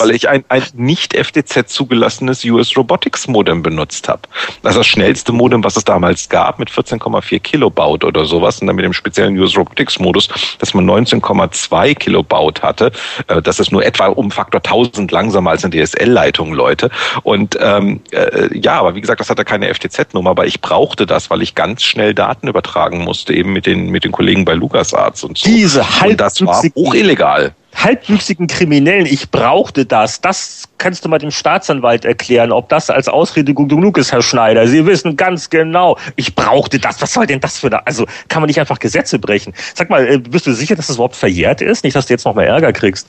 weil 0.00 0.10
ich 0.12 0.28
ein, 0.28 0.44
ein 0.48 0.62
nicht 0.74 1.14
FTZ 1.14 1.68
zugelassenes 1.68 2.44
US 2.44 2.76
Robotics 2.76 3.26
Modem 3.26 3.62
benutzt 3.62 4.08
habe. 4.08 4.22
Das 4.62 4.72
ist 4.72 4.78
das 4.78 4.86
schnellste 4.86 5.32
Modem, 5.32 5.64
was 5.64 5.76
es 5.76 5.84
damals 5.84 6.28
gab, 6.28 6.58
mit 6.58 6.70
14,4 6.70 7.40
Kilobaut 7.40 8.04
oder 8.04 8.24
sowas. 8.24 8.60
Und 8.60 8.68
dann 8.68 8.76
mit 8.76 8.84
dem 8.84 8.92
speziellen 8.92 9.36
US 9.38 9.56
Robotics 9.56 9.98
Modus, 9.98 10.28
dass 10.58 10.74
man 10.74 10.88
19,2 10.88 11.94
Kilobaut 11.94 12.62
hatte. 12.62 12.92
Äh, 13.26 13.42
das 13.42 13.58
ist 13.58 13.72
nur 13.72 13.84
etwa 13.84 14.06
um 14.06 14.30
Faktor 14.30 14.60
1000 14.64 15.10
langsamer 15.10 15.50
als 15.50 15.64
eine 15.64 15.74
DSL-Leitung, 15.74 16.52
Leute. 16.52 16.90
Und 17.22 17.58
ähm, 17.60 18.00
äh, 18.12 18.56
ja, 18.56 18.78
aber 18.78 18.94
wie 18.94 19.00
gesagt, 19.00 19.20
das 19.20 19.30
hatte 19.30 19.44
keine 19.44 19.72
FTZ-Nummer, 19.74 20.30
aber 20.30 20.46
ich 20.46 20.60
brauchte 20.60 21.06
das, 21.06 21.28
weil 21.30 21.42
ich 21.42 21.54
ganz 21.54 21.82
schnell 21.82 22.14
Daten 22.14 22.48
übertragen 22.48 23.04
musste, 23.04 23.34
eben 23.34 23.52
mit 23.52 23.66
den, 23.66 23.90
mit 23.90 24.04
den 24.04 24.12
Kollegen 24.12 24.44
bei 24.44 24.54
LucasArts 24.54 25.24
und 25.24 25.38
so. 25.38 25.48
Diese 25.48 25.84
und 26.04 26.20
das 26.20 26.44
war 26.44 26.62
hoch 26.74 26.94
illegal 26.94 27.54
halbwüchsigen 27.82 28.46
Kriminellen, 28.46 29.06
ich 29.06 29.30
brauchte 29.30 29.84
das. 29.84 30.20
Das 30.20 30.64
kannst 30.78 31.04
du 31.04 31.08
mal 31.08 31.18
dem 31.18 31.30
Staatsanwalt 31.30 32.04
erklären, 32.04 32.52
ob 32.52 32.68
das 32.68 32.90
als 32.90 33.08
Ausrede 33.08 33.54
gut 33.54 33.68
genug 33.68 33.98
ist, 33.98 34.12
Herr 34.12 34.22
Schneider. 34.22 34.66
Sie 34.66 34.86
wissen 34.86 35.16
ganz 35.16 35.50
genau, 35.50 35.98
ich 36.16 36.34
brauchte 36.34 36.78
das. 36.78 37.00
Was 37.02 37.12
soll 37.12 37.26
denn 37.26 37.40
das 37.40 37.58
für 37.58 37.70
da? 37.70 37.82
Also 37.84 38.06
kann 38.28 38.42
man 38.42 38.48
nicht 38.48 38.60
einfach 38.60 38.78
Gesetze 38.78 39.18
brechen? 39.18 39.54
Sag 39.74 39.90
mal, 39.90 40.06
äh, 40.06 40.18
bist 40.18 40.46
du 40.46 40.52
sicher, 40.52 40.74
dass 40.74 40.86
das 40.88 40.96
überhaupt 40.96 41.16
verjährt 41.16 41.60
ist? 41.60 41.84
Nicht, 41.84 41.96
dass 41.96 42.06
du 42.06 42.14
jetzt 42.14 42.24
noch 42.24 42.34
mal 42.34 42.44
Ärger 42.44 42.72
kriegst. 42.72 43.08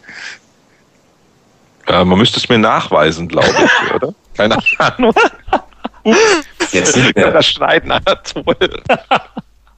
Äh, 1.87 2.03
man 2.03 2.17
müsste 2.17 2.37
es 2.37 2.49
mir 2.49 2.57
nachweisen, 2.57 3.27
glaube 3.27 3.47
ich, 3.47 3.93
oder? 3.95 4.13
Keine 4.35 4.57
Ahnung. 4.77 5.13
Jetzt 6.71 6.95
nicht 6.95 7.15
mehr. 7.15 7.31
Das 7.31 7.47
Schneiden 7.47 7.91
Anatol. 7.91 8.55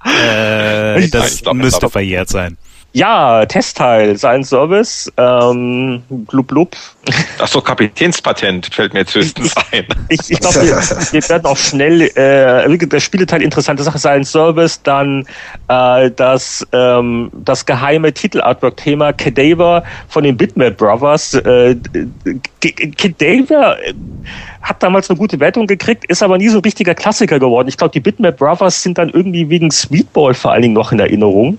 äh, 0.05 1.07
das 1.09 1.43
müsste 1.53 1.89
verjährt 1.89 2.29
sein. 2.29 2.57
Ja, 2.91 3.45
Testteil, 3.45 4.17
sein 4.17 4.43
Service, 4.43 5.11
ähm, 5.17 6.01
blub 6.09 6.47
blub. 6.47 6.75
Ach 7.39 7.47
so, 7.47 7.61
Kapitänspatent 7.61 8.73
fällt 8.73 8.93
mir 8.93 9.01
jetzt 9.01 9.15
höchstens 9.15 9.55
ein. 9.71 9.85
Ich, 10.09 10.19
ich 10.29 10.39
glaube, 10.39 10.61
wir, 10.61 10.77
wir, 11.11 11.29
werden 11.29 11.45
auch 11.45 11.57
schnell, 11.57 12.01
äh, 12.01 12.77
der 12.77 12.99
Spieleteil 12.99 13.41
interessante 13.41 13.83
Sache 13.83 13.97
sein, 13.97 14.23
Service, 14.23 14.81
dann 14.83 15.25
äh, 15.67 16.11
das, 16.11 16.65
ähm, 16.71 17.31
das 17.33 17.65
geheime 17.65 18.13
Titelartwork-Thema 18.13 19.13
Cadaver 19.13 19.83
von 20.07 20.23
den 20.23 20.37
Bitmap 20.37 20.77
Brothers. 20.77 21.33
Äh, 21.33 21.75
Cadaver 22.97 23.77
hat 24.61 24.83
damals 24.83 25.09
eine 25.09 25.17
gute 25.17 25.39
Wertung 25.39 25.67
gekriegt, 25.67 26.05
ist 26.05 26.21
aber 26.21 26.37
nie 26.37 26.49
so 26.49 26.57
ein 26.57 26.63
richtiger 26.63 26.93
Klassiker 26.93 27.39
geworden. 27.39 27.67
Ich 27.67 27.77
glaube, 27.77 27.91
die 27.91 27.99
Bitmap 27.99 28.37
Brothers 28.37 28.83
sind 28.83 28.97
dann 28.97 29.09
irgendwie 29.09 29.49
wegen 29.49 29.71
Sweetball 29.71 30.33
vor 30.33 30.51
allen 30.51 30.63
Dingen 30.63 30.73
noch 30.73 30.91
in 30.91 30.99
Erinnerung. 30.99 31.57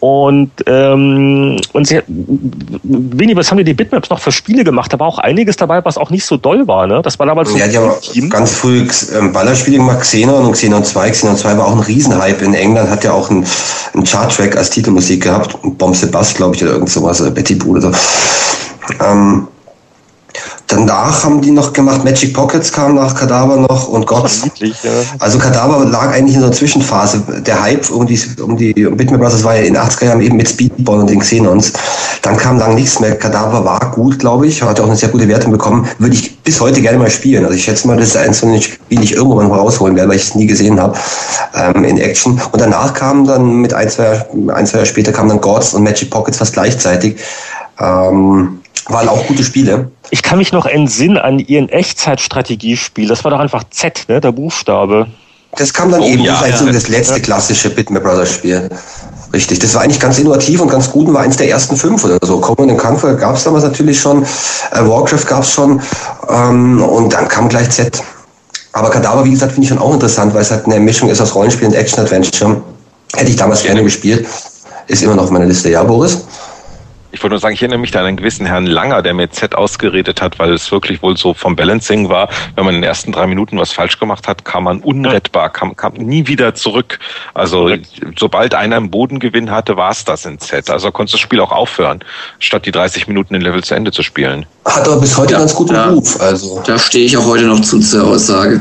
Und, 0.00 0.52
ähm, 0.66 1.60
und 1.72 1.86
sie, 1.86 2.00
Winnie, 2.06 3.36
was 3.36 3.50
haben 3.50 3.62
die 3.64 3.74
Bitmaps 3.74 4.10
noch 4.10 4.20
für 4.20 4.32
Spiele 4.32 4.64
gemacht? 4.64 4.85
Da 4.88 4.98
war 4.98 5.06
auch 5.06 5.18
einiges 5.18 5.56
dabei, 5.56 5.84
was 5.84 5.98
auch 5.98 6.10
nicht 6.10 6.24
so 6.24 6.36
doll 6.36 6.66
war. 6.66 6.86
Ne? 6.86 7.00
Das 7.02 7.18
war 7.18 7.26
damals 7.26 7.50
so 7.50 7.56
ja, 7.56 7.66
haben 7.80 8.00
Team. 8.00 8.30
ganz 8.30 8.52
früh 8.52 8.86
ähm, 9.16 9.32
Ballerspiele 9.32 9.78
gemacht, 9.78 10.00
Xenon 10.00 10.44
und 10.44 10.52
Xenon 10.52 10.84
2. 10.84 11.10
Xenon 11.10 11.36
2 11.36 11.58
war 11.58 11.66
auch 11.66 11.72
ein 11.72 11.80
Riesenhype. 11.80 12.44
In 12.44 12.54
England 12.54 12.90
hat 12.90 13.04
ja 13.04 13.12
auch 13.12 13.30
ein, 13.30 13.44
ein 13.94 14.04
Chart-Track 14.04 14.56
als 14.56 14.70
Titelmusik 14.70 15.22
gehabt. 15.24 15.56
Bomb 15.62 15.96
Bass, 16.10 16.34
glaube 16.34 16.56
ich, 16.56 16.62
oder 16.62 16.72
irgend 16.72 16.90
sowas, 16.90 17.20
oder 17.20 17.30
Betty 17.30 17.54
Boo 17.54 17.72
oder 17.72 17.80
so. 17.82 17.92
Ähm, 19.04 19.48
Danach 20.68 21.22
haben 21.24 21.40
die 21.40 21.52
noch 21.52 21.72
gemacht, 21.72 22.04
Magic 22.04 22.34
Pockets 22.34 22.72
kam 22.72 22.96
nach 22.96 23.14
Kadaver 23.14 23.56
noch 23.56 23.88
und 23.88 24.06
Gott. 24.06 24.30
Ja. 24.82 24.90
Also 25.20 25.38
Kadaver 25.38 25.84
lag 25.84 26.12
eigentlich 26.12 26.34
in 26.34 26.40
so 26.40 26.46
einer 26.46 26.54
Zwischenphase. 26.54 27.22
Der 27.46 27.62
Hype 27.62 27.88
um 27.90 28.06
die, 28.06 28.20
um 28.42 28.56
die 28.56 28.72
Bitmap 28.72 29.20
Brothers 29.20 29.44
war 29.44 29.54
ja 29.54 29.62
in 29.62 29.74
den 29.74 29.82
80er 29.82 30.06
Jahren 30.06 30.20
eben 30.20 30.36
mit 30.36 30.48
Speedball 30.48 31.00
und 31.00 31.08
den 31.08 31.20
Xenons. 31.20 31.72
Dann 32.22 32.36
kam 32.36 32.58
lang 32.58 32.74
nichts 32.74 32.98
mehr. 33.00 33.16
Kadaver 33.16 33.64
war 33.64 33.92
gut, 33.92 34.18
glaube 34.18 34.46
ich, 34.46 34.62
hat 34.62 34.80
auch 34.80 34.86
eine 34.86 34.96
sehr 34.96 35.08
gute 35.08 35.28
Wertung 35.28 35.52
bekommen. 35.52 35.88
Würde 35.98 36.14
ich 36.14 36.38
bis 36.38 36.60
heute 36.60 36.80
gerne 36.80 36.98
mal 36.98 37.10
spielen. 37.10 37.44
Also 37.44 37.56
ich 37.56 37.64
schätze 37.64 37.86
mal, 37.86 37.96
das 37.96 38.08
ist 38.08 38.16
eins 38.16 38.40
von 38.40 38.52
den 38.52 38.60
Spielen, 38.60 39.00
die 39.02 39.04
ich 39.04 39.12
irgendwann 39.12 39.48
mal 39.48 39.58
rausholen 39.58 39.96
werde, 39.96 40.10
weil 40.10 40.16
ich 40.16 40.24
es 40.24 40.34
nie 40.34 40.46
gesehen 40.46 40.80
habe 40.80 40.98
ähm, 41.54 41.84
in 41.84 41.98
Action. 41.98 42.40
Und 42.52 42.60
danach 42.60 42.92
kam 42.92 43.26
dann 43.26 43.60
mit 43.60 43.72
ein, 43.72 43.88
zwei, 43.88 44.26
ein, 44.52 44.66
zwei 44.66 44.78
Jahre 44.78 44.86
später 44.86 45.12
kam 45.12 45.28
dann 45.28 45.40
Gods 45.40 45.74
und 45.74 45.84
Magic 45.84 46.10
Pockets 46.10 46.38
fast 46.38 46.54
gleichzeitig. 46.54 47.16
Ähm, 47.80 48.60
waren 48.88 49.08
auch 49.08 49.26
gute 49.26 49.44
Spiele. 49.44 49.90
Ich 50.10 50.22
kann 50.22 50.38
mich 50.38 50.52
noch 50.52 50.66
entsinnen 50.66 51.18
an 51.18 51.38
Ihren 51.38 51.68
Echtzeitstrategiespiel. 51.68 53.08
Das 53.08 53.24
war 53.24 53.30
doch 53.30 53.40
einfach 53.40 53.64
Z, 53.70 54.04
ne, 54.08 54.20
der 54.20 54.32
Buchstabe. 54.32 55.08
Das 55.56 55.72
kam 55.72 55.90
dann 55.90 56.02
oh, 56.02 56.06
eben 56.06 56.22
ja, 56.22 56.44
ja. 56.46 56.72
das 56.72 56.88
letzte 56.88 57.20
klassische 57.20 57.70
Bitmap 57.70 58.02
Brothers 58.02 58.32
Spiel. 58.32 58.68
Richtig, 59.32 59.58
das 59.58 59.74
war 59.74 59.82
eigentlich 59.82 60.00
ganz 60.00 60.18
innovativ 60.18 60.60
und 60.60 60.68
ganz 60.68 60.90
gut 60.90 61.08
und 61.08 61.14
war 61.14 61.22
eins 61.22 61.36
der 61.36 61.48
ersten 61.48 61.76
fünf 61.76 62.04
oder 62.04 62.18
so. 62.22 62.40
Common 62.40 62.76
Conquer 62.76 63.14
gab 63.14 63.36
es 63.36 63.44
damals 63.44 63.64
natürlich 63.64 64.00
schon, 64.00 64.22
äh, 64.22 64.80
Warcraft 64.80 65.26
gab 65.26 65.42
es 65.42 65.50
schon 65.50 65.80
ähm, 66.28 66.82
und 66.82 67.12
dann 67.12 67.28
kam 67.28 67.48
gleich 67.48 67.70
Z. 67.70 68.02
Aber 68.72 68.90
Kadaver, 68.90 69.24
wie 69.24 69.30
gesagt, 69.30 69.52
finde 69.52 69.64
ich 69.64 69.68
schon 69.70 69.78
auch 69.78 69.94
interessant, 69.94 70.34
weil 70.34 70.42
es 70.42 70.50
halt 70.50 70.66
eine 70.66 70.78
Mischung 70.78 71.08
ist 71.08 71.20
aus 71.20 71.34
Rollenspiel 71.34 71.68
und 71.68 71.74
Action-Adventure. 71.74 72.62
Hätte 73.14 73.30
ich 73.30 73.36
damals 73.36 73.62
gerne 73.62 73.82
gespielt. 73.82 74.26
Ist 74.86 75.02
immer 75.02 75.14
noch 75.14 75.24
auf 75.24 75.30
meiner 75.30 75.46
Liste. 75.46 75.70
Ja, 75.70 75.82
Boris? 75.82 76.24
Ich 77.16 77.22
wollte 77.22 77.32
nur 77.32 77.40
sagen, 77.40 77.54
ich 77.54 77.62
erinnere 77.62 77.78
mich 77.78 77.92
da 77.92 78.00
an 78.00 78.04
einen 78.04 78.18
gewissen 78.18 78.44
Herrn 78.44 78.66
Langer, 78.66 79.00
der 79.00 79.14
mir 79.14 79.30
Z 79.30 79.54
ausgeredet 79.54 80.20
hat, 80.20 80.38
weil 80.38 80.52
es 80.52 80.70
wirklich 80.70 81.00
wohl 81.00 81.16
so 81.16 81.32
vom 81.32 81.56
Balancing 81.56 82.10
war. 82.10 82.28
Wenn 82.56 82.66
man 82.66 82.74
in 82.74 82.82
den 82.82 82.86
ersten 82.86 83.10
drei 83.10 83.26
Minuten 83.26 83.58
was 83.58 83.72
falsch 83.72 83.98
gemacht 83.98 84.28
hat, 84.28 84.44
kam 84.44 84.64
man 84.64 84.80
unrettbar, 84.80 85.48
kam, 85.48 85.74
kam 85.74 85.94
nie 85.94 86.26
wieder 86.26 86.54
zurück. 86.54 86.98
Also 87.32 87.70
sobald 88.18 88.54
einer 88.54 88.76
einen 88.76 88.90
Bodengewinn 88.90 89.50
hatte, 89.50 89.78
war 89.78 89.92
es 89.92 90.04
das 90.04 90.26
in 90.26 90.38
Z. 90.40 90.68
Also 90.68 90.92
konntest 90.92 91.14
du 91.14 91.16
das 91.16 91.22
Spiel 91.22 91.40
auch 91.40 91.52
aufhören, 91.52 92.00
statt 92.38 92.66
die 92.66 92.70
30 92.70 93.08
Minuten 93.08 93.32
den 93.32 93.40
Level 93.40 93.64
zu 93.64 93.74
Ende 93.74 93.92
zu 93.92 94.02
spielen. 94.02 94.44
Hat 94.66 94.86
aber 94.86 95.00
bis 95.00 95.16
heute 95.16 95.32
ja, 95.32 95.38
ganz 95.38 95.54
guten 95.54 95.72
ja, 95.72 95.86
Ruf. 95.86 96.20
Also. 96.20 96.62
Da 96.66 96.78
stehe 96.78 97.06
ich 97.06 97.16
auch 97.16 97.24
heute 97.24 97.44
noch 97.44 97.62
zu 97.62 97.80
zur 97.80 98.08
Aussage 98.08 98.60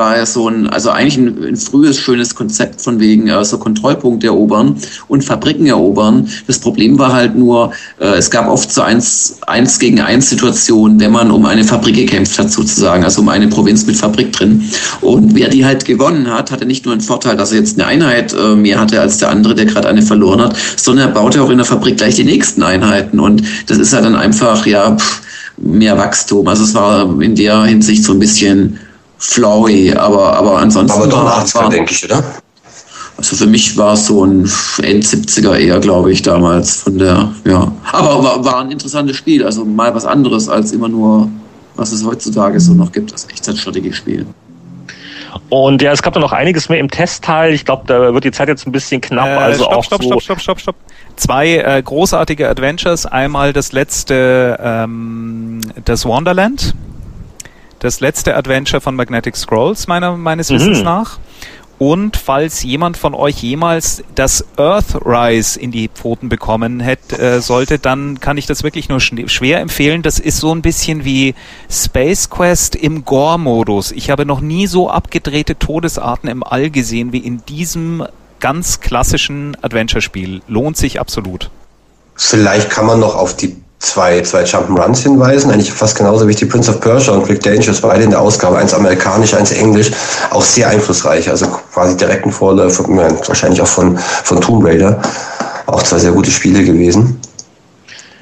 war 0.00 0.16
ja 0.16 0.26
so 0.26 0.48
ein, 0.48 0.66
also 0.66 0.90
eigentlich 0.90 1.18
ein, 1.18 1.44
ein 1.44 1.56
frühes, 1.56 1.98
schönes 1.98 2.34
Konzept 2.34 2.80
von 2.80 2.98
wegen 2.98 3.28
äh, 3.28 3.44
so 3.44 3.58
Kontrollpunkte 3.58 4.28
erobern 4.28 4.76
und 5.08 5.22
Fabriken 5.22 5.66
erobern. 5.66 6.26
Das 6.46 6.58
Problem 6.58 6.98
war 6.98 7.12
halt 7.12 7.36
nur, 7.36 7.72
äh, 8.00 8.06
es 8.16 8.30
gab 8.30 8.48
oft 8.48 8.72
so 8.72 8.80
eins, 8.80 9.36
eins 9.46 9.78
gegen 9.78 10.00
eins 10.00 10.30
Situationen, 10.30 10.98
wenn 10.98 11.12
man 11.12 11.30
um 11.30 11.44
eine 11.44 11.64
Fabrik 11.64 11.96
gekämpft 11.96 12.38
hat 12.38 12.50
sozusagen, 12.50 13.04
also 13.04 13.20
um 13.20 13.28
eine 13.28 13.46
Provinz 13.48 13.86
mit 13.86 13.96
Fabrik 13.96 14.32
drin. 14.32 14.64
Und 15.02 15.34
wer 15.34 15.48
die 15.48 15.64
halt 15.64 15.84
gewonnen 15.84 16.32
hat, 16.32 16.50
hatte 16.50 16.64
nicht 16.64 16.86
nur 16.86 16.94
einen 16.94 17.02
Vorteil, 17.02 17.36
dass 17.36 17.52
er 17.52 17.58
jetzt 17.58 17.78
eine 17.78 17.86
Einheit 17.86 18.32
äh, 18.32 18.56
mehr 18.56 18.80
hatte 18.80 19.00
als 19.00 19.18
der 19.18 19.30
andere, 19.30 19.54
der 19.54 19.66
gerade 19.66 19.86
eine 19.86 20.02
verloren 20.02 20.40
hat, 20.40 20.56
sondern 20.76 21.08
er 21.08 21.14
baute 21.14 21.42
auch 21.42 21.50
in 21.50 21.58
der 21.58 21.66
Fabrik 21.66 21.98
gleich 21.98 22.16
die 22.16 22.24
nächsten 22.24 22.62
Einheiten. 22.62 23.20
Und 23.20 23.42
das 23.66 23.76
ist 23.76 23.92
halt 23.92 24.06
dann 24.06 24.16
einfach, 24.16 24.64
ja, 24.64 24.96
pff, 24.96 25.20
mehr 25.58 25.98
Wachstum. 25.98 26.48
Also 26.48 26.64
es 26.64 26.72
war 26.72 27.20
in 27.20 27.34
der 27.34 27.64
Hinsicht 27.64 28.02
so 28.02 28.14
ein 28.14 28.18
bisschen 28.18 28.78
flowy, 29.20 29.94
aber, 29.94 30.34
aber 30.34 30.58
ansonsten. 30.58 30.98
Aber 30.98 31.06
doch 31.06 31.24
ein 31.24 31.44
80er, 31.44 31.70
denke 31.70 31.92
ich, 31.92 32.04
oder? 32.04 32.24
Also 33.16 33.36
für 33.36 33.46
mich 33.46 33.76
war 33.76 33.92
es 33.92 34.06
so 34.06 34.24
ein 34.24 34.50
End 34.82 35.04
70er 35.04 35.54
eher, 35.54 35.78
glaube 35.78 36.10
ich, 36.10 36.22
damals 36.22 36.76
von 36.76 36.98
der, 36.98 37.30
ja. 37.44 37.70
Aber 37.92 38.24
war, 38.24 38.44
war 38.44 38.60
ein 38.60 38.70
interessantes 38.70 39.16
Spiel, 39.16 39.44
also 39.44 39.64
mal 39.64 39.94
was 39.94 40.06
anderes 40.06 40.48
als 40.48 40.72
immer 40.72 40.88
nur, 40.88 41.28
was 41.76 41.92
es 41.92 42.02
heutzutage 42.02 42.58
so 42.58 42.72
noch 42.72 42.92
gibt, 42.92 43.12
das 43.12 43.28
Echtzeitstrategiespiel. 43.28 44.24
Und 45.50 45.82
ja, 45.82 45.92
es 45.92 46.02
gab 46.02 46.14
da 46.14 46.20
noch 46.20 46.32
einiges 46.32 46.70
mehr 46.70 46.78
im 46.78 46.90
Testteil. 46.90 47.52
Ich 47.52 47.64
glaube, 47.66 47.82
da 47.86 48.14
wird 48.14 48.24
die 48.24 48.32
Zeit 48.32 48.48
jetzt 48.48 48.66
ein 48.66 48.72
bisschen 48.72 49.00
knapp. 49.00 49.26
Äh, 49.26 49.30
also 49.30 49.64
stopp, 49.64 49.76
auch 49.76 49.84
stopp, 49.84 50.02
so 50.02 50.08
stopp, 50.08 50.22
stopp, 50.22 50.40
stopp, 50.40 50.60
stopp. 50.60 50.76
Zwei 51.16 51.56
äh, 51.56 51.82
großartige 51.82 52.48
Adventures. 52.48 53.04
Einmal 53.04 53.52
das 53.52 53.72
letzte, 53.72 54.58
ähm, 54.62 55.60
das 55.84 56.06
Wonderland 56.06 56.74
das 57.80 58.00
letzte 58.00 58.36
Adventure 58.36 58.80
von 58.80 58.94
Magnetic 58.94 59.36
Scrolls, 59.36 59.88
meiner, 59.88 60.16
meines 60.16 60.50
mhm. 60.50 60.54
Wissens 60.54 60.82
nach. 60.82 61.18
Und 61.78 62.18
falls 62.18 62.62
jemand 62.62 62.98
von 62.98 63.14
euch 63.14 63.42
jemals 63.42 64.04
das 64.14 64.44
Earthrise 64.58 65.58
in 65.58 65.70
die 65.70 65.88
Pfoten 65.88 66.28
bekommen 66.28 66.78
hätte, 66.78 67.18
äh, 67.18 67.40
sollte, 67.40 67.78
dann 67.78 68.20
kann 68.20 68.36
ich 68.36 68.44
das 68.44 68.62
wirklich 68.62 68.90
nur 68.90 69.00
schwer 69.00 69.60
empfehlen. 69.60 70.02
Das 70.02 70.18
ist 70.18 70.36
so 70.36 70.54
ein 70.54 70.60
bisschen 70.60 71.06
wie 71.06 71.34
Space 71.70 72.28
Quest 72.28 72.76
im 72.76 73.06
Gore-Modus. 73.06 73.92
Ich 73.92 74.10
habe 74.10 74.26
noch 74.26 74.42
nie 74.42 74.66
so 74.66 74.90
abgedrehte 74.90 75.58
Todesarten 75.58 76.28
im 76.28 76.42
All 76.42 76.68
gesehen 76.68 77.14
wie 77.14 77.18
in 77.20 77.42
diesem 77.46 78.04
ganz 78.40 78.80
klassischen 78.80 79.56
Adventure-Spiel. 79.62 80.42
Lohnt 80.48 80.76
sich 80.76 81.00
absolut. 81.00 81.50
Vielleicht 82.14 82.68
kann 82.68 82.84
man 82.84 83.00
noch 83.00 83.14
auf 83.14 83.34
die 83.34 83.56
zwei, 83.80 84.20
zwei 84.20 84.44
Jump'n'Runs 84.44 85.02
hinweisen, 85.02 85.50
eigentlich 85.50 85.72
fast 85.72 85.96
genauso 85.96 86.28
wie 86.28 86.34
die 86.34 86.44
Prince 86.44 86.70
of 86.70 86.80
Persia 86.80 87.14
und 87.14 87.28
Rick 87.28 87.42
Dangerous, 87.42 87.80
beide 87.80 88.04
in 88.04 88.10
der 88.10 88.20
Ausgabe, 88.20 88.58
eins 88.58 88.72
amerikanisch, 88.74 89.34
eins 89.34 89.52
englisch, 89.52 89.90
auch 90.30 90.42
sehr 90.42 90.68
einflussreich, 90.68 91.28
also 91.28 91.46
quasi 91.72 91.96
direkten 91.96 92.30
Vorläufer, 92.30 92.86
wahrscheinlich 92.88 93.60
auch 93.60 93.66
von, 93.66 93.98
von 93.98 94.40
Tomb 94.40 94.64
Raider, 94.64 95.00
auch 95.66 95.82
zwei 95.82 95.98
sehr 95.98 96.12
gute 96.12 96.30
Spiele 96.30 96.62
gewesen. 96.62 97.18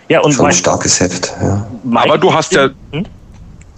Ja, 0.09 0.21
und 0.21 0.33
Schon 0.33 0.47
ein 0.47 0.53
starkes 0.53 1.01
Heft, 1.01 1.35
ja. 1.43 1.67
Aber 1.93 2.17
du 2.17 2.33
hast 2.33 2.53
ja, 2.53 2.71
hm? 2.93 3.05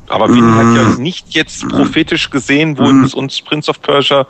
aber 0.09 0.29
Wien 0.29 0.49
mm. 0.49 0.55
hat 0.55 0.77
ja 0.77 1.01
nicht 1.01 1.27
jetzt 1.31 1.69
prophetisch 1.69 2.31
gesehen, 2.31 2.79
wo 2.79 2.85
mm. 2.85 3.05
es 3.05 3.15
uns 3.15 3.43
Prince 3.43 3.69
of 3.69 3.83
Persia 3.83 4.27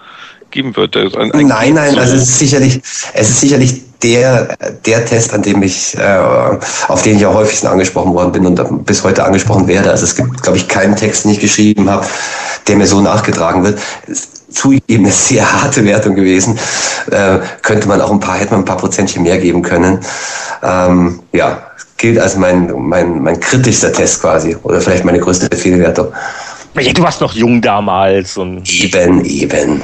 geben 0.51 0.75
wird. 0.77 0.95
nein, 0.95 1.75
nein, 1.75 1.99
also 1.99 2.15
es 2.15 2.23
ist 2.23 2.39
sicherlich, 2.39 2.81
es 3.15 3.29
ist 3.29 3.41
sicherlich 3.41 3.83
der, 4.03 4.57
der 4.87 5.05
Test, 5.05 5.35
an 5.35 5.43
dem 5.43 5.63
ich, 5.63 5.97
äh, 5.97 6.19
auf 6.89 7.03
den 7.03 7.17
ich 7.17 7.27
am 7.27 7.35
häufigsten 7.35 7.67
angesprochen 7.67 8.15
worden 8.15 8.33
bin 8.33 8.47
und 8.47 8.87
bis 8.87 9.05
heute 9.05 9.25
angesprochen 9.25 9.69
werde. 9.69 9.91
Also 9.91 10.05
es 10.05 10.17
gibt, 10.17 10.43
glaube 10.43 10.59
ich, 10.59 10.69
keinen 10.69 10.97
Text, 10.97 11.25
den 11.25 11.33
ich 11.33 11.41
geschrieben 11.41 11.91
habe, 11.91 12.07
der 12.67 12.77
mir 12.77 12.87
so 12.87 13.01
nachgetragen 13.01 13.63
wird. 13.63 13.79
Zugegeben 14.51 15.05
eine 15.05 15.13
sehr 15.13 15.51
harte 15.51 15.85
Wertung 15.85 16.15
gewesen. 16.15 16.59
Äh, 17.11 17.39
könnte 17.63 17.89
man 17.89 18.01
auch 18.01 18.11
ein 18.11 18.21
paar, 18.21 18.39
hätte 18.39 18.53
man 18.53 18.63
ein 18.63 18.65
paar 18.65 18.79
Prozentchen 18.79 19.23
mehr 19.23 19.39
geben 19.39 19.63
können. 19.63 20.01
Ähm, 20.63 21.21
ja, 21.33 21.63
gilt 21.99 22.19
als 22.19 22.37
mein, 22.37 22.73
mein, 22.77 23.23
mein 23.23 23.39
kritischster 23.39 23.93
Test 23.93 24.23
quasi. 24.23 24.57
Oder 24.63 24.81
vielleicht 24.81 25.05
meine 25.05 25.21
größte 25.21 25.55
Fehlwertung. 25.55 26.09
Du 26.75 27.03
warst 27.03 27.21
noch 27.21 27.35
jung 27.35 27.61
damals 27.61 28.37
und. 28.39 28.69
Eben, 28.73 29.25
eben. 29.25 29.83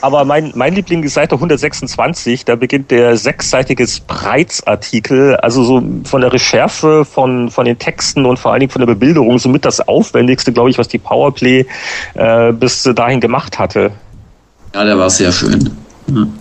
Aber 0.00 0.24
mein, 0.24 0.52
mein 0.54 0.74
Liebling 0.74 1.02
ist 1.02 1.14
Seite 1.14 1.34
126, 1.34 2.44
da 2.44 2.56
beginnt 2.56 2.90
der 2.90 3.16
sechsseitige 3.16 3.86
Sprites-Artikel, 3.86 5.36
also 5.36 5.64
so 5.64 5.82
von 6.04 6.20
der 6.20 6.32
Recherche, 6.32 7.04
von, 7.04 7.50
von 7.50 7.64
den 7.64 7.78
Texten 7.78 8.24
und 8.24 8.38
vor 8.38 8.52
allen 8.52 8.60
Dingen 8.60 8.70
von 8.70 8.80
der 8.80 8.86
Bebilderung 8.86 9.38
somit 9.38 9.64
das 9.64 9.86
Aufwendigste, 9.86 10.52
glaube 10.52 10.70
ich, 10.70 10.78
was 10.78 10.88
die 10.88 10.98
Powerplay 10.98 11.66
äh, 12.14 12.52
bis 12.52 12.82
dahin 12.82 13.20
gemacht 13.20 13.58
hatte. 13.58 13.90
Ja, 14.74 14.84
der 14.84 14.98
war 14.98 15.10
sehr 15.10 15.32
schön. 15.32 15.70
Mhm. 16.06 16.34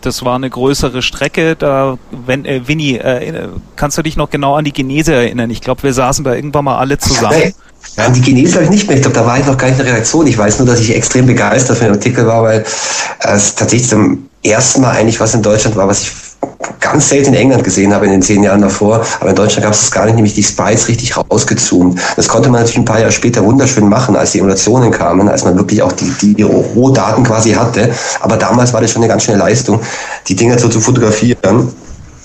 Das 0.00 0.24
war 0.24 0.34
eine 0.34 0.50
größere 0.50 1.00
Strecke. 1.00 1.54
Da, 1.54 1.96
wenn, 2.10 2.44
äh, 2.44 2.66
Winnie, 2.66 2.96
äh, 2.96 3.48
kannst 3.76 3.98
du 3.98 4.02
dich 4.02 4.16
noch 4.16 4.30
genau 4.30 4.56
an 4.56 4.64
die 4.64 4.72
Genese 4.72 5.14
erinnern? 5.14 5.50
Ich 5.50 5.60
glaube, 5.60 5.84
wir 5.84 5.92
saßen 5.92 6.24
da 6.24 6.34
irgendwann 6.34 6.64
mal 6.64 6.78
alle 6.78 6.98
zusammen. 6.98 7.54
Ja, 7.96 8.08
die 8.08 8.22
Chinesen 8.22 8.54
habe 8.54 8.64
ich 8.64 8.70
nicht 8.70 8.88
mehr. 8.88 8.96
Ich 8.96 9.02
glaube, 9.02 9.16
da 9.16 9.26
war 9.26 9.38
ich 9.38 9.46
noch 9.46 9.56
gar 9.56 9.68
nicht 9.68 9.78
in 9.78 9.84
der 9.84 9.94
Redaktion. 9.94 10.26
Ich 10.26 10.38
weiß 10.38 10.58
nur, 10.58 10.66
dass 10.66 10.80
ich 10.80 10.94
extrem 10.94 11.26
begeistert 11.26 11.76
von 11.76 11.86
dem 11.86 11.94
Artikel 11.94 12.26
war, 12.26 12.42
weil 12.42 12.64
es 13.20 13.54
tatsächlich 13.54 13.88
zum 13.88 14.28
ersten 14.42 14.80
Mal 14.80 14.92
eigentlich 14.92 15.20
was 15.20 15.34
in 15.34 15.42
Deutschland 15.42 15.76
war, 15.76 15.88
was 15.88 16.02
ich 16.02 16.12
ganz 16.80 17.08
selten 17.08 17.28
in 17.28 17.34
England 17.34 17.64
gesehen 17.64 17.94
habe 17.94 18.06
in 18.06 18.12
den 18.12 18.22
zehn 18.22 18.42
Jahren 18.42 18.62
davor. 18.62 19.04
Aber 19.20 19.30
in 19.30 19.36
Deutschland 19.36 19.64
gab 19.64 19.74
es 19.74 19.80
das 19.80 19.90
gar 19.90 20.06
nicht, 20.06 20.14
nämlich 20.14 20.34
die 20.34 20.42
Sprites 20.42 20.88
richtig 20.88 21.16
rausgezoomt. 21.16 22.00
Das 22.16 22.28
konnte 22.28 22.48
man 22.48 22.60
natürlich 22.60 22.78
ein 22.78 22.84
paar 22.84 22.98
Jahre 22.98 23.12
später 23.12 23.44
wunderschön 23.44 23.88
machen, 23.88 24.16
als 24.16 24.32
die 24.32 24.38
Emulationen 24.38 24.90
kamen, 24.90 25.28
als 25.28 25.44
man 25.44 25.56
wirklich 25.56 25.82
auch 25.82 25.92
die, 25.92 26.34
die 26.34 26.42
Rohdaten 26.42 27.24
quasi 27.24 27.52
hatte. 27.52 27.90
Aber 28.20 28.36
damals 28.36 28.72
war 28.72 28.80
das 28.80 28.90
schon 28.90 29.02
eine 29.02 29.08
ganz 29.08 29.24
schöne 29.24 29.38
Leistung, 29.38 29.80
die 30.26 30.34
Dinger 30.34 30.58
so 30.58 30.68
zu 30.68 30.80
fotografieren 30.80 31.72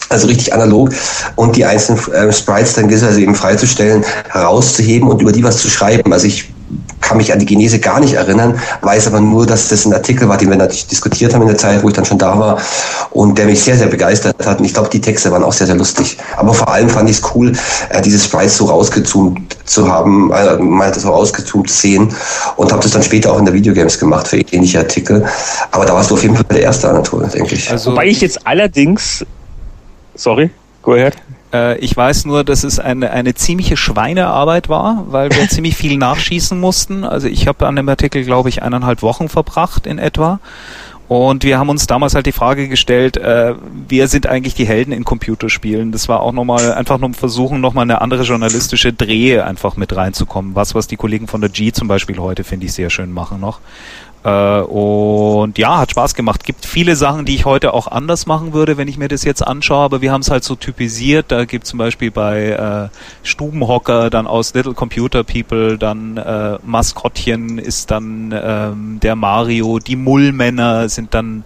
also 0.09 0.27
richtig 0.27 0.53
analog 0.53 0.91
und 1.35 1.55
die 1.55 1.65
einzelnen 1.65 1.99
äh, 2.13 2.31
Sprites 2.31 2.73
dann 2.73 2.91
also 2.91 3.19
eben 3.19 3.35
freizustellen, 3.35 4.03
herauszuheben 4.29 5.09
und 5.09 5.21
über 5.21 5.31
die 5.31 5.43
was 5.43 5.57
zu 5.57 5.69
schreiben. 5.69 6.11
Also 6.13 6.27
ich 6.27 6.49
kann 7.01 7.17
mich 7.17 7.31
an 7.31 7.39
die 7.39 7.45
Genese 7.45 7.79
gar 7.79 7.99
nicht 7.99 8.13
erinnern, 8.13 8.59
weiß 8.81 9.07
aber 9.07 9.21
nur, 9.21 9.45
dass 9.45 9.69
das 9.69 9.85
ein 9.85 9.93
Artikel 9.93 10.27
war, 10.27 10.37
den 10.37 10.49
wir 10.49 10.57
natürlich 10.57 10.87
diskutiert 10.87 11.33
haben 11.33 11.41
in 11.43 11.47
der 11.47 11.57
Zeit, 11.57 11.81
wo 11.83 11.87
ich 11.87 11.95
dann 11.95 12.05
schon 12.05 12.17
da 12.17 12.37
war 12.37 12.59
und 13.11 13.37
der 13.37 13.45
mich 13.45 13.63
sehr, 13.63 13.77
sehr 13.77 13.87
begeistert 13.87 14.45
hat. 14.45 14.59
Und 14.59 14.65
ich 14.65 14.73
glaube, 14.73 14.89
die 14.89 14.99
Texte 14.99 15.31
waren 15.31 15.43
auch 15.43 15.53
sehr, 15.53 15.67
sehr 15.67 15.75
lustig. 15.75 16.17
Aber 16.35 16.53
vor 16.53 16.67
allem 16.67 16.89
fand 16.89 17.09
ich 17.09 17.17
es 17.17 17.23
cool, 17.33 17.53
äh, 17.89 18.01
diese 18.01 18.19
Sprites 18.19 18.57
so 18.57 18.65
rausgezoomt 18.65 19.57
zu 19.63 19.87
haben, 19.87 20.31
äh, 20.31 20.57
mal 20.57 20.93
so 20.93 21.09
rausgezoomt 21.09 21.69
zu 21.69 21.77
sehen 21.77 22.13
und 22.57 22.71
habe 22.71 22.81
das 22.81 22.91
dann 22.91 23.03
später 23.03 23.31
auch 23.31 23.39
in 23.39 23.45
der 23.45 23.53
Videogames 23.53 23.97
gemacht 23.99 24.27
für 24.27 24.37
ähnliche 24.37 24.79
Artikel. 24.79 25.25
Aber 25.71 25.85
da 25.85 25.93
warst 25.93 26.09
du 26.09 26.15
auf 26.15 26.23
jeden 26.23 26.35
Fall 26.35 26.45
der 26.51 26.63
erste 26.63 26.89
Anatole, 26.89 27.27
denke 27.27 27.55
ich. 27.55 27.71
Also, 27.71 27.91
Wobei 27.91 28.07
ich 28.07 28.19
jetzt 28.19 28.45
allerdings 28.45 29.25
Sorry, 30.17 30.49
go 30.81 30.93
ahead. 30.93 31.15
Äh, 31.53 31.77
ich 31.79 31.95
weiß 31.95 32.25
nur, 32.25 32.43
dass 32.43 32.63
es 32.63 32.79
eine, 32.79 33.11
eine 33.11 33.33
ziemliche 33.35 33.77
Schweinearbeit 33.77 34.67
war, 34.67 35.05
weil 35.07 35.31
wir 35.31 35.47
ziemlich 35.49 35.77
viel 35.77 35.97
nachschießen 35.97 36.59
mussten. 36.59 37.03
Also 37.03 37.27
ich 37.27 37.47
habe 37.47 37.65
an 37.67 37.75
dem 37.75 37.87
Artikel, 37.87 38.23
glaube 38.23 38.49
ich, 38.49 38.63
eineinhalb 38.63 39.01
Wochen 39.01 39.29
verbracht 39.29 39.87
in 39.87 39.99
etwa. 39.99 40.39
Und 41.07 41.45
wir 41.45 41.57
haben 41.57 41.69
uns 41.69 41.87
damals 41.87 42.15
halt 42.15 42.25
die 42.25 42.33
Frage 42.33 42.67
gestellt, 42.67 43.15
äh, 43.15 43.55
wer 43.87 44.09
sind 44.09 44.27
eigentlich 44.27 44.55
die 44.55 44.67
Helden 44.67 44.91
in 44.91 45.05
Computerspielen? 45.05 45.93
Das 45.93 46.09
war 46.09 46.19
auch 46.19 46.33
nochmal 46.33 46.73
einfach 46.73 46.97
nur 46.97 47.13
versuchen, 47.13 47.61
nochmal 47.61 47.83
eine 47.83 48.01
andere 48.01 48.23
journalistische 48.23 48.91
Dreh 48.91 49.39
einfach 49.39 49.77
mit 49.77 49.95
reinzukommen. 49.95 50.53
Was, 50.53 50.75
was 50.75 50.87
die 50.87 50.97
Kollegen 50.97 51.27
von 51.27 51.39
der 51.39 51.49
G 51.49 51.71
zum 51.71 51.87
Beispiel 51.87 52.17
heute, 52.17 52.43
finde 52.43 52.65
ich, 52.65 52.73
sehr 52.73 52.89
schön 52.89 53.13
machen 53.13 53.39
noch. 53.39 53.61
Äh, 54.27 54.59
und 54.61 55.57
ja, 55.57 55.77
hat 55.77 55.91
Spaß 55.91 56.13
gemacht. 56.13 56.43
Gibt 56.43 56.65
viele 56.65 56.97
Sachen, 56.97 57.23
die 57.23 57.33
ich 57.35 57.45
heute 57.45 57.73
auch 57.73 57.87
anders 57.87 58.25
machen 58.25 58.51
würde, 58.51 58.75
wenn 58.75 58.89
ich 58.89 58.97
mir 58.97 59.07
das 59.07 59.23
jetzt 59.23 59.41
anschaue, 59.41 59.85
aber 59.85 60.01
wir 60.01 60.11
haben 60.11 60.19
es 60.19 60.29
halt 60.29 60.43
so 60.43 60.55
typisiert. 60.55 61.27
Da 61.29 61.45
gibt 61.45 61.65
zum 61.65 61.79
Beispiel 61.79 62.11
bei 62.11 62.49
äh, 62.49 62.89
Stubenhocker 63.23 64.09
dann 64.09 64.27
aus 64.27 64.53
Little 64.53 64.73
Computer 64.73 65.23
People, 65.23 65.77
dann 65.77 66.17
äh, 66.17 66.57
Maskottchen 66.65 67.57
ist 67.57 67.89
dann 67.89 68.33
ähm, 68.37 68.99
der 69.01 69.15
Mario, 69.15 69.79
die 69.79 69.95
Mullmänner 69.95 70.89
sind 70.89 71.13
dann 71.13 71.45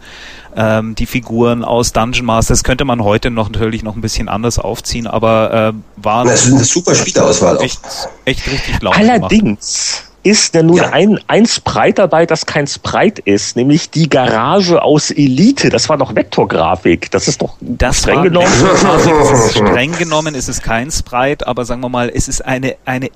ähm, 0.55 0.95
die 0.95 1.05
Figuren 1.05 1.63
aus 1.63 1.93
Dungeon 1.93 2.25
Master. 2.25 2.53
Das 2.53 2.63
könnte 2.63 2.83
man 2.83 3.03
heute 3.03 3.29
noch 3.29 3.51
natürlich 3.51 3.83
noch 3.83 3.95
ein 3.95 4.01
bisschen 4.01 4.27
anders 4.27 4.57
aufziehen, 4.57 5.05
aber 5.05 5.73
äh, 5.75 6.03
war 6.03 6.25
das 6.25 6.47
ist 6.47 6.53
eine 6.53 6.63
super 6.63 6.95
Spielauswahl. 6.95 7.61
Echt, 7.61 7.79
echt 8.25 8.47
richtig 8.47 8.81
laut 8.81 8.97
Allerdings. 8.97 9.97
Gemacht 9.97 10.10
ist 10.23 10.53
denn 10.53 10.67
nun 10.67 10.77
ja. 10.77 10.89
ein, 10.89 11.19
ein 11.27 11.45
Sprite 11.45 11.95
dabei, 11.95 12.25
das 12.25 12.45
kein 12.45 12.67
Sprite 12.67 13.21
ist, 13.25 13.55
nämlich 13.55 13.89
die 13.89 14.09
Garage 14.09 14.81
aus 14.81 15.11
Elite. 15.11 15.69
Das 15.69 15.89
war 15.89 15.97
doch 15.97 16.15
Vektorgrafik. 16.15 17.09
Das 17.11 17.27
ist 17.27 17.41
doch 17.41 17.55
das 17.59 17.99
streng 17.99 18.23
genommen. 18.23 18.47
ist 19.33 19.57
streng 19.57 19.91
genommen 19.93 20.35
ist 20.35 20.47
es 20.47 20.61
kein 20.61 20.91
Sprite, 20.91 21.47
aber 21.47 21.65
sagen 21.65 21.81
wir 21.81 21.89
mal, 21.89 22.11
es 22.13 22.27
ist 22.27 22.45
eine, 22.45 22.75
eine 22.85 23.09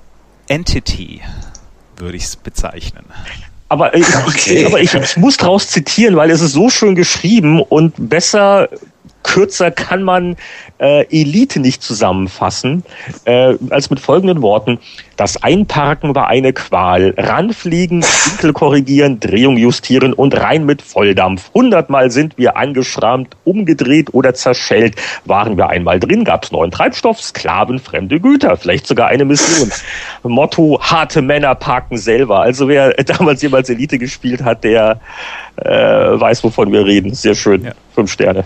Entity, 0.48 1.22
würde 1.96 2.16
ich 2.16 2.24
es 2.24 2.36
bezeichnen. 2.36 3.04
Aber, 3.68 3.94
ich, 3.94 4.06
okay. 4.26 4.54
ich, 4.54 4.66
aber 4.66 4.80
ich, 4.80 4.94
ich 4.94 5.16
muss 5.16 5.36
daraus 5.36 5.68
zitieren, 5.68 6.16
weil 6.16 6.30
es 6.30 6.40
ist 6.40 6.52
so 6.52 6.70
schön 6.70 6.94
geschrieben 6.94 7.60
und 7.60 7.94
besser 8.08 8.68
kürzer 9.26 9.70
kann 9.70 10.02
man 10.02 10.36
äh, 10.78 11.04
Elite 11.10 11.60
nicht 11.60 11.82
zusammenfassen, 11.82 12.84
äh, 13.24 13.54
als 13.70 13.90
mit 13.90 14.00
folgenden 14.00 14.40
Worten. 14.40 14.78
Das 15.16 15.42
Einparken 15.42 16.14
war 16.14 16.28
eine 16.28 16.52
Qual. 16.52 17.14
Ranfliegen, 17.16 18.02
Winkel 18.02 18.52
korrigieren, 18.52 19.18
Drehung 19.18 19.56
justieren 19.56 20.12
und 20.12 20.38
rein 20.38 20.64
mit 20.64 20.80
Volldampf. 20.82 21.50
Hundertmal 21.54 22.10
sind 22.10 22.38
wir 22.38 22.56
angeschrammt, 22.56 23.36
umgedreht 23.44 24.14
oder 24.14 24.34
zerschellt. 24.34 24.96
Waren 25.24 25.56
wir 25.56 25.68
einmal 25.70 25.98
drin, 25.98 26.24
gab's 26.24 26.52
neuen 26.52 26.70
Treibstoff, 26.70 27.20
Sklaven, 27.20 27.78
fremde 27.78 28.20
Güter, 28.20 28.56
vielleicht 28.56 28.86
sogar 28.86 29.08
eine 29.08 29.24
Mission. 29.24 29.72
Motto, 30.22 30.78
harte 30.80 31.22
Männer 31.22 31.54
parken 31.54 31.96
selber. 31.96 32.40
Also 32.40 32.68
wer 32.68 32.92
damals 32.92 33.42
jemals 33.42 33.68
Elite 33.70 33.98
gespielt 33.98 34.44
hat, 34.44 34.62
der 34.62 35.00
äh, 35.56 35.70
weiß, 35.70 36.44
wovon 36.44 36.70
wir 36.72 36.84
reden. 36.84 37.14
Sehr 37.14 37.34
schön. 37.34 37.64
Ja. 37.64 37.72
Fünf 37.94 38.12
Sterne 38.12 38.44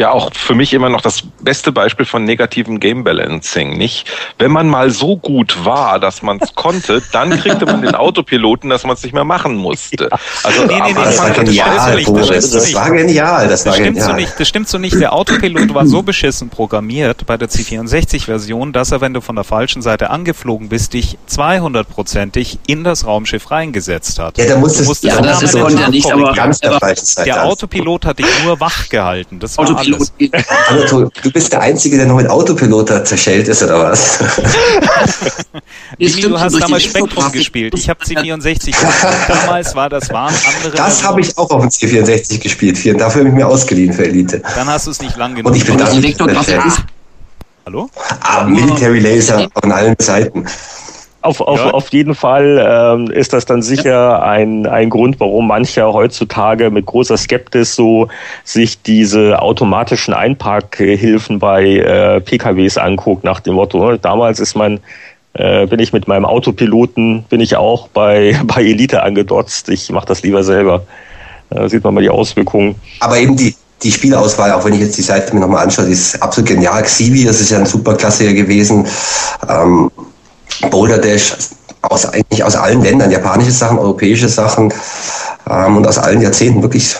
ja 0.00 0.10
auch 0.10 0.32
für 0.34 0.54
mich 0.54 0.72
immer 0.72 0.88
noch 0.88 1.00
das 1.00 1.22
beste 1.40 1.70
Beispiel 1.70 2.06
von 2.06 2.24
negativem 2.24 2.80
Game 2.80 3.04
Balancing, 3.04 3.76
nicht? 3.76 4.10
Wenn 4.38 4.50
man 4.50 4.68
mal 4.68 4.90
so 4.90 5.16
gut 5.16 5.64
war, 5.64 6.00
dass 6.00 6.22
man 6.22 6.38
es 6.40 6.54
konnte, 6.54 7.02
dann 7.12 7.38
kriegte 7.38 7.66
man 7.66 7.82
den 7.82 7.94
Autopiloten, 7.94 8.70
dass 8.70 8.82
man 8.84 8.94
es 8.94 9.02
nicht 9.02 9.12
mehr 9.12 9.24
machen 9.24 9.54
musste. 9.54 10.08
Also 10.42 10.64
nee, 10.64 10.74
nee, 10.74 10.92
nee, 10.92 10.94
das, 10.94 11.18
war 11.18 11.30
genial, 11.30 12.02
das, 12.02 12.50
das, 12.50 12.74
war 12.74 12.90
genial, 12.90 13.48
das, 13.48 13.62
das 13.62 13.66
war 13.66 13.72
stimmt 13.74 13.98
genial. 13.98 14.10
So 14.10 14.16
nicht, 14.16 14.40
das 14.40 14.48
stimmt 14.48 14.68
so 14.68 14.78
nicht. 14.78 14.98
Der 14.98 15.12
Autopilot 15.12 15.74
war 15.74 15.86
so 15.86 16.02
beschissen 16.02 16.48
programmiert 16.48 17.26
bei 17.26 17.36
der 17.36 17.48
C64-Version, 17.48 18.72
dass 18.72 18.92
er, 18.92 19.00
wenn 19.00 19.14
du 19.14 19.20
von 19.20 19.36
der 19.36 19.44
falschen 19.44 19.82
Seite 19.82 20.10
angeflogen 20.10 20.68
bist, 20.70 20.94
dich 20.94 21.18
200-prozentig 21.28 22.58
in 22.66 22.84
das 22.84 23.06
Raumschiff 23.06 23.50
reingesetzt 23.50 24.18
hat. 24.18 24.38
Ja, 24.38 24.46
da 24.46 24.56
musstest, 24.56 25.04
ja, 25.04 25.20
das 25.20 25.42
ist 25.42 25.54
ja 25.54 25.88
nicht, 25.88 26.10
aber 26.10 26.32
ganz 26.32 26.60
der 26.60 26.78
falschen 26.78 27.04
Seite. 27.04 27.26
Der 27.26 27.44
Autopilot 27.44 28.06
hat 28.06 28.18
dich 28.18 28.26
nur 28.44 28.60
wach 28.60 28.88
gehalten. 28.88 29.38
Das 29.38 29.58
war 29.58 29.68
alles. 29.68 29.89
Autopilot. 29.96 31.12
du 31.22 31.30
bist 31.30 31.52
der 31.52 31.60
Einzige, 31.60 31.96
der 31.96 32.06
noch 32.06 32.16
mit 32.16 32.28
Autopilot 32.28 33.06
zerschellt 33.06 33.48
ist, 33.48 33.62
oder 33.62 33.90
was? 33.90 34.18
Wie, 35.98 36.20
du 36.20 36.38
hast 36.38 36.60
damals 36.60 36.84
Spektrum 36.84 37.32
gespielt. 37.32 37.74
Ich 37.76 37.88
habe 37.88 38.02
C64 38.02 38.74
Damals 39.28 39.74
war 39.74 39.88
das 39.88 40.10
waren 40.10 40.34
andere. 40.56 40.76
Das 40.76 41.04
habe 41.04 41.20
ich 41.20 41.36
auch 41.36 41.50
auf 41.50 41.60
dem 41.60 41.70
C64 41.70 42.38
gespielt. 42.38 43.00
Dafür 43.00 43.20
habe 43.20 43.28
ich 43.28 43.34
mir 43.34 43.46
ausgeliehen 43.46 43.92
für 43.92 44.04
Elite. 44.04 44.42
Dann 44.54 44.68
hast 44.68 44.86
du 44.86 44.90
es 44.90 45.00
nicht 45.00 45.16
lang 45.16 45.34
genug. 45.34 45.50
Und 45.50 45.56
ich 45.56 45.64
bin 45.64 45.76
dann 45.78 45.90
Hallo? 47.66 47.90
Ah, 48.22 48.44
Military 48.44 49.00
Laser 49.00 49.48
von 49.60 49.70
allen 49.70 49.94
Seiten. 49.98 50.46
Auf, 51.22 51.42
auf, 51.42 51.58
ja. 51.58 51.70
auf 51.72 51.88
jeden 51.90 52.14
Fall 52.14 52.66
ähm, 52.66 53.10
ist 53.10 53.34
das 53.34 53.44
dann 53.44 53.60
sicher 53.60 54.22
ein, 54.22 54.66
ein 54.66 54.88
Grund, 54.88 55.20
warum 55.20 55.48
mancher 55.48 55.92
heutzutage 55.92 56.70
mit 56.70 56.86
großer 56.86 57.18
Skeptis 57.18 57.76
so 57.76 58.08
sich 58.42 58.80
diese 58.80 59.42
automatischen 59.42 60.14
Einparkhilfen 60.14 61.38
bei 61.38 61.76
äh, 61.76 62.20
PKWs 62.20 62.78
anguckt, 62.78 63.22
nach 63.22 63.40
dem 63.40 63.54
Motto, 63.54 63.90
ne, 63.90 63.98
damals 63.98 64.40
ist 64.40 64.54
man 64.54 64.80
äh, 65.34 65.66
bin 65.66 65.78
ich 65.78 65.92
mit 65.92 66.08
meinem 66.08 66.24
Autopiloten, 66.24 67.24
bin 67.28 67.40
ich 67.40 67.56
auch 67.56 67.88
bei, 67.88 68.38
bei 68.44 68.62
Elite 68.62 69.02
angedotzt. 69.02 69.68
Ich 69.68 69.90
mache 69.90 70.06
das 70.06 70.22
lieber 70.22 70.42
selber. 70.42 70.84
Da 71.50 71.68
sieht 71.68 71.84
man 71.84 71.94
mal 71.94 72.00
die 72.00 72.10
Auswirkungen. 72.10 72.76
Aber 73.00 73.18
eben 73.18 73.36
die, 73.36 73.54
die 73.82 73.92
Spielauswahl, 73.92 74.52
auch 74.52 74.64
wenn 74.64 74.74
ich 74.74 74.80
jetzt 74.80 74.98
die 74.98 75.02
Seite 75.02 75.34
mir 75.34 75.40
nochmal 75.40 75.64
anschaue, 75.64 75.86
die 75.86 75.92
ist 75.92 76.20
absolut 76.22 76.48
genial. 76.48 76.82
Xivi, 76.82 77.24
das 77.24 77.40
ist 77.40 77.50
ja 77.50 77.58
ein 77.58 77.66
super 77.66 77.94
Klassiker 77.94 78.32
gewesen. 78.32 78.86
Ähm, 79.48 79.90
Boulder 80.70 80.98
Dash 80.98 81.36
aus 81.82 82.06
eigentlich 82.06 82.44
aus 82.44 82.56
allen 82.56 82.82
Ländern, 82.82 83.10
japanische 83.10 83.52
Sachen, 83.52 83.78
europäische 83.78 84.28
Sachen. 84.28 84.72
Ähm, 85.48 85.76
und 85.76 85.86
aus 85.86 85.98
allen 85.98 86.20
Jahrzehnten 86.20 86.62
wirklich 86.62 86.96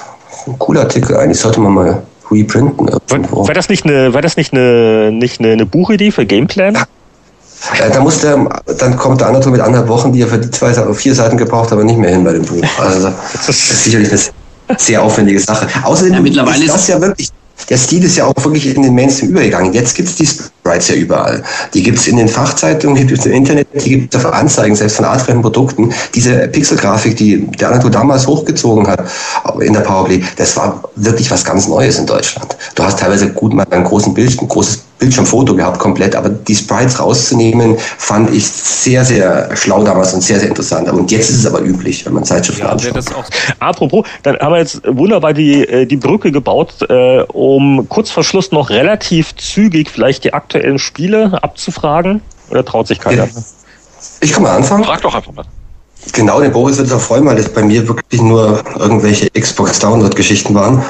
ein 0.46 0.58
cooler 0.58 0.82
Artikel. 0.82 1.16
Eigentlich 1.16 1.40
sollte 1.40 1.60
man 1.60 1.72
mal 1.72 2.02
reprinten. 2.30 2.88
War, 2.88 3.48
war, 3.48 3.54
das 3.54 3.68
nicht 3.68 3.84
eine, 3.84 4.14
war 4.14 4.22
das 4.22 4.36
nicht 4.36 4.52
eine, 4.52 5.10
nicht 5.12 5.40
eine, 5.40 5.52
eine 5.52 5.66
Buchidee 5.66 6.10
für 6.10 6.24
Gameplan? 6.24 6.74
Ja. 6.74 6.86
Äh, 7.78 7.90
da 7.90 8.00
musste, 8.00 8.48
dann 8.78 8.96
kommt 8.96 9.20
der 9.20 9.28
andere 9.28 9.50
mit 9.50 9.60
anderthalb 9.60 9.88
Wochen, 9.88 10.12
die 10.12 10.22
er 10.22 10.28
für 10.28 10.38
die 10.38 10.50
zwei, 10.50 10.72
vier 10.94 11.14
Seiten 11.14 11.36
gebraucht, 11.36 11.72
aber 11.72 11.84
nicht 11.84 11.98
mehr 11.98 12.10
hin 12.10 12.24
bei 12.24 12.32
dem 12.32 12.44
Buch. 12.44 12.64
Also 12.78 13.12
das 13.32 13.48
ist 13.48 13.84
sicherlich 13.84 14.10
eine 14.10 14.78
sehr 14.78 15.02
aufwendige 15.02 15.40
Sache. 15.40 15.66
Außerdem 15.84 16.14
ja, 16.14 16.20
mittlerweile 16.20 16.64
ist 16.64 16.74
das 16.74 16.88
ja 16.88 17.00
wirklich 17.00 17.30
der 17.68 17.76
Stil 17.76 18.04
ist 18.04 18.16
ja 18.16 18.26
auch 18.26 18.34
wirklich 18.36 18.74
in 18.74 18.82
den 18.82 18.94
Mainstream 18.94 19.30
übergegangen. 19.30 19.72
Jetzt 19.72 19.94
gibt 19.94 20.08
es 20.08 20.16
die 20.16 20.26
Sprites 20.26 20.88
ja 20.88 20.94
überall. 20.94 21.42
Die 21.74 21.82
gibt 21.82 21.98
es 21.98 22.08
in 22.08 22.16
den 22.16 22.28
Fachzeitungen, 22.28 22.96
die 22.96 23.06
gibt 23.06 23.20
es 23.20 23.26
im 23.26 23.32
Internet, 23.32 23.68
die 23.84 23.90
gibt 23.90 24.14
es 24.14 24.24
auf 24.24 24.32
Anzeigen, 24.32 24.74
selbst 24.74 24.96
von 24.96 25.04
artfremden 25.04 25.42
Produkten. 25.42 25.92
Diese 26.14 26.48
Pixelgrafik, 26.48 27.16
die 27.16 27.46
der 27.58 27.68
Anatol 27.68 27.90
damals 27.90 28.26
hochgezogen 28.26 28.86
hat 28.86 29.04
in 29.60 29.72
der 29.72 29.80
Powerplay, 29.80 30.22
das 30.36 30.56
war 30.56 30.82
wirklich 30.96 31.30
was 31.30 31.44
ganz 31.44 31.68
Neues 31.68 31.98
in 31.98 32.06
Deutschland. 32.06 32.56
Du 32.74 32.82
hast 32.82 32.98
teilweise 32.98 33.32
gut 33.32 33.54
mal 33.54 33.66
einen 33.70 33.84
großen 33.84 34.14
Bild, 34.14 34.40
ein 34.40 34.48
großes 34.48 34.80
Bildschirmfoto 35.00 35.56
gehabt 35.56 35.78
komplett, 35.78 36.14
aber 36.14 36.28
die 36.28 36.54
Sprites 36.54 37.00
rauszunehmen, 37.00 37.76
fand 37.98 38.32
ich 38.32 38.46
sehr, 38.46 39.04
sehr 39.04 39.56
schlau 39.56 39.82
damals 39.82 40.14
und 40.14 40.20
sehr, 40.20 40.38
sehr 40.38 40.48
interessant. 40.48 40.88
Und 40.88 41.10
jetzt 41.10 41.30
ist 41.30 41.38
es 41.38 41.46
aber 41.46 41.60
üblich, 41.62 42.06
wenn 42.06 42.12
man 42.12 42.24
Zeitschriften 42.24 42.64
ja, 42.64 42.72
anschaut. 42.72 42.94
Das 42.94 43.12
auch 43.12 43.24
Apropos, 43.58 44.06
dann 44.22 44.38
haben 44.38 44.52
wir 44.52 44.58
jetzt 44.58 44.82
wunderbar 44.86 45.32
die, 45.32 45.66
äh, 45.66 45.86
die 45.86 45.96
Brücke 45.96 46.30
gebaut, 46.30 46.74
äh, 46.88 47.22
um 47.22 47.88
kurz 47.88 48.10
vor 48.10 48.22
Schluss 48.22 48.52
noch 48.52 48.70
relativ 48.70 49.34
zügig 49.36 49.90
vielleicht 49.90 50.24
die 50.24 50.34
aktuellen 50.34 50.78
Spiele 50.78 51.42
abzufragen. 51.42 52.20
Oder 52.50 52.64
traut 52.64 52.86
sich 52.86 52.98
keiner? 52.98 53.28
Ich 54.20 54.32
kann 54.32 54.42
mal 54.42 54.56
anfangen. 54.56 54.84
Frag 54.84 55.00
doch 55.02 55.14
einfach 55.14 55.32
mal. 55.32 55.44
Genau, 56.12 56.40
den 56.40 56.52
Boris 56.52 56.78
wird 56.78 56.88
es 56.88 56.92
auch 56.92 57.00
freuen, 57.00 57.26
weil 57.26 57.36
das 57.36 57.48
bei 57.48 57.62
mir 57.62 57.86
wirklich 57.86 58.22
nur 58.22 58.62
irgendwelche 58.78 59.30
Xbox 59.30 59.78
Download-Geschichten 59.78 60.54
waren. 60.54 60.82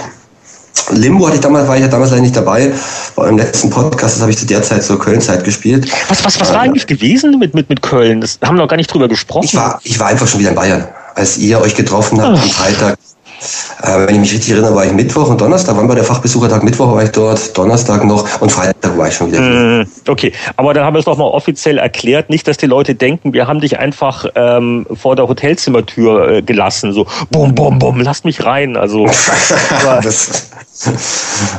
Limbo 0.91 1.27
hatte 1.27 1.37
ich 1.37 1.41
damals, 1.41 1.69
war 1.69 1.77
ich 1.77 1.83
ja 1.83 1.89
damals 1.89 2.11
leider 2.11 2.23
nicht 2.23 2.37
dabei. 2.37 2.73
Bei 3.17 3.29
im 3.29 3.39
letzten 3.39 3.71
Podcast, 3.71 4.17
das 4.17 4.23
habe 4.23 4.31
ich 4.31 4.39
zu 4.39 4.47
der 4.47 4.63
Zeit 4.63 4.83
zur 4.83 4.99
Köln-Zeit 4.99 5.45
gespielt. 5.45 5.91
Was, 6.09 6.25
was, 6.25 6.41
was 6.41 6.53
war 6.53 6.61
eigentlich 6.61 6.87
gewesen 6.87 7.39
mit, 7.39 7.55
mit, 7.55 7.69
mit 7.69 7.83
Köln? 7.83 8.21
Das 8.21 8.39
haben 8.43 8.57
wir 8.57 8.63
noch 8.63 8.69
gar 8.69 8.77
nicht 8.77 8.93
drüber 8.93 9.09
gesprochen. 9.09 9.45
Ich 9.45 9.55
war, 9.55 9.81
ich 9.85 9.99
war 9.99 10.09
einfach 10.09 10.27
schon 10.27 10.41
wieder 10.41 10.51
in 10.51 10.57
Bayern. 10.57 10.87
Als 11.15 11.39
ihr 11.39 11.61
euch 11.61 11.75
getroffen 11.75 12.21
habt 12.21 12.39
am 12.39 12.51
Freitag, 12.51 12.99
äh, 13.83 14.07
wenn 14.07 14.17
ich 14.17 14.21
mich 14.21 14.33
richtig 14.35 14.53
erinnere, 14.53 14.75
war 14.75 14.85
ich 14.85 14.93
Mittwoch 14.93 15.29
und 15.29 15.41
Donnerstag. 15.41 15.77
Wann 15.77 15.89
war 15.89 15.95
der 15.95 16.05
Fachbesuchertag? 16.05 16.63
Mittwoch 16.63 16.93
war 16.93 17.03
ich 17.03 17.11
dort, 17.11 17.57
Donnerstag 17.57 18.05
noch 18.05 18.41
und 18.41 18.53
Freitag 18.53 18.97
war 18.99 19.09
ich 19.09 19.15
schon 19.15 19.33
wieder. 19.33 19.41
Mm, 19.41 19.87
okay, 20.09 20.33
aber 20.57 20.75
dann 20.75 20.85
haben 20.85 20.95
wir 20.95 20.99
es 20.99 21.07
doch 21.07 21.17
mal 21.17 21.25
offiziell 21.25 21.79
erklärt. 21.79 22.29
Nicht, 22.29 22.47
dass 22.47 22.59
die 22.59 22.67
Leute 22.67 22.95
denken, 22.95 23.33
wir 23.33 23.47
haben 23.47 23.61
dich 23.61 23.79
einfach 23.79 24.27
ähm, 24.35 24.87
vor 24.93 25.17
der 25.17 25.29
Hotelzimmertür 25.29 26.29
äh, 26.29 26.43
gelassen. 26.43 26.93
So, 26.93 27.07
bum, 27.31 27.55
bum, 27.55 27.79
bum, 27.79 28.01
lass 28.01 28.25
mich 28.25 28.45
rein. 28.45 28.77
Also. 28.77 29.07
das, 30.03 30.51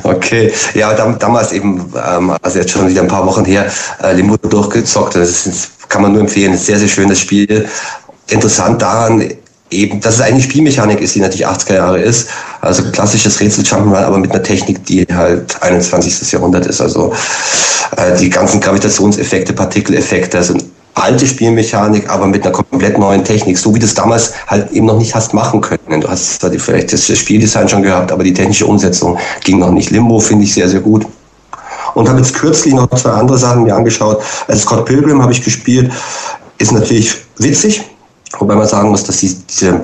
okay, 0.03 0.51
ja, 0.75 0.93
damals 0.93 1.51
eben, 1.51 1.91
ähm, 2.07 2.35
also 2.41 2.59
jetzt 2.59 2.71
schon 2.71 2.87
wieder 2.87 3.01
ein 3.01 3.07
paar 3.07 3.25
Wochen 3.25 3.45
her, 3.45 3.65
äh, 4.03 4.13
Limbo 4.13 4.37
durchgezockt. 4.37 5.15
Das 5.15 5.47
ist, 5.47 5.89
kann 5.89 6.03
man 6.03 6.13
nur 6.13 6.21
empfehlen. 6.21 6.53
Ein 6.53 6.57
sehr, 6.57 6.77
sehr 6.77 6.87
schönes 6.87 7.19
Spiel. 7.19 7.67
Interessant 8.27 8.81
daran, 8.81 9.33
eben, 9.71 9.99
dass 10.01 10.15
es 10.15 10.21
eigentlich 10.21 10.45
Spielmechanik 10.45 11.01
ist, 11.01 11.15
die 11.15 11.19
natürlich 11.19 11.47
80er 11.47 11.75
Jahre 11.75 11.99
ist. 11.99 12.29
Also 12.61 12.83
klassisches 12.91 13.39
Rätsel 13.39 13.63
Jump'n'Run, 13.63 14.03
aber 14.03 14.17
mit 14.17 14.31
einer 14.31 14.43
Technik, 14.43 14.85
die 14.85 15.05
halt 15.11 15.61
21. 15.61 16.31
Jahrhundert 16.31 16.67
ist. 16.67 16.81
Also 16.81 17.13
äh, 17.97 18.17
die 18.17 18.29
ganzen 18.29 18.59
Gravitationseffekte, 18.59 19.53
Partikeleffekte, 19.53 20.37
das 20.37 20.47
sind 20.47 20.63
alte 20.93 21.25
Spielmechanik, 21.25 22.09
aber 22.09 22.27
mit 22.27 22.43
einer 22.43 22.51
komplett 22.51 22.97
neuen 22.97 23.23
Technik, 23.23 23.57
so 23.57 23.73
wie 23.73 23.79
du 23.79 23.85
es 23.85 23.93
damals 23.93 24.33
halt 24.47 24.71
eben 24.71 24.85
noch 24.85 24.97
nicht 24.97 25.15
hast 25.15 25.33
machen 25.33 25.61
können. 25.61 26.01
Du 26.01 26.07
hast 26.07 26.41
zwar 26.41 26.51
vielleicht 26.51 26.91
das 26.91 27.05
Spieldesign 27.17 27.69
schon 27.69 27.83
gehabt, 27.83 28.11
aber 28.11 28.23
die 28.23 28.33
technische 28.33 28.65
Umsetzung 28.65 29.17
ging 29.43 29.59
noch 29.59 29.71
nicht. 29.71 29.89
Limbo 29.89 30.19
finde 30.19 30.43
ich 30.43 30.53
sehr, 30.53 30.67
sehr 30.67 30.81
gut. 30.81 31.05
Und 31.93 32.07
habe 32.07 32.19
jetzt 32.19 32.33
kürzlich 32.33 32.73
noch 32.73 32.89
zwei 32.95 33.11
andere 33.11 33.37
Sachen 33.37 33.63
mir 33.63 33.75
angeschaut. 33.75 34.21
Also 34.47 34.61
Scott 34.61 34.85
Pilgrim 34.85 35.21
habe 35.21 35.31
ich 35.31 35.43
gespielt, 35.43 35.91
ist 36.57 36.71
natürlich 36.71 37.15
witzig, 37.37 37.81
Wobei 38.39 38.55
man 38.55 38.67
sagen 38.67 38.89
muss, 38.89 39.03
dass 39.03 39.17
die, 39.17 39.35
diese 39.49 39.81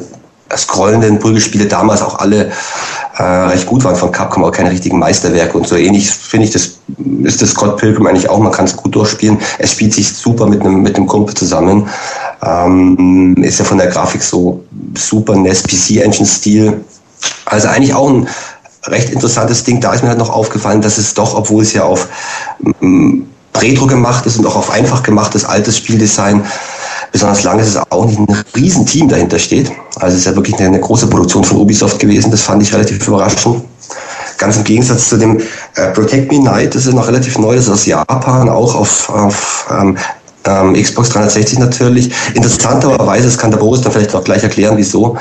scrollenden 0.56 1.20
Prügelspiele 1.20 1.66
damals 1.66 2.02
auch 2.02 2.20
alle 2.20 2.52
äh, 3.18 3.24
recht 3.24 3.66
gut 3.66 3.84
waren 3.84 3.96
von 3.96 4.12
Capcom, 4.12 4.44
auch 4.44 4.52
keine 4.52 4.72
richtigen 4.72 5.00
Meisterwerke 5.00 5.58
und 5.58 5.68
so 5.68 5.76
ähnlich 5.76 6.10
finde 6.10 6.46
ich 6.46 6.54
das 6.54 6.78
ist 7.24 7.42
das 7.42 7.50
Scott 7.50 7.78
Pilgrim 7.78 8.08
eigentlich 8.08 8.30
auch, 8.30 8.40
man 8.40 8.52
kann 8.52 8.66
es 8.66 8.76
gut 8.76 8.96
durchspielen. 8.96 9.40
Es 9.60 9.72
spielt 9.72 9.94
sich 9.94 10.08
super 10.14 10.46
mit 10.48 10.62
einem 10.62 10.82
mit 10.82 10.96
Kumpel 11.08 11.36
zusammen. 11.36 11.88
Ähm, 12.42 13.36
ist 13.42 13.60
ja 13.60 13.66
von 13.66 13.78
der 13.78 13.88
Grafik 13.88 14.24
so 14.24 14.64
super 14.96 15.36
NES 15.36 15.64
PC 15.64 15.98
Engine 15.98 16.28
Stil. 16.28 16.86
Also 17.46 17.68
eigentlich 17.68 17.94
auch 17.94 18.10
ein 18.10 18.28
recht 18.86 19.10
interessantes 19.10 19.64
Ding. 19.64 19.82
Da 19.82 19.94
ist 19.94 20.04
mir 20.04 20.10
halt 20.10 20.20
noch 20.20 20.30
aufgefallen, 20.30 20.82
dass 20.82 20.98
es 20.98 21.14
doch, 21.14 21.36
obwohl 21.36 21.64
es 21.64 21.74
ja 21.74 21.84
auf 21.84 22.08
ähm, 22.82 23.28
Retro 23.56 23.88
gemacht 23.88 24.26
ist 24.26 24.38
und 24.38 24.46
auch 24.46 24.56
auf 24.56 24.70
einfach 24.70 25.04
gemachtes 25.04 25.44
altes 25.44 25.78
Spieldesign 25.78 26.46
besonders 27.18 27.44
lange 27.44 27.64
ist 27.64 27.70
es 27.70 27.78
auch 27.92 28.06
nicht 28.06 28.20
ein 28.20 28.28
Riesenteam 28.56 29.10
dahinter 29.10 29.40
steht. 29.40 29.72
Also 29.96 30.14
es 30.14 30.20
ist 30.20 30.26
ja 30.26 30.36
wirklich 30.36 30.56
eine, 30.58 30.68
eine 30.68 30.80
große 30.80 31.08
Produktion 31.08 31.44
von 31.44 31.58
Ubisoft 31.58 31.98
gewesen. 31.98 32.30
Das 32.30 32.42
fand 32.42 32.62
ich 32.62 32.72
relativ 32.72 33.08
überraschend. 33.08 33.64
Ganz 34.38 34.56
im 34.56 34.64
Gegensatz 34.64 35.10
zu 35.10 35.18
dem 35.18 35.40
äh, 35.76 35.88
Protect 35.94 36.32
Me 36.32 36.40
Night, 36.40 36.76
das 36.76 36.86
ist 36.86 36.94
noch 36.94 37.08
relativ 37.08 37.40
neu, 37.40 37.56
das 37.56 37.64
ist 37.64 37.72
aus 37.72 37.86
Japan, 37.88 38.50
auch 38.50 38.76
auf, 38.76 39.10
auf 39.10 39.68
ähm, 39.72 39.98
ähm, 40.46 40.74
Xbox 40.76 41.10
360 41.10 41.58
natürlich. 41.58 42.12
Interessanterweise, 42.36 43.26
das 43.26 43.38
kann 43.40 43.50
der 43.50 43.58
Boris 43.58 43.82
dann 43.82 43.94
vielleicht 43.94 44.14
auch 44.14 44.24
gleich 44.24 44.44
erklären, 44.44 44.78
wieso, 44.78 45.18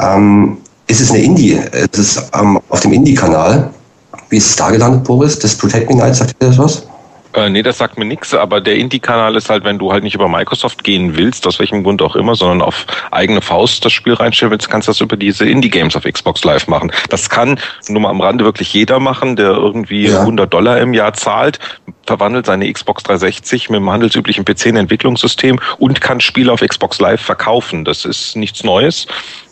ähm, 0.00 0.56
ist 0.86 1.02
es 1.02 1.10
eine 1.10 1.18
Indie, 1.18 1.60
es 1.70 1.98
ist 1.98 2.30
ähm, 2.32 2.58
auf 2.70 2.80
dem 2.80 2.94
Indie-Kanal. 2.94 3.68
Wie 4.30 4.38
ist 4.38 4.48
es 4.48 4.56
da 4.56 4.70
gelandet, 4.70 5.04
Boris? 5.04 5.38
Das 5.38 5.54
Protect 5.54 5.90
Me 5.90 5.96
Night, 5.96 6.16
sagt 6.16 6.34
ihr 6.40 6.48
das 6.48 6.56
was? 6.56 6.82
Äh, 7.36 7.50
nee, 7.50 7.62
das 7.62 7.76
sagt 7.76 7.98
mir 7.98 8.06
nichts, 8.06 8.32
aber 8.32 8.62
der 8.62 8.76
Indie-Kanal 8.76 9.36
ist 9.36 9.50
halt, 9.50 9.62
wenn 9.64 9.78
du 9.78 9.92
halt 9.92 10.02
nicht 10.02 10.14
über 10.14 10.26
Microsoft 10.26 10.82
gehen 10.82 11.16
willst, 11.16 11.46
aus 11.46 11.58
welchem 11.58 11.82
Grund 11.84 12.00
auch 12.00 12.16
immer, 12.16 12.34
sondern 12.34 12.62
auf 12.62 12.86
eigene 13.10 13.42
Faust 13.42 13.84
das 13.84 13.92
Spiel 13.92 14.14
reinstellen 14.14 14.50
willst, 14.50 14.70
kannst 14.70 14.88
du 14.88 14.92
das 14.92 15.02
über 15.02 15.18
diese 15.18 15.46
Indie-Games 15.46 15.94
auf 15.96 16.04
Xbox 16.04 16.44
Live 16.44 16.66
machen. 16.66 16.90
Das 17.10 17.28
kann 17.28 17.60
nur 17.88 18.00
mal 18.00 18.08
am 18.08 18.22
Rande 18.22 18.44
wirklich 18.44 18.72
jeder 18.72 19.00
machen, 19.00 19.36
der 19.36 19.50
irgendwie 19.50 20.06
ja. 20.06 20.20
100 20.20 20.50
Dollar 20.52 20.80
im 20.80 20.94
Jahr 20.94 21.12
zahlt, 21.12 21.58
verwandelt 22.06 22.46
seine 22.46 22.72
Xbox 22.72 23.02
360 23.02 23.68
mit 23.68 23.80
dem 23.80 23.90
handelsüblichen 23.90 24.46
PC 24.46 24.66
in 24.66 24.76
Entwicklungssystem 24.76 25.60
und 25.76 26.00
kann 26.00 26.20
Spiele 26.20 26.50
auf 26.50 26.60
Xbox 26.60 27.00
Live 27.00 27.20
verkaufen. 27.20 27.84
Das 27.84 28.06
ist 28.06 28.34
nichts 28.36 28.64
Neues 28.64 29.06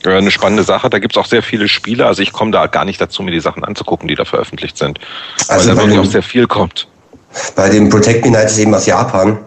äh, 0.05 0.16
eine 0.16 0.30
spannende 0.30 0.62
Sache. 0.62 0.89
Da 0.89 1.01
gibt's 1.01 1.18
auch 1.18 1.26
sehr 1.26 1.43
viele 1.43 1.68
Spiele. 1.68 2.07
Also 2.07 2.22
ich 2.22 2.32
komme 2.32 2.51
da 2.51 2.66
gar 2.66 2.87
nicht 2.87 2.99
dazu, 2.99 3.22
mir 3.22 3.32
die 3.32 3.41
Sachen 3.41 3.62
anzugucken, 3.62 4.09
die 4.09 4.14
da 4.14 4.24
veröffentlicht 4.24 4.78
sind. 4.78 5.01
Also 5.49 5.68
weil 5.68 5.76
da 5.76 5.82
wirklich 5.82 5.99
auch 5.99 6.11
sehr 6.11 6.22
viel 6.22 6.47
kommt. 6.47 6.87
Bei 7.55 7.68
dem 7.68 7.89
Protect 7.89 8.24
Me 8.24 8.30
Night 8.30 8.51
ist 8.51 8.59
eben 8.59 8.74
aus 8.74 8.87
Japan. 8.87 9.39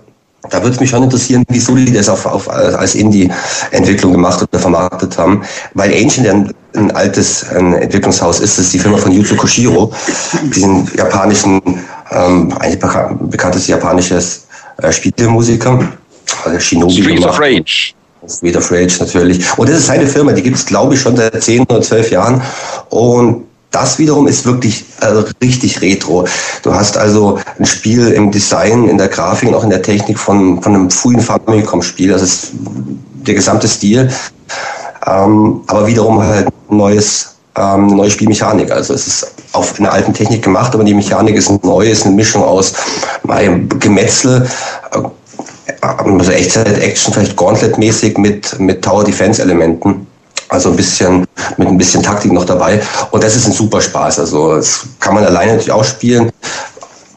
Da 0.50 0.62
würde 0.62 0.76
es 0.76 0.80
mich 0.80 0.90
schon 0.90 1.04
interessieren, 1.04 1.44
wieso 1.50 1.76
die 1.76 1.92
das 1.92 2.08
auf, 2.08 2.26
auf, 2.26 2.50
als 2.50 2.96
Indie-Entwicklung 2.96 4.14
gemacht 4.14 4.42
oder 4.42 4.60
vermarktet 4.60 5.18
haben. 5.18 5.42
Weil 5.74 5.94
Ancient 5.94 6.28
ein, 6.28 6.54
ein 6.76 6.92
altes 6.92 7.46
ein 7.50 7.74
Entwicklungshaus 7.74 8.40
ist, 8.40 8.58
das 8.58 8.66
ist 8.66 8.74
die 8.74 8.80
Firma 8.80 8.98
von 8.98 9.12
Yuzo 9.12 9.36
Koshiro, 9.36 9.92
diesen 10.56 10.90
japanischen, 10.96 11.62
ähm, 12.12 12.54
eigentlich 12.60 12.80
bekanntes 13.30 13.68
japanisches 13.68 14.48
äh, 14.82 14.92
Spielemusiker. 14.92 15.80
Also 16.46 16.60
Shinobi 16.60 16.94
Streets 16.94 17.22
gemacht. 17.22 17.34
of 17.34 17.40
Rage. 17.40 17.94
Street 18.28 18.58
of 18.58 18.72
Rage 18.72 18.98
natürlich. 19.00 19.46
Und 19.58 19.70
das 19.70 19.80
ist 19.80 19.88
seine 19.88 20.08
Firma, 20.08 20.34
die 20.34 20.44
gibt 20.44 20.58
es, 20.58 20.66
glaube 20.66 20.94
ich, 20.94 21.02
schon 21.02 21.16
seit 21.16 21.42
10 21.42 21.64
oder 21.64 21.82
12 21.82 22.12
Jahren. 22.12 22.42
Und 22.90 23.47
das 23.72 24.00
wiederum 24.00 24.28
ist 24.28 24.46
wirklich 24.46 24.86
also 25.02 25.26
richtig 25.42 25.82
retro. 25.82 26.26
Du 26.64 26.74
hast 26.74 26.98
also 26.98 27.40
ein 27.60 27.66
Spiel 27.66 28.08
im 28.10 28.32
Design, 28.32 28.88
in 28.88 28.98
der 28.98 29.10
Grafik 29.10 29.50
und 29.50 29.56
auch 29.56 29.64
in 29.64 29.70
der 29.70 29.82
Technik 29.82 30.18
von, 30.18 30.62
von 30.62 30.74
einem 30.74 30.90
frühen 30.90 31.20
Famicom-Spiel. 31.20 32.10
Das 32.10 32.22
ist 32.22 32.52
der 33.28 33.36
gesamte 33.36 33.68
Stil. 33.68 34.10
Ähm, 35.06 35.62
aber 35.68 35.86
wiederum 35.86 36.22
halt 36.22 36.48
neues, 36.70 37.36
ähm, 37.56 37.86
eine 37.86 37.96
neue 37.96 38.12
Spielmechanik. 38.12 38.72
Also 38.72 38.94
es 38.94 39.06
ist 39.06 39.32
auf 39.52 39.80
einer 39.80 39.92
alten 39.92 40.14
Technik 40.14 40.44
gemacht, 40.44 40.74
aber 40.74 40.84
die 40.84 40.94
Mechanik 40.94 41.36
ist 41.36 41.52
neu, 41.64 41.90
ist 41.90 42.06
eine 42.06 42.16
Mischung 42.16 42.44
aus 42.44 42.74
Gemetzel, 43.80 44.48
äh, 44.92 45.00
also 45.82 46.32
Echtzeit-Action, 46.32 47.14
vielleicht 47.14 47.36
Gauntlet-mäßig 47.36 48.18
mit, 48.18 48.60
mit 48.60 48.84
Tower-Defense-Elementen. 48.84 50.07
Also 50.50 50.70
ein 50.70 50.76
bisschen, 50.76 51.26
mit 51.58 51.68
ein 51.68 51.78
bisschen 51.78 52.02
Taktik 52.02 52.32
noch 52.32 52.46
dabei. 52.46 52.82
Und 53.12 53.24
das 53.24 53.36
ist 53.36 53.48
ein 53.48 53.54
super 53.54 53.82
Spaß. 53.82 54.20
Also 54.20 54.56
das 54.56 54.86
kann 55.00 55.14
man 55.14 55.26
alleine 55.26 55.52
natürlich 55.52 55.72
auch 55.72 55.84
spielen. 55.84 56.32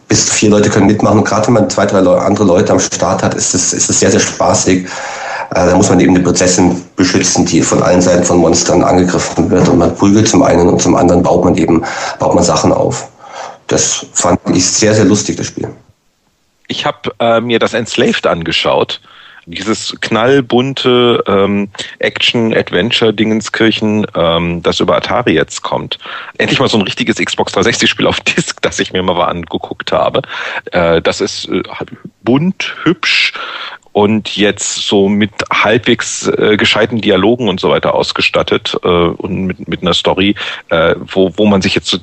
Bis 0.08 0.26
zu 0.26 0.32
vier 0.32 0.50
Leute 0.50 0.68
können 0.68 0.86
mitmachen. 0.86 1.18
Und 1.18 1.24
gerade 1.24 1.46
wenn 1.46 1.54
man 1.54 1.70
zwei, 1.70 1.86
drei 1.86 1.98
andere 1.98 2.44
Leute 2.44 2.72
am 2.72 2.80
Start 2.80 3.22
hat, 3.22 3.34
ist 3.34 3.54
es, 3.54 3.72
ist 3.72 3.88
es 3.88 4.00
sehr, 4.00 4.10
sehr 4.10 4.20
spaßig. 4.20 4.86
Äh, 5.50 5.66
da 5.66 5.76
muss 5.76 5.88
man 5.88 6.00
eben 6.00 6.14
die 6.14 6.20
Prinzessin 6.20 6.82
beschützen, 6.96 7.46
die 7.46 7.62
von 7.62 7.82
allen 7.82 8.00
Seiten 8.00 8.24
von 8.24 8.38
Monstern 8.38 8.82
angegriffen 8.82 9.50
wird. 9.50 9.68
Und 9.68 9.78
man 9.78 9.94
prügelt 9.94 10.28
zum 10.28 10.42
einen 10.42 10.68
und 10.68 10.82
zum 10.82 10.96
anderen 10.96 11.22
baut 11.22 11.44
man 11.44 11.56
eben, 11.56 11.84
baut 12.18 12.34
man 12.34 12.42
Sachen 12.42 12.72
auf. 12.72 13.08
Das 13.68 14.06
fand 14.12 14.40
ich 14.52 14.66
sehr, 14.66 14.94
sehr 14.94 15.04
lustig, 15.04 15.36
das 15.36 15.46
Spiel. 15.46 15.68
Ich 16.66 16.84
habe 16.84 17.12
äh, 17.20 17.40
mir 17.40 17.60
das 17.60 17.74
Enslaved 17.74 18.26
angeschaut 18.26 19.00
dieses 19.50 19.94
knallbunte 20.00 21.22
ähm, 21.26 21.68
Action-Adventure-Dingenskirchen, 21.98 24.06
ähm, 24.14 24.62
das 24.62 24.80
über 24.80 24.96
Atari 24.96 25.34
jetzt 25.34 25.60
kommt. 25.62 25.98
Endlich 26.38 26.60
mal 26.60 26.68
so 26.68 26.78
ein 26.78 26.82
richtiges 26.82 27.16
Xbox 27.16 27.54
360-Spiel 27.54 28.06
auf 28.06 28.20
Disk, 28.20 28.62
das 28.62 28.78
ich 28.78 28.92
mir 28.92 29.02
mal 29.02 29.20
angeguckt 29.24 29.90
habe. 29.92 30.22
Äh, 30.72 31.02
das 31.02 31.20
ist 31.20 31.48
äh, 31.48 31.62
bunt, 32.22 32.76
hübsch, 32.84 33.32
und 33.92 34.36
jetzt 34.36 34.86
so 34.86 35.08
mit 35.08 35.30
halbwegs 35.52 36.28
äh, 36.28 36.56
gescheiten 36.56 37.00
Dialogen 37.00 37.48
und 37.48 37.60
so 37.60 37.70
weiter 37.70 37.94
ausgestattet 37.94 38.76
äh, 38.84 38.88
und 38.88 39.46
mit, 39.46 39.68
mit 39.68 39.82
einer 39.82 39.94
Story, 39.94 40.34
äh, 40.68 40.94
wo, 40.98 41.32
wo 41.36 41.46
man 41.46 41.60
sich 41.60 41.74
jetzt 41.74 41.88
so 41.88 41.98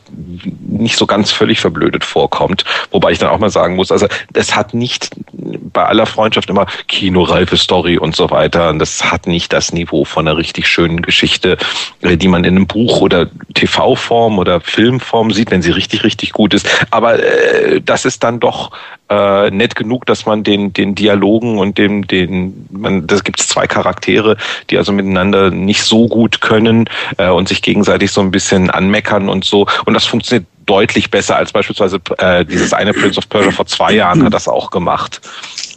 nicht 0.67 0.97
so 0.97 1.05
ganz 1.05 1.31
völlig 1.31 1.59
verblödet 1.59 2.03
vorkommt. 2.03 2.65
Wobei 2.91 3.11
ich 3.11 3.19
dann 3.19 3.29
auch 3.29 3.39
mal 3.39 3.49
sagen 3.49 3.75
muss, 3.75 3.91
also 3.91 4.07
das 4.31 4.55
hat 4.55 4.73
nicht 4.73 5.11
bei 5.31 5.85
aller 5.85 6.05
Freundschaft 6.05 6.49
immer 6.49 6.65
kinoreife 6.87 7.57
Story 7.57 7.97
und 7.97 8.15
so 8.15 8.29
weiter. 8.29 8.69
Und 8.69 8.79
das 8.79 9.09
hat 9.09 9.27
nicht 9.27 9.53
das 9.53 9.71
Niveau 9.71 10.03
von 10.03 10.27
einer 10.27 10.37
richtig 10.37 10.67
schönen 10.67 11.01
Geschichte, 11.01 11.57
äh, 12.01 12.17
die 12.17 12.27
man 12.27 12.43
in 12.43 12.55
einem 12.55 12.67
Buch 12.67 13.01
oder 13.01 13.29
TV-Form 13.53 14.39
oder 14.39 14.59
Filmform 14.59 15.31
sieht, 15.31 15.51
wenn 15.51 15.61
sie 15.61 15.71
richtig, 15.71 16.03
richtig 16.03 16.33
gut 16.33 16.53
ist. 16.53 16.67
Aber 16.91 17.19
äh, 17.23 17.81
das 17.81 18.05
ist 18.05 18.23
dann 18.23 18.39
doch 18.39 18.71
äh, 19.09 19.49
nett 19.51 19.75
genug, 19.75 20.05
dass 20.05 20.25
man 20.25 20.43
den, 20.43 20.73
den 20.73 20.95
Dialogen 20.95 21.59
und 21.59 21.76
dem, 21.77 22.07
den, 22.07 22.67
man, 22.71 23.07
das 23.07 23.23
gibt 23.23 23.39
es 23.39 23.47
zwei 23.47 23.67
Charaktere, 23.67 24.37
die 24.69 24.77
also 24.77 24.91
miteinander 24.91 25.51
nicht 25.51 25.83
so 25.83 26.07
gut 26.07 26.41
können 26.41 26.89
äh, 27.17 27.29
und 27.29 27.47
sich 27.47 27.61
gegenseitig 27.61 28.11
so 28.11 28.21
ein 28.21 28.31
bisschen 28.31 28.69
anmeckern 28.69 29.29
und 29.29 29.45
so. 29.45 29.67
Und 29.85 29.93
das 29.93 30.05
funktioniert 30.05 30.47
deutlich 30.65 31.09
besser 31.09 31.37
als 31.37 31.51
beispielsweise 31.51 31.99
äh, 32.17 32.45
dieses 32.45 32.73
eine 32.73 32.93
Prince 32.93 33.17
of 33.17 33.29
Persia 33.29 33.51
vor 33.51 33.65
zwei 33.65 33.93
Jahren 33.93 34.23
hat 34.23 34.33
das 34.33 34.47
auch 34.47 34.69
gemacht. 34.69 35.21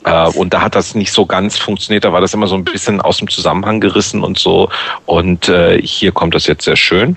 Äh, 0.04 0.28
und 0.28 0.52
da 0.52 0.62
hat 0.62 0.74
das 0.74 0.94
nicht 0.94 1.12
so 1.12 1.26
ganz 1.26 1.58
funktioniert. 1.58 2.04
Da 2.04 2.12
war 2.12 2.20
das 2.20 2.34
immer 2.34 2.46
so 2.46 2.56
ein 2.56 2.64
bisschen 2.64 3.00
aus 3.00 3.18
dem 3.18 3.28
Zusammenhang 3.28 3.80
gerissen 3.80 4.22
und 4.22 4.38
so. 4.38 4.68
Und 5.06 5.48
äh, 5.48 5.80
hier 5.80 6.12
kommt 6.12 6.34
das 6.34 6.46
jetzt 6.46 6.64
sehr 6.64 6.76
schön. 6.76 7.16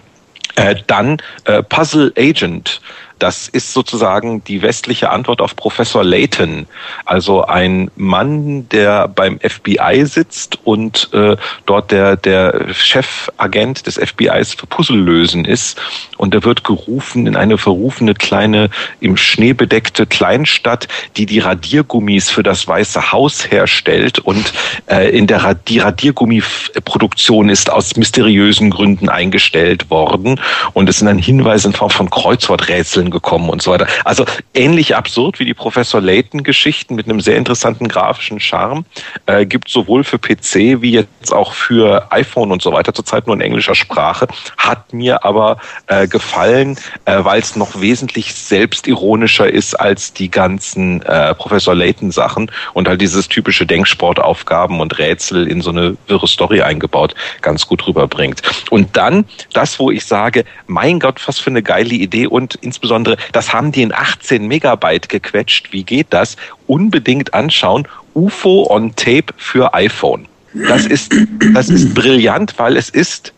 Äh, 0.56 0.76
dann 0.88 1.18
äh, 1.46 1.64
Puzzle 1.64 2.14
Agent 2.18 2.80
das 3.24 3.48
ist 3.48 3.72
sozusagen 3.72 4.44
die 4.44 4.62
westliche 4.62 5.10
Antwort 5.10 5.40
auf 5.40 5.56
Professor 5.56 6.04
Layton, 6.04 6.68
also 7.06 7.46
ein 7.46 7.90
Mann, 7.96 8.68
der 8.68 9.08
beim 9.08 9.40
FBI 9.40 10.06
sitzt 10.06 10.60
und 10.66 11.10
äh, 11.14 11.38
dort 11.66 11.92
der, 11.92 12.18
der 12.18 12.74
Chefagent 12.74 13.88
des 13.88 13.98
FBIs 13.98 14.56
für 14.56 14.68
Puzzellösen 14.68 15.46
ist. 15.46 15.80
Und 16.18 16.34
er 16.34 16.44
wird 16.44 16.66
gerufen 16.66 17.26
in 17.26 17.38
eine 17.38 17.58
verrufene 17.58 18.14
kleine, 18.14 18.70
im 19.00 19.16
Schnee 19.16 19.54
bedeckte 19.54 20.06
Kleinstadt, 20.06 20.90
die 21.16 21.26
die 21.26 21.40
Radiergummis 21.40 22.30
für 22.30 22.44
das 22.44 22.68
Weiße 22.68 23.14
Haus 23.14 23.50
herstellt. 23.50 24.20
Und 24.20 24.52
äh, 24.88 25.18
in 25.18 25.28
der 25.28 25.46
Rad 25.46 25.70
die 25.70 25.80
Radiergummiproduktion 25.80 27.48
ist 27.48 27.72
aus 27.72 27.96
mysteriösen 27.96 28.70
Gründen 28.70 29.08
eingestellt 29.08 29.90
worden. 29.90 30.42
Und 30.74 30.90
es 30.90 30.98
sind 31.00 31.08
dann 31.08 31.20
Hinweise 31.20 31.70
in 31.70 31.74
Form 31.74 31.90
von 31.90 32.10
Kreuzworträtseln 32.10 33.13
gekommen 33.14 33.50
und 33.50 33.62
so 33.62 33.72
weiter. 33.72 33.88
Also 34.04 34.26
ähnlich 34.54 34.96
absurd 34.96 35.40
wie 35.40 35.46
die 35.46 35.54
Professor 35.54 36.02
Layton-Geschichten 36.02 36.96
mit 36.96 37.08
einem 37.08 37.22
sehr 37.22 37.38
interessanten 37.38 37.88
grafischen 37.88 38.42
Charme. 38.42 38.84
Äh, 39.26 39.46
gibt 39.46 39.70
sowohl 39.70 40.04
für 40.04 40.20
PC 40.20 40.82
wie 40.82 40.92
jetzt 40.92 41.32
auch 41.32 41.54
für 41.54 42.12
iPhone 42.12 42.52
und 42.52 42.62
so 42.62 42.74
weiter 42.74 42.94
zurzeit 42.94 43.28
nur 43.28 43.36
in 43.36 43.42
englischer 43.42 43.76
Sprache. 43.76 44.28
Hat 44.58 44.92
mir 44.94 45.24
aber 45.24 45.58
äh, 45.88 46.08
gefallen, 46.08 46.78
äh, 47.06 47.24
weil 47.24 47.40
es 47.40 47.56
noch 47.56 47.80
wesentlich 47.80 48.34
selbstironischer 48.34 49.50
ist 49.50 49.76
als 49.80 50.14
die 50.14 50.30
ganzen 50.30 51.02
äh, 51.04 51.34
Professor 51.36 51.76
Layton-Sachen 51.76 52.52
und 52.74 52.88
halt 52.88 53.00
dieses 53.00 53.30
typische 53.30 53.66
Denksportaufgaben 53.66 54.80
und 54.80 54.98
Rätsel 54.98 55.48
in 55.48 55.62
so 55.62 55.70
eine 55.70 55.96
wirre 56.08 56.28
Story 56.28 56.62
eingebaut 56.62 57.14
ganz 57.42 57.68
gut 57.68 57.86
rüberbringt. 57.88 58.42
Und 58.70 58.98
dann 58.98 59.26
das, 59.54 59.80
wo 59.80 59.92
ich 59.92 60.06
sage, 60.06 60.46
mein 60.68 61.00
Gott, 61.00 61.22
was 61.28 61.40
für 61.40 61.52
eine 61.52 61.62
geile 61.62 61.94
Idee 61.94 62.28
und 62.28 62.56
insbesondere 62.56 63.03
insbesondere, 63.04 63.18
das 63.32 63.54
haben 63.54 63.72
die 63.72 63.82
in 63.82 63.94
18 63.94 64.48
Megabyte 64.48 65.10
gequetscht. 65.10 65.72
Wie 65.72 65.84
geht 65.84 66.08
das? 66.10 66.38
Unbedingt 66.68 67.34
anschauen. 67.34 67.88
UFO 68.14 68.68
on 68.70 68.96
Tape 68.96 69.34
für 69.38 69.74
iPhone. 69.74 70.28
Das 70.54 70.86
ist, 70.86 71.12
das 71.54 71.70
ist 71.70 71.94
brillant, 71.96 72.54
weil 72.58 72.78
es 72.78 72.90
ist 72.90 73.34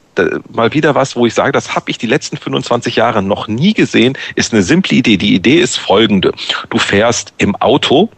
mal 0.50 0.74
wieder 0.74 0.96
was, 0.96 1.16
wo 1.16 1.26
ich 1.26 1.34
sage, 1.34 1.52
das 1.52 1.76
habe 1.76 1.92
ich 1.92 1.98
die 1.98 2.08
letzten 2.08 2.38
25 2.38 2.96
Jahre 2.96 3.22
noch 3.22 3.50
nie 3.50 3.74
gesehen, 3.74 4.18
ist 4.36 4.54
eine 4.54 4.64
simple 4.64 4.98
Idee. 4.98 5.18
Die 5.18 5.34
Idee 5.34 5.60
ist 5.60 5.78
folgende. 5.78 6.34
Du 6.70 6.78
fährst 6.78 7.34
im 7.38 7.56
Auto, 7.58 8.10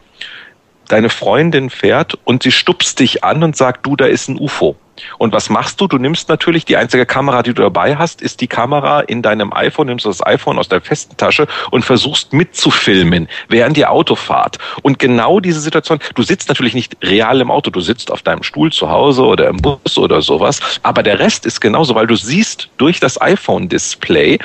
deine 0.89 1.09
Freundin 1.09 1.69
fährt 1.69 2.17
und 2.23 2.43
sie 2.43 2.51
stupst 2.51 2.99
dich 2.99 3.23
an 3.23 3.43
und 3.43 3.55
sagt, 3.55 3.85
du, 3.85 3.95
da 3.95 4.05
ist 4.05 4.29
ein 4.29 4.37
UFO. 4.37 4.75
Und 5.17 5.33
was 5.33 5.49
machst 5.49 5.79
du? 5.81 5.87
Du 5.87 5.97
nimmst 5.97 6.29
natürlich 6.29 6.65
die 6.65 6.77
einzige 6.77 7.05
Kamera, 7.05 7.43
die 7.43 7.53
du 7.53 7.61
dabei 7.61 7.97
hast, 7.97 8.21
ist 8.21 8.41
die 8.41 8.47
Kamera 8.47 9.01
in 9.01 9.21
deinem 9.21 9.53
iPhone, 9.53 9.87
nimmst 9.87 10.05
das 10.05 10.25
iPhone 10.25 10.59
aus 10.59 10.69
der 10.69 10.81
festen 10.81 11.17
Tasche 11.17 11.47
und 11.71 11.85
versuchst 11.85 12.33
mitzufilmen 12.33 13.27
während 13.49 13.77
ihr 13.77 13.91
Auto 13.91 14.15
fahrt. 14.15 14.57
Und 14.81 14.99
genau 14.99 15.39
diese 15.39 15.59
Situation, 15.59 15.99
du 16.15 16.23
sitzt 16.23 16.49
natürlich 16.49 16.73
nicht 16.73 16.97
real 17.03 17.41
im 17.41 17.51
Auto, 17.51 17.69
du 17.69 17.81
sitzt 17.81 18.11
auf 18.11 18.21
deinem 18.21 18.43
Stuhl 18.43 18.71
zu 18.71 18.89
Hause 18.89 19.23
oder 19.23 19.47
im 19.47 19.57
Bus 19.57 19.97
oder 19.97 20.21
sowas, 20.21 20.59
aber 20.83 21.03
der 21.03 21.19
Rest 21.19 21.45
ist 21.45 21.61
genauso, 21.61 21.95
weil 21.95 22.07
du 22.07 22.15
siehst 22.15 22.69
durch 22.77 22.99
das 22.99 23.19
iPhone-Display, 23.21 24.39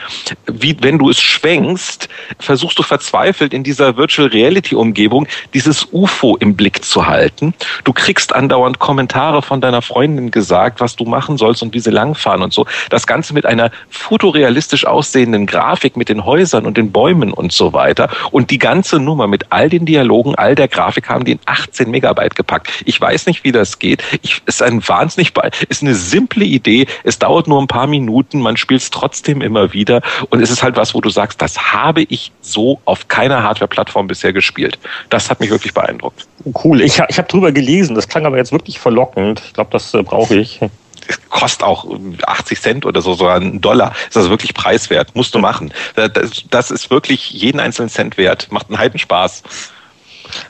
wie 0.46 0.76
wenn 0.80 0.98
du 0.98 1.10
es 1.10 1.20
schwenkst, 1.20 2.08
versuchst 2.38 2.78
du 2.78 2.82
verzweifelt 2.82 3.54
in 3.54 3.62
dieser 3.64 3.96
Virtual 3.96 4.28
Reality 4.28 4.74
Umgebung 4.74 5.26
dieses 5.54 5.88
UFO 5.92 6.36
im 6.36 6.56
Blick 6.56 6.84
zu 6.84 7.06
halten. 7.06 7.54
Du 7.84 7.92
kriegst 7.92 8.34
andauernd 8.34 8.78
Kommentare 8.78 9.42
von 9.42 9.60
deiner 9.60 9.82
Freundin 9.82 10.30
gesagt, 10.30 10.41
was 10.50 10.96
du 10.96 11.04
machen 11.04 11.36
sollst 11.36 11.62
und 11.62 11.74
wie 11.74 11.80
sie 11.80 11.90
langfahren 11.90 12.42
und 12.42 12.52
so. 12.52 12.66
Das 12.90 13.06
Ganze 13.06 13.34
mit 13.34 13.46
einer 13.46 13.70
fotorealistisch 13.88 14.86
aussehenden 14.86 15.46
Grafik 15.46 15.96
mit 15.96 16.08
den 16.08 16.24
Häusern 16.24 16.66
und 16.66 16.76
den 16.76 16.92
Bäumen 16.92 17.32
und 17.32 17.52
so 17.52 17.72
weiter. 17.72 18.08
Und 18.30 18.50
die 18.50 18.58
ganze 18.58 18.98
Nummer 18.98 19.26
mit 19.26 19.46
all 19.50 19.68
den 19.68 19.86
Dialogen, 19.86 20.34
all 20.34 20.54
der 20.54 20.68
Grafik 20.68 21.08
haben 21.08 21.24
die 21.24 21.32
in 21.32 21.40
18 21.46 21.90
Megabyte 21.90 22.34
gepackt. 22.34 22.70
Ich 22.84 23.00
weiß 23.00 23.26
nicht, 23.26 23.44
wie 23.44 23.52
das 23.52 23.78
geht. 23.78 24.02
Ich, 24.22 24.42
ist 24.46 24.62
ein 24.62 24.86
wahnsinnig, 24.86 25.32
ist 25.68 25.82
eine 25.82 25.94
simple 25.94 26.44
Idee. 26.44 26.86
Es 27.04 27.18
dauert 27.18 27.48
nur 27.48 27.60
ein 27.60 27.68
paar 27.68 27.86
Minuten. 27.86 28.40
Man 28.40 28.56
spielt 28.56 28.82
es 28.82 28.90
trotzdem 28.90 29.40
immer 29.40 29.72
wieder. 29.72 30.02
Und 30.30 30.40
es 30.40 30.50
ist 30.50 30.62
halt 30.62 30.76
was, 30.76 30.94
wo 30.94 31.00
du 31.00 31.10
sagst, 31.10 31.40
das 31.42 31.72
habe 31.72 32.02
ich 32.02 32.32
so 32.40 32.80
auf 32.84 33.08
keiner 33.08 33.42
Hardware-Plattform 33.42 34.06
bisher 34.06 34.32
gespielt. 34.32 34.78
Das 35.10 35.30
hat 35.30 35.40
mich 35.40 35.50
wirklich 35.50 35.74
beeindruckt. 35.74 36.26
Cool. 36.64 36.80
Ich, 36.80 37.00
ich 37.08 37.18
habe 37.18 37.28
drüber 37.28 37.52
gelesen. 37.52 37.94
Das 37.94 38.08
klang 38.08 38.26
aber 38.26 38.36
jetzt 38.36 38.52
wirklich 38.52 38.78
verlockend. 38.78 39.42
Ich 39.46 39.52
glaube, 39.54 39.70
das 39.70 39.94
äh, 39.94 40.02
brauche 40.02 40.31
ich. 40.40 40.60
Es 41.08 41.20
kostet 41.28 41.64
auch 41.64 41.86
80 42.26 42.60
Cent 42.60 42.86
oder 42.86 43.02
so, 43.02 43.14
sogar 43.14 43.36
einen 43.36 43.60
Dollar. 43.60 43.92
Ist 44.06 44.16
das 44.16 44.30
wirklich 44.30 44.54
preiswert? 44.54 45.14
Musst 45.14 45.34
du 45.34 45.38
machen. 45.38 45.72
Das, 45.94 46.44
das 46.48 46.70
ist 46.70 46.90
wirklich 46.90 47.30
jeden 47.30 47.60
einzelnen 47.60 47.88
Cent 47.88 48.16
wert. 48.16 48.48
Macht 48.50 48.68
einen 48.68 48.78
halben 48.78 48.98
Spaß. 48.98 49.42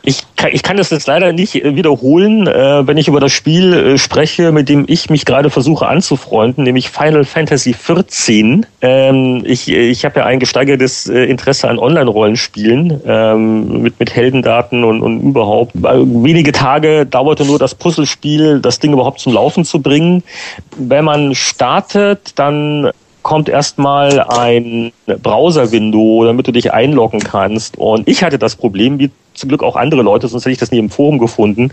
Ich 0.03 0.23
kann, 0.37 0.51
ich 0.53 0.63
kann 0.63 0.77
das 0.77 0.91
jetzt 0.91 1.07
leider 1.07 1.33
nicht 1.33 1.55
äh, 1.55 1.77
wiederholen, 1.77 2.47
äh, 2.47 2.87
wenn 2.87 2.97
ich 2.97 3.09
über 3.09 3.21
das 3.21 3.33
Spiel 3.33 3.73
äh, 3.73 3.99
spreche, 3.99 4.53
mit 4.53 4.69
dem 4.69 4.85
ich 4.89 5.11
mich 5.11 5.25
gerade 5.25 5.51
versuche 5.51 5.87
anzufreunden, 5.87 6.65
nämlich 6.65 6.91
Final 6.91 7.25
Fantasy 7.25 7.73
XIV. 7.73 8.67
Ähm, 8.81 9.43
ich 9.45 9.69
ich 9.69 10.05
habe 10.05 10.21
ja 10.21 10.27
ein 10.27 10.41
gesteigertes 10.41 11.09
äh, 11.09 11.25
Interesse 11.25 11.69
an 11.69 11.79
Online-Rollenspielen 11.79 13.01
ähm, 13.07 13.83
mit, 13.83 13.99
mit 13.99 14.15
Heldendaten 14.15 14.85
und, 14.85 15.03
und 15.03 15.21
überhaupt. 15.21 15.73
Wenige 15.75 16.53
Tage 16.53 17.07
dauerte 17.07 17.45
nur 17.45 17.59
das 17.59 17.75
Puzzlespiel, 17.75 18.61
das 18.61 18.79
Ding 18.79 18.93
überhaupt 18.93 19.21
zum 19.21 19.33
Laufen 19.33 19.65
zu 19.65 19.81
bringen. 19.81 20.23
Wenn 20.77 21.05
man 21.05 21.35
startet, 21.35 22.33
dann 22.37 22.91
kommt 23.23 23.49
erstmal 23.49 24.20
ein 24.20 24.93
Browser-Window, 25.07 26.24
damit 26.24 26.47
du 26.47 26.53
dich 26.53 26.73
einloggen 26.73 27.20
kannst. 27.20 27.78
Und 27.78 28.09
ich 28.09 28.23
hatte 28.23 28.39
das 28.39 28.57
Problem, 28.57 28.99
wie 28.99 29.11
zum 29.35 29.49
Glück 29.49 29.62
auch 29.62 29.77
andere 29.77 30.03
Leute, 30.03 30.28
sonst 30.28 30.44
hätte 30.44 30.53
ich 30.53 30.59
das 30.59 30.70
nie 30.70 30.78
im 30.78 30.90
Forum 30.90 31.19
gefunden, 31.19 31.70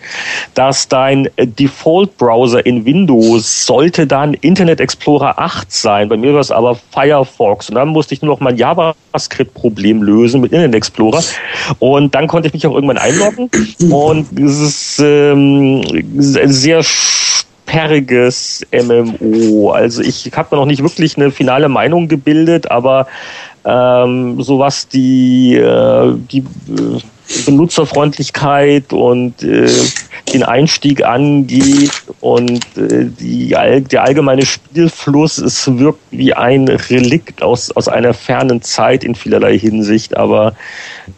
dass 0.53 0.87
dein 0.87 1.29
Default-Browser 1.37 2.65
in 2.65 2.85
Windows 2.85 3.65
sollte 3.65 4.07
dann 4.07 4.33
Internet 4.33 4.79
Explorer 4.79 5.37
8 5.37 5.71
sein. 5.71 6.09
Bei 6.09 6.17
mir 6.17 6.33
war 6.33 6.39
es 6.39 6.51
aber 6.51 6.75
Firefox. 6.75 7.69
Und 7.69 7.75
dann 7.75 7.89
musste 7.89 8.13
ich 8.13 8.21
nur 8.21 8.33
noch 8.33 8.39
mein 8.39 8.57
JavaScript-Problem 8.57 10.03
lösen 10.03 10.41
mit 10.41 10.51
Internet 10.51 10.75
Explorer. 10.75 11.21
Und 11.79 12.15
dann 12.15 12.27
konnte 12.27 12.47
ich 12.47 12.53
mich 12.53 12.65
auch 12.65 12.73
irgendwann 12.73 12.97
einloggen. 12.97 13.49
Und 13.89 14.39
es 14.39 14.59
ist 14.59 14.99
ähm, 14.99 15.83
sehr 16.17 16.83
sperriges 17.69 18.65
MMO. 18.71 19.71
Also 19.71 20.01
ich 20.01 20.31
habe 20.35 20.55
noch 20.55 20.65
nicht 20.65 20.81
wirklich 20.81 21.17
eine 21.17 21.31
finale 21.31 21.69
Meinung 21.69 22.07
gebildet, 22.07 22.69
aber 22.71 23.07
ähm, 23.65 24.41
so 24.41 24.59
was 24.59 24.87
die, 24.87 25.55
äh, 25.55 26.15
die 26.31 26.39
äh, 26.39 26.99
Benutzerfreundlichkeit 27.45 28.91
und 28.93 29.43
äh, 29.43 29.69
den 30.33 30.43
Einstieg 30.43 31.03
angeht 31.03 31.91
und 32.19 32.65
äh, 32.77 33.05
die, 33.05 33.49
der 33.49 34.03
allgemeine 34.03 34.45
Spielfluss, 34.45 35.37
es 35.37 35.77
wirkt 35.77 35.99
wie 36.11 36.33
ein 36.33 36.67
Relikt 36.67 37.41
aus, 37.41 37.71
aus 37.71 37.87
einer 37.87 38.13
fernen 38.13 38.61
Zeit 38.61 39.03
in 39.03 39.15
vielerlei 39.15 39.57
Hinsicht, 39.57 40.17
aber 40.17 40.53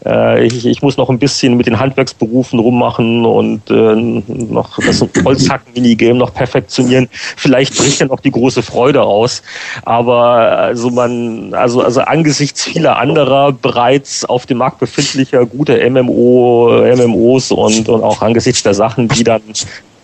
äh, 0.05 0.45
ich, 0.45 0.65
ich 0.65 0.81
muss 0.81 0.97
noch 0.97 1.09
ein 1.09 1.19
bisschen 1.19 1.57
mit 1.57 1.65
den 1.65 1.79
Handwerksberufen 1.79 2.59
rummachen 2.59 3.25
und 3.25 3.69
äh, 3.69 3.95
noch 3.95 4.77
das 4.79 5.05
Holzhacken-Minigame 5.23 6.19
noch 6.19 6.33
perfektionieren. 6.33 7.09
Vielleicht 7.11 7.77
bricht 7.77 7.99
ja 7.99 8.07
noch 8.07 8.19
die 8.19 8.31
große 8.31 8.63
Freude 8.63 9.03
aus, 9.03 9.41
aber 9.83 10.23
also 10.23 10.89
man, 10.89 11.53
also, 11.53 11.81
also 11.81 12.01
angesichts 12.01 12.63
vieler 12.63 12.97
anderer 12.97 13.51
bereits 13.51 14.25
auf 14.25 14.45
dem 14.45 14.57
Markt 14.57 14.79
befindlicher 14.79 15.45
gute 15.45 15.79
MMO, 16.03 16.83
MMOs 16.95 17.51
und, 17.51 17.89
und 17.89 18.03
auch 18.03 18.21
angesichts 18.21 18.63
der 18.63 18.73
Sachen, 18.73 19.07
die 19.07 19.23
dann 19.23 19.41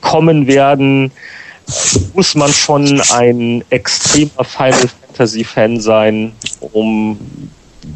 kommen 0.01 0.47
werden, 0.47 1.11
muss 2.13 2.35
man 2.35 2.51
schon 2.51 3.01
ein 3.13 3.63
extremer 3.69 4.43
Final 4.43 4.89
Fantasy 5.07 5.43
Fan 5.43 5.79
sein, 5.79 6.31
um 6.73 7.17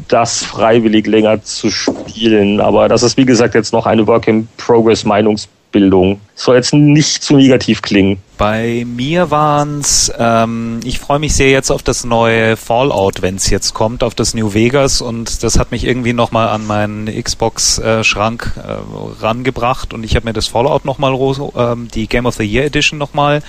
das 0.08 0.42
freiwillig 0.44 1.06
länger 1.06 1.42
zu 1.42 1.70
spielen. 1.70 2.60
Aber 2.60 2.88
das 2.88 3.02
ist 3.02 3.16
wie 3.16 3.24
gesagt 3.24 3.54
jetzt 3.54 3.72
noch 3.72 3.86
eine 3.86 4.06
Work 4.06 4.28
in 4.28 4.48
Progress 4.56 5.04
Meinungsbildung. 5.04 6.20
Soll 6.34 6.56
jetzt 6.56 6.74
nicht 6.74 7.22
zu 7.22 7.36
negativ 7.36 7.82
klingen. 7.82 8.18
Bei 8.42 8.84
mir 8.84 9.30
waren's. 9.30 10.10
Ähm, 10.18 10.80
ich 10.82 10.98
freue 10.98 11.20
mich 11.20 11.32
sehr 11.32 11.50
jetzt 11.50 11.70
auf 11.70 11.84
das 11.84 12.02
neue 12.02 12.56
Fallout, 12.56 13.22
wenn 13.22 13.36
es 13.36 13.48
jetzt 13.50 13.72
kommt, 13.72 14.02
auf 14.02 14.16
das 14.16 14.34
New 14.34 14.52
Vegas 14.52 15.00
und 15.00 15.44
das 15.44 15.60
hat 15.60 15.70
mich 15.70 15.84
irgendwie 15.84 16.12
nochmal 16.12 16.48
an 16.48 16.66
meinen 16.66 17.06
Xbox-Schrank 17.06 18.54
äh, 18.56 19.22
rangebracht 19.24 19.94
und 19.94 20.02
ich 20.02 20.16
habe 20.16 20.26
mir 20.26 20.32
das 20.32 20.48
Fallout 20.48 20.84
nochmal, 20.84 21.16
ähm, 21.56 21.86
die 21.94 22.08
Game 22.08 22.26
of 22.26 22.34
the 22.34 22.42
Year 22.42 22.64
Edition 22.64 22.98
nochmal 22.98 23.44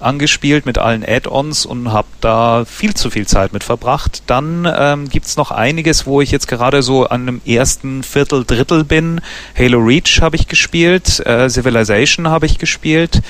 angespielt 0.00 0.64
mit 0.64 0.78
allen 0.78 1.04
Add-ons 1.06 1.66
und 1.66 1.92
habe 1.92 2.08
da 2.22 2.64
viel 2.64 2.94
zu 2.94 3.10
viel 3.10 3.26
Zeit 3.26 3.52
mit 3.52 3.64
verbracht. 3.64 4.22
Dann 4.28 4.66
ähm, 4.74 5.10
gibt's 5.10 5.36
noch 5.36 5.50
einiges, 5.50 6.06
wo 6.06 6.22
ich 6.22 6.30
jetzt 6.30 6.48
gerade 6.48 6.82
so 6.82 7.06
an 7.06 7.22
einem 7.22 7.40
ersten 7.44 8.02
Viertel, 8.02 8.46
Drittel 8.46 8.84
bin. 8.84 9.20
Halo 9.58 9.78
Reach 9.78 10.22
habe 10.22 10.36
ich 10.36 10.48
gespielt, 10.48 11.20
äh, 11.26 11.50
Civilization 11.50 12.28
habe 12.28 12.46
ich 12.46 12.56
gespielt. 12.56 13.20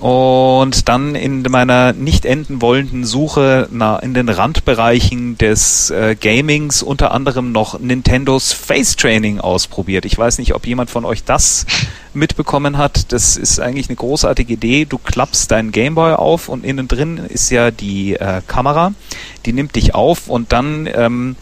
Und 0.00 0.88
dann 0.88 1.16
in 1.16 1.42
meiner 1.42 1.92
nicht 1.92 2.24
enden 2.24 2.62
wollenden 2.62 3.04
Suche 3.04 3.68
in 4.02 4.14
den 4.14 4.28
Randbereichen 4.28 5.36
des 5.38 5.90
äh, 5.90 6.14
Gamings 6.14 6.82
unter 6.82 7.10
anderem 7.10 7.50
noch 7.50 7.80
Nintendos 7.80 8.52
Face 8.52 8.94
Training 8.94 9.40
ausprobiert. 9.40 10.04
Ich 10.04 10.16
weiß 10.16 10.38
nicht, 10.38 10.54
ob 10.54 10.66
jemand 10.66 10.90
von 10.90 11.04
euch 11.04 11.24
das 11.24 11.66
mitbekommen 12.14 12.78
hat. 12.78 13.12
Das 13.12 13.36
ist 13.36 13.58
eigentlich 13.58 13.88
eine 13.88 13.96
großartige 13.96 14.52
Idee. 14.52 14.84
Du 14.84 14.98
klappst 14.98 15.50
deinen 15.50 15.72
Gameboy 15.72 16.14
auf 16.14 16.48
und 16.48 16.64
innen 16.64 16.86
drin 16.86 17.18
ist 17.28 17.50
ja 17.50 17.70
die 17.72 18.14
äh, 18.14 18.40
Kamera, 18.46 18.92
die 19.46 19.52
nimmt 19.52 19.74
dich 19.74 19.94
auf 19.94 20.28
und 20.28 20.52
dann 20.52 20.88
ähm, 20.92 21.36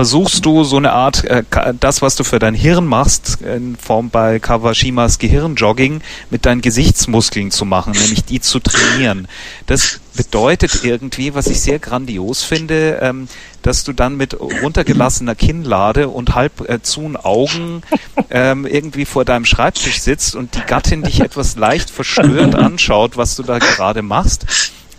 versuchst 0.00 0.46
du 0.46 0.64
so 0.64 0.78
eine 0.78 0.92
Art, 0.92 1.24
äh, 1.24 1.42
das, 1.78 2.00
was 2.00 2.16
du 2.16 2.24
für 2.24 2.38
dein 2.38 2.54
Hirn 2.54 2.86
machst, 2.86 3.42
in 3.42 3.76
Form 3.76 4.08
bei 4.08 4.38
Kawashimas 4.38 5.18
Gehirnjogging, 5.18 6.00
mit 6.30 6.46
deinen 6.46 6.62
Gesichtsmuskeln 6.62 7.50
zu 7.50 7.66
machen, 7.66 7.92
nämlich 7.92 8.24
die 8.24 8.40
zu 8.40 8.60
trainieren. 8.60 9.28
Das 9.66 10.00
bedeutet 10.16 10.84
irgendwie, 10.84 11.34
was 11.34 11.48
ich 11.48 11.60
sehr 11.60 11.78
grandios 11.78 12.42
finde, 12.42 12.98
ähm, 13.02 13.28
dass 13.60 13.84
du 13.84 13.92
dann 13.92 14.16
mit 14.16 14.40
runtergelassener 14.40 15.34
Kinnlade 15.34 16.08
und 16.08 16.34
halb 16.34 16.66
äh, 16.66 16.80
zuen 16.80 17.18
Augen 17.18 17.82
ähm, 18.30 18.66
irgendwie 18.66 19.04
vor 19.04 19.26
deinem 19.26 19.44
Schreibtisch 19.44 20.00
sitzt 20.00 20.34
und 20.34 20.54
die 20.54 20.62
Gattin 20.66 21.02
dich 21.02 21.20
etwas 21.20 21.56
leicht 21.56 21.90
verstört 21.90 22.54
anschaut, 22.54 23.18
was 23.18 23.36
du 23.36 23.42
da 23.42 23.58
gerade 23.58 24.00
machst 24.00 24.46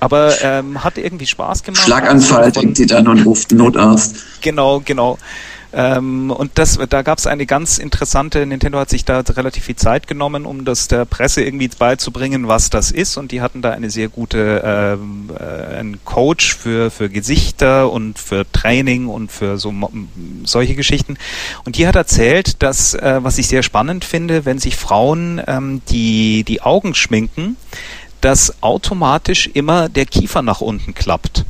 aber 0.01 0.33
ähm, 0.41 0.83
hat 0.83 0.97
irgendwie 0.97 1.27
Spaß 1.27 1.63
gemacht. 1.63 1.83
Schlaganfall, 1.83 2.43
also 2.45 2.59
denkt 2.59 2.77
sie 2.77 2.87
dann 2.87 3.07
und 3.07 3.23
ruft 3.23 3.51
Notarzt. 3.51 4.15
Genau, 4.41 4.81
genau. 4.83 5.17
Ähm, 5.73 6.31
und 6.31 6.51
das, 6.55 6.77
da 6.89 7.01
gab 7.01 7.17
es 7.17 7.27
eine 7.27 7.45
ganz 7.45 7.77
interessante, 7.77 8.45
Nintendo 8.45 8.79
hat 8.79 8.89
sich 8.89 9.05
da 9.05 9.19
relativ 9.19 9.63
viel 9.63 9.75
Zeit 9.75 10.07
genommen, 10.07 10.45
um 10.45 10.65
das 10.65 10.87
der 10.87 11.05
Presse 11.05 11.43
irgendwie 11.43 11.69
beizubringen, 11.69 12.47
was 12.47 12.69
das 12.69 12.91
ist. 12.91 13.17
Und 13.17 13.31
die 13.31 13.41
hatten 13.41 13.61
da 13.61 13.71
eine 13.71 13.89
sehr 13.89 14.09
gute, 14.09 14.61
ähm, 14.65 15.29
äh, 15.39 15.75
einen 15.77 16.03
Coach 16.03 16.55
für, 16.55 16.91
für 16.91 17.09
Gesichter 17.09 17.91
und 17.91 18.19
für 18.19 18.45
Training 18.51 19.07
und 19.07 19.31
für 19.31 19.57
so 19.57 19.73
solche 20.43 20.75
Geschichten. 20.75 21.17
Und 21.63 21.77
die 21.77 21.87
hat 21.87 21.95
erzählt, 21.95 22.61
dass, 22.61 22.93
äh, 22.93 23.19
was 23.21 23.37
ich 23.37 23.47
sehr 23.47 23.63
spannend 23.63 24.03
finde, 24.03 24.45
wenn 24.45 24.59
sich 24.59 24.75
Frauen 24.75 25.41
ähm, 25.47 25.81
die, 25.89 26.43
die 26.43 26.61
Augen 26.61 26.95
schminken, 26.95 27.55
dass 28.21 28.61
automatisch 28.61 29.49
immer 29.53 29.89
der 29.89 30.05
Kiefer 30.05 30.41
nach 30.41 30.61
unten 30.61 30.93
klappt. 30.93 31.45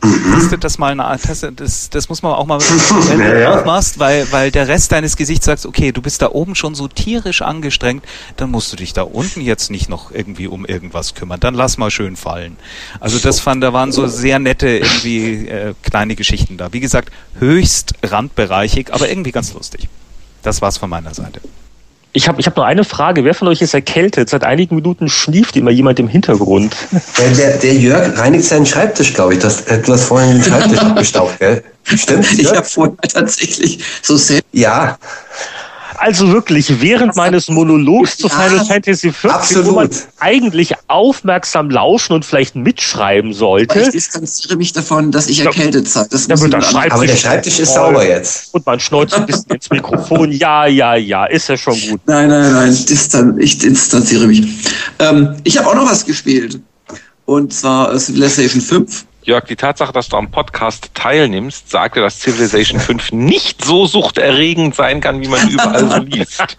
Mhm. 0.00 0.60
das 0.60 0.78
mal 0.78 0.92
eine 0.92 1.18
das, 1.26 1.44
das, 1.56 1.90
das 1.90 2.08
muss 2.08 2.22
man 2.22 2.32
auch 2.32 2.46
mal 2.46 2.60
wenn 3.08 3.18
du 3.18 3.40
ja, 3.40 3.58
aufmachst, 3.58 3.98
weil, 3.98 4.30
weil 4.30 4.52
der 4.52 4.68
Rest 4.68 4.92
deines 4.92 5.16
Gesichts 5.16 5.46
sagt, 5.46 5.66
okay, 5.66 5.90
du 5.90 6.00
bist 6.00 6.22
da 6.22 6.30
oben 6.30 6.54
schon 6.54 6.76
so 6.76 6.86
tierisch 6.86 7.42
angestrengt, 7.42 8.04
dann 8.36 8.52
musst 8.52 8.72
du 8.72 8.76
dich 8.76 8.92
da 8.92 9.02
unten 9.02 9.40
jetzt 9.40 9.70
nicht 9.72 9.88
noch 9.88 10.12
irgendwie 10.12 10.46
um 10.46 10.64
irgendwas 10.64 11.14
kümmern. 11.14 11.40
Dann 11.40 11.54
lass 11.54 11.78
mal 11.78 11.90
schön 11.90 12.14
fallen. 12.14 12.56
Also 13.00 13.18
das 13.18 13.40
fand, 13.40 13.62
da 13.62 13.72
waren 13.72 13.90
so 13.90 14.06
sehr 14.06 14.38
nette 14.38 14.68
irgendwie 14.68 15.48
äh, 15.48 15.74
kleine 15.82 16.14
Geschichten 16.14 16.58
da. 16.58 16.72
Wie 16.72 16.80
gesagt, 16.80 17.10
höchst 17.40 17.94
randbereichig, 18.04 18.94
aber 18.94 19.08
irgendwie 19.08 19.32
ganz 19.32 19.52
lustig. 19.52 19.88
Das 20.42 20.62
war's 20.62 20.78
von 20.78 20.90
meiner 20.90 21.12
Seite. 21.12 21.40
Ich 22.12 22.26
habe 22.26 22.40
ich 22.40 22.46
hab 22.46 22.56
nur 22.56 22.66
eine 22.66 22.84
Frage. 22.84 23.24
Wer 23.24 23.34
von 23.34 23.48
euch 23.48 23.60
ist 23.60 23.74
erkältet? 23.74 24.30
Seit 24.30 24.42
einigen 24.42 24.74
Minuten 24.74 25.08
schnieft 25.08 25.56
immer 25.56 25.70
jemand 25.70 25.98
im 26.00 26.08
Hintergrund. 26.08 26.74
Der, 27.18 27.30
der, 27.30 27.56
der 27.58 27.74
Jörg 27.74 28.18
reinigt 28.18 28.44
seinen 28.44 28.66
Schreibtisch, 28.66 29.14
glaube 29.14 29.34
ich. 29.34 29.40
Das, 29.40 29.64
du 29.64 29.92
hast 29.92 30.04
vorhin 30.04 30.32
den 30.32 30.42
Schreibtisch 30.42 30.78
abgestaubt, 30.80 31.38
gell? 31.38 31.62
Stimmt? 31.84 32.38
Ich 32.38 32.48
habe 32.50 32.64
vorher 32.64 32.96
tatsächlich 32.96 33.84
so 34.02 34.16
sehr. 34.16 34.40
Ja. 34.52 34.98
Also 36.00 36.32
wirklich, 36.32 36.80
während 36.80 37.16
meines 37.16 37.48
Monologs 37.48 38.16
zu 38.16 38.28
Final 38.28 38.64
Fantasy 38.64 39.10
XIV, 39.10 39.66
wo 39.66 39.72
man 39.72 39.90
eigentlich 40.18 40.74
aufmerksam 40.86 41.70
lauschen 41.70 42.14
und 42.14 42.24
vielleicht 42.24 42.54
mitschreiben 42.54 43.32
sollte. 43.32 43.80
Ich 43.80 43.90
distanziere 43.90 44.56
mich 44.56 44.72
davon, 44.72 45.10
dass 45.10 45.28
ich 45.28 45.44
erkältet 45.44 45.88
sei. 45.88 46.06
Das 46.10 46.30
aber 46.30 46.48
der 46.48 46.62
Schreibtisch 47.16 47.58
ist 47.58 47.74
sauber 47.74 48.06
jetzt. 48.06 48.54
Und 48.54 48.64
man 48.64 48.78
schneuzt 48.80 49.14
ein 49.14 49.26
bisschen 49.26 49.50
ins 49.50 49.70
Mikrofon. 49.70 50.30
Ja, 50.32 50.66
ja, 50.66 50.94
ja, 50.94 51.26
ist 51.26 51.48
ja 51.48 51.56
schon 51.56 51.78
gut. 51.88 52.00
Nein, 52.06 52.28
nein, 52.28 52.52
nein, 52.52 52.76
distan 52.88 53.38
ich 53.38 53.58
distanziere 53.58 54.26
mich. 54.26 54.46
Ähm, 54.98 55.36
ich 55.44 55.58
habe 55.58 55.68
auch 55.68 55.74
noch 55.74 55.90
was 55.90 56.04
gespielt. 56.04 56.60
Und 57.24 57.52
zwar 57.52 57.98
Civilization 57.98 58.60
5. 58.60 59.04
Jörg, 59.28 59.44
die 59.44 59.56
Tatsache, 59.56 59.92
dass 59.92 60.08
du 60.08 60.16
am 60.16 60.30
Podcast 60.30 60.88
teilnimmst, 60.94 61.70
sagt 61.70 61.96
ja, 61.96 62.02
dass 62.02 62.18
Civilization 62.18 62.80
5 62.80 63.12
nicht 63.12 63.62
so 63.62 63.86
suchterregend 63.86 64.74
sein 64.74 65.02
kann, 65.02 65.20
wie 65.20 65.28
man 65.28 65.46
überall 65.50 65.86
so 65.86 65.98
liest. 65.98 66.56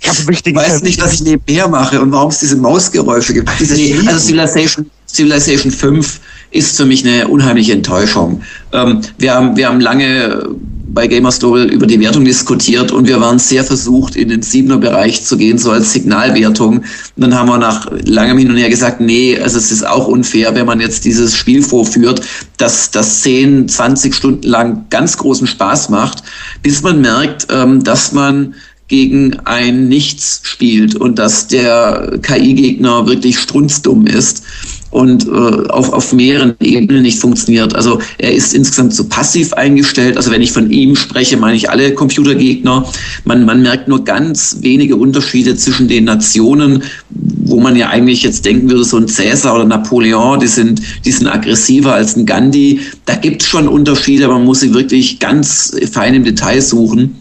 Ich 0.00 0.54
weiß 0.54 0.82
nicht, 0.82 1.00
was 1.00 1.14
ich 1.14 1.22
nebenher 1.22 1.68
mache 1.68 1.98
und 1.98 2.12
warum 2.12 2.28
es 2.28 2.40
diese 2.40 2.56
Mausgeräusche 2.56 3.32
gibt. 3.32 3.48
Diese, 3.58 3.74
also 4.08 4.18
Civilization, 4.18 4.90
Civilization 5.08 5.72
5 5.72 6.20
ist 6.50 6.76
für 6.76 6.84
mich 6.84 7.02
eine 7.02 7.28
unheimliche 7.28 7.72
Enttäuschung. 7.72 8.42
Ähm, 8.74 9.00
wir, 9.16 9.32
haben, 9.32 9.56
wir 9.56 9.66
haben 9.66 9.80
lange 9.80 10.50
bei 10.96 11.08
Gamerstore 11.08 11.64
über 11.64 11.86
die 11.86 12.00
Wertung 12.00 12.24
diskutiert 12.24 12.90
und 12.90 13.06
wir 13.06 13.20
waren 13.20 13.38
sehr 13.38 13.62
versucht, 13.62 14.16
in 14.16 14.30
den 14.30 14.40
siebener 14.40 14.78
Bereich 14.78 15.22
zu 15.22 15.36
gehen, 15.36 15.58
so 15.58 15.70
als 15.70 15.92
Signalwertung. 15.92 16.78
Und 16.78 16.84
dann 17.18 17.34
haben 17.34 17.50
wir 17.50 17.58
nach 17.58 17.86
langem 18.06 18.38
Hin 18.38 18.50
und 18.50 18.56
Her 18.56 18.70
gesagt, 18.70 19.02
nee, 19.02 19.38
also 19.38 19.58
es 19.58 19.70
ist 19.70 19.86
auch 19.86 20.08
unfair, 20.08 20.54
wenn 20.54 20.64
man 20.64 20.80
jetzt 20.80 21.04
dieses 21.04 21.36
Spiel 21.36 21.62
vorführt, 21.62 22.22
dass 22.56 22.90
das 22.90 23.20
10, 23.20 23.68
20 23.68 24.14
Stunden 24.14 24.48
lang 24.48 24.86
ganz 24.88 25.18
großen 25.18 25.46
Spaß 25.46 25.90
macht, 25.90 26.22
bis 26.62 26.80
man 26.80 27.02
merkt, 27.02 27.46
ähm, 27.50 27.84
dass 27.84 28.12
man 28.12 28.54
gegen 28.88 29.38
ein 29.40 29.88
Nichts 29.88 30.40
spielt 30.44 30.94
und 30.94 31.18
dass 31.18 31.46
der 31.46 32.20
KI-Gegner 32.22 33.06
wirklich 33.06 33.38
strunzdumm 33.38 34.06
ist 34.06 34.44
und 34.90 35.26
äh, 35.26 35.68
auf, 35.68 35.92
auf 35.92 36.12
mehreren 36.12 36.54
Ebenen 36.60 37.02
nicht 37.02 37.18
funktioniert. 37.18 37.74
Also 37.74 38.00
er 38.18 38.32
ist 38.32 38.54
insgesamt 38.54 38.94
so 38.94 39.04
passiv 39.08 39.52
eingestellt. 39.54 40.16
Also 40.16 40.30
wenn 40.30 40.42
ich 40.42 40.52
von 40.52 40.70
ihm 40.70 40.94
spreche, 40.94 41.36
meine 41.36 41.56
ich 41.56 41.68
alle 41.68 41.92
Computergegner. 41.94 42.88
Man, 43.24 43.44
man 43.44 43.62
merkt 43.62 43.88
nur 43.88 44.04
ganz 44.04 44.58
wenige 44.60 44.96
Unterschiede 44.96 45.56
zwischen 45.56 45.88
den 45.88 46.04
Nationen, 46.04 46.84
wo 47.10 47.56
wo 47.56 47.62
man 47.62 47.74
ja 47.74 47.88
eigentlich 47.88 48.22
jetzt 48.22 48.44
denken 48.44 48.68
würde, 48.68 48.84
so 48.84 48.98
ein 48.98 49.08
Cäsar 49.08 49.54
oder 49.54 49.64
Napoleon, 49.64 50.38
die 50.38 50.46
sind, 50.46 50.82
die 51.06 51.10
sind 51.10 51.26
aggressiver 51.26 51.94
als 51.94 52.14
ein 52.14 52.26
Gandhi. 52.26 52.80
Da 53.06 53.14
gibt 53.14 53.40
es 53.40 53.48
schon 53.48 53.66
Unterschiede, 53.66 54.26
aber 54.26 54.34
man 54.34 54.44
muss 54.44 54.60
sie 54.60 54.74
wirklich 54.74 55.20
ganz 55.20 55.74
fein 55.90 56.12
im 56.12 56.24
Detail 56.24 56.60
suchen. 56.60 57.16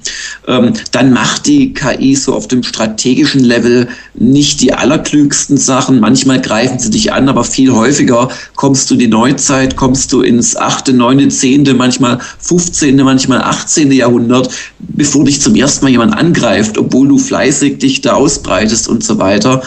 Ähm, 0.46 0.74
dann 0.92 1.14
macht 1.14 1.46
die 1.46 1.74
KI 1.74 2.16
so 2.16 2.34
auf 2.34 2.50
dem 2.50 2.64
strategischen 2.64 3.46
Level 3.46 3.88
nicht 4.14 4.60
die 4.60 4.74
allerklügsten 4.74 5.56
Sachen. 5.56 6.02
Manchmal 6.02 6.42
greifen 6.42 6.80
sie 6.80 6.90
dich 6.90 7.14
an, 7.14 7.30
aber 7.30 7.46
viel 7.56 7.72
häufiger 7.72 8.28
kommst 8.56 8.90
du 8.90 8.96
in 8.96 9.00
die 9.00 9.08
Neuzeit, 9.08 9.78
kommst 9.78 10.12
du 10.12 10.22
ins 10.22 10.58
achte, 10.58 10.92
neunte, 10.92 11.30
zehnte, 11.30 11.74
manchmal 11.74 12.20
15., 12.40 12.98
manchmal 12.98 13.42
18. 13.42 13.92
Jahrhundert, 13.94 14.50
bevor 14.80 15.24
dich 15.24 15.40
zum 15.40 15.56
ersten 15.56 15.86
Mal 15.86 15.92
jemand 15.92 16.18
angreift, 16.18 16.78
obwohl 16.78 17.08
du 17.08 17.18
fleißig 17.18 17.80
dich 17.80 18.02
da 18.02 18.14
ausbreitest 18.14 18.90
und 18.90 19.04
so 19.06 19.18
weiter. 19.20 19.64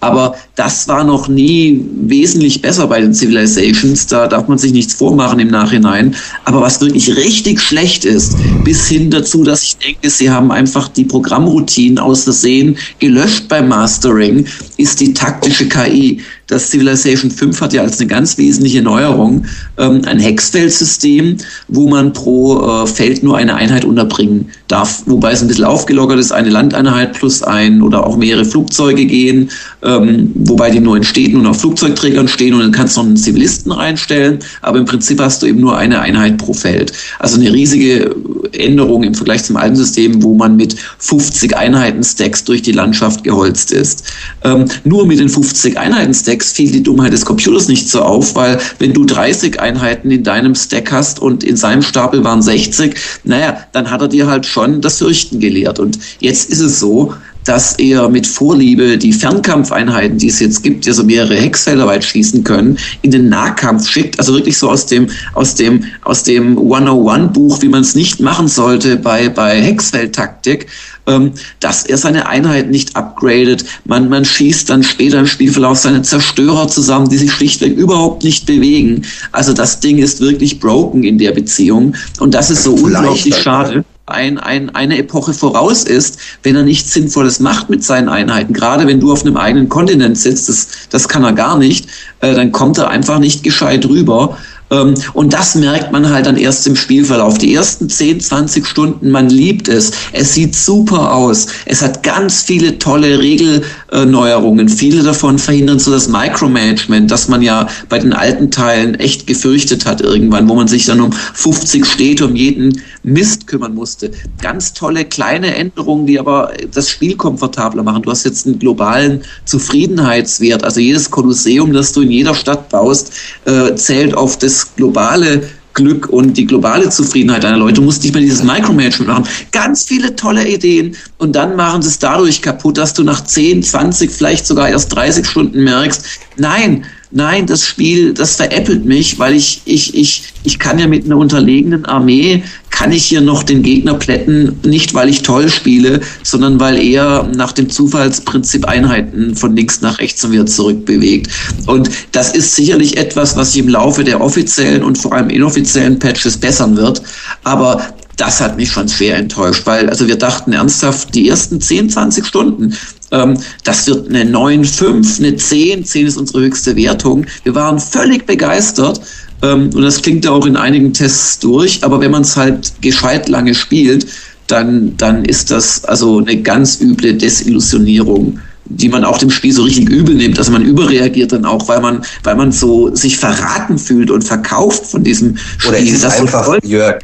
Aber 0.00 0.36
das 0.56 0.88
war 0.88 1.04
noch 1.04 1.28
nie 1.28 1.84
wesentlich 2.00 2.62
besser 2.62 2.86
bei 2.86 3.02
den 3.02 3.12
Civilizations. 3.12 4.06
Da 4.06 4.26
darf 4.26 4.48
man 4.48 4.56
sich 4.56 4.72
nichts 4.72 4.94
vormachen 4.94 5.38
im 5.38 5.48
Nachhinein. 5.48 6.16
Aber 6.46 6.62
was 6.62 6.80
wirklich 6.80 7.14
richtig 7.14 7.60
schlecht 7.60 8.06
ist, 8.06 8.36
bis 8.64 8.88
hin 8.88 9.10
dazu, 9.10 9.44
dass 9.44 9.62
ich 9.62 9.76
denke, 9.76 10.08
sie 10.08 10.30
haben 10.30 10.50
einfach 10.50 10.88
die 10.88 11.04
Programmroutinen 11.04 11.98
aus 11.98 12.24
Versehen 12.24 12.78
gelöscht 12.98 13.48
beim 13.48 13.68
Mastering, 13.68 14.46
ist 14.78 15.00
die 15.00 15.12
taktische 15.12 15.68
KI. 15.68 16.22
Das 16.46 16.70
Civilization 16.70 17.30
5 17.30 17.60
hat 17.60 17.72
ja 17.72 17.82
als 17.82 17.98
eine 17.98 18.06
ganz 18.06 18.38
wesentliche 18.38 18.80
Neuerung 18.80 19.46
ähm, 19.78 20.02
ein 20.06 20.20
Hexfeldsystem, 20.20 21.38
wo 21.66 21.88
man 21.88 22.12
pro 22.12 22.84
äh, 22.84 22.86
Feld 22.86 23.24
nur 23.24 23.36
eine 23.36 23.56
Einheit 23.56 23.84
unterbringen 23.84 24.48
darf. 24.68 25.02
Wobei 25.06 25.32
es 25.32 25.42
ein 25.42 25.48
bisschen 25.48 25.64
aufgelockert 25.64 26.20
ist, 26.20 26.30
eine 26.30 26.50
Landeinheit 26.50 27.14
plus 27.14 27.42
ein 27.42 27.82
oder 27.82 28.06
auch 28.06 28.16
mehrere 28.16 28.44
Flugzeuge 28.44 29.06
gehen, 29.06 29.50
ähm, 29.82 30.30
wobei 30.48 30.70
die 30.70 30.80
nur 30.80 30.96
in 30.96 31.04
Städten 31.04 31.36
und 31.36 31.46
auf 31.46 31.60
Flugzeugträgern 31.60 32.28
stehen 32.28 32.54
und 32.54 32.60
dann 32.60 32.72
kannst 32.72 32.96
du 32.96 33.00
noch 33.00 33.08
einen 33.08 33.16
Zivilisten 33.16 33.72
reinstellen. 33.72 34.38
Aber 34.62 34.78
im 34.78 34.84
Prinzip 34.84 35.20
hast 35.20 35.42
du 35.42 35.46
eben 35.46 35.60
nur 35.60 35.76
eine 35.76 36.00
Einheit 36.00 36.38
pro 36.38 36.52
Feld. 36.52 36.92
Also 37.18 37.38
eine 37.38 37.52
riesige 37.52 38.14
Änderung 38.52 39.02
im 39.02 39.14
Vergleich 39.14 39.44
zum 39.44 39.56
alten 39.56 39.76
System, 39.76 40.22
wo 40.22 40.34
man 40.34 40.56
mit 40.56 40.76
50 40.98 41.56
Einheiten-Stacks 41.56 42.44
durch 42.44 42.62
die 42.62 42.72
Landschaft 42.72 43.24
geholzt 43.24 43.72
ist. 43.72 44.04
Ähm, 44.44 44.66
nur 44.84 45.06
mit 45.06 45.18
den 45.18 45.28
50 45.28 45.78
Einheiten-Stacks 45.78 46.52
fiel 46.52 46.70
die 46.70 46.82
Dummheit 46.82 47.12
des 47.12 47.24
Computers 47.24 47.68
nicht 47.68 47.88
so 47.88 48.02
auf, 48.02 48.34
weil 48.34 48.58
wenn 48.78 48.92
du 48.92 49.04
30 49.04 49.60
Einheiten 49.60 50.10
in 50.10 50.22
deinem 50.22 50.54
Stack 50.54 50.92
hast 50.92 51.20
und 51.20 51.44
in 51.44 51.56
seinem 51.56 51.82
Stapel 51.82 52.24
waren 52.24 52.42
60, 52.42 52.94
naja, 53.24 53.58
dann 53.72 53.90
hat 53.90 54.00
er 54.00 54.08
dir 54.08 54.26
halt 54.26 54.46
schon 54.46 54.80
das 54.80 54.98
Fürchten 54.98 55.40
gelehrt. 55.40 55.78
Und 55.78 55.98
jetzt 56.20 56.50
ist 56.50 56.60
es 56.60 56.80
so, 56.80 57.14
dass 57.46 57.74
er 57.78 58.08
mit 58.08 58.26
Vorliebe 58.26 58.98
die 58.98 59.12
Fernkampfeinheiten, 59.12 60.18
die 60.18 60.28
es 60.28 60.40
jetzt 60.40 60.62
gibt, 60.62 60.84
die 60.84 60.92
so 60.92 61.04
mehrere 61.04 61.36
Hexfelder 61.36 61.86
weit 61.86 62.04
schießen 62.04 62.44
können, 62.44 62.76
in 63.02 63.10
den 63.10 63.28
Nahkampf 63.28 63.88
schickt. 63.88 64.18
Also 64.18 64.34
wirklich 64.34 64.58
so 64.58 64.68
aus 64.68 64.86
dem, 64.86 65.08
aus 65.34 65.54
dem, 65.54 65.84
aus 66.02 66.22
dem 66.24 66.58
101-Buch, 66.58 67.62
wie 67.62 67.68
man 67.68 67.82
es 67.82 67.94
nicht 67.94 68.20
machen 68.20 68.48
sollte 68.48 68.96
bei, 68.96 69.28
bei 69.28 69.60
Hexfeldtaktik 69.60 70.66
ähm, 71.06 71.32
dass 71.60 71.84
er 71.84 71.98
seine 71.98 72.28
Einheit 72.28 72.70
nicht 72.70 72.96
upgradet. 72.96 73.64
Man, 73.84 74.08
man 74.08 74.24
schießt 74.24 74.68
dann 74.68 74.82
später 74.82 75.20
im 75.20 75.26
Spielverlauf 75.26 75.78
seine 75.78 76.02
Zerstörer 76.02 76.68
zusammen, 76.68 77.08
die 77.08 77.16
sich 77.16 77.32
schlichtweg 77.32 77.76
überhaupt 77.76 78.24
nicht 78.24 78.46
bewegen. 78.46 79.02
Also 79.32 79.52
das 79.52 79.80
Ding 79.80 79.98
ist 79.98 80.20
wirklich 80.20 80.58
broken 80.58 81.04
in 81.04 81.18
der 81.18 81.32
Beziehung. 81.32 81.94
Und 82.18 82.34
das 82.34 82.50
ist 82.50 82.64
so 82.64 82.74
unglaublich 82.74 83.36
schade 83.36 83.84
ein, 84.06 84.38
ein, 84.38 84.72
eine 84.74 84.98
Epoche 84.98 85.34
voraus 85.34 85.82
ist, 85.82 86.18
wenn 86.44 86.54
er 86.54 86.62
nichts 86.62 86.92
Sinnvolles 86.92 87.40
macht 87.40 87.68
mit 87.70 87.82
seinen 87.82 88.08
Einheiten. 88.08 88.54
Gerade 88.54 88.86
wenn 88.86 89.00
du 89.00 89.12
auf 89.12 89.24
einem 89.24 89.36
eigenen 89.36 89.68
Kontinent 89.68 90.16
sitzt, 90.16 90.48
das, 90.48 90.68
das 90.90 91.08
kann 91.08 91.24
er 91.24 91.32
gar 91.32 91.58
nicht, 91.58 91.88
äh, 92.20 92.34
dann 92.34 92.52
kommt 92.52 92.78
er 92.78 92.88
einfach 92.88 93.18
nicht 93.18 93.42
gescheit 93.42 93.84
rüber. 93.86 94.36
Ähm, 94.70 94.94
und 95.12 95.32
das 95.32 95.54
merkt 95.54 95.92
man 95.92 96.08
halt 96.10 96.26
dann 96.26 96.36
erst 96.36 96.66
im 96.66 96.76
Spielverlauf. 96.76 97.38
Die 97.38 97.54
ersten 97.54 97.88
10, 97.88 98.20
20 98.20 98.66
Stunden, 98.66 99.10
man 99.10 99.28
liebt 99.28 99.68
es. 99.68 99.92
Es 100.12 100.34
sieht 100.34 100.54
super 100.56 101.14
aus. 101.14 101.46
Es 101.66 101.82
hat 101.82 102.02
ganz 102.02 102.42
viele 102.42 102.78
tolle 102.78 103.18
Regelneuerungen. 103.18 104.68
Viele 104.68 105.02
davon 105.02 105.38
verhindern 105.38 105.78
so 105.78 105.92
das 105.92 106.08
Micromanagement, 106.08 107.10
das 107.10 107.28
man 107.28 107.42
ja 107.42 107.68
bei 107.88 107.98
den 107.98 108.12
alten 108.12 108.50
Teilen 108.50 108.94
echt 108.96 109.26
gefürchtet 109.26 109.86
hat 109.86 110.00
irgendwann, 110.00 110.48
wo 110.48 110.54
man 110.54 110.68
sich 110.68 110.86
dann 110.86 111.00
um 111.00 111.12
50 111.12 111.86
Städte, 111.86 112.26
um 112.26 112.34
jeden 112.34 112.82
Mist 113.06 113.46
kümmern 113.46 113.74
musste. 113.74 114.10
Ganz 114.42 114.72
tolle 114.72 115.04
kleine 115.04 115.54
Änderungen, 115.54 116.06
die 116.06 116.18
aber 116.18 116.52
das 116.74 116.90
Spiel 116.90 117.16
komfortabler 117.16 117.82
machen. 117.82 118.02
Du 118.02 118.10
hast 118.10 118.24
jetzt 118.24 118.46
einen 118.46 118.58
globalen 118.58 119.22
Zufriedenheitswert. 119.44 120.64
Also 120.64 120.80
jedes 120.80 121.10
Kolosseum, 121.10 121.72
das 121.72 121.92
du 121.92 122.02
in 122.02 122.10
jeder 122.10 122.34
Stadt 122.34 122.68
baust, 122.68 123.12
äh, 123.44 123.74
zählt 123.76 124.14
auf 124.14 124.38
das 124.38 124.74
globale 124.74 125.42
Glück 125.76 126.08
und 126.08 126.36
die 126.36 126.46
globale 126.46 126.88
Zufriedenheit 126.88 127.44
deiner 127.44 127.58
Leute. 127.58 127.74
Du 127.74 127.82
musst 127.82 128.02
nicht 128.02 128.12
mehr 128.14 128.22
dieses 128.22 128.42
Micromanagement 128.42 129.08
machen. 129.08 129.28
Ganz 129.52 129.84
viele 129.84 130.16
tolle 130.16 130.48
Ideen 130.48 130.96
und 131.18 131.36
dann 131.36 131.54
machen 131.54 131.82
sie 131.82 131.88
es 131.88 131.98
dadurch 131.98 132.42
kaputt, 132.42 132.78
dass 132.78 132.94
du 132.94 133.04
nach 133.04 133.22
10, 133.22 133.62
20, 133.62 134.10
vielleicht 134.10 134.46
sogar 134.46 134.68
erst 134.68 134.94
30 134.94 135.26
Stunden 135.26 135.62
merkst, 135.62 136.02
nein, 136.38 136.86
nein, 137.16 137.46
das 137.46 137.64
Spiel, 137.64 138.12
das 138.12 138.36
veräppelt 138.36 138.84
mich, 138.84 139.18
weil 139.18 139.34
ich, 139.34 139.62
ich, 139.64 139.94
ich, 139.94 140.22
ich 140.44 140.58
kann 140.58 140.78
ja 140.78 140.86
mit 140.86 141.06
einer 141.06 141.16
unterlegenen 141.16 141.86
Armee, 141.86 142.44
kann 142.68 142.92
ich 142.92 143.06
hier 143.06 143.22
noch 143.22 143.42
den 143.42 143.62
Gegner 143.62 143.94
plätten, 143.94 144.60
nicht 144.66 144.92
weil 144.92 145.08
ich 145.08 145.22
toll 145.22 145.48
spiele, 145.48 146.00
sondern 146.22 146.60
weil 146.60 146.78
er 146.78 147.26
nach 147.34 147.52
dem 147.52 147.70
Zufallsprinzip 147.70 148.66
Einheiten 148.66 149.34
von 149.34 149.56
links 149.56 149.80
nach 149.80 149.98
rechts 149.98 150.22
und 150.26 150.32
wieder 150.32 150.44
zurückbewegt. 150.44 151.30
Und 151.66 151.88
das 152.12 152.34
ist 152.34 152.54
sicherlich 152.54 152.98
etwas, 152.98 153.34
was 153.34 153.52
sich 153.52 153.62
im 153.62 153.70
Laufe 153.70 154.04
der 154.04 154.20
offiziellen 154.20 154.82
und 154.82 154.98
vor 154.98 155.14
allem 155.14 155.30
inoffiziellen 155.30 155.98
Patches 155.98 156.36
bessern 156.36 156.76
wird. 156.76 157.00
Aber 157.44 157.95
das 158.16 158.40
hat 158.40 158.56
mich 158.56 158.70
schon 158.70 158.88
schwer 158.88 159.16
enttäuscht, 159.16 159.62
weil 159.66 159.88
also 159.90 160.06
wir 160.08 160.16
dachten 160.16 160.52
ernsthaft, 160.52 161.14
die 161.14 161.28
ersten 161.28 161.60
10, 161.60 161.90
20 161.90 162.26
Stunden, 162.26 162.74
ähm, 163.10 163.38
das 163.64 163.86
wird 163.86 164.08
eine 164.08 164.24
9, 164.24 164.64
5, 164.64 165.18
eine 165.18 165.36
10, 165.36 165.84
10 165.84 166.06
ist 166.06 166.16
unsere 166.16 166.40
höchste 166.40 166.76
Wertung. 166.76 167.26
Wir 167.44 167.54
waren 167.54 167.78
völlig 167.78 168.26
begeistert 168.26 169.00
ähm, 169.42 169.70
und 169.74 169.82
das 169.82 170.00
klingt 170.00 170.24
ja 170.24 170.30
auch 170.30 170.46
in 170.46 170.56
einigen 170.56 170.92
Tests 170.92 171.38
durch, 171.38 171.84
aber 171.84 172.00
wenn 172.00 172.10
man 172.10 172.22
es 172.22 172.36
halt 172.36 172.72
gescheit 172.80 173.28
lange 173.28 173.54
spielt, 173.54 174.06
dann, 174.46 174.96
dann 174.96 175.24
ist 175.24 175.50
das 175.50 175.84
also 175.84 176.18
eine 176.18 176.40
ganz 176.40 176.80
üble 176.80 177.14
Desillusionierung 177.14 178.40
die 178.68 178.88
man 178.88 179.04
auch 179.04 179.18
dem 179.18 179.30
Spiel 179.30 179.52
so 179.52 179.62
richtig 179.62 179.88
übel 179.88 180.14
nimmt. 180.14 180.38
Also 180.38 180.50
man 180.52 180.64
überreagiert 180.64 181.32
dann 181.32 181.44
auch, 181.44 181.68
weil 181.68 181.80
man, 181.80 182.04
weil 182.24 182.34
man 182.34 182.52
so 182.52 182.94
sich 182.94 183.16
verraten 183.16 183.78
fühlt 183.78 184.10
und 184.10 184.22
verkauft 184.22 184.86
von 184.86 185.04
diesem 185.04 185.36
Spiel. 185.36 185.68
Oder 185.68 185.78
ist 185.78 186.04
es 186.04 186.04
einfach, 186.04 186.44
so 186.44 186.56
Jörg, 186.62 186.98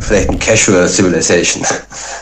vielleicht 0.00 0.28
ein 0.28 0.38
Casual 0.38 0.88
Civilization, 0.88 1.64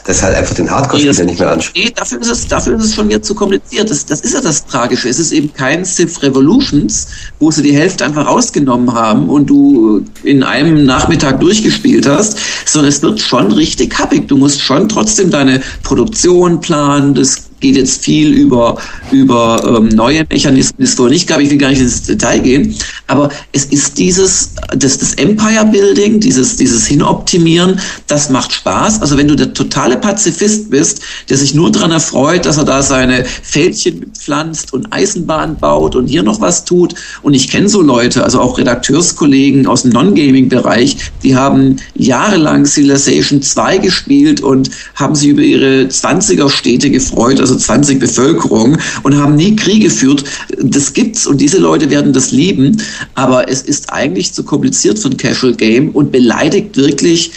das 0.04 0.22
halt 0.22 0.36
einfach 0.36 0.54
den 0.54 0.70
Hardcore-Spieler 0.70 1.24
nicht 1.24 1.40
mehr 1.40 1.50
anspricht. 1.50 1.86
Nee, 1.88 1.92
dafür 1.94 2.20
ist 2.20 2.30
es, 2.30 2.46
dafür 2.46 2.76
ist 2.76 2.84
es 2.84 2.94
schon 2.94 3.08
wieder 3.08 3.20
zu 3.20 3.34
kompliziert. 3.34 3.90
Das, 3.90 4.06
das 4.06 4.20
ist 4.20 4.34
ja 4.34 4.40
das 4.40 4.64
Tragische. 4.66 5.08
Es 5.08 5.18
ist 5.18 5.32
eben 5.32 5.52
kein 5.52 5.84
Civ 5.84 6.22
Revolutions, 6.22 7.08
wo 7.40 7.50
sie 7.50 7.62
die 7.62 7.74
Hälfte 7.74 8.04
einfach 8.04 8.26
rausgenommen 8.26 8.94
haben 8.94 9.28
und 9.28 9.46
du 9.46 10.04
in 10.22 10.42
einem 10.42 10.84
Nachmittag 10.84 11.40
durchgespielt 11.40 12.06
hast, 12.06 12.38
sondern 12.64 12.88
es 12.88 13.02
wird 13.02 13.20
schon 13.20 13.50
richtig 13.50 13.98
happig. 13.98 14.28
Du 14.28 14.36
musst 14.36 14.60
schon 14.60 14.88
trotzdem 14.88 15.30
deine 15.30 15.60
Produktion 15.82 16.60
planen, 16.60 17.14
das 17.14 17.45
geht 17.60 17.76
jetzt 17.76 18.02
viel 18.02 18.32
über, 18.32 18.76
über 19.10 19.78
ähm, 19.78 19.88
neue 19.88 20.26
Mechanismen, 20.28 20.82
ist 20.82 20.98
wohl 20.98 21.10
nicht 21.10 21.26
gab. 21.26 21.40
Ich 21.40 21.50
will 21.50 21.58
gar 21.58 21.70
nicht 21.70 21.80
ins 21.80 22.02
Detail 22.02 22.40
gehen. 22.40 22.74
Aber 23.06 23.30
es 23.52 23.66
ist 23.66 23.98
dieses, 23.98 24.50
das, 24.76 24.98
das 24.98 25.14
Empire 25.14 25.64
Building, 25.64 26.20
dieses, 26.20 26.56
dieses 26.56 26.86
Hinoptimieren, 26.86 27.80
das 28.06 28.30
macht 28.30 28.52
Spaß. 28.52 29.00
Also 29.00 29.16
wenn 29.16 29.28
du 29.28 29.36
der 29.36 29.54
totale 29.54 29.96
Pazifist 29.96 30.70
bist, 30.70 31.00
der 31.28 31.36
sich 31.36 31.54
nur 31.54 31.70
daran 31.70 31.92
erfreut, 31.92 32.46
dass 32.46 32.58
er 32.58 32.64
da 32.64 32.82
seine 32.82 33.24
Fältchen 33.24 34.12
pflanzt 34.12 34.72
und 34.72 34.92
Eisenbahn 34.92 35.56
baut 35.56 35.96
und 35.96 36.06
hier 36.06 36.22
noch 36.22 36.40
was 36.40 36.64
tut. 36.64 36.94
Und 37.22 37.34
ich 37.34 37.48
kenne 37.48 37.68
so 37.68 37.80
Leute, 37.80 38.24
also 38.24 38.40
auch 38.40 38.58
Redakteurskollegen 38.58 39.66
aus 39.66 39.82
dem 39.82 39.92
Non-Gaming-Bereich, 39.92 40.96
die 41.22 41.36
haben 41.36 41.76
jahrelang 41.94 42.66
Civilization 42.66 43.40
2 43.42 43.78
gespielt 43.78 44.40
und 44.40 44.70
haben 44.94 45.14
sich 45.14 45.28
über 45.28 45.42
ihre 45.42 45.84
20er-Städte 45.84 46.90
gefreut 46.90 47.40
also 47.46 47.56
20 47.56 48.00
Bevölkerung 48.00 48.76
und 49.02 49.16
haben 49.16 49.36
nie 49.36 49.54
Kriege 49.56 49.86
geführt. 49.86 50.24
Das 50.60 50.92
gibt's 50.92 51.26
und 51.26 51.40
diese 51.40 51.58
Leute 51.58 51.90
werden 51.90 52.12
das 52.12 52.32
lieben, 52.32 52.82
aber 53.14 53.48
es 53.48 53.62
ist 53.62 53.92
eigentlich 53.92 54.32
zu 54.32 54.42
kompliziert 54.42 54.98
für 54.98 55.08
ein 55.08 55.16
Casual 55.16 55.54
Game 55.54 55.90
und 55.90 56.12
beleidigt 56.12 56.76
wirklich 56.76 57.32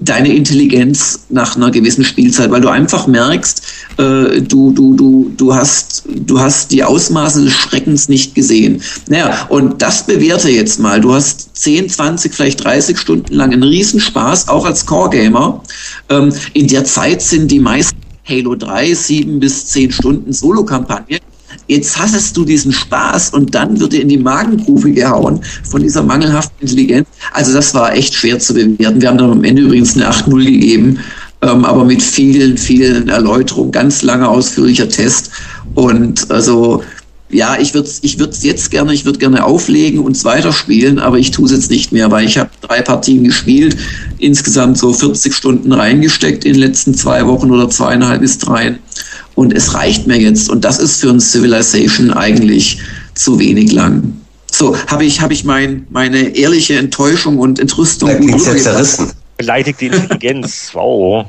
deine 0.00 0.32
Intelligenz 0.32 1.24
nach 1.28 1.56
einer 1.56 1.70
gewissen 1.70 2.04
Spielzeit, 2.04 2.50
weil 2.50 2.60
du 2.60 2.68
einfach 2.68 3.06
merkst, 3.06 3.62
äh, 3.98 4.40
du, 4.42 4.70
du, 4.72 4.94
du, 4.94 5.32
du, 5.36 5.54
hast, 5.54 6.04
du 6.06 6.38
hast 6.38 6.70
die 6.70 6.84
Ausmaße 6.84 7.44
des 7.44 7.52
Schreckens 7.52 8.08
nicht 8.08 8.34
gesehen. 8.34 8.80
Naja, 9.08 9.46
und 9.48 9.82
das 9.82 10.06
bewerte 10.06 10.50
jetzt 10.50 10.78
mal. 10.78 11.00
Du 11.00 11.12
hast 11.12 11.56
10, 11.56 11.88
20, 11.88 12.32
vielleicht 12.32 12.62
30 12.62 12.96
Stunden 12.96 13.34
lang 13.34 13.52
einen 13.52 13.64
Riesenspaß, 13.64 14.48
auch 14.48 14.64
als 14.64 14.86
Core-Gamer. 14.86 15.62
Ähm, 16.10 16.32
in 16.54 16.68
der 16.68 16.84
Zeit 16.84 17.20
sind 17.20 17.50
die 17.50 17.58
meisten 17.58 17.97
Halo 18.28 18.54
3 18.54 18.92
sieben 18.92 19.40
bis 19.40 19.66
zehn 19.66 19.90
Stunden 19.90 20.32
Solo-Kampagne. 20.32 21.18
jetzt 21.66 21.98
hassest 21.98 22.36
du 22.36 22.44
diesen 22.44 22.72
Spaß 22.72 23.30
und 23.30 23.54
dann 23.54 23.80
wird 23.80 23.94
dir 23.94 24.02
in 24.02 24.08
die 24.08 24.18
Magengrube 24.18 24.92
gehauen 24.92 25.40
von 25.64 25.82
dieser 25.82 26.02
mangelhaften 26.02 26.60
Intelligenz. 26.60 27.08
Also 27.32 27.54
das 27.54 27.72
war 27.72 27.94
echt 27.94 28.12
schwer 28.12 28.38
zu 28.38 28.52
bewerten. 28.52 29.00
Wir 29.00 29.08
haben 29.08 29.18
dann 29.18 29.30
am 29.30 29.44
Ende 29.44 29.62
übrigens 29.62 29.96
eine 29.96 30.10
8-0 30.10 30.44
gegeben, 30.44 30.98
ähm, 31.40 31.64
aber 31.64 31.84
mit 31.84 32.02
vielen, 32.02 32.58
vielen 32.58 33.08
Erläuterungen, 33.08 33.72
ganz 33.72 34.02
langer, 34.02 34.28
ausführlicher 34.28 34.90
Test. 34.90 35.30
Und 35.74 36.30
also 36.30 36.82
ja, 37.30 37.58
ich 37.60 37.74
würde 37.74 37.88
es 37.88 37.98
ich 38.02 38.18
würd's 38.18 38.42
jetzt 38.42 38.70
gerne, 38.70 38.94
ich 38.94 39.04
würde 39.04 39.18
gerne 39.18 39.44
auflegen 39.44 40.00
und 40.00 40.22
weiterspielen, 40.24 40.98
aber 40.98 41.18
ich 41.18 41.30
tue 41.30 41.46
es 41.46 41.52
jetzt 41.52 41.70
nicht 41.70 41.92
mehr, 41.92 42.10
weil 42.10 42.26
ich 42.26 42.38
habe 42.38 42.50
drei 42.62 42.80
Partien 42.80 43.24
gespielt, 43.24 43.76
insgesamt 44.18 44.78
so 44.78 44.92
40 44.92 45.34
Stunden 45.34 45.72
reingesteckt 45.72 46.44
in 46.44 46.54
den 46.54 46.60
letzten 46.60 46.94
zwei 46.94 47.26
Wochen 47.26 47.50
oder 47.50 47.68
zweieinhalb 47.68 48.20
bis 48.20 48.38
drei. 48.38 48.78
Und 49.34 49.52
es 49.52 49.74
reicht 49.74 50.06
mir 50.06 50.18
jetzt. 50.18 50.50
Und 50.50 50.64
das 50.64 50.80
ist 50.80 51.00
für 51.00 51.10
ein 51.10 51.20
Civilization 51.20 52.12
eigentlich 52.12 52.80
zu 53.14 53.38
wenig 53.38 53.70
lang. 53.70 54.14
So, 54.50 54.76
habe 54.88 55.04
ich, 55.04 55.20
hab 55.20 55.30
ich 55.30 55.44
mein, 55.44 55.86
meine 55.90 56.36
ehrliche 56.36 56.76
Enttäuschung 56.76 57.38
und 57.38 57.60
Entrüstung. 57.60 58.08
Da 58.08 58.16
klingt 58.16 58.44
jetzt 58.44 58.64
zerrissen 58.64 59.12
beleidigte 59.38 59.86
Intelligenz. 59.86 60.72
Wow. 60.74 61.26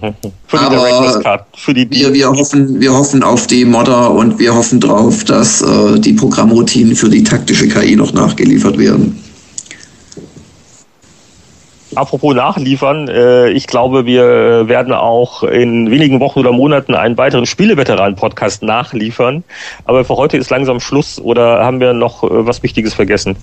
Für 0.47 0.57
die 0.57 0.63
Aber 0.63 1.45
Für 1.55 1.73
die 1.73 1.89
wir, 1.89 2.13
wir, 2.13 2.29
hoffen, 2.29 2.79
wir 2.79 2.93
hoffen 2.93 3.23
auf 3.23 3.47
die 3.47 3.63
Modder 3.63 4.11
und 4.11 4.37
wir 4.37 4.53
hoffen 4.53 4.79
darauf, 4.79 5.23
dass 5.23 5.61
äh, 5.61 5.99
die 5.99 6.13
Programmroutinen 6.13 6.95
für 6.95 7.09
die 7.09 7.23
taktische 7.23 7.67
KI 7.67 7.95
noch 7.95 8.13
nachgeliefert 8.13 8.77
werden. 8.77 9.23
Apropos 11.95 12.35
nachliefern, 12.35 13.07
äh, 13.07 13.49
ich 13.49 13.65
glaube, 13.65 14.05
wir 14.05 14.67
werden 14.67 14.93
auch 14.93 15.43
in 15.43 15.89
wenigen 15.89 16.19
Wochen 16.19 16.39
oder 16.39 16.51
Monaten 16.51 16.93
einen 16.93 17.17
weiteren 17.17 17.45
Spieleveteranen-Podcast 17.45 18.61
nachliefern. 18.61 19.43
Aber 19.85 20.05
für 20.05 20.15
heute 20.15 20.37
ist 20.37 20.51
langsam 20.51 20.79
Schluss 20.79 21.19
oder 21.19 21.65
haben 21.65 21.79
wir 21.79 21.93
noch 21.93 22.23
äh, 22.23 22.27
was 22.45 22.61
Wichtiges 22.61 22.93
vergessen? 22.93 23.35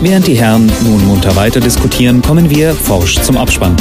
Während 0.00 0.28
die 0.28 0.38
Herren 0.38 0.70
nun 0.84 1.04
munter 1.06 1.34
weiter 1.34 1.58
diskutieren, 1.58 2.22
kommen 2.22 2.48
wir 2.50 2.72
forsch 2.72 3.20
zum 3.20 3.36
Abspann. 3.36 3.74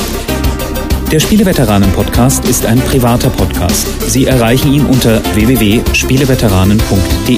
Der 1.11 1.19
Spieleveteranen-Podcast 1.19 2.49
ist 2.49 2.65
ein 2.65 2.79
privater 2.79 3.29
Podcast. 3.29 3.85
Sie 4.09 4.25
erreichen 4.25 4.73
ihn 4.73 4.83
unter 4.85 5.21
www.spieleveteranen.de. 5.35 7.37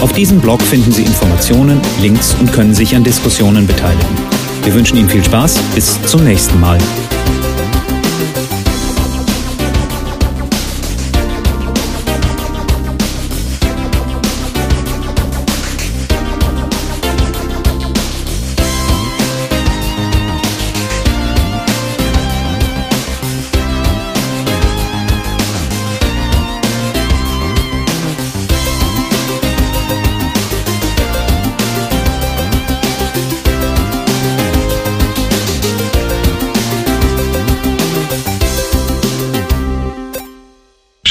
Auf 0.00 0.12
diesem 0.12 0.40
Blog 0.40 0.60
finden 0.62 0.92
Sie 0.92 1.04
Informationen, 1.04 1.80
Links 2.00 2.36
und 2.38 2.52
können 2.52 2.74
sich 2.74 2.94
an 2.94 3.02
Diskussionen 3.02 3.66
beteiligen. 3.66 4.18
Wir 4.62 4.74
wünschen 4.74 4.98
Ihnen 4.98 5.08
viel 5.08 5.24
Spaß. 5.24 5.58
Bis 5.74 5.98
zum 6.02 6.22
nächsten 6.24 6.60
Mal. 6.60 6.76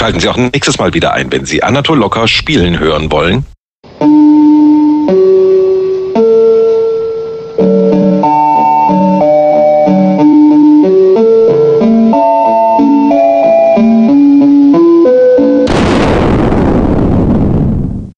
Schalten 0.01 0.19
Sie 0.19 0.29
auch 0.29 0.37
nächstes 0.37 0.79
Mal 0.79 0.95
wieder 0.95 1.13
ein, 1.13 1.31
wenn 1.31 1.45
Sie 1.45 1.61
Anatol 1.61 1.99
Locker 1.99 2.27
spielen 2.27 2.79
hören 2.79 3.11
wollen. 3.11 3.45